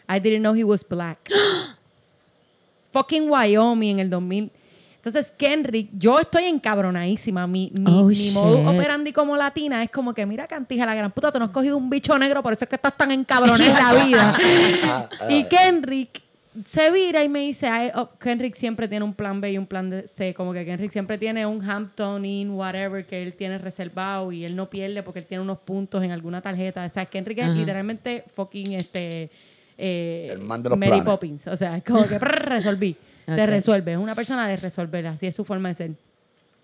I 0.08 0.20
didn't 0.20 0.40
know 0.40 0.54
he 0.54 0.64
was 0.64 0.86
black. 0.86 1.18
Fucking 2.92 3.28
Wyoming 3.28 3.96
en 3.96 4.00
el 4.00 4.10
2000. 4.10 4.50
Entonces, 4.96 5.32
Kenrick, 5.36 5.90
yo 5.92 6.18
estoy 6.18 6.44
encabronadísima. 6.46 7.46
Mi, 7.46 7.70
mi, 7.72 7.84
Oh, 7.86 8.06
mi 8.06 8.66
operandi 8.66 9.12
como 9.12 9.36
latina 9.36 9.82
es 9.84 9.90
como 9.90 10.12
que, 10.12 10.26
mira, 10.26 10.48
cantija, 10.48 10.84
la 10.84 10.96
gran 10.96 11.12
puta, 11.12 11.30
tú 11.30 11.38
no 11.38 11.44
has 11.44 11.52
cogido 11.52 11.76
un 11.76 11.88
bicho 11.88 12.18
negro, 12.18 12.42
por 12.42 12.52
eso 12.52 12.64
es 12.64 12.68
que 12.68 12.74
estás 12.74 12.96
tan 12.96 13.12
encabronada 13.12 13.64
en 13.64 13.74
la 13.98 14.04
vida. 14.04 14.36
Ah, 14.84 15.08
ah, 15.20 15.30
y 15.30 15.44
Kenrick 15.44 16.22
se 16.64 16.90
vira 16.90 17.22
y 17.22 17.28
me 17.28 17.40
dice, 17.40 17.66
ay, 17.68 17.90
oh, 17.94 18.08
Kenrick 18.18 18.54
siempre 18.54 18.88
tiene 18.88 19.04
un 19.04 19.14
plan 19.14 19.40
B 19.40 19.52
y 19.52 19.58
un 19.58 19.66
plan 19.66 19.90
de 19.90 20.06
C, 20.06 20.32
como 20.34 20.52
que 20.52 20.64
Kenrick 20.64 20.90
siempre 20.90 21.18
tiene 21.18 21.44
un 21.44 21.62
Hampton 21.68 22.24
Inn, 22.24 22.50
whatever, 22.50 23.04
que 23.04 23.22
él 23.22 23.34
tiene 23.34 23.58
reservado 23.58 24.32
y 24.32 24.44
él 24.44 24.56
no 24.56 24.70
pierde 24.70 25.02
porque 25.02 25.18
él 25.20 25.26
tiene 25.26 25.42
unos 25.42 25.58
puntos 25.58 26.02
en 26.02 26.12
alguna 26.12 26.40
tarjeta. 26.40 26.84
O 26.84 26.88
sea, 26.88 27.06
Kenrick 27.06 27.38
es 27.38 27.48
literalmente 27.48 28.24
fucking 28.34 28.72
este... 28.74 29.30
eh, 29.76 30.28
El 30.32 30.38
man 30.38 30.62
de 30.62 30.70
los 30.70 30.78
Mary 30.78 30.90
planes. 30.90 31.04
Poppins. 31.06 31.46
O 31.48 31.56
sea, 31.56 31.76
es 31.76 31.84
como 31.84 32.06
que 32.06 32.18
prr, 32.18 32.48
resolví. 32.48 32.96
Te 33.26 33.44
resuelve. 33.44 33.92
Es 33.92 33.98
una 33.98 34.14
persona 34.14 34.48
de 34.48 34.56
resolver. 34.56 35.06
Así 35.08 35.26
es 35.26 35.34
su 35.34 35.44
forma 35.44 35.68
de 35.70 35.74
ser. 35.74 35.90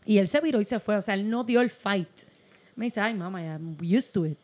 Y 0.07 0.19
él 0.19 0.29
se 0.29 0.41
viró 0.41 0.61
y 0.61 0.65
se 0.65 0.79
fue. 0.81 0.97
O 0.97 1.03
sea, 1.03 1.15
él 1.15 1.29
no 1.29 1.45
dio 1.45 1.61
el 1.61 1.71
fight. 1.71 2.09
Me 2.77 2.87
dice, 2.87 3.01
ay, 3.01 3.15
mama, 3.15 3.43
I'm 3.43 3.77
used 3.83 4.15
to 4.15 4.25
it. 4.27 4.39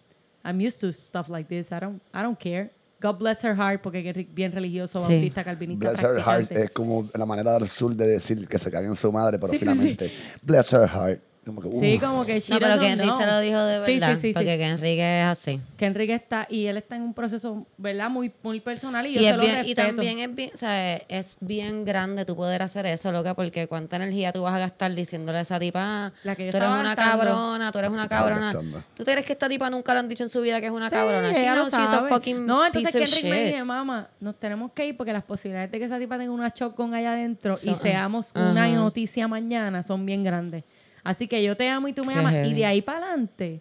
I'm 0.45 0.61
used 0.61 0.81
to 0.81 0.93
stuff 0.93 1.29
like 1.29 1.49
this. 1.49 1.71
I 1.73 1.81
don't, 1.81 2.03
I 2.13 2.23
don't 2.23 2.39
care. 2.39 2.71
God 3.01 3.19
bless 3.19 3.45
her 3.45 3.55
heart, 3.57 3.81
porque 3.83 4.11
es 4.11 4.35
bien 4.35 4.51
religioso, 4.53 5.01
Sí. 5.01 5.13
bautista, 5.13 5.45
calvinista, 5.45 5.91
Bless 5.91 6.03
her 6.03 6.19
heart 6.21 6.51
es 6.53 6.71
como 6.71 7.09
la 7.15 7.27
manera 7.27 7.53
del 7.59 7.69
sur 7.69 7.95
de 7.95 8.07
decir 8.09 8.49
que 8.49 8.59
se 8.59 8.71
cague 8.71 8.87
en 8.89 8.97
su 8.97 9.13
madre, 9.13 9.39
pero 9.39 9.53
Sí, 9.53 9.59
finalmente, 9.61 10.13
bless 10.43 10.73
her 10.73 10.89
heart. 10.89 11.21
Como 11.49 11.63
que, 11.63 11.73
Sí, 11.73 11.97
uh, 11.97 12.01
como 12.01 12.25
que 12.27 12.41
she 12.41 12.53
No, 12.53 12.61
pero 12.61 12.79
que 12.79 12.89
Enrique 12.91 13.13
se 13.17 13.27
lo 13.27 13.41
dijo 13.41 13.59
de 13.59 13.81
Sí, 13.81 13.93
verdad. 13.95 14.11
Sí, 14.11 14.17
sí, 14.17 14.29
sí. 14.29 14.33
porque 14.35 14.59
que 14.59 14.67
Enrique 14.69 15.21
es 15.21 15.27
así. 15.27 15.61
Que 15.79 15.87
Enrique 15.87 16.15
está, 16.15 16.47
y 16.51 16.67
él 16.67 16.77
está 16.77 16.97
en 16.97 17.03
un 17.03 17.15
proceso, 17.15 17.67
¿verdad? 17.79 18.11
Muy, 18.11 18.31
muy 18.43 18.61
personal 18.61 19.07
y 19.07 19.15
yo 19.15 19.21
Y, 19.21 19.25
se 19.25 19.31
es 19.31 19.37
lo 19.37 19.43
bien, 19.43 19.55
y 19.55 19.59
respeto. 19.61 19.83
también 19.87 20.19
es 20.19 20.35
bien, 20.35 20.51
o 20.53 20.57
sea, 20.59 20.97
es 20.97 21.39
bien 21.41 21.85
grande 21.87 22.27
tú 22.27 22.37
poder 22.37 22.61
hacer 22.63 22.85
eso, 22.85 23.11
loca, 23.13 23.35
porque 23.35 23.67
cuánta 23.67 23.97
energía 23.97 24.31
tú 24.33 24.43
vas 24.43 24.55
a 24.55 24.59
gastar 24.59 24.95
diciéndole 24.95 25.39
a 25.39 25.41
esa 25.41 25.59
tipa, 25.59 25.81
"Ah, 26.09 26.13
La 26.25 26.37
que 26.37 26.45
yo 26.47 26.51
tú 26.51 26.57
eres 26.59 26.67
estaba 26.69 26.81
una 26.81 26.95
gastando". 26.95 27.25
cabrona, 27.25 27.73
tú 27.73 27.79
eres 27.79 27.91
una 27.91 28.03
Estaba 28.03 28.23
cabrona. 28.29 28.53
gastando. 28.53 28.83
¿Tú 28.95 29.05
crees 29.05 29.25
que 29.25 29.33
esta 29.33 29.49
tipa 29.49 29.71
nunca 29.71 29.95
le 29.95 30.01
han 30.01 30.09
dicho 30.09 30.25
en 30.25 30.29
su 30.29 30.43
vida 30.43 30.61
que 30.61 30.67
es 30.67 30.73
una 30.73 30.91
Sí, 30.91 30.95
cabrona? 30.97 31.33
She 31.33 31.41
ella 31.41 31.55
lo 31.55 31.63
knows 31.63 31.73
she's 31.73 31.89
a 31.89 31.91
sabe. 31.93 32.09
fucking 32.11 32.45
No, 32.47 32.67
entonces 32.67 32.93
piece 32.93 33.05
of 33.05 33.11
Kendrick 33.11 33.25
me 33.33 33.39
shit. 33.45 33.53
dije, 33.53 33.65
mamá, 33.65 34.09
nos 34.21 34.39
tenemos 34.39 34.73
que 34.73 34.87
ir 34.87 34.97
porque 34.99 35.15
las 35.15 35.25
posibilidades 35.25 35.71
de 35.71 35.79
que 35.79 35.85
esa 35.87 35.99
tipa 35.99 36.19
tenga 36.19 36.31
una 36.33 36.53
shotgun 36.55 36.93
allá 36.95 37.13
adentro 37.13 37.55
y 37.63 37.75
seamos 37.77 38.33
una 38.35 38.65
Ajá. 38.65 38.75
noticia 38.75 39.27
mañana 39.29 39.83
son 39.83 40.05
bien 40.05 40.23
grandes. 40.23 40.65
Así 41.05 41.27
que 41.29 41.43
yo 41.43 41.57
te 41.57 41.69
amo 41.69 41.89
y 41.89 41.93
tú 41.93 42.05
me 42.05 42.13
Qué 42.13 42.19
amas. 42.19 42.33
heavy. 42.33 42.49
Y 42.51 42.55
de 42.55 42.67
ahí 42.67 42.83
para 42.83 43.07
adelante, 43.07 43.61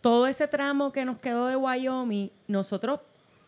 todo 0.00 0.26
ese 0.26 0.46
tramo 0.48 0.92
que 0.92 1.04
nos 1.04 1.18
quedó 1.18 1.46
de 1.48 1.56
Wyoming, 1.56 2.30
nosotros 2.48 3.00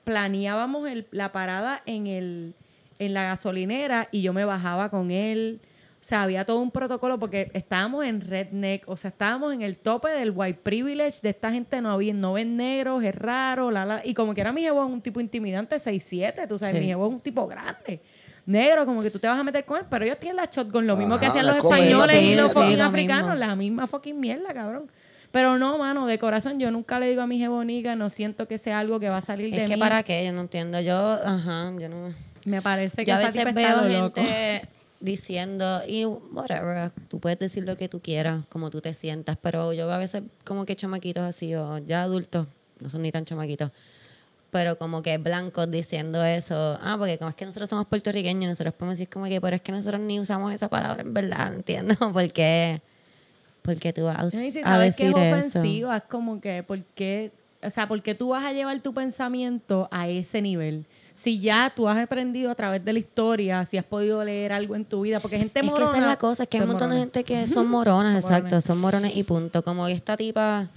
planeábamos 0.05 0.89
el- 0.89 1.07
la 1.11 1.33
parada 1.33 1.83
en, 1.87 2.07
el, 2.07 2.55
en 2.99 3.15
la 3.15 3.25
gasolinera 3.25 4.09
y 4.11 4.23
yo 4.23 4.33
me 4.33 4.45
bajaba 4.45 4.89
con 4.89 5.11
él. 5.11 5.61
O 6.01 6.05
sea, 6.09 6.23
había 6.23 6.45
todo 6.47 6.61
un 6.61 6.71
protocolo 6.71 7.19
porque 7.19 7.51
estábamos 7.55 8.05
en 8.05 8.21
redneck, 8.21 8.89
o 8.89 8.97
sea, 8.97 9.09
estábamos 9.11 9.53
en 9.53 9.63
el 9.63 9.77
tope 9.77 10.09
del 10.09 10.31
white 10.31 10.61
privilege, 10.63 11.19
de 11.23 11.31
esta 11.31 11.51
gente 11.51 11.81
no 11.81 11.91
había, 11.91 12.15
no 12.15 12.35
ven 12.35 12.57
negros, 12.57 13.03
es 13.03 13.15
raro, 13.15 13.71
la, 13.73 13.85
la, 13.85 14.03
y 14.07 14.15
como 14.15 14.33
que 14.33 14.41
era 14.41 14.53
mi 14.53 14.63
jevo 14.63 14.85
es 14.85 14.91
un 14.91 15.01
tipo 15.03 15.21
intimidante, 15.21 15.77
6'7", 15.77 16.47
tú 16.49 16.57
sabes, 16.59 16.77
Sí. 16.77 16.81
mi 16.81 16.87
jevo 16.87 17.07
es 17.09 17.13
un 17.15 17.21
tipo 17.21 17.47
grande, 17.49 18.01
negro, 18.49 18.87
como 18.87 19.03
que 19.03 19.11
tú 19.11 19.19
te 19.19 19.29
vas 19.29 19.39
a 19.39 19.45
meter 19.45 19.65
con 19.65 19.79
él, 19.79 19.85
pero 19.91 20.05
ellos 20.05 20.19
tienen 20.19 20.37
la 20.37 20.47
shotgun, 20.51 20.87
lo 20.87 20.97
mismo 20.97 21.19
que 21.19 21.27
hacían 21.27 21.47
los 21.47 21.57
españoles 21.57 22.19
sí, 22.19 22.25
y 22.33 22.35
los 22.35 22.49
sí, 22.53 22.55
fucking 22.59 22.79
lo 22.79 22.85
africanos, 22.85 23.31
mismo. 23.31 23.47
la 23.47 23.55
misma 23.57 23.87
fucking 23.87 24.19
mierda, 24.19 24.53
cabrón. 24.55 24.91
Pero 25.31 25.59
no, 25.59 25.77
mano, 25.77 26.07
de 26.07 26.19
corazón, 26.19 26.59
yo 26.59 26.71
nunca 26.71 26.99
le 26.99 27.11
digo 27.11 27.21
a 27.21 27.27
mi 27.27 27.39
jebonica, 27.39 27.95
no 27.97 28.09
siento 28.09 28.49
que 28.49 28.57
sea 28.57 28.79
algo 28.79 28.99
que 28.99 29.11
va 29.11 29.19
a 29.19 29.23
salir 29.23 29.51
de 29.55 29.65
Es 29.65 29.69
que 29.71 29.77
mí. 29.77 29.81
para 29.81 30.03
qué, 30.03 30.25
yo 30.25 30.33
no 30.33 30.41
entiendo. 30.41 30.81
Yo, 30.81 30.97
ajá, 31.23 31.71
yo 31.79 31.89
no. 31.91 32.15
Me 32.47 32.63
parece 32.63 33.05
que 33.05 33.11
Yo 33.11 33.17
a 33.17 33.19
veces 33.19 33.53
veo 33.55 33.77
lo 33.83 33.89
loco. 33.89 34.23
gente 34.23 34.67
diciendo, 35.01 35.83
y 35.87 36.07
whatever, 36.07 36.91
tú 37.09 37.21
puedes 37.21 37.39
decir 37.39 37.65
lo 37.65 37.77
que 37.77 37.89
tú 37.89 38.01
quieras, 38.01 38.45
como 38.49 38.71
tú 38.71 38.81
te 38.81 38.95
sientas, 38.95 39.37
pero 39.41 39.73
yo 39.75 39.91
a 39.93 39.99
veces 39.99 40.23
como 40.45 40.65
que 40.65 40.75
chamaquitos 40.77 41.25
así, 41.25 41.55
o 41.55 41.77
ya 41.79 42.03
adultos, 42.05 42.47
no 42.81 42.89
son 42.89 43.03
ni 43.03 43.13
tan 43.13 43.25
chamaquitos, 43.27 43.71
pero 44.51 44.79
como 44.79 45.03
que 45.03 45.19
blancos 45.19 45.71
diciendo 45.71 46.25
eso, 46.25 46.79
ah, 46.83 46.97
porque 46.99 47.19
como 47.19 47.31
es 47.31 47.37
que 47.37 47.45
nosotros 47.45 47.69
somos 47.69 47.87
puertorriqueños, 47.87 48.49
nosotros 48.49 48.75
podemos 48.75 48.99
decir 48.99 49.09
como 49.09 49.27
que, 49.27 49.41
pero 49.41 49.57
es 49.57 49.63
que 49.63 49.73
nosotros 49.73 50.01
ni 50.01 50.19
usamos 50.21 50.53
esa 50.53 50.69
palabra 50.69 51.03
en 51.03 51.13
verdad, 51.15 51.55
entiendo, 51.55 51.95
porque 52.13 52.81
porque 53.63 53.93
tú 53.93 54.05
vas 54.05 54.35
a, 54.35 54.37
Y 54.37 54.51
si 54.51 54.61
a 54.61 54.65
sabes 54.65 54.97
que 54.97 55.05
decir 55.05 55.19
es 55.19 55.47
eso. 55.47 55.59
ofensivo, 55.59 55.93
es 55.93 56.03
como 56.05 56.41
que, 56.41 56.63
¿por 56.63 56.83
qué? 56.95 57.33
O 57.63 57.69
sea, 57.69 57.87
¿por 57.87 58.03
qué 58.03 58.15
tú 58.15 58.29
vas 58.31 58.45
a 58.45 58.53
llevar 58.53 58.81
tu 58.81 58.95
pensamiento 58.95 59.89
a 59.91 60.09
ese 60.09 60.41
nivel? 60.41 60.87
Si 61.19 61.41
ya 61.41 61.73
tú 61.75 61.89
has 61.89 61.99
aprendido 61.99 62.49
a 62.53 62.55
través 62.55 62.85
de 62.85 62.93
la 62.93 63.01
historia, 63.01 63.67
si 63.67 63.77
has 63.77 63.85
podido 63.85 64.23
leer 64.25 64.53
algo 64.53 64.77
en 64.77 64.85
tu 64.85 65.01
vida, 65.01 65.19
porque 65.19 65.37
gente 65.37 65.59
Es 65.59 65.65
que 65.65 65.71
morona... 65.71 65.91
esa 65.91 65.99
es 65.99 66.07
la 66.07 66.17
cosa, 66.17 66.43
es 66.45 66.49
que 66.49 66.59
hay 66.59 66.63
un 66.63 66.69
montón 66.69 66.91
de 66.91 66.99
gente 66.99 67.25
que 67.25 67.45
son 67.49 67.67
moronas, 67.69 68.15
exacto, 68.25 68.61
son 68.61 68.79
morones 68.81 69.17
y 69.17 69.25
punto. 69.25 69.65
Como 69.65 69.89
esta 69.89 70.17
tipa 70.17 70.69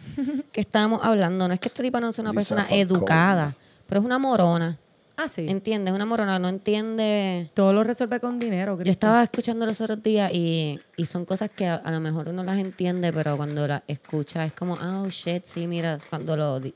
que 0.52 0.62
estábamos 0.62 1.02
hablando, 1.04 1.48
no 1.48 1.54
es 1.54 1.60
que 1.60 1.68
esta 1.68 1.84
tipa 1.84 2.00
no 2.00 2.12
sea 2.12 2.24
una 2.24 2.32
Lisa 2.32 2.56
persona 2.56 2.68
educada, 2.72 3.56
pero 3.88 4.00
es 4.02 4.06
una 4.06 4.18
morona, 4.18 4.80
Ah, 5.18 5.28
sí. 5.28 5.46
¿entiendes? 5.48 5.94
Una 5.94 6.06
morona, 6.08 6.40
no 6.40 6.48
entiende... 6.48 7.52
Todo 7.54 7.74
lo 7.74 7.84
resuelve 7.84 8.20
con 8.20 8.40
dinero, 8.40 8.72
Yo 8.74 8.78
Cristo. 8.78 8.92
estaba 8.92 9.22
escuchando 9.22 9.68
los 9.68 9.80
otros 9.80 10.02
días 10.02 10.32
y, 10.34 10.80
y 10.98 11.06
son 11.06 11.26
cosas 11.26 11.52
que 11.52 11.68
a, 11.68 11.76
a 11.76 11.92
lo 11.92 12.00
mejor 12.00 12.30
uno 12.30 12.44
las 12.44 12.58
entiende, 12.58 13.14
pero 13.14 13.38
cuando 13.38 13.68
las 13.68 13.84
escucha 13.88 14.44
es 14.46 14.54
como, 14.54 14.74
oh 14.74 15.08
shit, 15.10 15.44
sí, 15.44 15.68
mira, 15.68 16.00
cuando 16.10 16.36
lo 16.36 16.60
di- 16.60 16.74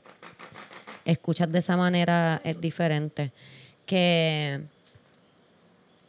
escuchas 1.06 1.50
de 1.50 1.60
esa 1.60 1.76
manera 1.76 2.40
es 2.44 2.60
diferente. 2.60 3.32
Que, 3.86 4.60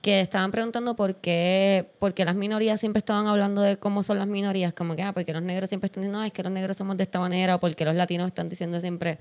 que 0.01 0.21
estaban 0.21 0.51
preguntando 0.51 0.95
por 0.95 1.15
qué, 1.15 1.85
porque 1.99 2.25
las 2.25 2.35
minorías 2.35 2.79
siempre 2.79 2.99
estaban 2.99 3.27
hablando 3.27 3.61
de 3.61 3.77
cómo 3.77 4.03
son 4.03 4.17
las 4.17 4.27
minorías, 4.27 4.73
como 4.73 4.95
que, 4.95 5.03
ah, 5.03 5.13
porque 5.13 5.33
los 5.33 5.43
negros 5.43 5.69
siempre 5.69 5.85
están 5.85 6.01
diciendo, 6.01 6.19
no, 6.19 6.25
es 6.25 6.33
que 6.33 6.43
los 6.43 6.51
negros 6.51 6.77
somos 6.77 6.97
de 6.97 7.03
esta 7.03 7.19
manera, 7.19 7.55
o 7.55 7.59
porque 7.59 7.85
los 7.85 7.95
latinos 7.95 8.27
están 8.27 8.49
diciendo 8.49 8.79
siempre, 8.79 9.19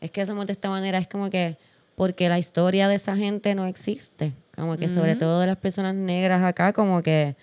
es 0.00 0.10
que 0.10 0.24
somos 0.24 0.46
de 0.46 0.52
esta 0.52 0.70
manera, 0.70 0.98
es 0.98 1.08
como 1.08 1.30
que, 1.30 1.56
porque 1.96 2.28
la 2.28 2.38
historia 2.38 2.86
de 2.88 2.96
esa 2.96 3.16
gente 3.16 3.54
no 3.54 3.66
existe, 3.66 4.34
como 4.54 4.76
que 4.76 4.88
sobre 4.88 5.16
todo 5.16 5.40
de 5.40 5.46
las 5.46 5.56
personas 5.56 5.94
negras 5.94 6.42
acá, 6.44 6.72
como 6.72 7.02
que 7.02 7.34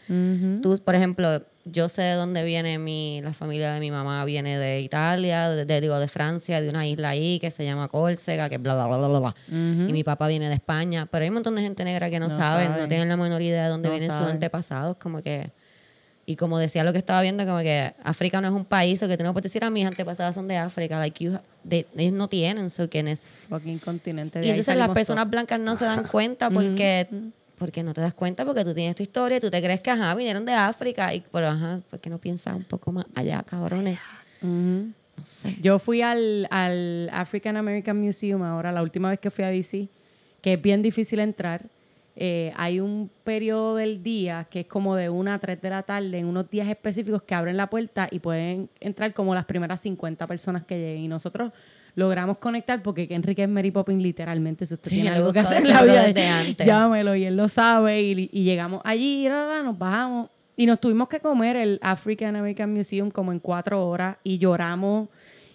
tú, 0.62 0.80
por 0.84 0.96
ejemplo, 0.96 1.44
yo 1.66 1.88
sé 1.90 2.02
de 2.02 2.14
dónde 2.16 2.44
viene 2.44 2.78
mi, 2.78 3.22
la 3.22 3.34
familia 3.34 3.72
de 3.74 3.80
mi 3.80 3.90
mamá, 3.90 4.26
viene 4.26 4.58
de 4.58 4.82
Italia, 4.82 5.50
de, 5.50 5.66
de- 5.66 5.82
digo, 5.82 5.98
de 6.00 6.08
Francia, 6.08 6.60
de 6.62 6.70
una 6.70 6.86
isla 6.86 7.10
ahí 7.10 7.40
que 7.40 7.52
se 7.52 7.64
llama 7.64 7.88
Córcega, 7.88 8.50
que 8.50 8.58
bla, 8.58 8.76
bla, 8.76 8.88
bla, 8.88 8.98
bla, 8.98 9.08
bla, 9.08 9.20
bla. 9.20 9.36
Y 9.90 9.94
mi 9.94 10.04
papá 10.04 10.28
viene 10.28 10.50
de 10.50 10.56
España, 10.56 11.08
pero 11.10 11.24
hay 11.24 11.30
un 11.30 11.36
montón 11.36 11.56
de 11.56 11.62
gente 11.62 11.84
negra 11.86 12.10
que 12.10 12.20
no, 12.20 12.28
No 12.28 12.36
saben, 12.36 12.72
no 12.78 12.88
tienen 12.88 13.08
la 13.10 13.16
menor 13.18 13.42
idea 13.42 13.64
de 13.64 13.70
dónde 13.70 13.88
No 13.90 13.96
vienen 13.96 14.12
sus 14.12 14.22
antepasados, 14.34 14.98
como 14.98 15.22
que... 15.22 15.52
Y 16.26 16.38
como 16.38 16.58
decía 16.58 16.86
lo 16.86 16.94
que 16.94 17.00
estaba 17.00 17.22
viendo, 17.22 17.46
como 17.46 17.60
que 17.60 17.94
África 18.02 18.40
no 18.40 18.48
es 18.48 18.54
un 18.54 18.64
país, 18.64 19.04
o 19.04 19.10
que 19.10 19.18
tú 19.18 19.26
no 19.26 19.34
puedes 19.34 19.44
decir 19.52 19.64
a 19.66 19.70
mis 19.70 19.86
antepasados 19.86 20.34
son 20.36 20.48
de 20.48 20.56
África, 20.58 20.98
like 20.98 21.22
you, 21.22 21.38
they- 21.68 21.86
ellos 21.98 22.14
no 22.14 22.30
tienen, 22.30 22.70
so 22.70 22.90
quién 22.90 23.10
es 23.10 23.28
Fucking 23.50 23.80
continente. 23.80 24.40
de 24.40 24.46
y 24.46 24.50
entonces 24.52 24.78
las 24.78 24.88
personas 24.94 25.30
blancas 25.30 25.60
no 25.60 25.76
se 25.76 25.84
dan 25.84 26.04
cuenta 26.12 26.50
porque, 26.50 27.08
porque 27.64 27.82
no 27.82 27.94
te 27.94 28.02
das 28.02 28.14
cuenta 28.14 28.44
porque 28.44 28.66
tú 28.66 28.74
tienes 28.74 28.94
tu 28.94 29.04
historia 29.04 29.40
tú 29.40 29.50
te 29.50 29.62
crees 29.64 29.80
que, 29.80 29.90
ajá, 29.90 30.14
vinieron 30.16 30.44
de 30.44 30.52
África. 30.52 31.14
Y, 31.14 31.24
pero, 31.32 31.48
ajá, 31.48 31.80
¿por 31.90 31.98
qué 32.02 32.10
no 32.10 32.18
piensas 32.18 32.58
un 32.58 32.66
poco 32.66 32.92
más 32.92 33.06
allá, 33.16 33.42
cabrones? 33.44 34.02
No 34.42 34.94
sé. 35.24 35.56
Yo 35.62 35.80
fui 35.80 36.02
al, 36.02 36.46
al 36.52 37.10
African 37.14 37.56
American 37.56 38.02
Museum 38.02 38.44
ahora, 38.44 38.74
la 38.74 38.82
última 38.82 39.10
vez 39.10 39.20
que 39.20 39.32
fui 39.32 39.46
a 39.46 39.48
DC, 39.48 39.88
que 40.42 40.54
es 40.54 40.62
bien 40.62 40.82
difícil 40.82 41.20
entrar. 41.20 41.62
Eh, 42.18 42.52
hay 42.58 42.82
un 42.82 43.10
periodo 43.24 43.78
del 43.78 44.04
día 44.04 44.46
que 44.50 44.60
es 44.62 44.66
como 44.66 44.96
de 44.96 45.10
1 45.10 45.32
a 45.32 45.40
3 45.40 45.62
de 45.62 45.70
la 45.70 45.84
tarde, 45.84 46.18
en 46.18 46.26
unos 46.26 46.50
días 46.50 46.68
específicos 46.68 47.24
que 47.24 47.34
abren 47.34 47.56
la 47.56 47.70
puerta 47.70 48.10
y 48.12 48.20
pueden 48.20 48.70
entrar 48.82 49.14
como 49.14 49.34
las 49.34 49.46
primeras 49.46 49.80
50 49.80 50.28
personas 50.28 50.66
que 50.66 50.78
lleguen. 50.78 51.04
Y 51.04 51.08
nosotros 51.08 51.54
logramos 51.96 52.38
conectar 52.38 52.82
porque 52.82 53.08
Enrique 53.10 53.44
es 53.44 53.50
Mary 53.50 53.72
Poppins 53.72 54.02
literalmente. 54.02 54.66
Si 54.66 54.74
usted 54.74 54.90
Sí, 54.90 54.96
tiene 55.02 55.10
algo 55.16 55.32
que 55.34 55.40
hacer 55.40 55.62
en 55.64 55.70
la 55.70 55.84
vida, 55.84 56.08
de 56.12 56.28
antes. 56.28 56.66
llámelo 56.68 57.16
y 57.16 57.26
él 57.26 57.36
lo 57.38 57.48
sabe. 57.48 58.02
Y, 58.02 58.30
y 58.32 58.44
llegamos 58.44 58.82
allí, 58.84 59.26
y 59.26 59.30
ra, 59.30 59.48
ra, 59.48 59.64
nos 59.64 59.78
bajamos. 59.78 60.30
Y 60.56 60.66
nos 60.68 60.80
tuvimos 60.80 61.08
que 61.08 61.20
comer 61.20 61.56
el 61.56 61.80
African 61.82 62.36
American 62.36 62.72
Museum 62.74 63.10
como 63.10 63.32
en 63.32 63.40
cuatro 63.40 63.88
horas 63.88 64.18
y 64.24 64.38
lloramos. 64.38 65.10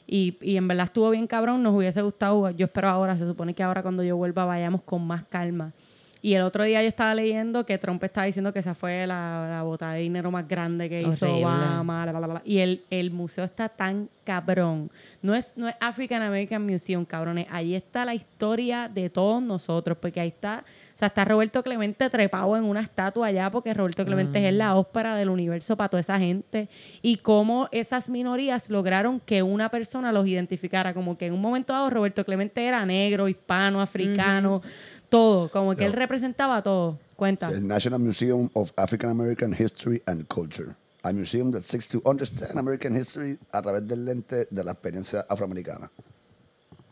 Y, 0.07 0.39
y 0.41 0.57
en 0.57 0.67
verdad 0.67 0.85
estuvo 0.87 1.11
bien 1.11 1.27
cabrón, 1.27 1.63
nos 1.63 1.75
hubiese 1.75 2.01
gustado. 2.03 2.51
Yo 2.51 2.67
espero 2.67 2.89
ahora, 2.89 3.17
se 3.17 3.27
supone 3.27 3.55
que 3.55 3.63
ahora 3.63 3.83
cuando 3.83 4.03
yo 4.03 4.17
vuelva 4.17 4.45
vayamos 4.45 4.83
con 4.83 5.07
más 5.07 5.25
calma. 5.25 5.73
Y 6.21 6.35
el 6.35 6.43
otro 6.43 6.65
día 6.65 6.83
yo 6.83 6.89
estaba 6.89 7.15
leyendo 7.15 7.65
que 7.65 7.79
Trump 7.79 8.03
estaba 8.03 8.27
diciendo 8.27 8.53
que 8.53 8.59
esa 8.59 8.75
fue 8.75 9.07
la, 9.07 9.47
la 9.49 9.63
botada 9.63 9.95
de 9.95 10.01
dinero 10.01 10.31
más 10.31 10.49
grande 10.49 10.89
que 10.89 11.01
hizo 11.03 11.27
Horrible. 11.27 11.45
Obama. 11.45 12.43
Y 12.45 12.59
el, 12.59 12.85
el 12.91 13.11
museo 13.11 13.45
está 13.45 13.69
tan 13.69 14.09
cabrón. 14.25 14.91
No 15.23 15.35
es, 15.35 15.57
no 15.57 15.69
es 15.69 15.75
African 15.81 16.23
American 16.23 16.65
Museum, 16.65 17.05
cabrones. 17.05 17.47
Ahí 17.51 17.75
está 17.75 18.05
la 18.05 18.15
historia 18.15 18.91
de 18.93 19.09
todos 19.11 19.43
nosotros, 19.43 19.97
porque 19.99 20.21
ahí 20.21 20.29
está, 20.29 20.65
o 20.95 20.99
sea, 20.99 21.09
está 21.09 21.25
Roberto 21.25 21.63
Clemente 21.63 22.11
trepado 22.11 22.57
en 22.57 22.65
una 22.65 22.81
estatua 22.81 23.29
allá, 23.29 23.51
porque 23.51 23.73
Roberto 23.73 24.05
Clemente 24.05 24.47
es 24.47 24.55
la 24.55 24.77
ópera 24.77 25.17
del 25.17 25.31
universo 25.31 25.77
para 25.77 25.89
toda 25.89 26.01
esa 26.01 26.19
gente. 26.19 26.69
Y 27.01 27.17
cómo 27.17 27.69
esas 27.73 28.11
minorías 28.11 28.69
lograron 28.71 29.19
que 29.21 29.43
una 29.43 29.71
persona 29.71 30.13
los 30.13 30.27
identificara, 30.27 30.93
como 30.93 31.17
que 31.17 31.27
en 31.27 31.33
un 31.33 31.41
momento 31.41 31.73
dado 31.73 31.89
Roberto 31.89 32.25
Clemente 32.25 32.65
era 32.65 32.85
negro, 32.85 33.29
hispano, 33.29 33.81
africano, 33.81 34.63
todo, 35.09 35.51
como 35.51 35.75
que 35.75 35.85
él 35.85 35.93
representaba 35.93 36.63
todo. 36.63 36.99
Cuenta. 37.17 37.51
El 37.51 37.67
National 37.67 37.99
Museum 38.01 38.49
of 38.55 38.71
African 38.77 39.11
American 39.11 39.55
History 39.59 40.03
and 40.07 40.27
Culture. 40.29 40.75
A 41.03 41.13
museum 41.13 41.51
that 41.53 41.63
seeks 41.63 41.89
to 41.89 42.03
understand 42.05 42.59
American 42.59 42.95
history 42.97 43.39
a 43.53 43.63
través 43.63 43.87
del 43.87 44.05
lente 44.05 44.47
de 44.51 44.65
la 44.65 44.73
experiencia 44.73 45.25
afroamericana. 45.29 45.91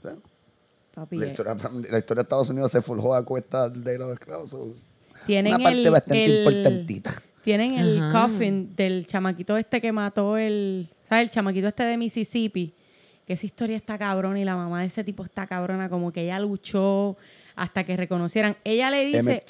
¿Sí? 0.03 0.11
Papi, 0.95 1.17
La 1.19 1.27
eh, 1.27 1.29
historia, 1.31 1.55
la 1.55 1.99
historia 1.99 2.21
de 2.21 2.23
Estados 2.23 2.49
Unidos 2.51 2.73
se 2.73 2.81
forjó 2.83 3.15
a 3.15 3.25
cuesta 3.25 3.69
de 3.69 3.99
los 3.99 4.13
esclavos. 4.13 4.51
Tienen 5.27 5.55
Una 5.55 5.65
parte 5.65 5.83
el, 5.83 5.91
bastante 5.91 6.25
el- 6.25 6.39
importantita. 6.39 7.23
Tienen 7.45 7.73
el 7.79 8.03
Ajá. 8.03 8.23
coffin 8.23 8.75
del 8.75 9.07
chamaquito 9.07 9.57
este 9.57 9.81
que 9.81 9.93
mató 9.93 10.37
el, 10.37 10.89
¿sabes? 11.09 11.25
El 11.25 11.31
chamaquito 11.31 11.69
este 11.69 11.85
de 11.85 11.97
Mississippi. 11.97 12.75
Que 13.27 13.33
esa 13.35 13.45
historia 13.47 13.77
está 13.77 13.99
cabrona 13.99 14.41
y 14.41 14.45
la 14.45 14.55
mamá 14.57 14.81
de 14.81 14.87
ese 14.87 15.03
tipo 15.05 15.25
está 15.25 15.47
cabrona, 15.47 15.89
como 15.89 16.13
que 16.13 16.23
ella 16.23 16.39
luchó 16.39 17.17
hasta 17.57 17.85
que 17.85 17.97
reconocieran. 17.97 18.57
Ella 18.63 18.91
le 18.91 19.05
dice, 19.07 19.43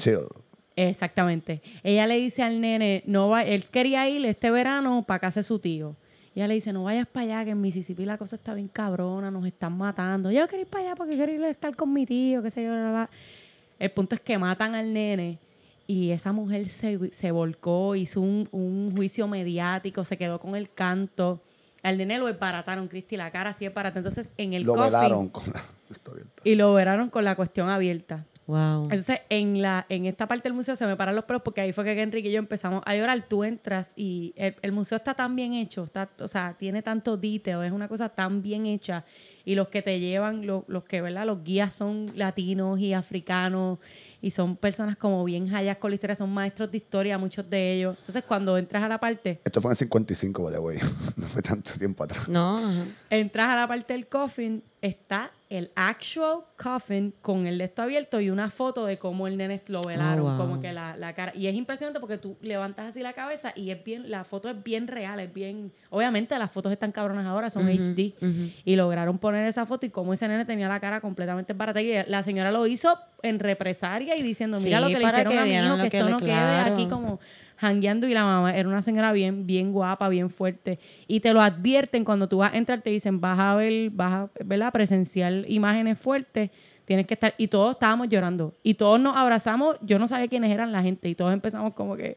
exactamente, 0.77 1.61
ella 1.83 2.07
le 2.07 2.17
dice 2.17 2.43
al 2.43 2.61
nene, 2.61 3.03
no 3.07 3.29
va, 3.29 3.45
él 3.45 3.65
quería 3.69 4.09
ir 4.09 4.25
este 4.25 4.51
verano 4.51 5.05
para 5.07 5.19
casa 5.19 5.41
de 5.41 5.45
su 5.45 5.59
tío. 5.59 5.97
Y 6.35 6.41
ella 6.41 6.49
le 6.49 6.55
dice, 6.55 6.73
no 6.73 6.85
vayas 6.85 7.07
para 7.07 7.25
allá, 7.25 7.45
que 7.47 7.51
en 7.51 7.61
Mississippi 7.61 8.05
la 8.05 8.19
cosa 8.19 8.37
está 8.37 8.55
bien 8.55 8.69
cabrona, 8.69 9.31
nos 9.31 9.47
están 9.47 9.77
matando. 9.77 10.31
Yo 10.31 10.47
quiero 10.47 10.63
ir 10.63 10.69
para 10.69 10.85
allá 10.85 10.95
porque 10.95 11.17
quiero 11.17 11.33
ir 11.33 11.43
a 11.43 11.51
estar 11.51 11.75
con 11.75 11.93
mi 11.93 12.07
tío, 12.07 12.43
qué 12.43 12.51
sé 12.51 12.63
yo, 12.63 12.71
bla, 12.71 12.91
bla. 12.91 13.11
El 13.79 13.91
punto 13.91 14.15
es 14.15 14.21
que 14.21 14.39
matan 14.39 14.75
al 14.75 14.93
nene 14.93 15.39
y 15.87 16.11
esa 16.11 16.33
mujer 16.33 16.69
se, 16.69 17.13
se 17.13 17.31
volcó, 17.31 17.95
hizo 17.95 18.21
un, 18.21 18.49
un 18.53 18.93
juicio 18.95 19.27
mediático, 19.29 20.05
se 20.05 20.17
quedó 20.17 20.39
con 20.39 20.57
el 20.57 20.71
canto. 20.71 21.41
Al 21.87 21.99
nene 21.99 22.19
lo 22.19 22.27
desbarataron, 22.27 22.89
Cristi, 22.89 23.17
la 23.17 23.31
cara 23.31 23.51
así 23.51 23.65
es 23.65 23.73
barata. 23.73 23.99
Entonces, 24.01 24.33
en 24.39 24.55
el 24.55 24.65
Lo 24.65 24.75
coffin- 24.75 24.85
velaron 24.87 25.29
con 25.29 25.45
la 25.53 25.63
y 26.45 26.55
lo 26.57 26.73
veraron 26.75 27.11
con 27.11 27.25
la 27.25 27.37
cuestión 27.37 27.69
abierta. 27.69 28.25
Wow. 28.47 28.85
Entonces, 28.85 29.21
en, 29.29 29.61
la, 29.61 29.87
en 29.89 30.07
esta 30.07 30.29
parte 30.29 30.45
del 30.49 30.53
museo 30.55 30.77
se 30.77 30.87
me 30.87 30.95
paran 30.97 31.17
los 31.17 31.25
pelos 31.25 31.43
porque 31.43 31.61
ahí 31.63 31.73
fue 31.73 31.85
que 31.85 32.01
Enrique 32.01 32.29
y 32.29 32.33
yo 32.33 32.39
empezamos 32.39 32.83
a 32.87 32.95
llorar. 32.95 33.21
Tú 33.29 33.43
entras 33.43 33.93
y 33.97 34.33
el, 34.37 34.55
el 34.63 34.73
museo 34.73 34.97
está 34.97 35.15
tan 35.15 35.35
bien 35.35 35.53
hecho, 35.55 35.83
está, 35.85 36.09
o 36.21 36.29
sea, 36.29 36.55
tiene 36.59 36.81
tanto 36.83 37.17
detail, 37.17 37.65
es 37.65 37.73
una 37.73 37.89
cosa 37.89 38.09
tan 38.09 38.43
bien 38.43 38.67
hecha. 38.67 39.05
Y 39.45 39.55
los 39.55 39.69
que 39.69 39.83
te 39.83 39.99
llevan, 40.01 40.47
lo- 40.47 40.65
los 40.69 40.85
que, 40.85 41.01
¿verdad? 41.03 41.27
Los 41.27 41.43
guías 41.45 41.75
son 41.75 42.13
latinos 42.15 42.79
y 42.81 42.93
africanos 42.95 43.79
y 44.23 44.31
son 44.31 44.57
personas 44.57 44.97
como 44.97 45.23
bien 45.25 45.49
hallas 45.49 45.77
con 45.77 45.91
la 45.91 45.95
historia, 45.95 46.17
son 46.17 46.33
maestros 46.33 46.71
de 46.71 46.79
historia, 46.79 47.17
muchos 47.19 47.49
de 47.49 47.75
ellos. 47.75 47.97
Entonces, 47.99 48.25
cuando 48.25 48.57
entras 48.59 48.83
a 48.83 48.89
la 48.89 48.99
parte, 48.99 49.41
Esto 49.45 49.61
fue 49.61 49.71
en 49.71 49.73
el 49.73 49.77
55, 49.77 50.43
by 50.43 50.53
the 50.53 50.59
way. 50.59 50.79
No 51.17 51.27
fue 51.27 51.43
tanto 51.43 51.73
tiempo 51.79 52.05
atrás. 52.05 52.29
No, 52.29 52.85
entras 53.11 53.49
a 53.49 53.57
la 53.57 53.67
parte 53.69 53.93
del 53.93 54.07
coffin, 54.09 54.63
está 54.81 55.31
el 55.49 55.71
actual 55.77 56.41
coffin 56.57 57.15
con 57.23 57.47
el 57.47 57.59
de 57.59 57.65
esto 57.65 57.83
abierto 57.83 58.21
y 58.21 58.31
una 58.31 58.51
foto 58.51 58.85
de 58.87 58.99
cómo 58.99 59.27
el 59.29 59.37
nene 59.37 59.63
lo 59.69 59.81
velaron, 59.83 60.27
Oh, 60.27 60.31
wow. 60.31 60.39
como 60.39 60.61
que 60.61 60.73
la, 60.73 60.97
la 60.97 61.15
cara. 61.15 61.33
Y 61.37 61.47
es 61.47 61.55
impresionante 61.55 62.01
porque 62.01 62.19
tú 62.19 62.37
levantas 62.41 62.87
así 62.87 63.01
la 63.03 63.13
cabeza 63.13 63.53
y 63.55 63.71
es 63.71 63.85
bien, 63.85 64.11
la 64.11 64.25
foto 64.25 64.51
es 64.51 64.63
bien 64.63 64.89
real, 64.89 65.21
es 65.21 65.33
bien. 65.33 65.73
Obviamente 65.91 66.37
las 66.39 66.51
fotos 66.51 66.73
están 66.73 66.91
cabronas 66.93 67.27
ahora, 67.27 67.49
son 67.51 67.69
HD. 67.69 68.15
Y 68.65 68.77
lograron 68.77 69.19
poner 69.19 69.47
esa 69.47 69.67
foto 69.67 69.87
y 69.87 69.91
cómo 69.91 70.13
ese 70.15 70.27
nene 70.27 70.45
tenía 70.45 70.69
la 70.69 70.81
cara 70.81 71.01
completamente 71.01 71.53
barata. 71.53 71.81
Y 71.81 71.93
la 72.09 72.23
señora 72.23 72.51
lo 72.51 72.67
hizo 72.67 72.99
en 73.29 73.39
represaria 73.39 74.17
y 74.17 74.23
diciendo, 74.23 74.59
mira 74.61 74.79
Sí, 74.79 74.85
lo 74.85 74.89
que 74.91 74.99
le 75.05 75.09
hicieron 75.09 75.33
que 75.33 75.39
a 75.39 75.45
mi 75.45 75.51
hijo, 75.55 75.77
que 75.83 75.91
que 75.91 75.97
esto 75.99 76.07
le- 76.07 76.13
no 76.13 76.19
quede 76.19 76.29
claro. 76.29 76.75
aquí 76.75 76.87
como 76.87 77.21
jangueando 77.59 78.07
y 78.07 78.15
la 78.15 78.25
mamá 78.25 78.55
era 78.55 78.69
una 78.69 78.83
señora 78.83 79.13
bien, 79.13 79.47
bien 79.47 79.73
guapa, 79.73 80.09
bien 80.09 80.29
fuerte. 80.31 80.79
Y 81.07 81.21
te 81.21 81.33
lo 81.33 81.41
advierten 81.41 82.05
cuando 82.05 82.29
tú 82.29 82.39
vas 82.39 82.53
a 82.53 82.57
entrar, 82.57 82.81
te 82.83 82.91
dicen, 82.91 83.21
vas 83.21 83.39
a 83.39 83.55
ver, 83.55 83.91
vas 83.91 84.13
a 84.13 84.31
¿verdad? 84.45 84.73
presenciar 84.73 85.45
imágenes 85.49 85.99
fuertes 85.99 86.51
Tienes 86.87 87.07
que 87.09 87.15
estar. 87.15 87.35
Y 87.37 87.49
todos 87.49 87.73
estábamos 87.73 88.09
llorando. 88.09 88.55
Y 88.63 88.75
todos 88.75 89.01
nos 89.01 89.17
abrazamos. 89.17 89.77
Yo 89.83 89.99
no 89.99 90.07
sabía 90.07 90.29
quiénes 90.29 90.53
eran 90.53 90.71
la 90.71 90.83
gente. 90.83 91.09
Y 91.09 91.17
todos 91.17 91.33
empezamos 91.33 91.75
como 91.75 91.97
que. 91.97 92.17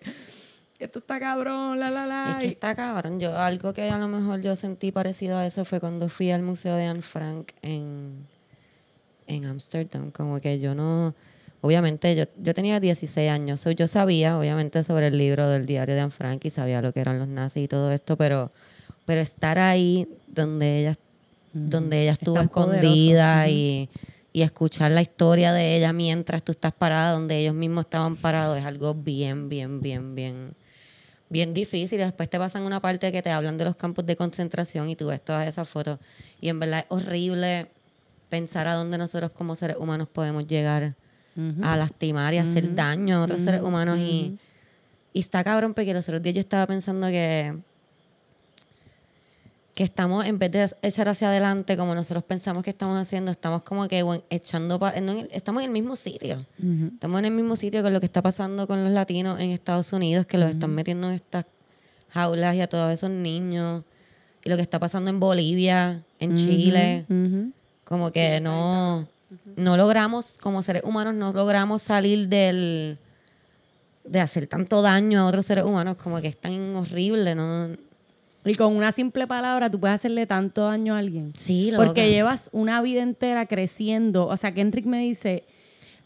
Esto 0.77 0.99
está 0.99 1.19
cabrón, 1.19 1.79
la, 1.79 1.89
la, 1.89 2.05
la. 2.05 2.31
Es 2.33 2.35
que 2.37 2.47
está 2.49 2.75
cabrón. 2.75 3.19
Yo, 3.19 3.35
algo 3.35 3.73
que 3.73 3.89
a 3.89 3.97
lo 3.97 4.07
mejor 4.07 4.41
yo 4.41 4.55
sentí 4.55 4.91
parecido 4.91 5.39
a 5.39 5.45
eso 5.47 5.65
fue 5.65 5.79
cuando 5.79 6.07
fui 6.07 6.29
al 6.29 6.43
Museo 6.43 6.75
de 6.75 6.85
Anne 6.85 7.01
Frank 7.01 7.49
en 7.63 8.27
en 9.29 9.45
Ámsterdam. 9.45 10.11
Como 10.11 10.39
que 10.41 10.59
yo 10.59 10.75
no... 10.75 11.15
Obviamente, 11.61 12.15
yo, 12.15 12.23
yo 12.41 12.53
tenía 12.53 12.79
16 12.79 13.29
años. 13.29 13.61
so 13.61 13.71
yo 13.71 13.87
sabía, 13.87 14.37
obviamente, 14.37 14.83
sobre 14.83 15.07
el 15.07 15.17
libro 15.17 15.47
del 15.49 15.65
diario 15.65 15.95
de 15.95 16.01
Anne 16.01 16.11
Frank 16.11 16.45
y 16.45 16.49
sabía 16.49 16.81
lo 16.81 16.93
que 16.93 17.01
eran 17.01 17.19
los 17.19 17.27
nazis 17.27 17.63
y 17.63 17.67
todo 17.67 17.91
esto, 17.91 18.15
pero, 18.15 18.49
pero 19.05 19.19
estar 19.19 19.59
ahí 19.59 20.07
donde 20.27 20.79
ella, 20.79 20.95
donde 21.51 22.03
ella 22.03 22.13
estuvo 22.13 22.35
poderoso. 22.35 22.73
escondida 22.73 23.49
y, 23.49 23.89
y 24.31 24.41
escuchar 24.41 24.91
la 24.91 25.01
historia 25.01 25.51
de 25.51 25.75
ella 25.75 25.91
mientras 25.91 26.43
tú 26.43 26.53
estás 26.53 26.71
parada 26.73 27.11
donde 27.11 27.37
ellos 27.37 27.55
mismos 27.55 27.85
estaban 27.85 28.15
parados 28.15 28.57
es 28.57 28.63
algo 28.63 28.93
bien, 28.93 29.49
bien, 29.49 29.81
bien, 29.81 30.15
bien 30.15 30.55
bien 31.29 31.53
difícil. 31.53 31.99
Después 31.99 32.29
te 32.29 32.37
pasan 32.37 32.63
una 32.63 32.81
parte 32.81 33.11
que 33.11 33.21
te 33.21 33.29
hablan 33.29 33.57
de 33.57 33.65
los 33.65 33.75
campos 33.75 34.05
de 34.05 34.15
concentración 34.15 34.89
y 34.89 34.95
tú 34.95 35.07
ves 35.07 35.23
todas 35.23 35.47
esas 35.47 35.69
fotos. 35.69 35.99
Y 36.41 36.49
en 36.49 36.59
verdad 36.59 36.79
es 36.79 36.85
horrible 36.89 37.69
pensar 38.29 38.67
a 38.67 38.75
dónde 38.75 38.97
nosotros 38.97 39.31
como 39.31 39.55
seres 39.55 39.77
humanos 39.77 40.07
podemos 40.11 40.45
llegar 40.47 40.95
a 41.63 41.77
lastimar 41.77 42.33
y 42.33 42.37
hacer 42.37 42.75
daño 42.75 43.17
a 43.17 43.23
otros 43.23 43.41
seres 43.41 43.61
humanos. 43.61 43.97
y, 43.97 44.37
y 45.13 45.19
está 45.21 45.43
cabrón 45.43 45.73
porque 45.73 45.93
los 45.93 46.05
otros 46.07 46.21
días 46.21 46.35
yo 46.35 46.41
estaba 46.41 46.67
pensando 46.67 47.07
que 47.07 47.55
que 49.75 49.83
estamos, 49.85 50.25
en 50.25 50.37
vez 50.39 50.51
de 50.51 50.69
echar 50.81 51.07
hacia 51.07 51.29
adelante 51.29 51.77
como 51.77 51.95
nosotros 51.95 52.23
pensamos 52.25 52.63
que 52.63 52.69
estamos 52.71 52.99
haciendo, 52.99 53.31
estamos 53.31 53.61
como 53.61 53.87
que 53.87 54.03
bueno, 54.03 54.23
echando, 54.29 54.77
pa- 54.77 54.91
en 54.93 55.07
estamos 55.31 55.61
en 55.63 55.67
el 55.69 55.71
mismo 55.73 55.95
sitio. 55.95 56.45
Estamos 56.95 57.19
en 57.19 57.25
el 57.25 57.31
mismo 57.31 57.55
sitio 57.55 57.81
con 57.81 57.93
lo 57.93 58.01
que 58.01 58.05
está 58.07 58.21
pasando 58.21 58.67
con 58.67 58.83
los 58.83 58.91
latinos 58.91 59.39
en 59.39 59.51
Estados 59.51 59.93
Unidos, 59.93 60.25
que 60.25 60.37
los 60.37 60.49
están 60.49 60.71
metiendo 60.75 61.07
en 61.07 61.13
estas 61.15 61.45
jaulas 62.09 62.55
y 62.55 62.61
a 62.61 62.67
todos 62.67 62.93
esos 62.93 63.09
niños. 63.09 63.83
Y 64.43 64.49
lo 64.49 64.57
que 64.57 64.63
está 64.63 64.79
pasando 64.79 65.11
en 65.11 65.19
Bolivia, 65.21 66.03
en 66.19 66.35
Chile. 66.35 67.05
Como 67.89 68.11
que 68.11 68.39
no, 68.39 69.07
no 69.57 69.75
logramos, 69.75 70.37
como 70.39 70.61
seres 70.61 70.83
humanos, 70.85 71.15
no 71.15 71.33
logramos 71.33 71.81
salir 71.81 72.27
del 72.29 72.99
de 74.03 74.19
hacer 74.19 74.45
tanto 74.45 74.83
daño 74.83 75.21
a 75.21 75.25
otros 75.25 75.47
seres 75.47 75.63
humanos, 75.63 75.97
como 75.97 76.21
que 76.21 76.27
es 76.27 76.37
tan 76.37 76.75
horrible, 76.75 77.33
¿no? 77.33 77.69
Y 78.45 78.53
con 78.53 78.75
una 78.75 78.91
simple 78.91 79.25
palabra 79.25 79.71
tú 79.71 79.79
puedes 79.79 79.95
hacerle 79.95 80.27
tanto 80.27 80.65
daño 80.65 80.93
a 80.93 80.99
alguien. 80.99 81.33
Sí, 81.35 81.71
loca. 81.71 81.85
Porque 81.87 82.11
llevas 82.11 82.51
una 82.53 82.79
vida 82.83 83.01
entera 83.01 83.47
creciendo. 83.47 84.27
O 84.27 84.37
sea, 84.37 84.53
que 84.53 84.61
Enric 84.61 84.85
me 84.85 84.99
dice. 84.99 85.45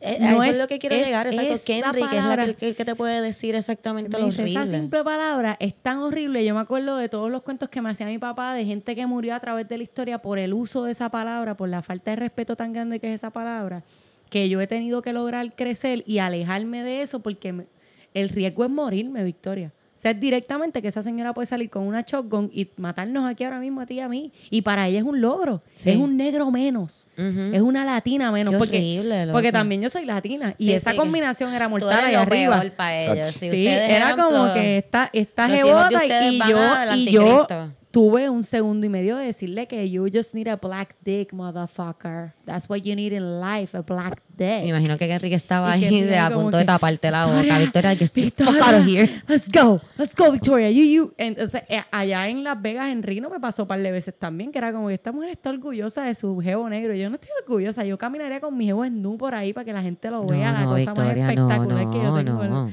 Eh, 0.05 0.17
no 0.19 0.27
a 0.27 0.31
eso 0.31 0.43
es, 0.43 0.49
es- 0.51 0.57
lo 0.57 0.67
que 0.67 0.79
quiero 0.79 0.95
es- 0.95 1.05
llegar, 1.05 1.27
exacto. 1.27 1.53
esa 1.53 1.63
Kenrick 1.63 2.13
es 2.13 2.25
la 2.25 2.45
que, 2.55 2.75
que- 2.75 2.85
te 2.85 2.95
puede 2.95 3.21
decir 3.21 3.55
exactamente 3.55 4.09
me 4.17 4.19
lo 4.19 4.25
dice, 4.25 4.43
esa 4.43 4.59
horrible. 4.61 4.77
simple 4.79 5.03
palabra 5.03 5.55
es 5.59 5.73
tan 5.75 5.99
horrible. 5.99 6.43
Yo 6.45 6.53
me 6.53 6.61
acuerdo 6.61 6.97
de 6.97 7.07
todos 7.09 7.31
los 7.31 7.41
cuentos 7.43 7.69
que 7.69 7.81
me 7.81 7.89
hacía 7.89 8.05
mi 8.07 8.17
papá 8.17 8.53
de 8.53 8.65
gente 8.65 8.95
que 8.95 9.05
murió 9.05 9.33
a 9.35 9.39
través 9.39 9.67
de 9.69 9.77
la 9.77 9.83
historia 9.83 10.17
por 10.17 10.39
el 10.39 10.53
uso 10.53 10.83
de 10.83 10.91
esa 10.91 11.09
palabra, 11.09 11.55
por 11.55 11.69
la 11.69 11.81
falta 11.81 12.11
de 12.11 12.17
respeto 12.17 12.55
tan 12.55 12.73
grande 12.73 12.99
que 12.99 13.07
es 13.07 13.15
esa 13.15 13.29
palabra, 13.29 13.83
que 14.29 14.49
yo 14.49 14.59
he 14.59 14.67
tenido 14.67 15.01
que 15.01 15.13
lograr 15.13 15.55
crecer 15.55 16.03
y 16.05 16.17
alejarme 16.19 16.83
de 16.83 17.01
eso 17.01 17.19
porque 17.21 17.53
me- 17.53 17.65
el 18.13 18.29
riesgo 18.29 18.65
es 18.65 18.69
morirme, 18.69 19.23
Victoria. 19.23 19.71
Sea, 20.03 20.13
directamente 20.13 20.81
que 20.81 20.89
esa 20.89 21.01
señora 21.01 21.33
puede 21.33 21.45
salir 21.45 21.69
con 21.69 21.83
una 21.83 22.01
shotgun 22.01 22.51
y 22.53 22.67
matarnos 22.75 23.25
aquí 23.25 23.45
ahora 23.45 23.59
mismo 23.61 23.79
a 23.79 23.85
ti 23.85 23.93
y 23.93 23.99
a 24.01 24.09
mí. 24.09 24.33
Y 24.49 24.61
para 24.61 24.85
ella 24.89 24.99
es 24.99 25.05
un 25.05 25.21
logro. 25.21 25.61
Sí. 25.75 25.91
Es 25.91 25.95
un 25.95 26.17
negro 26.17 26.51
menos. 26.51 27.07
Es 27.15 27.61
una 27.61 27.85
latina 27.85 28.29
menos. 28.29 28.51
Qué 28.51 28.57
porque, 28.57 28.99
horrible, 28.99 29.31
porque 29.31 29.53
también 29.53 29.81
yo 29.81 29.89
soy 29.89 30.03
latina. 30.03 30.55
Y 30.57 30.73
esa 30.73 30.91
sí, 30.91 30.97
combinación 30.97 31.53
era 31.53 31.69
mortal 31.69 32.03
ahí 32.03 32.15
arriba. 32.15 32.59
peor 32.59 32.73
para 32.73 33.01
ellos. 33.01 33.27
Si 33.27 33.49
Sí, 33.49 33.65
era 33.65 34.17
como 34.17 34.53
que 34.53 34.79
esta, 34.79 35.09
esta 35.13 35.45
ustedes 35.45 36.33
y 36.33 36.39
yo, 36.49 36.95
y 36.95 37.11
yo. 37.11 37.47
Tuve 37.93 38.27
un 38.27 38.43
segundo 38.43 38.87
y 38.87 38.89
medio 38.89 39.17
de 39.17 39.27
decirle 39.27 39.67
que 39.67 39.87
you 39.87 40.07
just 40.11 40.33
need 40.33 40.47
a 40.47 40.55
black 40.55 40.95
dick, 41.05 41.31
motherfucker. 41.31 42.33
That's 42.43 42.67
what 42.67 42.79
you 42.79 42.95
need 42.95 43.13
in 43.13 43.39
life, 43.39 43.77
a 43.77 43.83
black 43.83 44.19
Me 44.35 44.61
dick. 44.61 44.67
imagino 44.67 44.97
que 44.97 45.05
Enrique 45.05 45.35
estaba 45.35 45.71
ahí 45.71 46.01
de 46.01 46.17
a 46.17 46.31
punto 46.31 46.57
de 46.57 46.65
taparte 46.65 47.11
la 47.11 47.27
boca. 47.27 47.59
Victoria, 47.59 47.95
que 47.95 48.09
Victoria, 48.11 48.51
fuck 48.51 48.61
out 48.63 48.81
of 48.81 48.87
here. 48.87 49.07
Let's 49.27 49.47
go, 49.47 49.79
let's 49.99 50.15
go, 50.15 50.31
Victoria. 50.31 50.71
You, 50.71 50.85
you. 50.85 51.13
Entonces, 51.19 51.61
eh, 51.69 51.83
allá 51.91 52.27
en 52.27 52.43
Las 52.43 52.59
Vegas, 52.59 52.87
en 52.87 53.03
Reno, 53.03 53.29
me 53.29 53.39
pasó 53.39 53.61
un 53.61 53.67
par 53.67 53.79
de 53.79 53.91
veces 53.91 54.15
también, 54.17 54.51
que 54.51 54.57
era 54.57 54.73
como 54.73 54.87
que 54.87 54.95
esta 54.95 55.11
mujer 55.11 55.29
está 55.29 55.51
orgullosa 55.51 56.01
de 56.01 56.15
su 56.15 56.39
jevo 56.39 56.67
negro. 56.67 56.95
Yo 56.95 57.09
no 57.09 57.15
estoy 57.15 57.29
orgullosa. 57.43 57.85
Yo 57.85 57.99
caminaría 57.99 58.41
con 58.41 58.57
mi 58.57 58.65
jevo 58.65 58.83
nu 58.89 59.19
por 59.19 59.35
ahí 59.35 59.53
para 59.53 59.65
que 59.65 59.73
la 59.73 59.83
gente 59.83 60.09
lo 60.09 60.25
vea, 60.25 60.51
la 60.51 60.61
no, 60.61 60.69
cosa 60.69 60.77
Victoria, 60.79 61.25
más 61.27 61.35
no, 61.35 61.51
espectacular 61.51 61.89
que 61.91 61.97
yo 61.97 62.03
no, 62.03 62.15
tengo. 62.15 62.69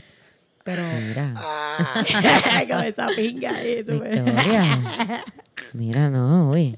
Pero 0.65 0.83
Mira, 1.09 1.35
con 2.69 2.85
esa 2.85 3.07
pinga 3.17 3.51
ahí, 3.57 3.83
tú. 3.83 3.93
Victoria. 3.93 5.25
Mira, 5.73 6.11
no, 6.11 6.51
uy. 6.51 6.77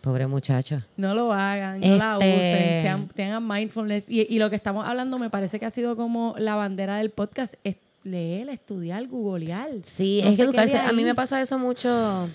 Pobre 0.00 0.26
muchacho. 0.26 0.82
No 0.96 1.14
lo 1.14 1.32
hagan, 1.32 1.80
no 1.80 1.96
la 1.96 2.14
Este- 2.14 2.34
usen, 2.34 2.82
sean, 2.82 3.08
tengan 3.08 3.46
mindfulness. 3.46 4.08
Y, 4.08 4.26
y 4.28 4.38
lo 4.38 4.50
que 4.50 4.56
estamos 4.56 4.86
hablando 4.88 5.18
me 5.18 5.30
parece 5.30 5.60
que 5.60 5.66
ha 5.66 5.70
sido 5.70 5.94
como 5.96 6.34
la 6.38 6.56
bandera 6.56 6.96
del 6.96 7.10
podcast, 7.10 7.54
es 7.62 7.76
leer, 8.02 8.48
estudiar, 8.48 9.06
googlear. 9.06 9.68
Sí, 9.84 10.20
No 10.24 10.30
es 10.30 10.36
que 10.36 10.42
educarse. 10.42 10.78
A 10.78 10.92
mí 10.92 11.04
me 11.04 11.14
pasa 11.14 11.40
eso 11.40 11.58
mucho. 11.58 12.28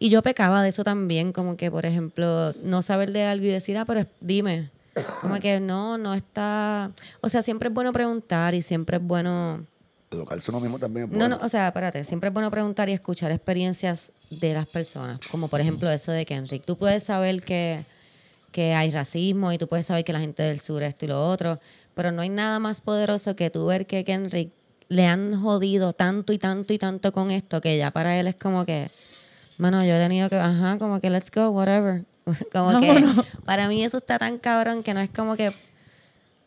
Y 0.00 0.08
yo 0.08 0.22
pecaba 0.22 0.62
de 0.62 0.70
eso 0.70 0.82
también, 0.82 1.32
como 1.32 1.56
que, 1.56 1.70
por 1.70 1.86
ejemplo, 1.86 2.52
no 2.64 2.82
saber 2.82 3.12
de 3.12 3.22
algo 3.24 3.44
y 3.44 3.48
decir, 3.50 3.78
ah, 3.78 3.84
pero 3.84 4.06
dime. 4.20 4.70
Como 5.20 5.38
que 5.38 5.60
no, 5.60 5.98
no 5.98 6.14
está. 6.14 6.90
O 7.20 7.28
sea, 7.28 7.42
siempre 7.42 7.68
es 7.68 7.74
bueno 7.74 7.92
preguntar 7.92 8.54
y 8.54 8.62
siempre 8.62 8.96
es 8.96 9.02
bueno. 9.02 9.66
Educarse 10.14 10.50
uno 10.50 10.60
mismo 10.60 10.78
también. 10.78 11.08
No, 11.12 11.28
no, 11.28 11.38
o 11.42 11.48
sea, 11.48 11.68
espérate, 11.68 12.04
siempre 12.04 12.28
es 12.28 12.34
bueno 12.34 12.50
preguntar 12.50 12.88
y 12.88 12.92
escuchar 12.92 13.30
experiencias 13.32 14.12
de 14.30 14.54
las 14.54 14.66
personas, 14.66 15.20
como 15.30 15.48
por 15.48 15.60
ejemplo 15.60 15.90
eso 15.90 16.12
de 16.12 16.24
Kenrick. 16.24 16.64
Tú 16.64 16.76
puedes 16.76 17.02
saber 17.02 17.42
que, 17.42 17.84
que 18.52 18.74
hay 18.74 18.90
racismo 18.90 19.52
y 19.52 19.58
tú 19.58 19.68
puedes 19.68 19.86
saber 19.86 20.04
que 20.04 20.12
la 20.12 20.20
gente 20.20 20.42
del 20.42 20.60
sur 20.60 20.82
esto 20.82 21.04
y 21.04 21.08
lo 21.08 21.28
otro, 21.28 21.58
pero 21.94 22.12
no 22.12 22.22
hay 22.22 22.28
nada 22.28 22.58
más 22.58 22.80
poderoso 22.80 23.36
que 23.36 23.50
tú 23.50 23.66
ver 23.66 23.86
que 23.86 24.04
Kenrick 24.04 24.50
le 24.88 25.06
han 25.06 25.40
jodido 25.40 25.92
tanto 25.92 26.32
y 26.32 26.38
tanto 26.38 26.72
y 26.72 26.78
tanto 26.78 27.12
con 27.12 27.30
esto 27.30 27.60
que 27.60 27.76
ya 27.76 27.90
para 27.90 28.18
él 28.18 28.26
es 28.26 28.36
como 28.36 28.64
que, 28.64 28.90
mano, 29.58 29.84
yo 29.84 29.94
he 29.94 29.98
tenido 29.98 30.28
que, 30.28 30.36
ajá, 30.36 30.78
como 30.78 31.00
que 31.00 31.10
let's 31.10 31.30
go, 31.30 31.50
whatever. 31.50 32.04
Como 32.52 32.80
que 32.80 33.04
para 33.44 33.68
mí 33.68 33.84
eso 33.84 33.98
está 33.98 34.18
tan 34.18 34.38
cabrón 34.38 34.82
que 34.82 34.94
no 34.94 35.00
es 35.00 35.10
como 35.10 35.36
que 35.36 35.52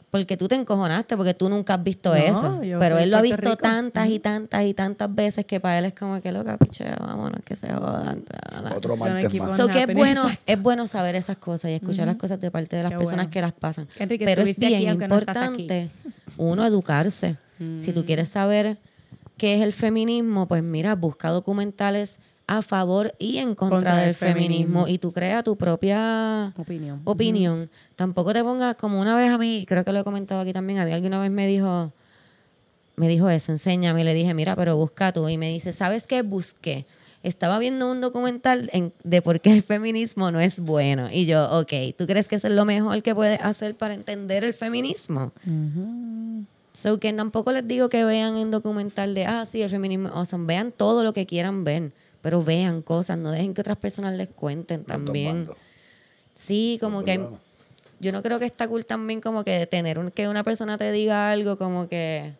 porque 0.10 0.38
tú 0.38 0.48
te 0.48 0.56
encojonaste, 0.56 1.18
porque 1.18 1.34
tú 1.34 1.50
nunca 1.50 1.74
has 1.76 1.84
visto 1.84 2.10
No, 2.10 2.16
eso. 2.16 2.60
Pero 2.80 2.98
él 2.98 3.12
lo 3.12 3.18
ha 3.18 3.22
visto 3.22 3.42
Rico. 3.42 3.58
tantas 3.58 4.08
y 4.10 4.20
tantas 4.20 4.66
y 4.66 4.74
tantas 4.74 5.14
veces 5.14 5.46
que 5.46 5.60
para 5.60 5.80
él 5.80 5.86
es 5.86 5.94
como 5.94 6.22
que 6.22 6.32
loca, 6.32 6.58
pichea, 6.58 6.96
vámonos, 7.00 7.42
que 7.44 7.56
se 7.58 7.68
jodan. 7.74 8.24
bla". 8.62 8.74
Otro 8.76 8.96
martes 8.96 9.34
más. 9.36 9.58
So 9.58 9.68
que 9.68 9.82
es 9.84 9.94
bueno, 9.94 10.24
exacto. 10.24 10.44
es 10.54 10.62
bueno 10.62 10.88
saber 10.88 11.16
esas 11.16 11.38
cosas 11.38 11.72
y 11.72 11.74
escuchar 11.74 12.08
las 12.08 12.16
cosas 12.16 12.40
de 12.40 12.50
parte 12.52 12.78
de 12.78 12.84
las 12.84 12.92
Qué 12.94 12.98
personas 12.98 13.26
bueno. 13.26 13.32
que 13.32 13.42
las 13.42 13.54
pasan. 13.54 13.88
Enrique, 14.00 14.24
Pero 14.26 14.42
es 14.44 14.58
bien 14.58 14.86
no 14.86 14.92
importante 14.94 15.90
uno 16.38 16.66
educarse. 16.66 17.38
Si 17.78 17.92
tú 17.92 18.06
quieres 18.06 18.30
saber 18.30 18.78
qué 19.38 19.56
es 19.56 19.62
el 19.64 19.74
feminismo, 19.74 20.48
pues 20.48 20.64
mira, 20.64 20.96
busca 20.96 21.30
documentales 21.30 22.20
a 22.48 22.62
favor 22.62 23.14
y 23.20 23.38
en 23.40 23.56
contra, 23.56 23.78
Contra 23.78 23.98
del 23.98 24.10
el 24.10 24.16
feminismo. 24.16 24.48
feminismo 24.48 24.88
y 24.88 24.98
tú 25.00 25.12
crea 25.12 25.44
tu 25.44 25.58
propia 25.58 26.54
Opinión. 26.58 27.02
opinión. 27.04 27.70
Tampoco 27.98 28.32
te 28.34 28.42
pongas 28.44 28.76
como 28.76 29.02
una 29.02 29.16
vez 29.18 29.30
a 29.32 29.38
mí, 29.38 29.66
creo 29.68 29.84
que 29.84 29.92
lo 29.92 30.00
he 30.00 30.04
comentado 30.06 30.42
aquí 30.42 30.54
también, 30.54 30.80
había 30.80 30.96
alguien 30.96 31.14
una 31.14 31.22
vez 31.22 31.32
me 31.32 31.46
dijo, 31.46 31.92
me 32.96 33.08
dijo 33.10 33.30
eso, 33.30 33.52
enséñame, 33.52 34.02
y 34.02 34.04
le 34.06 34.14
dije, 34.14 34.34
mira, 34.34 34.56
pero 34.56 34.76
busca 34.78 35.12
tú. 35.12 35.28
Y 35.30 35.38
me 35.38 35.50
dice, 35.50 35.74
¿sabes 35.74 36.08
qué? 36.08 36.22
Busqué. 36.22 36.86
Estaba 37.22 37.60
viendo 37.60 37.92
un 37.92 38.00
documental 38.00 38.70
en- 38.72 38.94
de 39.04 39.22
por 39.22 39.42
qué 39.42 39.52
el 39.52 39.62
feminismo 39.62 40.32
no 40.32 40.40
es 40.40 40.60
bueno. 40.62 41.10
Y 41.12 41.26
yo, 41.26 41.60
ok, 41.60 41.74
¿tú 41.98 42.08
crees 42.08 42.28
que 42.30 42.38
eso 42.38 42.48
es 42.48 42.54
lo 42.54 42.64
mejor 42.64 43.02
que 43.04 43.14
puedes 43.14 43.42
hacer 43.42 43.76
para 43.76 43.94
entender 43.94 44.44
el 44.46 44.54
feminismo? 44.54 45.34
So 46.74 47.00
que 47.00 47.12
tampoco 47.12 47.52
les 47.52 47.68
digo 47.68 47.90
que 47.90 48.06
vean 48.06 48.36
un 48.36 48.52
documental 48.52 49.14
de, 49.16 49.26
ah, 49.26 49.46
sí, 49.46 49.62
el 49.64 49.70
feminismo, 49.70 50.10
o 50.14 50.26
sea, 50.26 50.38
vean 50.40 50.72
todo 50.72 51.04
lo 51.04 51.12
que 51.12 51.26
quieran 51.26 51.64
ver, 51.64 51.92
pero 52.28 52.44
vean 52.44 52.82
cosas, 52.82 53.18
no 53.18 53.32
dejen 53.32 53.54
que 53.54 53.62
otras 53.62 53.78
personas 53.78 54.14
les 54.14 54.28
cuenten 54.28 54.84
también. 54.84 55.48
Sí, 56.36 56.78
como 56.82 57.06
que 57.06 57.26
yo 58.02 58.12
no 58.12 58.22
creo 58.22 58.38
que 58.38 58.44
está 58.44 58.68
cool 58.68 58.86
también 58.86 59.22
como 59.22 59.46
que 59.46 59.66
tener 59.66 59.98
un, 59.98 60.12
que 60.12 60.28
una 60.28 60.44
persona 60.44 60.78
te 60.78 60.92
diga 60.92 61.32
algo 61.32 61.58
como 61.58 61.88
que, 61.88 62.34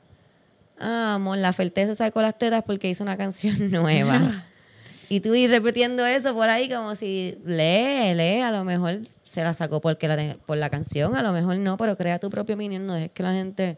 ah, 0.78 1.14
amor, 1.14 1.38
la 1.38 1.54
Ferté 1.54 1.86
se 1.86 1.96
sacó 1.96 2.22
las 2.22 2.38
tetas 2.38 2.64
porque 2.66 2.90
hizo 2.90 3.02
una 3.02 3.16
canción 3.16 3.56
nueva. 3.72 4.44
y 5.08 5.22
tú 5.22 5.34
ir 5.36 5.52
repitiendo 5.52 6.06
eso 6.06 6.34
por 6.34 6.50
ahí 6.50 6.68
como 6.68 6.94
si 6.96 7.38
lee, 7.46 8.14
lee, 8.14 8.42
a 8.42 8.52
lo 8.52 8.66
mejor 8.66 9.00
se 9.24 9.42
la 9.42 9.54
sacó 9.54 9.80
porque 9.80 10.10
la, 10.10 10.36
por 10.46 10.58
la 10.58 10.70
canción, 10.70 11.16
a 11.16 11.24
lo 11.24 11.32
mejor 11.32 11.60
no, 11.60 11.78
pero 11.78 11.96
crea 11.96 12.20
tu 12.20 12.30
propia 12.30 12.56
opinión, 12.56 12.86
no 12.88 12.94
dejes 12.94 13.12
que 13.12 13.24
la 13.24 13.32
gente 13.32 13.78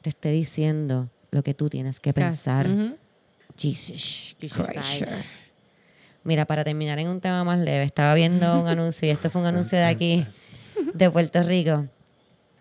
te 0.00 0.08
esté 0.08 0.30
diciendo 0.30 1.10
lo 1.32 1.42
que 1.42 1.52
tú 1.52 1.68
tienes 1.68 2.00
que 2.00 2.14
pensar. 2.14 2.66
Ujú. 2.70 2.78
Jesus 2.78 3.07
Jesus 3.58 4.36
Christ. 4.38 4.54
Christ. 4.54 5.04
Mira, 6.24 6.44
para 6.44 6.64
terminar 6.64 6.98
en 6.98 7.08
un 7.08 7.20
tema 7.20 7.42
más 7.44 7.58
leve, 7.58 7.84
estaba 7.84 8.14
viendo 8.14 8.60
un 8.60 8.68
anuncio, 8.68 9.08
y 9.08 9.10
este 9.10 9.30
fue 9.30 9.40
un 9.40 9.46
anuncio 9.46 9.78
de 9.78 9.84
aquí, 9.84 10.26
de 10.94 11.10
Puerto 11.10 11.42
Rico. 11.42 11.86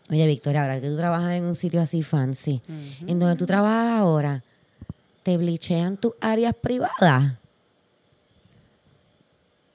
Oye, 0.09 0.25
Victoria, 0.25 0.61
ahora 0.61 0.79
que 0.79 0.87
tú 0.87 0.95
trabajas 0.95 1.33
en 1.33 1.43
un 1.43 1.55
sitio 1.55 1.81
así 1.81 2.01
fancy, 2.01 2.61
en 3.05 3.19
donde 3.19 3.35
tú 3.35 3.45
trabajas 3.45 3.99
ahora, 3.99 4.43
¿te 5.23 5.37
blichean 5.37 5.97
tus 5.97 6.13
áreas 6.21 6.55
privadas? 6.55 7.33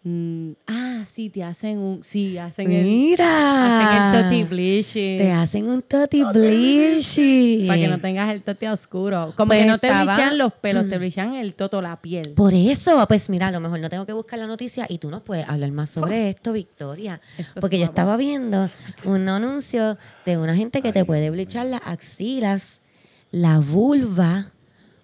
Mm, 0.04 0.54
ah, 0.66 1.04
sí, 1.06 1.30
te 1.30 1.44
hacen 1.44 1.78
un. 1.78 2.02
Sí, 2.02 2.36
hacen 2.36 2.72
el. 2.72 2.80
Hacen 2.80 2.84
Mira. 2.92 4.12
el 4.16 4.22
toti 4.24 4.42
bleaching. 4.44 5.18
Te 5.18 5.30
hacen 5.30 5.68
un 5.68 5.80
toti 5.82 6.24
bleaching. 6.24 7.68
Para 7.68 7.78
que 7.80 7.86
no 7.88 8.00
tengas 8.00 8.30
el 8.32 8.42
tote 8.42 8.68
oscuro. 8.68 9.32
Como 9.36 9.48
Pues 9.48 9.60
que 9.60 9.66
no 9.66 9.78
te 9.78 9.86
estaba- 9.86 10.14
blichan 10.16 10.38
los 10.38 10.52
pelos, 10.54 10.88
te 10.88 10.98
blichan 10.98 11.34
el 11.36 11.54
toto, 11.54 11.80
la 11.80 12.00
piel. 12.00 12.30
Por 12.34 12.52
eso, 12.52 13.04
pues 13.06 13.30
mira, 13.30 13.46
a 13.46 13.50
lo 13.52 13.60
mejor 13.60 13.78
no 13.78 13.88
tengo 13.88 14.04
que 14.04 14.12
buscar 14.12 14.40
la 14.40 14.48
noticia 14.48 14.86
y 14.88 14.98
tú 14.98 15.08
nos 15.08 15.22
puedes 15.22 15.48
hablar 15.48 15.70
más 15.70 15.90
sobre 15.90 16.28
esto, 16.30 16.52
Victoria. 16.52 17.20
Esto 17.38 17.52
es 17.56 17.60
Porque 17.60 17.78
yo 17.78 17.84
estaba 17.84 18.16
viendo 18.16 18.68
un 19.04 19.28
anuncio 19.28 19.96
de 20.26 20.36
una 20.36 20.56
gente 20.56 20.82
que 20.82 20.92
te 20.92 21.04
puede 21.04 21.30
blichar 21.30 21.66
las 21.66 21.80
axilas, 21.84 22.80
la 23.30 23.60
vulva 23.60 24.50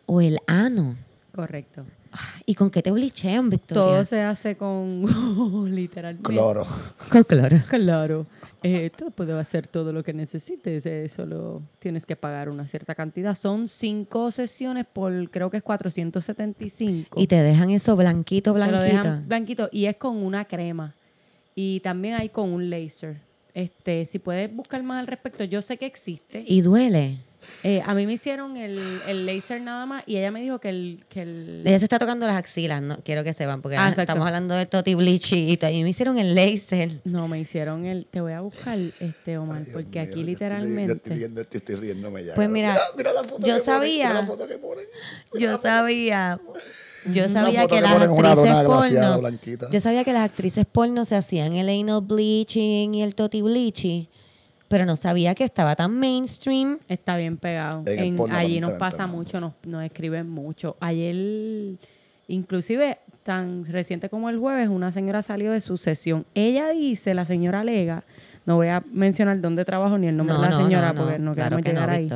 o 0.06 0.20
el 0.20 0.38
ano. 0.48 0.96
Correcto. 1.32 1.84
¿Y 2.46 2.54
con 2.54 2.70
qué 2.70 2.82
te 2.82 2.90
blichean, 2.90 3.50
Victoria? 3.50 3.82
Todo 3.82 4.04
se 4.04 4.22
hace 4.22 4.56
con. 4.56 5.04
literalmente. 5.74 6.28
Cloro. 6.28 6.66
Con 7.10 7.22
cloro. 7.24 7.58
Claro. 7.68 8.26
Eh, 8.62 8.90
tú 8.96 9.10
puedes 9.10 9.36
hacer 9.36 9.68
todo 9.68 9.92
lo 9.92 10.02
que 10.02 10.12
necesites, 10.12 10.84
eh, 10.86 11.08
solo 11.08 11.62
tienes 11.78 12.04
que 12.06 12.16
pagar 12.16 12.48
una 12.48 12.66
cierta 12.66 12.94
cantidad. 12.94 13.34
Son 13.36 13.68
cinco 13.68 14.30
sesiones 14.30 14.86
por, 14.92 15.30
creo 15.30 15.50
que 15.50 15.58
es 15.58 15.62
475. 15.62 17.20
Y 17.20 17.26
te 17.26 17.36
dejan 17.36 17.70
eso 17.70 17.94
blanquito, 17.96 18.52
Te 18.52 18.58
lo 18.58 18.66
blanquito. 18.66 19.02
dejan 19.02 19.28
blanquito 19.28 19.68
y 19.70 19.86
es 19.86 19.96
con 19.96 20.16
una 20.16 20.44
crema. 20.44 20.94
Y 21.54 21.80
también 21.80 22.14
hay 22.14 22.28
con 22.28 22.50
un 22.50 22.70
laser. 22.70 23.20
Este, 23.54 24.06
si 24.06 24.18
puedes 24.18 24.54
buscar 24.54 24.82
más 24.82 25.00
al 25.00 25.06
respecto, 25.06 25.44
yo 25.44 25.62
sé 25.62 25.76
que 25.76 25.86
existe. 25.86 26.44
Y 26.46 26.60
duele. 26.60 27.18
Eh, 27.64 27.82
a 27.84 27.92
mí 27.94 28.06
me 28.06 28.12
hicieron 28.12 28.56
el, 28.56 29.00
el 29.06 29.26
laser 29.26 29.60
nada 29.60 29.84
más 29.84 30.04
y 30.06 30.16
ella 30.16 30.30
me 30.30 30.40
dijo 30.40 30.60
que 30.60 30.68
el... 30.68 31.04
Que 31.08 31.22
el 31.22 31.62
Ella 31.66 31.78
se 31.78 31.84
está 31.86 31.98
tocando 31.98 32.26
las 32.26 32.36
axilas, 32.36 32.80
no 32.80 32.98
quiero 33.04 33.24
que 33.24 33.32
sepan, 33.32 33.60
porque 33.60 33.76
Ah, 33.76 33.92
estamos 33.96 34.26
hablando 34.26 34.54
de 34.54 34.66
Toti 34.66 34.94
Bleachy 34.94 35.58
y, 35.60 35.66
y 35.66 35.82
me 35.82 35.90
hicieron 35.90 36.18
el 36.18 36.34
laser. 36.36 37.00
no, 37.04 37.26
me 37.26 37.40
hicieron 37.40 37.84
el... 37.84 38.06
Te 38.06 38.20
voy 38.20 38.32
a 38.32 38.40
buscar, 38.42 38.78
este 39.00 39.38
Omar, 39.38 39.64
porque 39.72 39.98
mío, 39.98 40.02
aquí 40.02 40.20
estoy- 40.20 40.24
literalmente... 40.24 40.92
estoy, 41.52 41.74
riéndome 41.74 42.24
ya. 42.24 42.34
Pues 42.36 42.48
mira, 42.48 42.78
mira 42.96 43.12
la 43.12 43.24
foto 43.24 43.46
yo 43.46 43.54
que 43.54 43.60
sabía- 43.60 44.08
mira 44.08 44.20
la 44.20 44.26
foto 44.26 44.46
que 44.46 44.58
ponen. 44.58 44.84
Yo 45.38 45.58
sabía, 45.60 46.38
yo 47.06 47.28
sabía 47.28 47.62
que 47.66 47.76
que 47.76 47.80
las 47.80 47.92
actrices 47.92 48.64
porno, 48.64 49.18
blanquita. 49.18 49.68
yo 49.70 49.80
sabía 49.80 50.04
que 50.04 50.12
las 50.12 50.22
actrices 50.24 50.66
porno 50.70 51.04
se 51.04 51.16
hacían 51.16 51.54
el 51.54 51.68
anal 51.68 52.02
bleaching 52.02 52.94
y 52.94 53.02
el 53.02 53.14
Toti 53.14 53.42
Bleachy, 53.42 54.08
pero 54.68 54.84
no 54.84 54.96
sabía 54.96 55.34
que 55.34 55.44
estaba 55.44 55.74
tan 55.76 55.98
mainstream. 55.98 56.78
Está 56.88 57.16
bien 57.16 57.36
pegado. 57.38 57.82
En 57.86 57.98
el 57.98 58.04
En- 58.04 58.16
porno, 58.16 58.36
allí 58.36 58.60
nos 58.60 58.72
pasa 58.72 59.06
mucho, 59.06 59.40
nos, 59.40 59.54
nos 59.64 59.82
escriben 59.84 60.28
mucho. 60.28 60.76
Ayer, 60.80 61.76
inclusive 62.28 62.98
tan 63.22 63.64
reciente 63.66 64.08
como 64.08 64.28
el 64.30 64.38
jueves, 64.38 64.68
una 64.68 64.92
señora 64.92 65.22
salió 65.22 65.52
de 65.52 65.60
su 65.60 65.76
sesión. 65.78 66.24
Ella 66.34 66.68
dice, 66.70 67.14
la 67.14 67.24
señora 67.24 67.60
alega, 67.60 68.04
no 68.46 68.56
voy 68.56 68.68
a 68.68 68.82
mencionar 68.92 69.40
dónde 69.40 69.64
trabajo 69.64 69.98
ni 69.98 70.06
el 70.06 70.16
nombre 70.16 70.34
No, 70.36 70.42
de 70.42 70.48
la 70.48 70.54
no, 70.56 70.62
señora 70.64 70.92
no, 70.92 71.02
porque 71.02 71.18
no 71.18 71.34
claro 71.34 71.56
queremos 71.56 71.64
que 71.64 71.72
no, 71.72 71.80
llegar 71.80 71.90
ahí. 71.90 72.08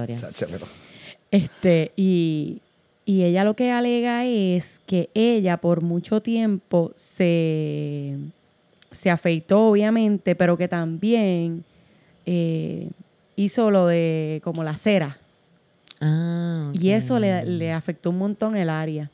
Este, 1.30 1.92
y, 1.96 2.60
y 3.04 3.22
ella 3.24 3.44
lo 3.44 3.54
que 3.54 3.70
alega 3.72 4.24
es 4.26 4.80
que 4.86 5.08
ella 5.14 5.56
por 5.58 5.82
mucho 5.82 6.20
tiempo 6.20 6.92
se, 6.96 8.16
se 8.90 9.10
afeitó, 9.10 9.68
obviamente, 9.70 10.34
pero 10.34 10.56
que 10.58 10.68
también 10.68 11.64
eh, 12.26 12.90
hizo 13.36 13.70
lo 13.70 13.86
de 13.86 14.40
como 14.44 14.64
la 14.64 14.76
cera. 14.76 15.18
Ah, 16.00 16.70
Y 16.72 16.90
eso 16.90 17.18
le, 17.18 17.44
le 17.44 17.72
afectó 17.72 18.10
un 18.10 18.18
montón 18.18 18.56
el 18.56 18.70
área. 18.70 19.10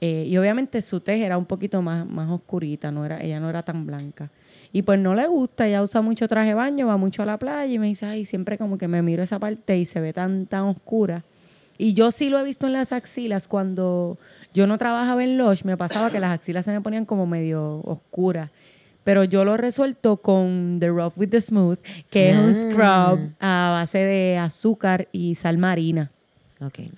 Eh, 0.00 0.26
y 0.28 0.36
obviamente 0.36 0.80
su 0.82 1.00
tez 1.00 1.20
era 1.20 1.36
un 1.38 1.44
poquito 1.44 1.82
más, 1.82 2.06
más 2.06 2.30
oscurita, 2.30 2.90
no 2.90 3.04
era, 3.04 3.20
ella 3.20 3.40
no 3.40 3.50
era 3.50 3.62
tan 3.62 3.86
blanca. 3.86 4.30
Y 4.72 4.82
pues 4.82 4.98
no 4.98 5.14
le 5.14 5.26
gusta, 5.26 5.66
ella 5.66 5.82
usa 5.82 6.02
mucho 6.02 6.28
traje 6.28 6.48
de 6.48 6.54
baño, 6.54 6.86
va 6.86 6.96
mucho 6.96 7.22
a 7.22 7.26
la 7.26 7.38
playa 7.38 7.72
y 7.72 7.78
me 7.78 7.86
dice, 7.86 8.06
ay, 8.06 8.24
siempre 8.24 8.58
como 8.58 8.78
que 8.78 8.86
me 8.86 9.00
miro 9.02 9.22
esa 9.22 9.38
parte 9.38 9.78
y 9.78 9.86
se 9.86 10.00
ve 10.00 10.12
tan, 10.12 10.46
tan 10.46 10.62
oscura. 10.64 11.24
Y 11.78 11.94
yo 11.94 12.10
sí 12.10 12.28
lo 12.28 12.38
he 12.38 12.44
visto 12.44 12.66
en 12.66 12.74
las 12.74 12.92
axilas 12.92 13.48
cuando 13.48 14.18
yo 14.52 14.66
no 14.66 14.78
trabajaba 14.78 15.22
en 15.24 15.38
Lush, 15.38 15.62
me 15.64 15.76
pasaba 15.76 16.10
que 16.10 16.20
las 16.20 16.32
axilas 16.32 16.64
se 16.64 16.72
me 16.72 16.80
ponían 16.80 17.04
como 17.04 17.26
medio 17.26 17.80
oscuras. 17.84 18.50
Pero 19.08 19.24
yo 19.24 19.42
lo 19.42 19.56
resuelto 19.56 20.18
con 20.18 20.76
The 20.80 20.88
Rough 20.88 21.14
with 21.16 21.30
the 21.30 21.40
Smooth, 21.40 21.78
que 22.10 22.28
es 22.28 22.36
un 22.36 22.50
Ah. 22.50 22.70
scrub 23.14 23.30
a 23.40 23.70
base 23.72 23.96
de 24.00 24.36
azúcar 24.36 25.08
y 25.12 25.34
sal 25.34 25.56
marina. 25.56 26.10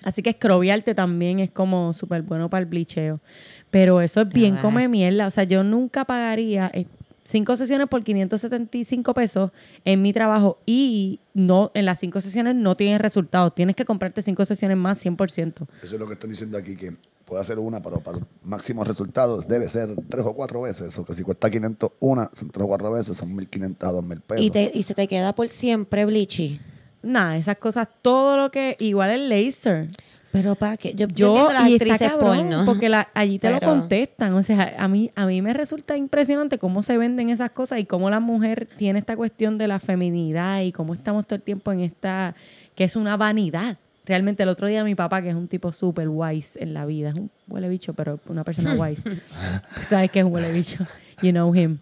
Así 0.03 0.21
que 0.21 0.31
escrobiarte 0.31 0.93
también 0.93 1.39
es 1.39 1.51
como 1.51 1.93
súper 1.93 2.23
bueno 2.23 2.49
para 2.49 2.59
el 2.59 2.65
blicheo. 2.65 3.21
Pero 3.69 4.01
eso 4.01 4.19
es 4.23 4.27
bien 4.27 4.57
come 4.57 4.89
mierda. 4.89 5.25
O 5.25 5.31
sea, 5.31 5.45
yo 5.45 5.63
nunca 5.63 6.03
pagaría 6.03 6.69
eh, 6.73 6.85
cinco 7.23 7.55
sesiones 7.55 7.87
por 7.87 8.03
575 8.03 9.13
pesos 9.13 9.51
en 9.85 10.01
mi 10.01 10.13
trabajo 10.13 10.59
y 10.65 11.19
no 11.33 11.71
en 11.73 11.85
las 11.85 11.99
cinco 11.99 12.21
sesiones 12.21 12.55
no 12.55 12.75
tienes 12.75 13.01
resultados. 13.01 13.55
Tienes 13.55 13.75
que 13.75 13.85
comprarte 13.85 14.21
cinco 14.21 14.45
sesiones 14.45 14.77
más 14.77 15.03
100%. 15.03 15.67
Eso 15.83 15.95
es 15.95 15.99
lo 15.99 16.07
que 16.07 16.13
están 16.13 16.29
diciendo 16.29 16.57
aquí, 16.57 16.75
que 16.75 16.95
puede 17.25 17.41
hacer 17.41 17.59
una, 17.59 17.81
pero 17.81 18.01
para 18.01 18.19
máximos 18.43 18.87
resultados 18.87 19.47
debe 19.47 19.69
ser 19.69 19.95
tres 20.09 20.25
o 20.25 20.33
cuatro 20.33 20.61
veces. 20.61 20.97
O 20.97 21.05
que 21.05 21.13
si 21.13 21.23
cuesta 21.23 21.49
500 21.49 21.91
una, 21.99 22.29
son 22.33 22.49
tres 22.49 22.65
o 22.65 22.67
cuatro 22.67 22.91
veces, 22.91 23.15
son 23.15 23.37
1.500 23.37 23.75
a 23.79 23.91
2.000 23.91 24.21
pesos. 24.21 24.45
Y, 24.45 24.49
te, 24.51 24.71
y 24.73 24.83
se 24.83 24.93
te 24.93 25.07
queda 25.07 25.33
por 25.33 25.47
siempre 25.49 26.05
Bleachy. 26.05 26.59
Nada, 27.03 27.37
esas 27.37 27.57
cosas, 27.57 27.87
todo 28.01 28.37
lo 28.37 28.51
que... 28.51 28.75
Igual 28.79 29.09
el 29.09 29.29
laser. 29.29 29.87
Pero 30.31 30.55
para 30.55 30.77
que 30.77 30.93
yo, 30.93 31.07
yo 31.07 31.51
las 31.51 31.67
y 31.67 31.73
está 31.75 31.85
actrices 31.93 32.07
cabrón, 32.13 32.37
porno. 32.49 32.65
porque 32.65 32.87
la- 32.87 33.09
allí 33.13 33.37
te 33.37 33.49
lo 33.49 33.59
contestan. 33.59 34.33
O 34.33 34.43
sea, 34.43 34.75
a 34.77 34.87
mí, 34.87 35.11
a 35.15 35.25
mí 35.25 35.41
me 35.41 35.53
resulta 35.53 35.97
impresionante 35.97 36.57
cómo 36.57 36.83
se 36.83 36.97
venden 36.97 37.29
esas 37.29 37.51
cosas 37.51 37.79
y 37.79 37.85
cómo 37.85 38.09
la 38.09 38.19
mujer 38.21 38.67
tiene 38.77 38.99
esta 38.99 39.15
cuestión 39.17 39.57
de 39.57 39.67
la 39.67 39.79
feminidad 39.79 40.61
y 40.61 40.71
cómo 40.71 40.93
estamos 40.93 41.25
todo 41.27 41.35
el 41.35 41.41
tiempo 41.41 41.71
en 41.73 41.81
esta, 41.81 42.33
que 42.75 42.85
es 42.85 42.95
una 42.95 43.17
vanidad. 43.17 43.77
Realmente 44.05 44.43
el 44.43 44.49
otro 44.49 44.67
día 44.67 44.83
mi 44.83 44.95
papá, 44.95 45.21
que 45.21 45.29
es 45.29 45.35
un 45.35 45.47
tipo 45.47 45.71
súper 45.71 46.07
wise 46.09 46.61
en 46.63 46.73
la 46.73 46.85
vida, 46.85 47.09
es 47.09 47.15
un 47.15 47.29
huele 47.47 47.67
bicho, 47.69 47.93
pero 47.93 48.19
una 48.27 48.43
persona 48.43 48.73
wise. 48.75 49.03
¿Sabes 49.83 50.09
qué 50.11 50.19
es 50.19 50.25
un 50.25 50.33
huele 50.33 50.51
bicho? 50.51 50.85
You 51.21 51.31
know 51.31 51.53
him. 51.53 51.77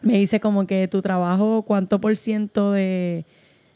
Me 0.00 0.14
dice 0.18 0.40
como 0.40 0.66
que 0.66 0.88
tu 0.88 1.00
trabajo, 1.00 1.62
cuánto 1.62 2.00
por 2.00 2.16
ciento 2.16 2.72
de, 2.72 3.24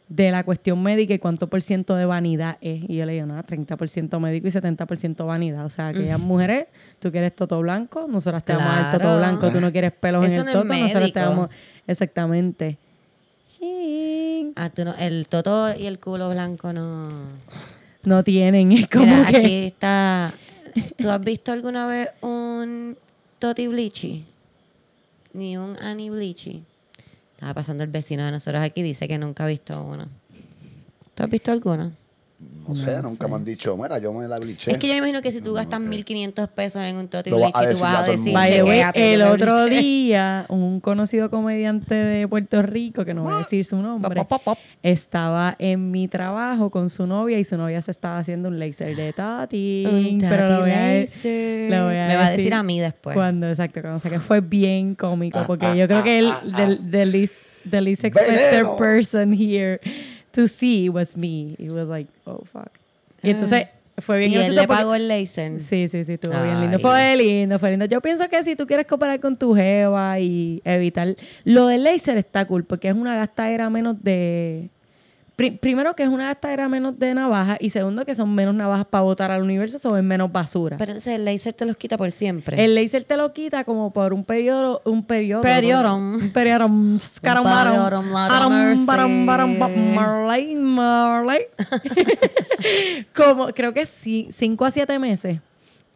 de 0.09 0.30
la 0.30 0.43
cuestión 0.43 0.82
médica 0.82 1.12
y 1.14 1.18
cuánto 1.18 1.48
por 1.48 1.60
ciento 1.62 1.94
de 1.94 2.06
vanidad 2.06 2.56
es. 2.62 2.82
Y 2.89 2.97
yo 2.97 3.05
le 3.05 3.12
digo, 3.12 3.26
nada, 3.26 3.43
30% 3.44 4.18
médico 4.20 4.48
y 4.48 4.51
70% 4.51 5.26
vanidad. 5.26 5.66
O 5.66 5.70
sea, 5.70 5.89
aquellas 5.89 6.18
mujeres, 6.18 6.66
tú 6.98 7.10
quieres 7.12 7.36
toto 7.36 7.60
blanco, 7.60 8.06
nosotras 8.09 8.43
te 8.43 8.55
vamos 8.55 8.72
a 8.72 8.76
dar 8.80 8.90
toto 8.93 9.02
Claro. 9.02 9.18
blanco, 9.18 9.51
tú 9.51 9.60
no 9.60 9.70
quieres 9.70 9.93
pelos 9.93 10.24
en 10.24 10.32
el 10.32 10.44
no 10.47 10.52
toto, 10.52 10.64
nosotros 10.74 11.12
te 11.12 11.20
vamos... 11.20 11.51
Exactamente. 11.86 12.78
Chin. 13.47 14.52
Ah, 14.56 14.70
tú 14.70 14.85
no- 14.85 14.94
el 14.98 15.26
toto 15.28 15.74
y 15.74 15.86
el 15.86 15.98
culo 15.98 16.28
blanco 16.30 16.72
no. 16.72 17.09
No 18.05 18.24
tienen, 18.24 18.72
es 18.72 18.89
como 18.89 19.05
Mira, 19.06 19.26
que... 19.30 19.36
aquí 19.36 19.64
está. 19.66 20.32
¿Tú 20.98 21.10
has 21.10 21.20
visto 21.22 21.52
alguna 21.52 21.86
vez 21.86 22.09
un 22.20 22.97
Toti 23.39 23.66
Bleachy? 23.66 24.24
Ni 25.35 25.56
un 25.56 25.76
Annie 25.80 26.10
Bleachy. 26.10 26.62
Estaba 27.39 27.55
pasando 27.55 27.85
el 27.85 27.90
vecino 27.90 28.24
de 28.24 28.32
nosotros 28.32 28.60
aquí, 28.60 28.82
dice 28.82 29.06
que 29.06 29.16
nunca 29.16 29.44
ha 29.44 29.47
visto 29.47 29.81
uno. 29.81 30.09
¿Tú 31.15 31.23
has 31.23 31.31
visto 31.31 31.52
alguno? 31.52 31.93
No 32.40 32.77
sé, 32.77 33.02
nunca 33.02 33.27
me 33.27 33.35
han 33.35 33.44
dicho, 33.44 33.77
mira, 33.77 33.98
yo 33.98 34.12
me 34.12 34.28
la 34.28 34.36
bliché. 34.36 34.70
Es 34.70 34.78
que 34.78 34.86
yo 34.86 34.93
me 34.93 34.98
imagino 34.98 35.23
que 35.23 35.32
si 35.32 35.40
tú 35.40 35.55
gastas 35.55 35.81
1.500 35.81 36.48
pesos 36.48 36.82
en 36.82 36.97
un 36.97 37.09
Toti 37.09 37.31
Bleachy, 37.31 37.52
tú 37.73 37.78
vas 37.81 37.98
a 37.98 38.02
decir, 38.02 38.06
a 38.06 38.12
el 38.12 38.19
mundo. 38.19 38.32
By 38.39 38.51
the 38.52 38.62
way, 38.62 38.78
"Chequéate, 38.78 39.12
el 39.15 39.20
yo 39.20 39.27
me 39.27 39.32
otro 39.32 39.65
bliché". 39.65 39.81
día, 39.82 40.47
un 40.48 40.78
conocido 40.81 41.31
comediante 41.31 41.94
de 41.97 42.28
Puerto 42.28 42.62
Rico, 42.62 43.05
que 43.05 43.12
no 43.15 43.24
voy 43.24 43.32
a 43.35 43.39
decir 43.39 43.65
su 43.65 43.77
nombre, 43.78 44.15
Pop, 44.15 44.28
pop, 44.28 44.43
pop. 44.44 44.59
estaba 44.85 45.56
en 45.59 45.90
mi 45.90 46.06
trabajo 46.06 46.70
con 46.70 46.90
su 46.90 47.09
novia 47.09 47.40
y 47.40 47.44
su 47.44 47.56
novia 47.56 47.81
se 47.82 47.90
estaba 47.90 48.19
haciendo 48.19 48.51
un 48.51 48.60
laser 48.60 48.94
de 48.94 49.12
Tati. 49.12 49.85
Un 49.86 50.19
pero 50.20 50.48
lo 50.48 50.60
voy 50.60 50.70
a, 50.70 51.05
Tati 51.06 51.69
lo 51.70 51.85
voy 51.86 51.97
a 51.97 52.06
Me 52.06 52.16
va 52.16 52.27
a 52.27 52.31
decir 52.31 52.55
a 52.55 52.62
mí 52.62 52.78
después. 52.78 53.15
Cuando, 53.16 53.48
exacto, 53.48 53.81
cuando 53.81 53.98
sé 53.98 54.10
que 54.10 54.20
fue 54.20 54.40
bien 54.43 54.94
cómico, 54.94 55.40
porque 55.44 55.77
yo 55.77 55.89
creo 55.89 56.05
que 56.05 56.19
el 56.19 56.32
the, 56.55 56.78
the 56.89 57.06
least, 57.06 57.35
the 57.69 57.81
least 57.81 58.05
expected 58.05 58.52
Veneno. 58.62 58.77
person 58.77 59.32
here 59.32 59.81
to 60.33 60.49
see 60.49 60.89
was 60.89 61.17
me. 61.17 61.55
It 61.59 61.71
was 61.73 61.89
like, 61.89 62.11
oh, 62.25 62.43
fuck. 62.53 62.69
Y 63.23 63.31
entonces 63.31 63.67
fue 63.99 64.19
bien 64.21 64.31
y 64.31 64.37
él 64.37 64.55
le 64.55 64.63
porque- 64.67 64.79
pagó 64.79 64.95
el 64.95 65.09
laser. 65.09 65.61
Sí, 65.61 65.89
sí, 65.89 66.05
sí, 66.05 66.13
estuvo 66.13 66.41
bien 66.43 66.61
lindo. 66.61 66.79
Fue 66.79 67.17
lindo, 67.17 67.59
fue 67.59 67.71
lindo. 67.71 67.85
Yo 67.87 68.01
pienso 68.01 68.29
que 68.29 68.45
si 68.45 68.55
tú 68.55 68.67
quieres 68.67 68.87
cooperar 68.87 69.19
con 69.19 69.37
tu 69.37 69.55
jeva 69.55 70.21
y 70.21 70.63
evitar... 70.65 71.17
Lo 71.45 71.67
del 71.67 71.83
laser 71.83 72.17
está 72.17 72.45
cool 72.47 72.65
porque 72.65 72.89
es 72.89 72.95
una 72.95 73.17
gastadera 73.17 73.69
menos 73.71 74.03
de 74.03 74.69
primero 75.39 75.94
que 75.94 76.02
es 76.02 76.09
una 76.09 76.27
gastadera 76.27 76.69
menos 76.69 76.98
de 76.98 77.15
navajas 77.15 77.59
y 77.60 77.70
segundo 77.70 78.05
que 78.05 78.16
son 78.16 78.35
menos 78.35 78.55
navajas 78.55 78.86
para 78.86 79.02
botar 79.02 79.31
al 79.31 79.43
universo, 79.43 79.78
son 79.78 80.05
menos 80.05 80.32
basura. 80.32 80.77
Pero 80.77 80.90
entonces 80.93 81.15
el 81.15 81.24
laser 81.24 81.52
te 81.55 81.65
los 81.65 81.77
quita 81.77 81.97
por 81.97 82.10
siempre. 82.10 82.65
el 82.65 82.74
laser 82.74 83.05
te 83.05 83.16
lo 83.16 83.32
quita 83.32 83.62
como 83.62 83.93
por 83.93 84.12
un 84.12 84.24
periodo, 84.24 84.82
un 84.85 85.05
periodo. 85.05 85.43
Periodo. 85.43 85.94
Un 85.94 86.32
periodo. 86.32 86.69
Marley, 89.94 90.55
Marley. 90.56 91.43
como 93.15 93.48
creo 93.48 93.73
que 93.73 93.86
sí, 93.86 94.28
cinco 94.32 94.65
a 94.65 94.73
siete 94.73 94.98
meses. 94.98 95.39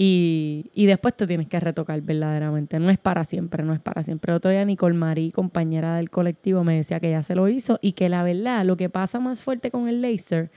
Y, 0.05 0.73
y 0.75 0.87
después 0.87 1.15
te 1.15 1.29
tienes 1.29 1.47
que 1.47 1.61
retocar 1.61 2.01
verdaderamente. 2.01 2.81
No 2.81 2.91
es 2.91 2.99
para 2.99 3.25
siempre, 3.25 3.63
no 3.63 3.73
es 3.73 3.79
para 3.79 4.03
siempre. 4.03 4.33
Otro 4.33 4.51
día 4.51 4.65
Nicole 4.65 4.97
Marie, 4.97 5.31
compañera 5.31 5.95
del 5.95 6.11
colectivo, 6.11 6.65
me 6.65 6.75
decía 6.75 6.99
que 6.99 7.13
ya 7.13 7.23
se 7.23 7.37
lo 7.37 7.47
hizo 7.49 7.79
y 7.81 7.93
que 7.93 8.09
la 8.09 8.25
verdad, 8.25 8.65
lo 8.65 8.77
que 8.77 8.89
pasa 8.89 9.21
más 9.21 9.45
fuerte 9.45 9.71
con 9.71 9.89
el 9.89 10.03
laser 10.03 10.51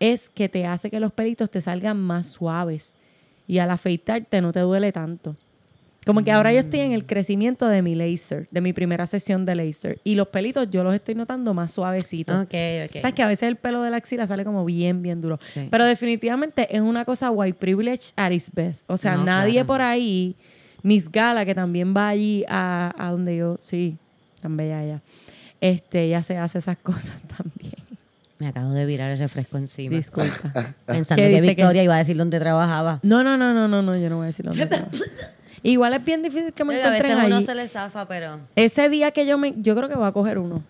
es 0.00 0.28
que 0.28 0.50
te 0.50 0.66
hace 0.66 0.90
que 0.90 1.00
los 1.00 1.12
pelitos 1.12 1.50
te 1.50 1.62
salgan 1.62 1.98
más 1.98 2.26
suaves 2.26 2.94
y 3.48 3.56
al 3.56 3.70
afeitarte 3.70 4.42
no 4.42 4.52
te 4.52 4.60
duele 4.60 4.92
tanto. 4.92 5.34
Como 6.06 6.24
que 6.24 6.32
ahora 6.32 6.50
yo 6.52 6.60
estoy 6.60 6.80
en 6.80 6.92
el 6.92 7.04
crecimiento 7.04 7.68
de 7.68 7.82
mi 7.82 7.94
laser, 7.94 8.48
de 8.50 8.60
mi 8.62 8.72
primera 8.72 9.06
sesión 9.06 9.44
de 9.44 9.54
laser. 9.54 10.00
Y 10.02 10.14
los 10.14 10.28
pelitos 10.28 10.68
yo 10.70 10.82
los 10.82 10.94
estoy 10.94 11.14
notando 11.14 11.52
más 11.52 11.72
suavecitos. 11.72 12.34
Ok, 12.44 12.54
ok. 12.86 13.00
Sabes 13.00 13.14
que 13.14 13.22
a 13.22 13.26
veces 13.26 13.48
el 13.48 13.56
pelo 13.56 13.82
de 13.82 13.90
la 13.90 13.98
axila 13.98 14.26
sale 14.26 14.44
como 14.44 14.64
bien, 14.64 15.02
bien 15.02 15.20
duro. 15.20 15.38
Sí. 15.44 15.68
Pero 15.70 15.84
definitivamente 15.84 16.74
es 16.74 16.80
una 16.80 17.04
cosa 17.04 17.30
white 17.30 17.58
privilege 17.58 18.12
at 18.16 18.30
its 18.30 18.50
best. 18.52 18.84
O 18.90 18.96
sea, 18.96 19.16
No, 19.16 19.24
nadie 19.24 19.52
claro. 19.52 19.66
por 19.66 19.82
ahí, 19.82 20.36
Miss 20.82 21.10
Gala, 21.12 21.44
que 21.44 21.54
también 21.54 21.94
va 21.94 22.08
allí 22.08 22.44
a, 22.48 22.94
a 22.96 23.10
donde 23.10 23.36
yo, 23.36 23.58
sí, 23.60 23.98
tan 24.40 24.56
bella 24.56 24.82
ella, 24.82 25.00
este, 25.60 26.04
ella 26.04 26.22
se 26.22 26.38
hace 26.38 26.58
esas 26.58 26.78
cosas 26.82 27.12
también. 27.36 27.74
Me 28.38 28.48
acabo 28.48 28.70
de 28.70 28.86
virar 28.86 29.10
el 29.10 29.18
refresco 29.18 29.58
encima. 29.58 29.94
Disculpa. 29.96 30.50
Pensando 30.86 31.22
¿Qué 31.22 31.30
que 31.30 31.40
Victoria 31.42 31.82
iba 31.82 31.94
a 31.94 31.98
decir 31.98 32.16
dónde 32.16 32.40
trabajaba. 32.40 32.98
No, 33.02 33.22
no, 33.22 33.36
no, 33.36 33.52
no, 33.52 33.68
no, 33.68 33.82
no, 33.82 33.94
yo 33.98 34.08
no 34.08 34.16
voy 34.16 34.24
a 34.24 34.26
decir 34.28 34.46
dónde 34.46 34.64
trabajo. 34.64 34.90
Igual 35.62 35.94
es 35.94 36.04
bien 36.04 36.22
difícil 36.22 36.52
que 36.52 36.64
me 36.64 36.76
Oiga, 36.76 36.88
a 36.88 36.90
veces 36.90 37.16
uno 37.26 37.40
se 37.42 37.54
le 37.54 37.68
zafa, 37.68 38.06
pero... 38.06 38.38
Ese 38.56 38.88
día 38.88 39.10
que 39.10 39.26
yo 39.26 39.36
me, 39.36 39.54
yo 39.58 39.76
creo 39.76 39.88
que 39.88 39.94
voy 39.94 40.06
a 40.06 40.12
coger 40.12 40.38
uno. 40.38 40.62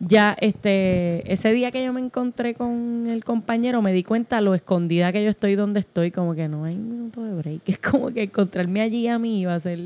Ya, 0.00 0.36
este, 0.40 1.32
ese 1.32 1.50
día 1.50 1.72
que 1.72 1.84
yo 1.84 1.92
me 1.92 2.00
encontré 2.00 2.54
con 2.54 3.06
el 3.08 3.24
compañero, 3.24 3.82
me 3.82 3.92
di 3.92 4.04
cuenta 4.04 4.40
lo 4.40 4.54
escondida 4.54 5.12
que 5.12 5.24
yo 5.24 5.30
estoy 5.30 5.56
donde 5.56 5.80
estoy, 5.80 6.12
como 6.12 6.34
que 6.34 6.46
no 6.46 6.64
hay 6.64 6.76
un 6.76 6.88
minuto 6.88 7.24
de 7.24 7.32
break. 7.34 7.62
Es 7.66 7.78
como 7.78 8.12
que 8.12 8.24
encontrarme 8.24 8.80
allí 8.80 9.08
a 9.08 9.18
mí 9.18 9.40
iba 9.40 9.54
a 9.54 9.60
ser. 9.60 9.78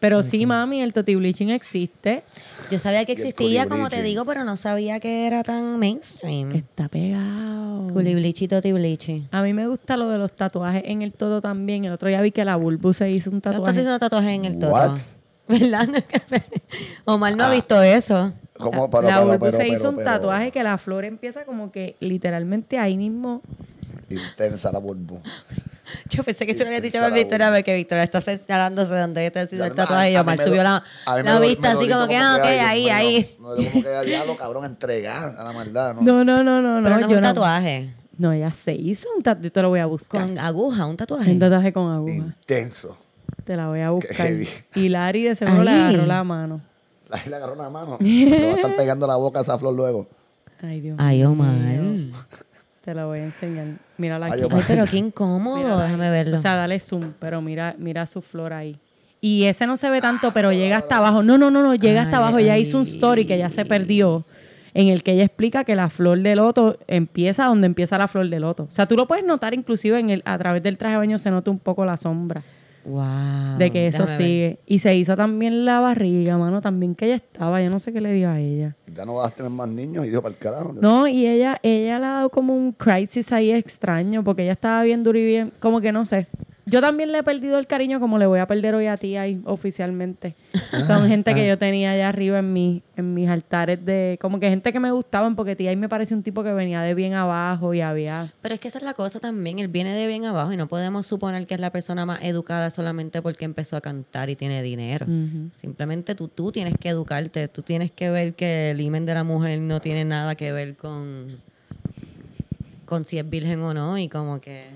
Pero 0.00 0.22
sí, 0.22 0.46
mami, 0.46 0.80
el 0.80 0.92
toti 0.94 1.14
bleaching 1.14 1.48
existe. 1.50 2.24
Yo 2.70 2.78
sabía 2.78 3.04
que 3.04 3.12
Y 3.12 3.14
existía, 3.16 3.68
como 3.68 3.88
te 3.90 4.02
digo, 4.02 4.24
pero 4.24 4.44
no 4.44 4.56
sabía 4.56 4.98
que 4.98 5.26
era 5.26 5.42
tan 5.44 5.78
mainstream. 5.78 6.52
Está 6.52 6.88
pegado. 6.88 7.88
Culiblichi, 7.92 8.48
totiblichi. 8.48 9.28
A 9.30 9.42
mí 9.42 9.52
me 9.52 9.66
gusta 9.66 9.96
lo 9.98 10.08
de 10.08 10.16
los 10.18 10.32
tatuajes 10.32 10.82
en 10.86 11.02
el 11.02 11.12
todo 11.12 11.40
también. 11.42 11.84
El 11.84 11.92
otro 11.92 12.08
día 12.08 12.20
vi 12.22 12.30
que 12.32 12.44
la 12.44 12.56
Bulbu 12.56 12.92
se 12.94 13.10
hizo 13.10 13.28
un 13.30 13.34
¿No 13.34 13.38
estás 13.38 13.52
tatuaje. 13.56 13.72
diciendo 13.72 13.98
tatuajes 13.98 14.30
en 14.30 14.44
el 14.46 14.58
todo? 14.58 14.72
What? 14.72 14.98
¿Verdad? 15.48 15.88
Omar 17.04 17.36
no 17.36 17.44
ha 17.44 17.50
visto 17.50 17.82
eso. 17.82 18.32
¿Cómo? 18.56 18.84
La- 18.84 18.90
Pero, 18.90 19.08
la 19.08 19.20
Bulbu 19.20 19.38
pero, 19.40 19.52
se 19.52 19.64
pero, 19.64 19.74
hizo 19.74 19.88
un 19.90 19.96
pero, 19.96 20.10
tatuaje 20.10 20.50
que 20.50 20.62
la 20.62 20.78
flor 20.78 21.04
empieza 21.04 21.44
como 21.44 21.72
que 21.72 21.96
literalmente 22.00 22.78
ahí 22.78 22.96
mismo. 22.96 23.42
Intensa 24.08 24.72
la 24.72 24.78
bulbu. 24.78 25.18
Yo 26.10 26.22
pensé 26.24 26.46
que 26.46 26.54
tú 26.54 26.60
le 26.60 26.66
habías 26.66 26.82
dicho 26.82 27.04
a 27.04 27.10
Victoria 27.10 27.52
porque 27.52 27.74
Victoria 27.74 28.04
está 28.04 28.20
señalándose 28.20 28.94
de 28.94 29.00
donde 29.00 29.26
está 29.26 29.42
haciendo 29.42 29.66
el 29.66 29.74
tatuaje 29.74 30.12
y 30.12 30.16
Omar 30.16 30.42
subió 30.42 30.62
la, 30.62 30.82
la 31.06 31.40
vista 31.40 31.74
me 31.74 31.78
así 31.78 31.88
como 31.88 32.08
que, 32.08 32.16
ah, 32.16 32.36
ok, 32.38 32.44
ahí, 32.44 32.88
ahí. 32.88 33.36
No, 33.40 33.54
no, 33.56 33.70
como 33.70 33.82
que 33.82 34.00
diablo, 34.06 34.36
cabrón, 34.36 34.64
entregar 34.64 35.34
a 35.36 35.44
la 35.44 35.52
maldad, 35.52 35.94
¿no? 35.94 36.02
No, 36.02 36.24
no, 36.24 36.42
no, 36.42 36.60
no, 36.60 36.80
no. 36.80 36.84
Pero 36.84 36.98
no 36.98 37.06
es 37.06 37.16
un 37.16 37.22
tatuaje. 37.22 37.94
No, 38.18 38.32
ella 38.32 38.50
se 38.50 38.74
hizo 38.74 39.08
un 39.16 39.22
tatuaje. 39.22 39.44
Yo 39.44 39.52
te 39.52 39.62
lo 39.62 39.68
voy 39.70 39.80
a 39.80 39.86
buscar. 39.86 40.20
Con 40.20 40.38
aguja, 40.38 40.86
un 40.86 40.96
tatuaje. 40.96 41.32
Un 41.32 41.38
tatuaje 41.38 41.72
con 41.72 41.90
aguja. 41.90 42.12
Intenso. 42.14 42.96
Te 43.44 43.56
la 43.56 43.68
voy 43.68 43.80
a 43.80 43.90
buscar. 43.90 44.30
Y 44.74 44.88
Lari 44.88 45.22
de 45.22 45.34
seguro 45.34 45.64
le 45.64 45.70
agarró 45.70 46.06
la 46.06 46.24
mano. 46.24 46.60
Ahí 47.10 47.28
le 47.28 47.36
agarró 47.36 47.54
una 47.54 47.70
mano. 47.70 47.98
Le 48.00 48.46
va 48.46 48.52
a 48.52 48.56
estar 48.56 48.76
pegando 48.76 49.06
la 49.06 49.16
boca 49.16 49.40
a 49.40 49.42
esa 49.42 49.58
flor 49.58 49.74
luego. 49.74 50.06
Ay, 50.62 50.80
Dios 50.80 50.96
Ay, 51.00 51.24
Omar. 51.24 51.54
Te 52.84 52.94
la 52.94 53.04
voy 53.04 53.18
a 53.18 53.24
enseñar. 53.24 53.66
Mírala 53.98 54.26
Ay, 54.26 54.32
aquí. 54.32 54.42
Omar. 54.44 54.58
Ay, 54.58 54.64
pero 54.66 54.86
qué 54.86 54.96
incómodo. 54.96 55.78
Déjame 55.78 56.10
verlo. 56.10 56.38
O 56.38 56.40
sea, 56.40 56.56
dale 56.56 56.80
zoom, 56.80 57.12
pero 57.18 57.42
mira, 57.42 57.74
mira 57.78 58.06
su 58.06 58.22
flor 58.22 58.52
ahí. 58.52 58.78
Y 59.20 59.44
ese 59.44 59.66
no 59.66 59.76
se 59.76 59.90
ve 59.90 60.00
tanto, 60.00 60.32
pero 60.32 60.50
llega 60.52 60.78
hasta 60.78 60.96
abajo. 60.96 61.22
No, 61.22 61.36
no, 61.36 61.50
no, 61.50 61.62
no, 61.62 61.74
llega 61.74 62.02
hasta 62.02 62.16
Ay, 62.16 62.22
abajo. 62.22 62.38
Ella 62.38 62.54
ay. 62.54 62.62
hizo 62.62 62.78
un 62.78 62.84
story 62.84 63.26
que 63.26 63.36
ya 63.36 63.50
se 63.50 63.66
perdió, 63.66 64.24
en 64.72 64.88
el 64.88 65.02
que 65.02 65.12
ella 65.12 65.24
explica 65.24 65.64
que 65.64 65.76
la 65.76 65.90
flor 65.90 66.20
de 66.20 66.34
loto 66.36 66.78
empieza 66.86 67.44
donde 67.44 67.66
empieza 67.66 67.98
la 67.98 68.08
flor 68.08 68.30
de 68.30 68.40
loto. 68.40 68.62
O 68.64 68.70
sea, 68.70 68.86
tú 68.86 68.96
lo 68.96 69.06
puedes 69.06 69.26
notar 69.26 69.52
inclusive 69.52 69.98
en 69.98 70.08
el, 70.08 70.22
a 70.24 70.38
través 70.38 70.62
del 70.62 70.78
traje 70.78 70.92
de 70.92 70.98
baño 70.98 71.18
se 71.18 71.30
nota 71.30 71.50
un 71.50 71.58
poco 71.58 71.84
la 71.84 71.98
sombra 71.98 72.42
wow. 72.84 73.58
de 73.58 73.70
que 73.70 73.86
eso 73.86 74.06
ver. 74.06 74.16
sigue. 74.16 74.58
Y 74.66 74.78
se 74.78 74.94
hizo 74.96 75.16
también 75.16 75.64
la 75.64 75.80
barriga, 75.80 76.38
mano, 76.38 76.60
también 76.60 76.94
que 76.94 77.06
ella 77.06 77.16
estaba. 77.16 77.62
Yo 77.62 77.70
no 77.70 77.78
sé 77.78 77.92
qué 77.92 78.00
le 78.00 78.12
dio 78.12 78.28
a 78.28 78.38
ella. 78.38 78.76
Ya 78.94 79.04
no 79.04 79.14
vas 79.14 79.32
a 79.32 79.34
tener 79.34 79.50
más 79.50 79.68
niños 79.68 80.04
y 80.04 80.08
dijo 80.08 80.22
para 80.22 80.34
el 80.34 80.38
carajo. 80.38 80.72
No, 80.72 81.06
y 81.06 81.26
ella, 81.26 81.58
ella 81.62 81.98
le 81.98 82.04
ha 82.06 82.10
dado 82.10 82.30
como 82.30 82.56
un 82.56 82.72
crisis 82.72 83.32
ahí 83.32 83.52
extraño, 83.52 84.24
porque 84.24 84.42
ella 84.42 84.52
estaba 84.52 84.82
bien 84.82 85.02
dura 85.02 85.18
y 85.18 85.24
bien, 85.24 85.52
como 85.60 85.80
que 85.80 85.92
no 85.92 86.04
sé. 86.04 86.26
Yo 86.70 86.80
también 86.80 87.10
le 87.10 87.18
he 87.18 87.22
perdido 87.24 87.58
el 87.58 87.66
cariño 87.66 87.98
como 87.98 88.16
le 88.16 88.26
voy 88.26 88.38
a 88.38 88.46
perder 88.46 88.76
hoy 88.76 88.86
a 88.86 88.96
ti 88.96 89.16
ahí 89.16 89.40
oficialmente. 89.44 90.36
Son 90.86 91.08
gente 91.08 91.34
que 91.34 91.44
yo 91.44 91.58
tenía 91.58 91.90
allá 91.90 92.08
arriba 92.08 92.38
en, 92.38 92.52
mi, 92.52 92.82
en 92.96 93.12
mis 93.12 93.28
altares 93.28 93.84
de, 93.84 94.18
como 94.20 94.38
que 94.38 94.48
gente 94.48 94.72
que 94.72 94.78
me 94.78 94.92
gustaban, 94.92 95.34
porque 95.34 95.56
tía 95.56 95.70
ahí 95.70 95.76
me 95.76 95.88
parece 95.88 96.14
un 96.14 96.22
tipo 96.22 96.44
que 96.44 96.52
venía 96.52 96.80
de 96.82 96.94
bien 96.94 97.14
abajo 97.14 97.74
y 97.74 97.80
había... 97.80 98.32
Pero 98.40 98.54
es 98.54 98.60
que 98.60 98.68
esa 98.68 98.78
es 98.78 98.84
la 98.84 98.94
cosa 98.94 99.18
también. 99.18 99.58
Él 99.58 99.66
viene 99.66 99.92
de 99.92 100.06
bien 100.06 100.24
abajo 100.26 100.52
y 100.52 100.56
no 100.56 100.68
podemos 100.68 101.06
suponer 101.06 101.44
que 101.46 101.54
es 101.54 101.60
la 101.60 101.70
persona 101.72 102.06
más 102.06 102.20
educada 102.22 102.70
solamente 102.70 103.20
porque 103.20 103.44
empezó 103.44 103.76
a 103.76 103.80
cantar 103.80 104.30
y 104.30 104.36
tiene 104.36 104.62
dinero. 104.62 105.06
Simplemente 105.60 106.14
tú, 106.14 106.28
tú 106.28 106.52
tienes 106.52 106.74
que 106.78 106.90
educarte. 106.90 107.48
Tú 107.48 107.62
tienes 107.62 107.90
que 107.90 108.10
ver 108.10 108.34
que 108.34 108.70
el 108.70 108.80
imen 108.80 109.06
de 109.06 109.14
la 109.14 109.24
mujer 109.24 109.60
no 109.60 109.80
tiene 109.80 110.04
nada 110.04 110.36
que 110.36 110.52
ver 110.52 110.76
con, 110.76 111.38
con 112.84 113.04
si 113.04 113.18
es 113.18 113.28
virgen 113.28 113.60
o 113.62 113.74
no. 113.74 113.98
Y 113.98 114.08
como 114.08 114.40
que 114.40 114.68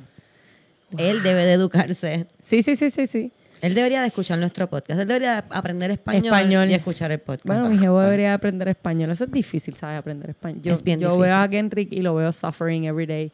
él 0.99 1.23
debe 1.23 1.45
de 1.45 1.53
educarse. 1.53 2.27
Sí, 2.41 2.63
sí, 2.63 2.77
sí, 2.77 2.91
sí, 2.91 3.07
sí. 3.07 3.33
Él 3.61 3.75
debería 3.75 4.03
de 4.03 4.09
escuchar 4.09 4.39
nuestro 4.39 4.69
podcast. 4.69 5.01
Él 5.01 5.09
debería 5.09 5.45
aprender 5.49 5.91
español, 5.91 6.25
Español. 6.27 6.71
y 6.71 6.75
escuchar 6.75 7.11
el 7.13 7.19
podcast. 7.21 7.47
Bueno, 7.47 7.71
mi 7.71 7.79
jefe 7.79 7.89
debería 7.93 8.35
aprender 8.35 8.69
español. 8.69 9.11
Eso 9.11 9.25
es 9.25 9.31
difícil, 9.33 9.75
¿sabes? 9.75 9.99
Aprender 9.99 10.31
español. 10.31 10.61
Yo, 10.63 10.75
Es 10.75 10.83
bien 10.83 11.01
yo 11.01 11.09
difícil. 11.09 11.25
veo 11.27 11.37
a 11.37 11.49
Kendrick 11.49 11.91
y 11.93 12.03
lo 12.03 12.15
veo 12.15 12.31
suffering 12.33 12.85
every 12.85 13.07
day. 13.07 13.33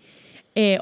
Eh, 0.55 0.79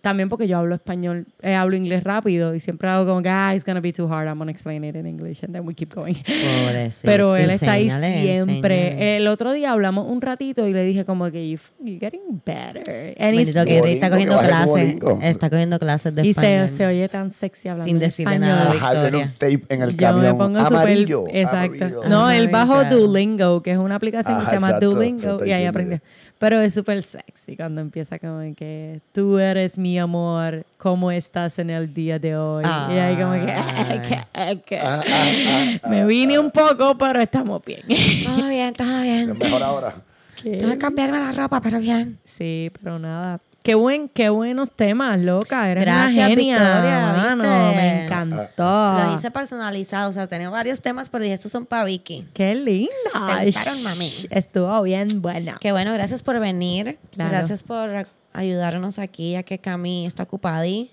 también 0.00 0.28
porque 0.28 0.46
yo 0.46 0.58
hablo 0.58 0.74
español, 0.74 1.26
eh, 1.42 1.54
hablo 1.54 1.76
inglés 1.76 2.04
rápido 2.04 2.54
y 2.54 2.60
siempre 2.60 2.88
hago 2.88 3.06
como 3.06 3.20
que, 3.22 3.28
ah, 3.28 3.52
it's 3.54 3.64
gonna 3.64 3.80
be 3.80 3.92
too 3.92 4.06
hard, 4.12 4.28
I'm 4.28 4.38
gonna 4.38 4.50
explain 4.52 4.84
it 4.84 4.94
in 4.94 5.06
English 5.06 5.42
and 5.44 5.52
then 5.52 5.66
we 5.66 5.74
keep 5.74 5.92
going. 5.94 6.14
Pobrecito. 6.14 7.02
Pero 7.04 7.36
él 7.36 7.50
está 7.50 7.72
ahí 7.72 7.84
Enséñale, 7.90 8.22
siempre. 8.44 8.86
enséñale. 8.88 9.16
El 9.16 9.26
otro 9.28 9.52
día 9.52 9.72
hablamos 9.72 10.06
un 10.10 10.20
ratito 10.20 10.66
y 10.68 10.72
le 10.72 10.84
dije 10.84 11.04
como 11.04 11.30
que 11.30 11.50
you, 11.50 11.58
you're 11.82 11.98
getting 11.98 12.20
better. 12.44 13.14
And 13.18 13.36
Bendito 13.36 13.64
que 13.64 13.92
está 13.92 14.06
que 14.08 14.12
cogiendo 14.12 14.38
clases. 14.40 14.96
Está 15.22 15.50
cogiendo 15.50 15.78
clases 15.78 16.14
de 16.14 16.26
y 16.26 16.30
español. 16.30 16.68
se, 16.68 16.76
se 16.76 16.86
oye 16.86 17.08
tan 17.08 17.30
sexy 17.30 17.68
hablando 17.68 17.88
Sin 17.88 17.98
decirle 17.98 18.34
español. 18.34 18.56
nada 18.56 18.70
a 18.70 18.92
Victoria. 18.92 19.24
un 19.26 19.32
tape 19.34 19.74
en 19.74 19.82
el 19.82 19.90
Yo 19.90 19.96
camión 19.96 20.26
me 20.26 20.34
pongo 20.34 20.58
amarillo. 20.60 21.20
súper... 21.22 21.36
Exacto. 21.36 21.84
amarillo. 21.84 22.08
No, 22.08 22.30
él 22.30 22.48
bajó 22.48 22.84
Duolingo, 22.84 23.62
que 23.62 23.72
es 23.72 23.78
una 23.78 23.96
aplicación 23.96 24.36
que 24.36 24.42
Ajá, 24.42 24.50
se 24.50 24.56
llama 24.56 24.68
exacto, 24.68 24.90
Duolingo, 24.90 25.44
y 25.44 25.52
ahí 25.52 25.64
aprendió. 25.64 25.98
Pero 26.38 26.60
es 26.60 26.72
súper 26.74 27.02
sexy 27.02 27.56
cuando 27.56 27.80
empieza 27.80 28.18
como 28.18 28.38
que 28.54 29.00
tú 29.12 29.38
eres 29.38 29.76
mi 29.76 29.98
amor, 29.98 30.64
¿cómo 30.76 31.10
estás 31.10 31.58
en 31.58 31.70
el 31.70 31.92
día 31.92 32.18
de 32.20 32.36
hoy? 32.36 32.64
Y 32.64 32.98
ahí 32.98 33.16
como 33.16 33.32
que... 33.32 33.52
Ay. 34.34 34.58
que- 34.64 34.78
Ah, 34.78 35.02
ah, 35.04 35.78
ah, 35.82 35.88
me 35.88 36.06
vine 36.06 36.38
un 36.38 36.50
poco, 36.52 36.96
pero 36.96 37.20
estamos 37.20 37.60
bien. 37.64 37.80
Todo 38.24 38.48
bien, 38.48 38.72
todo 38.74 39.02
Es 39.02 39.26
bien. 39.26 39.36
mejor 39.38 39.62
ahora. 39.64 39.94
Tengo 40.42 40.68
que 40.70 40.78
cambiarme 40.78 41.18
la 41.18 41.32
ropa, 41.32 41.60
pero 41.60 41.80
bien. 41.80 42.18
Sí, 42.24 42.70
pero 42.80 42.98
nada. 43.00 43.40
Qué 43.68 43.74
buen, 43.74 44.08
qué 44.08 44.30
buenos 44.30 44.70
temas, 44.74 45.20
loca. 45.20 45.70
Eres 45.70 45.84
Gracias, 45.84 46.16
una 46.16 46.28
genia, 46.28 46.54
Victoria. 46.56 47.36
Me 47.36 48.04
encantó. 48.04 48.94
Los 49.04 49.18
hice 49.18 49.30
personalizados, 49.30 50.12
o 50.12 50.14
sea, 50.14 50.26
tenía 50.26 50.48
varios 50.48 50.80
temas, 50.80 51.10
pero 51.10 51.22
dije, 51.22 51.34
estos 51.34 51.52
son 51.52 51.66
para 51.66 51.84
Vicky. 51.84 52.26
Qué 52.32 52.54
linda. 52.54 52.88
¿Te 53.40 53.44
gustaron, 53.44 53.82
mami? 53.82 54.10
Estuvo 54.30 54.82
bien 54.84 55.20
buena. 55.20 55.58
Qué 55.60 55.72
bueno, 55.72 55.92
gracias 55.92 56.22
por 56.22 56.40
venir. 56.40 56.98
Claro. 57.10 57.30
Gracias 57.30 57.62
por 57.62 58.06
ayudarnos 58.32 58.98
aquí, 58.98 59.32
ya 59.32 59.42
que 59.42 59.58
Cami 59.58 60.06
está 60.06 60.22
ocupada. 60.22 60.66
Y, 60.66 60.90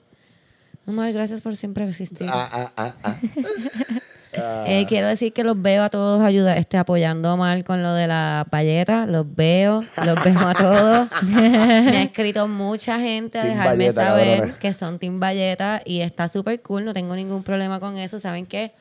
gracias 0.85 1.39
por 1.39 1.55
siempre 1.55 1.87
existir. 1.87 2.27
Ah, 2.29 2.73
ah, 2.75 2.93
ah, 3.03 3.15
ah. 4.37 4.65
Eh, 4.67 4.85
quiero 4.87 5.07
decir 5.07 5.33
que 5.33 5.43
los 5.43 5.61
veo 5.61 5.83
a 5.83 5.89
todos 5.89 6.21
ayuda, 6.21 6.57
este, 6.57 6.77
apoyando 6.77 7.33
Omar 7.33 7.63
con 7.63 7.83
lo 7.83 7.93
de 7.93 8.07
la 8.07 8.45
payeta. 8.49 9.05
Los 9.05 9.25
veo, 9.35 9.85
los 10.03 10.23
veo 10.23 10.39
a 10.39 10.53
todos. 10.53 11.09
Me 11.23 11.97
ha 11.97 12.01
escrito 12.03 12.47
mucha 12.47 12.99
gente 12.99 13.39
a 13.39 13.43
Team 13.43 13.53
dejarme 13.53 13.91
Valleta, 13.91 14.03
saber 14.03 14.53
que 14.53 14.73
son 14.73 14.99
Team 14.99 15.19
Valleta 15.19 15.81
y 15.85 16.01
está 16.01 16.29
súper 16.29 16.61
cool. 16.61 16.85
No 16.85 16.93
tengo 16.93 17.15
ningún 17.15 17.43
problema 17.43 17.79
con 17.79 17.97
eso. 17.97 18.19
Saben 18.19 18.45
que 18.45 18.73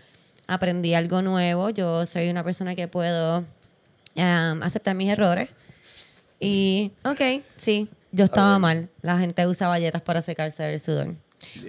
aprendí 0.47 0.95
algo 0.95 1.23
nuevo. 1.23 1.71
Yo 1.71 2.07
soy 2.07 2.29
una 2.29 2.45
persona 2.45 2.75
que 2.75 2.89
puedo 2.89 3.45
um, 4.17 4.63
aceptar 4.63 4.95
mis 4.95 5.11
errores 5.11 5.49
Y, 6.41 6.93
ok, 7.05 7.43
sí, 7.57 7.89
yo 8.13 8.25
estaba 8.25 8.59
mal. 8.59 8.89
La 9.03 9.19
gente 9.19 9.47
usa 9.47 9.69
galletas 9.69 10.03
para 10.03 10.23
secarse 10.23 10.63
del 10.63 10.81
sudor. 10.81 11.15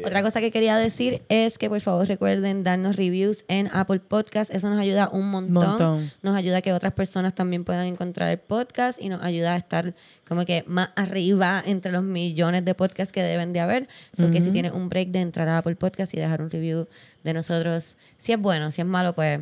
Otra 0.06 0.22
cosa 0.24 0.42
que 0.42 0.52
quería 0.52 0.78
decir 0.78 1.24
es 1.30 1.58
que 1.58 1.70
por 1.70 1.82
favor 1.82 2.08
recuerden 2.08 2.64
darnos 2.64 2.96
reviews 2.96 3.46
en 3.48 3.70
Apple 3.74 4.00
Podcast. 4.00 4.54
Eso 4.54 4.70
nos 4.70 4.80
ayuda 4.80 5.10
un 5.12 5.30
montón. 5.30 5.54
Montón. 5.54 6.12
Nos 6.22 6.36
ayuda 6.36 6.58
a 6.58 6.62
que 6.62 6.74
otras 6.74 6.94
personas 6.94 7.36
también 7.36 7.64
puedan 7.64 7.86
encontrar 7.86 8.30
el 8.30 8.40
podcast 8.40 9.02
y 9.02 9.10
nos 9.10 9.22
ayuda 9.22 9.54
a 9.54 9.58
estar 9.58 9.96
como 10.28 10.46
que 10.46 10.64
más 10.68 10.90
arriba 10.96 11.62
entre 11.66 11.92
los 11.92 12.04
millones 12.04 12.66
de 12.66 12.74
podcasts 12.74 13.12
que 13.12 13.22
deben 13.22 13.54
de 13.54 13.60
haber. 13.60 13.88
So 14.14 14.32
que 14.32 14.42
si 14.42 14.52
tienes 14.52 14.72
un 14.72 14.90
break 14.90 15.10
de 15.10 15.22
entrar 15.22 15.48
a 15.48 15.60
Apple 15.60 15.76
Podcast 15.76 16.14
y 16.14 16.18
dejar 16.18 16.42
un 16.42 16.50
review 16.50 16.88
de 17.24 17.34
nosotros, 17.34 17.96
si 18.18 18.34
es 18.34 18.40
bueno, 18.40 18.72
si 18.72 18.82
es 18.82 18.88
malo, 18.88 19.14
pues 19.14 19.40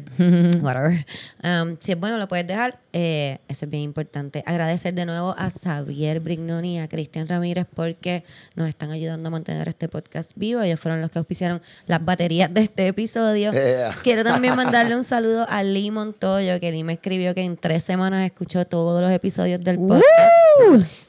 whatever. 0.62 1.06
Um, 1.44 1.78
si 1.80 1.94
es 1.94 2.00
bueno, 2.00 2.18
lo 2.18 2.28
puedes 2.28 2.48
dejar. 2.48 2.80
Eh, 2.92 3.40
eso 3.48 3.66
es 3.66 3.72
bien 3.72 3.84
importante. 3.84 4.44
Agradecer 4.46 4.94
de 4.94 5.06
nuevo 5.06 5.36
a 5.38 5.50
Xavier 5.50 6.20
Brignoni 6.20 6.76
y 6.76 6.80
a 6.80 6.88
Cristian 6.88 7.28
Ramírez 7.28 7.66
porque 7.74 8.24
nos 8.56 8.70
están 8.70 8.92
ayudando 8.92 9.30
a 9.30 9.32
mantener 9.32 9.68
este 9.68 9.88
podcast 9.90 10.32
vivo. 10.36 10.62
Ellos 10.62 10.80
fueron 10.80 11.02
los 11.02 11.12
que 11.12 11.20
auspiciaron 11.20 11.62
las 11.88 12.04
baterías 12.04 12.54
de 12.54 12.62
este 12.62 12.88
episodio. 12.88 13.52
Yeah. 13.52 13.96
Quiero 14.04 14.24
también 14.24 14.56
mandarle 14.56 14.96
un 14.96 15.04
saludo 15.04 15.46
a 15.50 15.64
Lee 15.64 15.92
Montoyo, 15.92 16.60
que 16.60 16.72
Lee 16.72 16.84
me 16.84 16.94
escribió 16.94 17.34
que 17.34 17.42
en 17.42 17.58
tres 17.58 17.84
semanas 17.84 18.26
escuchó 18.26 18.66
todos 18.66 19.02
los 19.02 19.12
episodios 19.12 19.62
del 19.62 19.78
podcast. 19.78 20.04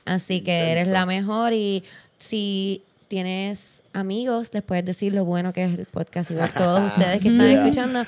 Así 0.04 0.40
que 0.42 0.72
eres 0.72 0.88
la 0.88 1.06
mejor 1.06 1.52
y 1.52 1.84
si 2.18 2.82
tienes 3.08 3.82
amigos, 3.92 4.50
les 4.52 4.62
puedes 4.62 4.84
decir 4.84 5.12
lo 5.12 5.24
bueno 5.24 5.52
que 5.52 5.64
es 5.64 5.78
el 5.78 5.86
podcast 5.86 6.30
y 6.30 6.38
a 6.38 6.48
todos 6.48 6.82
ustedes 6.96 7.20
que 7.20 7.28
están 7.28 7.48
Yeah. 7.48 7.62
escuchando. 7.62 8.04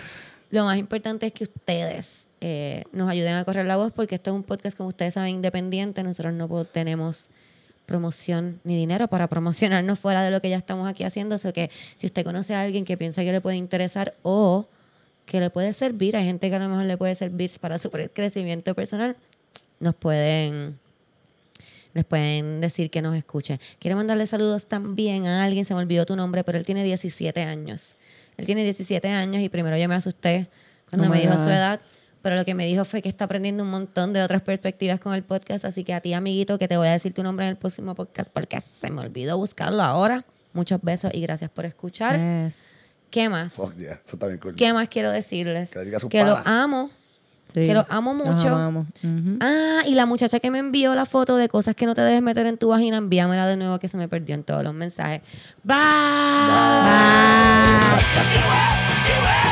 Lo 0.51 0.65
más 0.65 0.79
importante 0.79 1.27
es 1.27 1.33
que 1.33 1.45
ustedes 1.45 2.27
eh, 2.41 2.85
nos 2.93 3.11
ayuden 3.11 3.35
a 3.35 3.45
correr 3.45 3.67
la 3.67 3.77
voz 3.77 3.93
porque 3.93 4.15
esto 4.15 4.31
es 4.31 4.37
un 4.37 4.43
podcast, 4.43 4.77
como 4.77 4.89
ustedes 4.91 5.15
saben, 5.15 5.35
independiente. 5.35 6.03
Nosotros 6.03 6.33
no 6.35 6.65
tenemos 6.65 7.29
promoción 7.85 8.61
ni 8.65 8.77
dinero 8.77 9.09
para 9.09 9.29
promocionarnos 9.29 9.99
fuera 9.99 10.23
de 10.25 10.31
lo 10.31 10.41
que 10.41 10.51
ya 10.51 10.57
estamos 10.57 10.89
aquí 10.89 11.05
haciendo. 11.05 11.37
O 11.37 11.53
que 11.53 11.71
si 11.97 12.07
usted 12.07 12.25
conoce 12.25 12.55
a 12.55 12.63
alguien 12.63 12.85
que 12.85 12.97
piensa 12.97 13.23
que 13.23 13.33
le 13.33 13.41
puede 13.41 13.57
interesar 13.57 14.15
o 14.23 14.67
que 15.25 15.41
le 15.41 15.51
puede 15.51 15.73
servir, 15.73 16.17
hay 16.17 16.25
gente 16.25 16.49
que 16.49 16.57
a 16.57 16.59
lo 16.59 16.69
mejor 16.69 16.85
le 16.85 16.97
puede 16.97 17.15
servir 17.15 17.51
para 17.61 17.79
su 17.79 17.91
crecimiento 18.15 18.75
personal, 18.75 19.17
nos 19.81 19.95
pueden 19.95 20.79
les 21.97 22.05
pueden 22.05 22.61
decir 22.61 22.91
que 22.91 23.03
nos 23.03 23.17
escuche. 23.17 23.59
Quiero 23.81 23.97
mandarle 23.97 24.27
saludos 24.27 24.67
también 24.67 25.27
a 25.27 25.45
alguien, 25.45 25.65
se 25.65 25.75
me 25.75 25.81
olvidó 25.81 26.07
tu 26.07 26.15
nombre, 26.15 26.45
pero 26.45 26.59
él 26.59 26.65
tiene 26.65 26.85
17 26.85 27.43
años. 27.43 27.97
Él 28.37 28.47
tiene 28.47 28.63
17 28.65 29.09
años 29.09 29.43
y 29.43 29.49
primero 29.49 29.77
yo 29.77 29.89
me 29.89 29.95
asusté 29.97 30.49
cuando 30.91 31.09
Oh 31.09 31.11
me 31.11 31.21
dijo 31.21 31.33
God. 31.35 31.43
su 31.43 31.49
edad, 31.51 31.81
pero 32.23 32.37
lo 32.37 32.45
que 32.45 32.55
me 32.55 32.67
dijo 32.67 32.85
fue 32.85 33.03
que 33.03 33.09
está 33.09 33.25
aprendiendo 33.25 33.63
un 33.65 33.71
montón 33.71 34.13
de 34.13 34.23
otras 34.23 34.43
perspectivas 34.43 35.01
con 35.01 35.15
el 35.15 35.23
podcast, 35.25 35.65
así 35.65 35.83
que 35.85 35.95
a 35.95 36.01
ti, 36.01 36.13
amiguito, 36.13 36.59
que 36.59 36.69
te 36.69 36.77
voy 36.77 36.89
a 36.89 36.93
decir 36.93 37.13
tu 37.15 37.23
nombre 37.23 37.47
en 37.47 37.51
el 37.53 37.57
próximo 37.57 37.95
podcast 37.95 38.31
porque 38.33 38.61
se 38.61 38.91
me 38.91 39.01
olvidó 39.01 39.39
buscarlo 39.39 39.83
ahora. 39.83 40.25
Muchos 40.53 40.81
besos 40.83 41.11
y 41.15 41.21
gracias 41.21 41.51
por 41.51 41.65
escuchar. 41.67 42.19
Yes. 42.47 42.55
¿Qué 43.11 43.29
más? 43.29 43.57
Yeah, 43.79 44.01
eso 44.05 44.17
está 44.17 44.27
bien 44.27 44.39
cool. 44.39 44.57
¿Qué 44.57 44.73
más 44.73 44.89
quiero 44.89 45.13
decirles? 45.13 45.71
Que 45.73 46.09
Que 46.09 46.25
los 46.25 46.43
pana. 46.43 46.63
amo. 46.65 46.91
Sí. 47.55 47.67
Que 47.67 47.75
los 47.75 47.87
amo 47.89 48.13
Los 48.13 48.29
mucho. 48.29 48.49
amamos. 48.55 48.87
Ujú. 49.03 49.39
Ah, 49.41 49.83
y 49.87 49.95
la 49.95 50.05
muchacha 50.05 50.41
que 50.41 50.51
me 50.51 50.59
envió 50.59 50.95
la 50.95 51.07
foto 51.07 51.37
de 51.37 51.49
cosas 51.49 51.75
que 51.75 51.87
no 51.87 51.95
te 51.95 52.03
debes 52.03 52.21
meter 52.21 52.47
en 52.47 52.59
tu 52.59 52.69
vagina, 52.69 52.99
envíamela 52.99 53.47
de 53.47 53.57
nuevo 53.57 53.79
que 53.79 53.89
se 53.89 53.97
me 53.97 54.09
perdió 54.09 54.35
en 54.35 54.45
todos 54.45 54.63
los 54.63 54.75
mensajes. 54.75 55.23
Bye. 55.65 55.77
Bye. 55.77 56.87
Bye. 59.23 59.46